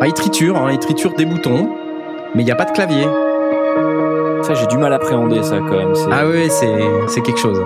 [0.00, 1.68] Ah, il triture, hein, il triture des boutons,
[2.34, 3.04] mais il n'y a pas de clavier.
[4.42, 5.92] Ça j'ai du mal à appréhender ça quand même.
[6.12, 6.78] Ah oui, c'est
[7.08, 7.60] c'est quelque chose.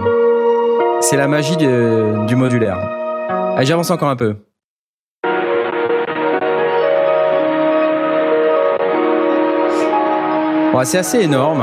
[1.01, 2.78] C'est la magie de- du modulaire.
[3.57, 4.37] Allez, j'avance encore un peu.
[10.84, 11.62] C'est assez énorme.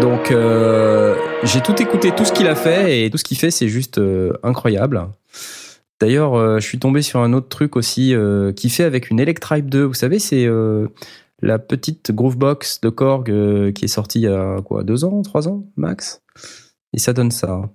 [0.00, 3.50] Donc, euh, j'ai tout écouté, tout ce qu'il a fait, et tout ce qu'il fait,
[3.50, 5.08] c'est juste euh, incroyable.
[6.00, 8.14] D'ailleurs, euh, je suis tombé sur un autre truc aussi
[8.56, 9.82] qu'il fait avec une Electribe 2.
[9.82, 10.48] Vous savez, c'est
[11.42, 13.26] la petite Groovebox de Korg
[13.74, 16.22] qui est sortie il y a quoi, deux ans, trois ans max?
[16.94, 17.68] Et ça donne ça.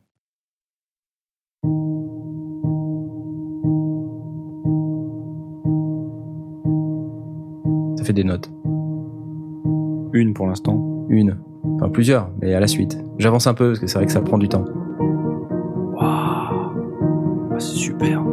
[7.97, 8.49] Ça fait des notes.
[10.17, 11.05] Une pour l'instant.
[11.09, 11.37] Une.
[11.75, 12.97] Enfin, plusieurs, mais à la suite.
[13.19, 14.65] J'avance un peu parce que c'est vrai que ça prend du temps.
[15.93, 16.01] Waouh.
[16.01, 18.23] Ah, c'est super.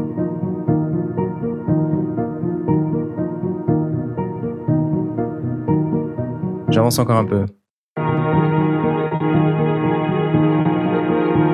[6.71, 7.45] J'avance encore un peu.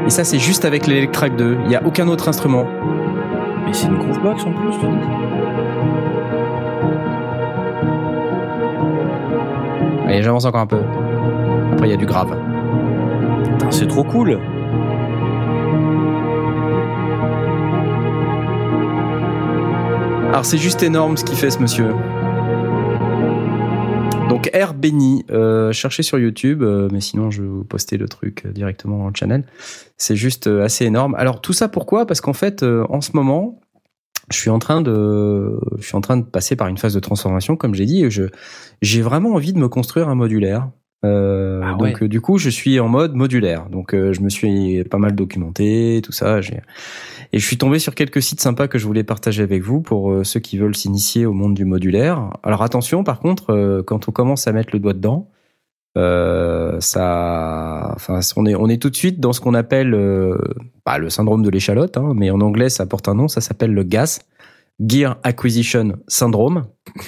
[0.06, 1.58] Et ça, c'est juste avec l'Electrack 2.
[1.64, 2.66] Il n'y a aucun autre instrument.
[3.66, 4.78] Mais c'est une groovebox en plus.
[4.78, 5.19] tu dis
[10.10, 10.80] Allez, j'avance encore un peu.
[11.72, 12.36] Après, il y a du grave.
[13.44, 14.40] Putain, c'est trop cool.
[20.30, 21.94] Alors, c'est juste énorme ce qu'il fait, ce monsieur.
[24.28, 24.74] Donc, R.
[24.74, 28.50] Benny, euh, cherchez sur YouTube, euh, mais sinon, je vais vous poster le truc euh,
[28.50, 29.44] directement dans le channel.
[29.96, 31.14] C'est juste euh, assez énorme.
[31.14, 32.04] Alors, tout ça pourquoi?
[32.06, 33.60] Parce qu'en fait, euh, en ce moment,
[34.30, 37.00] je suis en train de, je suis en train de passer par une phase de
[37.00, 38.24] transformation, comme j'ai dit, et je,
[38.82, 40.68] j'ai vraiment envie de me construire un modulaire.
[41.02, 43.70] Euh, Ah donc euh, du coup, je suis en mode modulaire.
[43.70, 46.40] Donc euh, je me suis pas mal documenté, tout ça.
[46.40, 46.60] J'ai
[47.32, 50.10] et je suis tombé sur quelques sites sympas que je voulais partager avec vous pour
[50.10, 52.30] euh, ceux qui veulent s'initier au monde du modulaire.
[52.42, 55.28] Alors attention, par contre, euh, quand on commence à mettre le doigt dedans,
[55.96, 60.36] ça, enfin, on est, on est tout de suite dans ce qu'on appelle euh,
[60.86, 63.72] bah, le syndrome de l'échalote, hein, mais en anglais, ça porte un nom, ça s'appelle
[63.72, 64.20] le GAS,
[64.80, 66.66] Gear Acquisition Syndrome.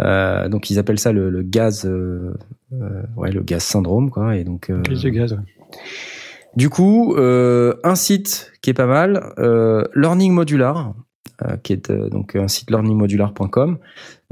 [0.00, 2.34] Euh, donc, ils appellent ça le, le GAS, euh,
[2.72, 4.36] euh, ouais, le GAS syndrome, quoi.
[4.36, 5.32] Et donc, euh, gaz.
[5.32, 5.38] ouais.
[6.56, 10.94] du coup, euh, un site qui est pas mal, euh, Learning Modular,
[11.42, 13.78] euh, qui est euh, donc un site learningmodular.com,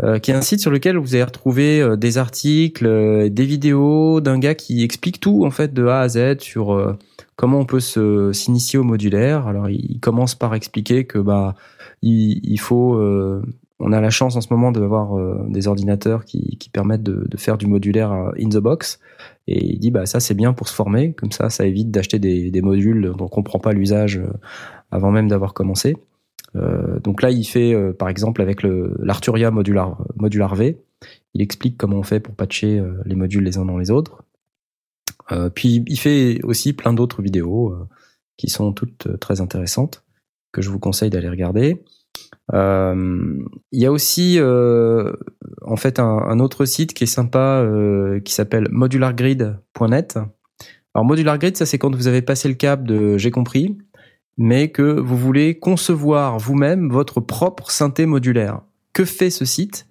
[0.02, 3.44] euh, qui est un site sur lequel vous allez retrouver euh, des articles, euh, des
[3.44, 6.96] vidéos d'un gars qui explique tout en fait de A à Z sur euh,
[7.36, 9.46] comment on peut se s'initier au modulaire.
[9.46, 11.54] Alors, il commence par expliquer que bah
[12.02, 13.42] il, il faut euh,
[13.84, 17.36] on a la chance en ce moment d'avoir des ordinateurs qui, qui permettent de, de
[17.36, 19.00] faire du modulaire in the box.
[19.48, 22.20] Et il dit bah ça c'est bien pour se former, comme ça ça évite d'acheter
[22.20, 24.20] des, des modules dont on comprend pas l'usage
[24.92, 25.96] avant même d'avoir commencé.
[26.56, 30.78] Euh, donc là il fait euh, par exemple avec l'Arturia modular modular V,
[31.34, 34.22] il explique comment on fait pour patcher euh, les modules les uns dans les autres.
[35.54, 37.74] Puis il fait aussi plein d'autres vidéos
[38.36, 40.04] qui sont toutes très intéressantes
[40.52, 41.82] que je vous conseille d'aller regarder.
[42.52, 47.66] Il y a aussi en fait un, autre site qui est sympa
[48.26, 50.18] qui s'appelle modulargrid.net.
[50.94, 53.78] Alors modulargrid, ça c'est quand vous avez passé le cap de j'ai compris,
[54.38, 58.60] mais que vous voulez concevoir vous-même votre propre synthé modulaire.
[58.92, 59.86] Que fait ce site?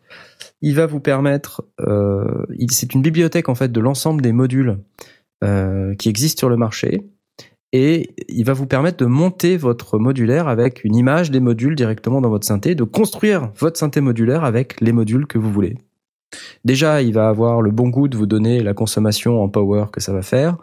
[0.62, 4.80] Il va vous permettre, euh, c'est une bibliothèque en fait de l'ensemble des modules
[5.44, 7.04] euh, qui existent sur le marché
[7.74, 12.22] et il va vous permettre de monter votre modulaire avec une image des modules directement
[12.22, 15.78] dans votre synthé, de construire votre synthé modulaire avec les modules que vous voulez.
[16.66, 20.02] Déjà, il va avoir le bon goût de vous donner la consommation en power que
[20.02, 20.58] ça va faire.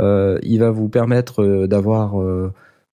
[0.00, 2.16] Euh, il va vous permettre d'avoir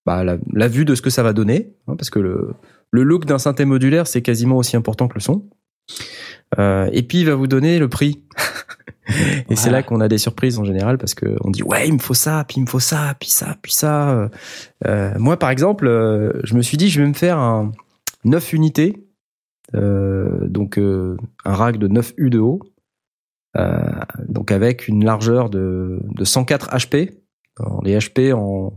[0.06, 2.53] bah, la, la vue de ce que ça va donner, hein, parce que le,
[2.92, 5.48] le look d'un synthé modulaire, c'est quasiment aussi important que le son.
[6.59, 8.24] Euh, et puis, il va vous donner le prix.
[9.50, 11.93] et c'est là qu'on a des surprises en général, parce que on dit ouais, il
[11.93, 14.30] me faut ça, puis il me faut ça, puis ça, puis ça.
[14.85, 17.72] Euh, moi, par exemple, euh, je me suis dit, je vais me faire un
[18.25, 19.06] 9 unités,
[19.74, 22.61] euh, donc euh, un rack de 9 U de haut,
[23.58, 23.80] euh,
[24.27, 27.11] donc avec une largeur de, de 104 HP.
[27.59, 28.74] Alors, les HP en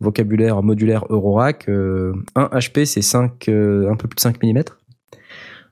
[0.00, 4.62] vocabulaire modulaire Eurorack, euh, un HP c'est 5, euh, un peu plus de 5 mm.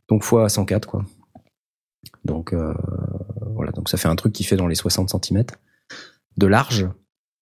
[0.09, 1.05] Donc fois 104 quoi.
[2.25, 2.75] Donc euh,
[3.55, 5.45] voilà, donc ça fait un truc qui fait dans les 60 cm
[6.37, 6.89] de large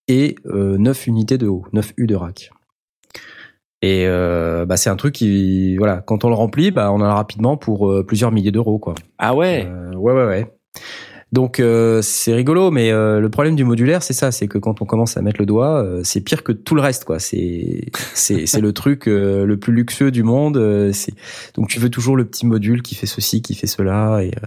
[0.08, 2.50] et euh, 9 unités de haut, 9 U de rack.
[3.82, 7.04] Et euh, bah, c'est un truc qui, voilà, quand on le remplit, bah, on en
[7.04, 8.94] a rapidement pour euh, plusieurs milliers d'euros, quoi.
[9.18, 9.66] Ah ouais?
[9.66, 10.52] Euh, ouais, ouais, ouais.
[11.32, 14.80] Donc euh, c'est rigolo, mais euh, le problème du modulaire, c'est ça, c'est que quand
[14.80, 17.18] on commence à mettre le doigt, euh, c'est pire que tout le reste, quoi.
[17.18, 20.56] C'est c'est c'est le truc euh, le plus luxueux du monde.
[20.56, 21.12] euh, c'est
[21.54, 24.46] donc tu veux toujours le petit module qui fait ceci, qui fait cela, et euh,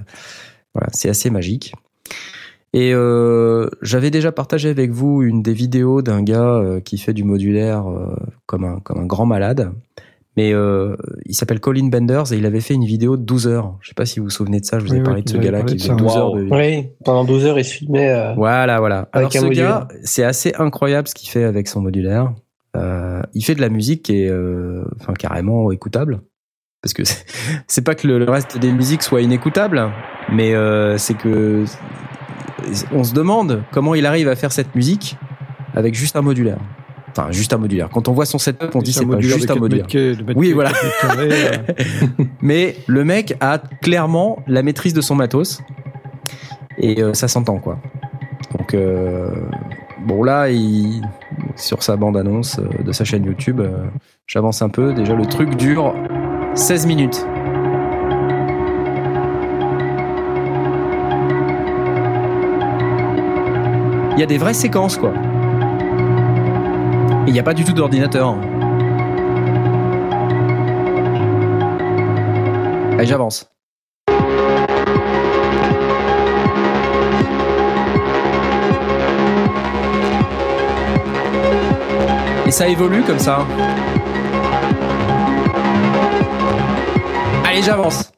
[0.73, 1.73] voilà, c'est assez magique.
[2.71, 2.93] Et
[3.81, 7.83] j'avais déjà partagé avec vous une des vidéos d'un gars qui fait du modulaire
[8.45, 9.73] comme un comme un grand malade.
[10.39, 10.95] Mais euh,
[11.25, 13.75] il s'appelle Colin Benders et il avait fait une vidéo de 12 heures.
[13.81, 15.29] Je sais pas si vous vous souvenez de ça, je vous ai parlé oui, de
[15.31, 15.95] ce gars-là qui faisait ça.
[15.95, 18.09] 12 heures de, Oui, pendant 12 heures, il se filmait.
[18.09, 19.09] euh, voilà, voilà.
[19.11, 19.57] Alors un ce module.
[19.57, 22.31] gars, c'est assez incroyable ce qu'il fait avec son modulaire.
[22.77, 26.21] Euh, il fait de la musique qui est, euh, enfin, carrément écoutable.
[26.81, 27.03] Parce que
[27.67, 29.91] c'est- pas que le, le reste des musiques soit inécoutable,
[30.31, 31.65] mais euh, c'est que
[32.93, 35.17] on se demande comment il arrive à faire cette musique
[35.73, 36.59] avec juste un modulaire.
[37.19, 37.89] Enfin, juste un modulaire.
[37.89, 39.87] Quand on voit son setup, on dit c'est pas juste un modulaire.
[40.35, 40.71] Oui, voilà.
[41.17, 41.51] euh,
[42.41, 45.61] Mais le mec a clairement la maîtrise de son matos
[46.77, 47.77] et euh, ça s'entend quoi.
[48.57, 49.29] Donc euh,
[50.05, 51.01] bon là, il,
[51.55, 53.85] sur sa bande annonce de sa chaîne YouTube, euh,
[54.25, 54.93] j'avance un peu.
[54.93, 55.93] Déjà le truc dure
[56.55, 57.25] 16 minutes.
[64.15, 65.13] Il y a des vraies séquences quoi.
[67.29, 68.35] Il n'y a pas du tout d'ordinateur.
[72.97, 73.47] Allez, j'avance.
[82.47, 83.45] Et ça évolue comme ça.
[87.45, 88.11] Allez, j'avance.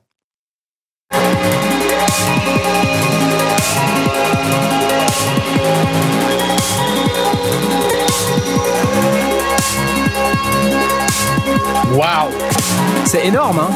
[11.92, 12.30] Waouh
[13.06, 13.70] C'est énorme, hein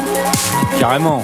[0.80, 1.22] Carrément.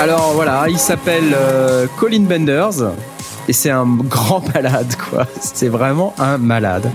[0.00, 2.94] Alors voilà, il s'appelle euh, Colin Benders
[3.46, 5.26] et c'est un grand malade quoi.
[5.40, 6.90] C'est vraiment un malade.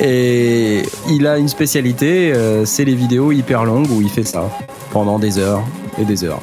[0.00, 4.48] Et il a une spécialité, euh, c'est les vidéos hyper longues où il fait ça
[4.90, 5.62] pendant des heures
[5.98, 6.40] et des heures.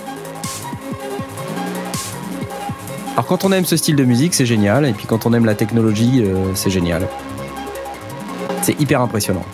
[3.15, 5.45] Alors quand on aime ce style de musique, c'est génial, et puis quand on aime
[5.45, 7.07] la technologie, euh, c'est génial.
[8.61, 9.45] C'est hyper impressionnant.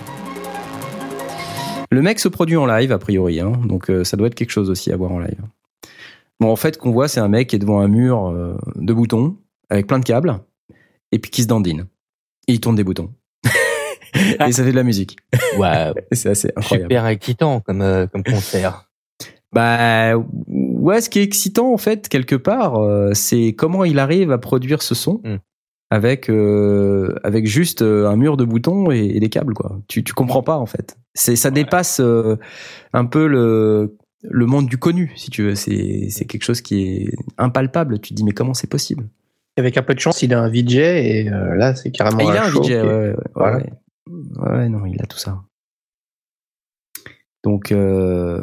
[1.91, 4.49] Le mec se produit en live, a priori, hein, donc euh, ça doit être quelque
[4.49, 5.41] chose aussi à voir en live.
[6.39, 8.93] Bon, en fait, qu'on voit, c'est un mec qui est devant un mur euh, de
[8.93, 9.37] boutons,
[9.69, 10.39] avec plein de câbles,
[11.11, 11.85] et puis qui se dandine.
[12.47, 13.11] Et il tourne des boutons.
[14.15, 15.17] et ça fait de la musique.
[15.57, 16.91] Waouh, c'est assez incroyable.
[16.91, 18.89] super excitant comme, euh, comme concert.
[19.53, 20.13] Bah
[20.47, 24.37] ouais, ce qui est excitant en fait quelque part, euh, c'est comment il arrive à
[24.37, 25.35] produire ce son Mm.
[25.89, 29.77] avec euh, avec juste euh, un mur de boutons et, et des câbles quoi.
[29.89, 30.97] Tu tu comprends pas en fait.
[31.13, 32.37] C'est ça dépasse euh,
[32.93, 35.55] un peu le le monde du connu si tu veux.
[35.55, 37.99] C'est c'est quelque chose qui est impalpable.
[37.99, 39.09] Tu te dis mais comment c'est possible?
[39.57, 42.23] Avec un peu de chance, il a un VJ et euh, là, c'est carrément Ah,
[42.23, 43.57] Il a un show VJ, est- ouais, ouais, ouais, Voilà.
[43.57, 43.69] ouais.
[44.37, 45.41] Ouais, non, il a tout ça.
[47.43, 48.39] Donc, euh,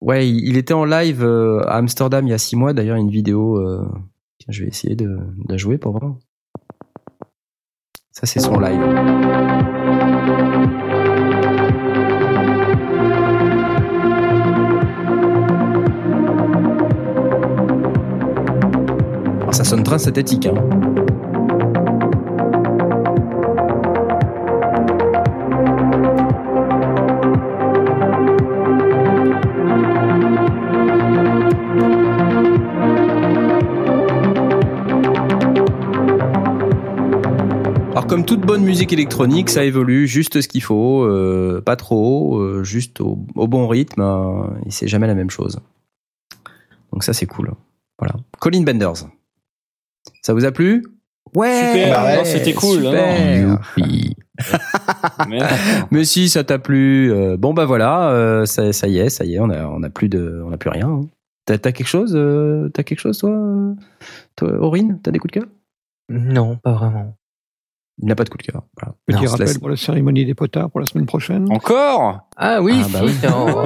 [0.00, 2.72] ouais, il était en live euh, à Amsterdam il y a six mois.
[2.72, 3.56] D'ailleurs, une vidéo.
[3.58, 3.86] euh,
[4.48, 6.16] je vais essayer de, de la jouer pour voir.
[8.12, 8.80] Ça, c'est son live.
[19.40, 20.54] Alors, ça sonne très synthétique, hein.
[38.28, 43.00] Toute bonne musique électronique, ça évolue juste ce qu'il faut, euh, pas trop, euh, juste
[43.00, 45.60] au, au bon rythme, euh, et c'est jamais la même chose.
[46.92, 47.52] Donc ça c'est cool.
[47.98, 48.14] Voilà.
[48.38, 49.08] Colin Benders.
[50.22, 50.84] Ça vous a plu?
[51.34, 51.72] Ouais.
[51.72, 52.86] Super, ouais, non, c'était cool.
[52.86, 53.58] hein.
[53.74, 54.14] super.
[55.90, 59.24] Mais- si ça t'a plu, euh, bon bah voilà, euh, ça, ça y est, ça
[59.24, 60.88] y est, on a, on a plus de, on a plus rien.
[60.88, 61.00] hein.
[61.46, 63.34] T'as, t'as quelque chose, euh, t'as quelque chose toi,
[64.36, 65.48] toi, Aurine, t'as des coups de cœur?
[66.10, 67.14] Non, pas vraiment.
[68.00, 68.62] Il n'a pas de coup de cœur.
[68.78, 68.94] Voilà.
[69.06, 71.50] Petit Non, rappel pour la cérémonie des potards pour la semaine prochaine.
[71.50, 73.12] Encore Ah oui, Ah, bah oui.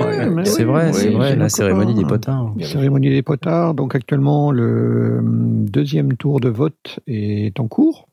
[0.06, 2.54] Ouais, mais C'est vrai, oui, c'est vrai, la cérémonie des potins.
[2.62, 3.74] Cérémonie des potards.
[3.74, 8.08] Donc actuellement, le hum, deuxième tour de vote est en cours.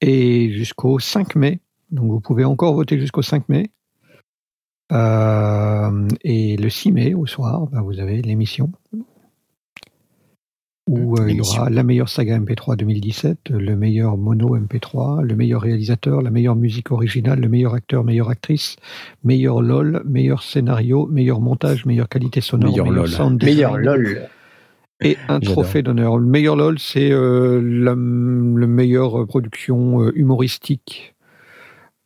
[0.00, 1.60] Et jusqu'au 5 mai.
[1.90, 3.70] Donc vous pouvez encore voter jusqu'au 5 mai.
[4.92, 8.70] Euh, et le 6 mai, au soir, bah, vous avez l'émission.
[10.88, 15.34] Où euh, il y aura la meilleure saga MP3 2017, le meilleur mono MP3, le
[15.34, 18.76] meilleur réalisateur, la meilleure musique originale, le meilleur acteur, meilleure actrice,
[19.24, 23.08] meilleur LOL, meilleur scénario, meilleur montage, meilleure qualité sonore, Meilleur meilleur, LOL.
[23.08, 24.28] sound design Meilleur LOL.
[25.00, 26.18] et un trophée d'honneur.
[26.18, 31.16] Le meilleur LOL, c'est euh, la le meilleure euh, production euh, humoristique,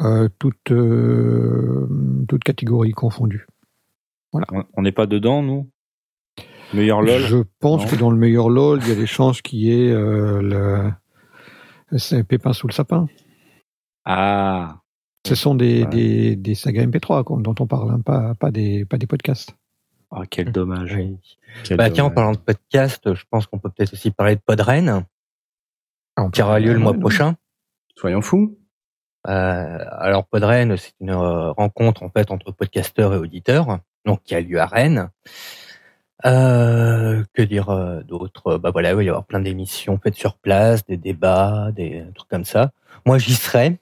[0.01, 1.87] euh, toute, euh,
[2.29, 3.47] toute catégorie confondue.
[4.33, 4.41] On-
[4.75, 5.69] On n'est pas dedans, nous?
[6.73, 7.89] Meilleur LOL Je pense Non.
[7.89, 11.99] que dans le meilleur LOL, il y a des chances qu'il y ait euh, le,
[11.99, 13.09] c'est Pépin sous le sapin.
[14.05, 14.79] Ah
[15.27, 15.89] Ce sont des, Ouais.
[15.91, 19.55] des, des sagas MP3 quoi, dont on parle, hein, pas, pas, des, pas des podcasts.
[20.13, 20.95] Ah, quel dommage.
[20.97, 21.17] Oui.
[21.65, 24.41] Quel Bah tiens, en parlant de podcast, je pense qu'on peut peut-être aussi parler de
[24.41, 25.05] Podren,
[26.17, 27.37] Ah, on qui aura lieu le mois prochain.
[27.97, 28.57] Soyons fous.
[29.27, 34.35] Euh, alors Podren, c'est une euh, rencontre en fait entre podcasteurs et auditeurs, donc qui
[34.35, 35.11] a lieu à Rennes.
[36.27, 38.59] Euh, que dire euh, d'autre?
[38.59, 42.29] Bah voilà, il va y avoir plein d'émissions faites sur place, des débats, des trucs
[42.29, 42.73] comme ça.
[43.07, 43.79] Moi, j'y serai.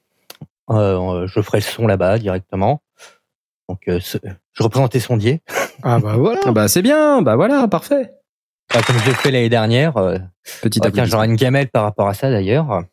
[0.69, 2.81] Euh, je ferai le son là-bas directement.
[3.67, 5.41] Donc, euh, je représentais Sondier,
[5.83, 6.41] Ah bah voilà.
[6.45, 8.11] Ah bah c'est bien, bah voilà, parfait.
[8.71, 9.97] Enfin, comme je l'ai fait l'année dernière.
[9.97, 10.17] Euh,
[10.61, 12.83] Petit oh, tiens, j'aurai une gamelle par rapport à ça d'ailleurs.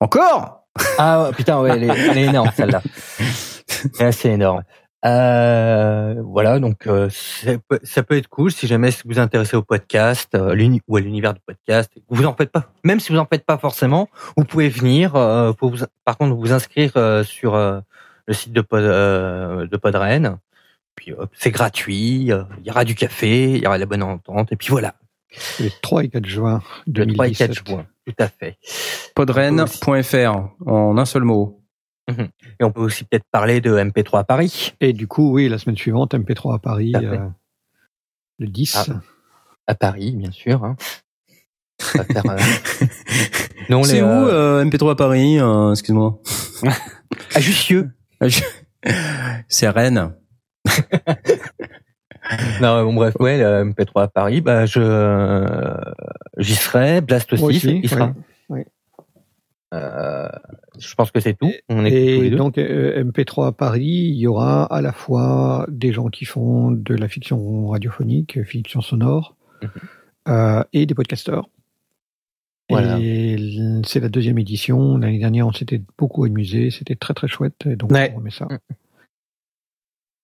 [0.00, 0.66] Encore?
[0.98, 2.82] Ah putain, ouais, elle est, elle est énorme celle-là.
[3.98, 4.62] Elle est assez énorme.
[5.06, 10.34] Euh, voilà, donc euh, ça peut être cool si jamais vous vous intéressez au podcast
[10.34, 10.56] euh,
[10.88, 11.90] ou à l'univers du podcast.
[12.08, 15.14] Vous en faites pas, même si vous en faites pas forcément, vous pouvez venir.
[15.14, 17.80] Euh, faut vous- par contre, vous inscrire euh, sur euh,
[18.26, 20.38] le site de Pod, euh, de Podren.
[20.94, 22.32] Puis euh, c'est gratuit.
[22.32, 24.52] euh, Il y aura du café, il y aura de la bonne entente.
[24.52, 24.94] Et puis voilà,
[25.60, 27.68] Les 3 et 4 juin le 3 et 4 2017.
[27.68, 28.56] juin, tout à fait.
[29.14, 31.60] Podren.fr en un seul mot.
[32.08, 34.74] Et on peut aussi peut-être parler de MP3 à Paris.
[34.80, 37.18] Et du coup, oui, la semaine suivante, MP3 à Paris, euh,
[38.38, 38.76] le 10.
[38.76, 39.00] Ah.
[39.66, 40.64] À Paris, bien sûr.
[40.64, 40.76] Hein.
[41.80, 42.36] Faire, euh,
[43.68, 46.20] non, C'est les, où euh, euh, MP3 à Paris euh, Excuse-moi?
[47.34, 47.90] À Jussieu.
[49.48, 50.14] C'est Rennes.
[52.60, 55.76] Non, bon, bref, ouais, le MP3 à Paris, bah, je, euh,
[56.38, 57.00] j'y serai.
[57.02, 58.14] Blast aussi, il sera.
[58.48, 58.62] oui.
[59.74, 60.28] Euh,
[60.78, 61.52] Je pense que c'est tout.
[61.68, 66.08] On Et donc, euh, MP3 à Paris, il y aura à la fois des gens
[66.08, 69.68] qui font de la fiction radiophonique, fiction sonore, Mhm.
[70.28, 71.48] euh, et des podcasteurs.
[72.70, 72.98] Voilà.
[73.84, 74.96] C'est la deuxième édition.
[74.96, 76.70] L'année dernière, on s'était beaucoup amusé.
[76.70, 77.66] C'était très très chouette.
[77.66, 78.10] Et donc, Ouais.
[78.14, 78.48] on remet ça.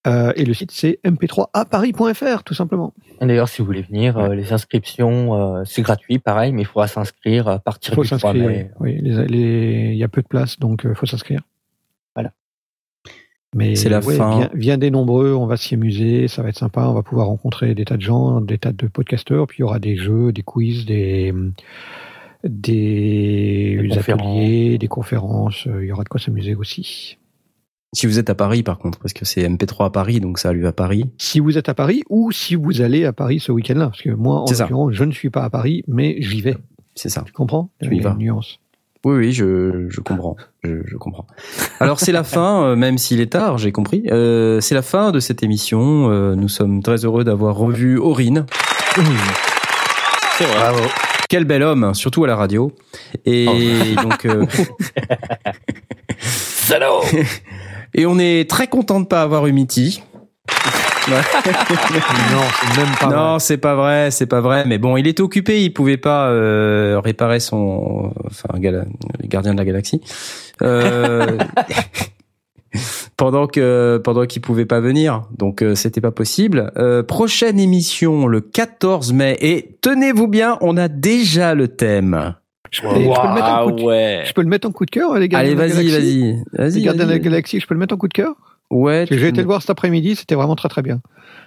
[0.07, 2.95] Euh, et le site, c'est mp3aparis.fr, tout simplement.
[3.21, 6.89] D'ailleurs, si vous voulez venir, euh, les inscriptions, euh, c'est gratuit, pareil, mais il faudra
[6.89, 8.47] s'inscrire à Il partir faut du 3 s'inscrire.
[8.49, 8.71] mai.
[8.81, 11.43] Oui, Oui, les- les- il y a peu de place, donc il faut s'inscrire.
[12.15, 12.33] Voilà.
[13.55, 14.39] Mais C'est la ouais, fin.
[14.39, 16.87] Viens, viens des nombreux, on va s'y amuser, ça va être sympa.
[16.89, 19.65] On va pouvoir rencontrer des tas de gens, des tas de podcasteurs, puis il y
[19.65, 21.35] aura des jeux, des quiz, des
[22.43, 24.23] des, Des conférences.
[24.23, 25.67] ateliers, des conférences.
[25.67, 27.19] Il y aura de quoi s'amuser aussi.
[27.93, 30.51] Si vous êtes à Paris, par contre, parce que c'est MP3 à Paris, donc ça
[30.51, 31.07] a lieu à Paris.
[31.19, 34.11] Si vous êtes à Paris ou si vous allez à Paris ce week-end-là, parce que
[34.11, 36.57] moi, en l'occurrence, je ne suis pas à Paris, mais j'y vais.
[36.95, 37.23] C'est ça.
[37.27, 37.71] Tu comprends?
[37.83, 38.61] Tu y une nuance.
[39.05, 40.37] Oui, oui, je, je comprends.
[40.63, 41.27] Je, je comprends.
[41.81, 44.05] Alors c'est la fin, euh, même s'il est tard, j'ai compris.
[44.11, 46.11] Euh, c'est la fin de cette émission.
[46.11, 48.45] Euh, nous sommes très heureux d'avoir revu Aurine.
[50.37, 50.55] C'est vrai.
[50.59, 50.83] Bravo.
[51.31, 52.73] Quel bel homme, hein, surtout à la radio.
[53.25, 53.47] Et
[54.03, 54.45] donc, euh,
[56.21, 57.01] Salaud
[57.95, 60.03] et on est très content de pas avoir eu Mitty.
[61.09, 61.17] non,
[62.61, 63.41] c'est même pas non, vrai.
[63.41, 64.65] c'est pas vrai, c'est pas vrai.
[64.67, 68.85] Mais bon, il était occupé, il pouvait pas euh, réparer son, enfin, gala-
[69.21, 70.01] les gardiens de la galaxie.
[70.63, 71.39] Euh,
[73.17, 76.73] pendant que pendant qu'il pouvait pas venir, donc euh, c'était pas possible.
[76.77, 82.35] Euh, prochaine émission le 14 mai et tenez-vous bien, on a déjà le thème.
[82.71, 84.23] Je peux, je peux le mettre en coup de, ouais.
[84.25, 85.39] je peux le mettre en coup de cœur, les gars.
[85.39, 86.83] Allez, vas-y, vas-y, Les vas-y.
[86.83, 87.19] Gardiens de la.
[87.19, 88.35] Galaxie, je peux le mettre en coup de cœur?
[88.71, 89.07] Ouais.
[89.11, 91.01] J'ai été le- voir cet après-midi, c'était vraiment très très bien.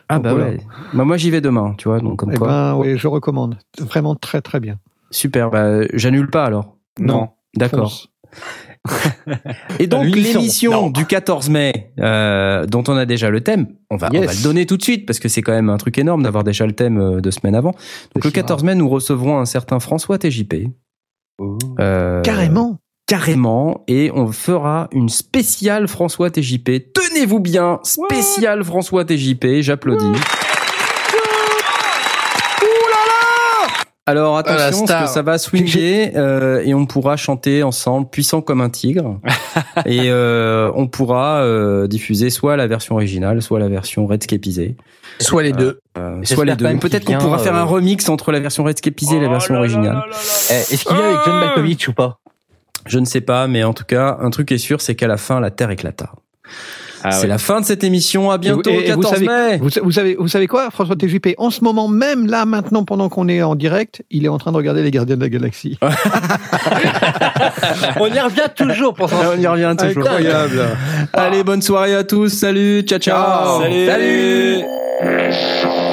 [0.10, 0.50] Ah Donc bah voilà.
[0.52, 0.58] ouais.
[0.94, 2.48] Bah moi j'y vais demain, tu vois, donc comme Eh quoi.
[2.48, 3.58] ben, ouais, je recommande.
[3.80, 4.76] Vraiment très très bien.
[5.12, 5.50] Super.
[5.50, 6.76] Bah j'annule pas alors.
[7.00, 7.30] Non.
[7.56, 8.08] D'accord.
[9.80, 10.90] Et donc l'émission.
[10.90, 14.44] du 14 mai, euh, dont on a déjà le thème, on va, on va le
[14.44, 16.74] donner tout de suite parce que c'est quand même un truc énorme d'avoir déjà le
[16.74, 17.72] thème euh, deux semaines avant.
[18.16, 20.68] Donc le si 14 mai, nous recevrons un certain François TJP.
[21.80, 22.80] Euh, Carrément.
[23.06, 23.84] Carrément.
[23.88, 26.94] Et on fera une spéciale François TJP.
[26.94, 29.62] Tenez-vous bien, spéciale François TJP.
[29.62, 30.14] J'applaudis.
[34.06, 38.42] Alors Ah, attention, parce que ça va swinger euh, et on pourra chanter ensemble, puissant
[38.42, 39.20] comme un tigre.
[39.86, 44.76] et euh, on pourra euh, diffuser soit la version originale, soit la version redscapisée.
[45.20, 45.80] Soit les deux.
[45.98, 46.78] Euh, J'espère soit les deux.
[46.80, 50.04] Peut-être qu'on pourra faire un euh, remix entre la version redscapisée et la version originale.
[50.50, 52.20] Eh, Est-ce qu'il vient avec John Malkovich ou pas?
[52.86, 55.18] Je ne sais pas, mais en tout cas, un truc est sûr, c'est qu'à la
[55.18, 56.12] fin, la Terre éclata.
[57.04, 57.28] Ah c'est ouais.
[57.28, 58.32] la fin de cette émission.
[58.32, 59.58] À bientôt, Et vous- et vous 14 savez- mai.
[59.58, 63.10] Vous, vous savez, vous savez quoi, François TJP En ce moment même, là, maintenant, pendant
[63.10, 65.78] qu'on est en direct, il est en train de regarder les Gardiens de la Galaxie.
[68.00, 70.04] On y revient toujours pour On y revient toujours.
[70.08, 70.62] Incroyable.
[71.14, 72.30] Allez, bonne soirée à tous.
[72.30, 73.16] Salut, ciao, ciao.
[73.16, 73.62] Ciao.
[73.62, 74.62] Salut.
[75.02, 75.93] Salut.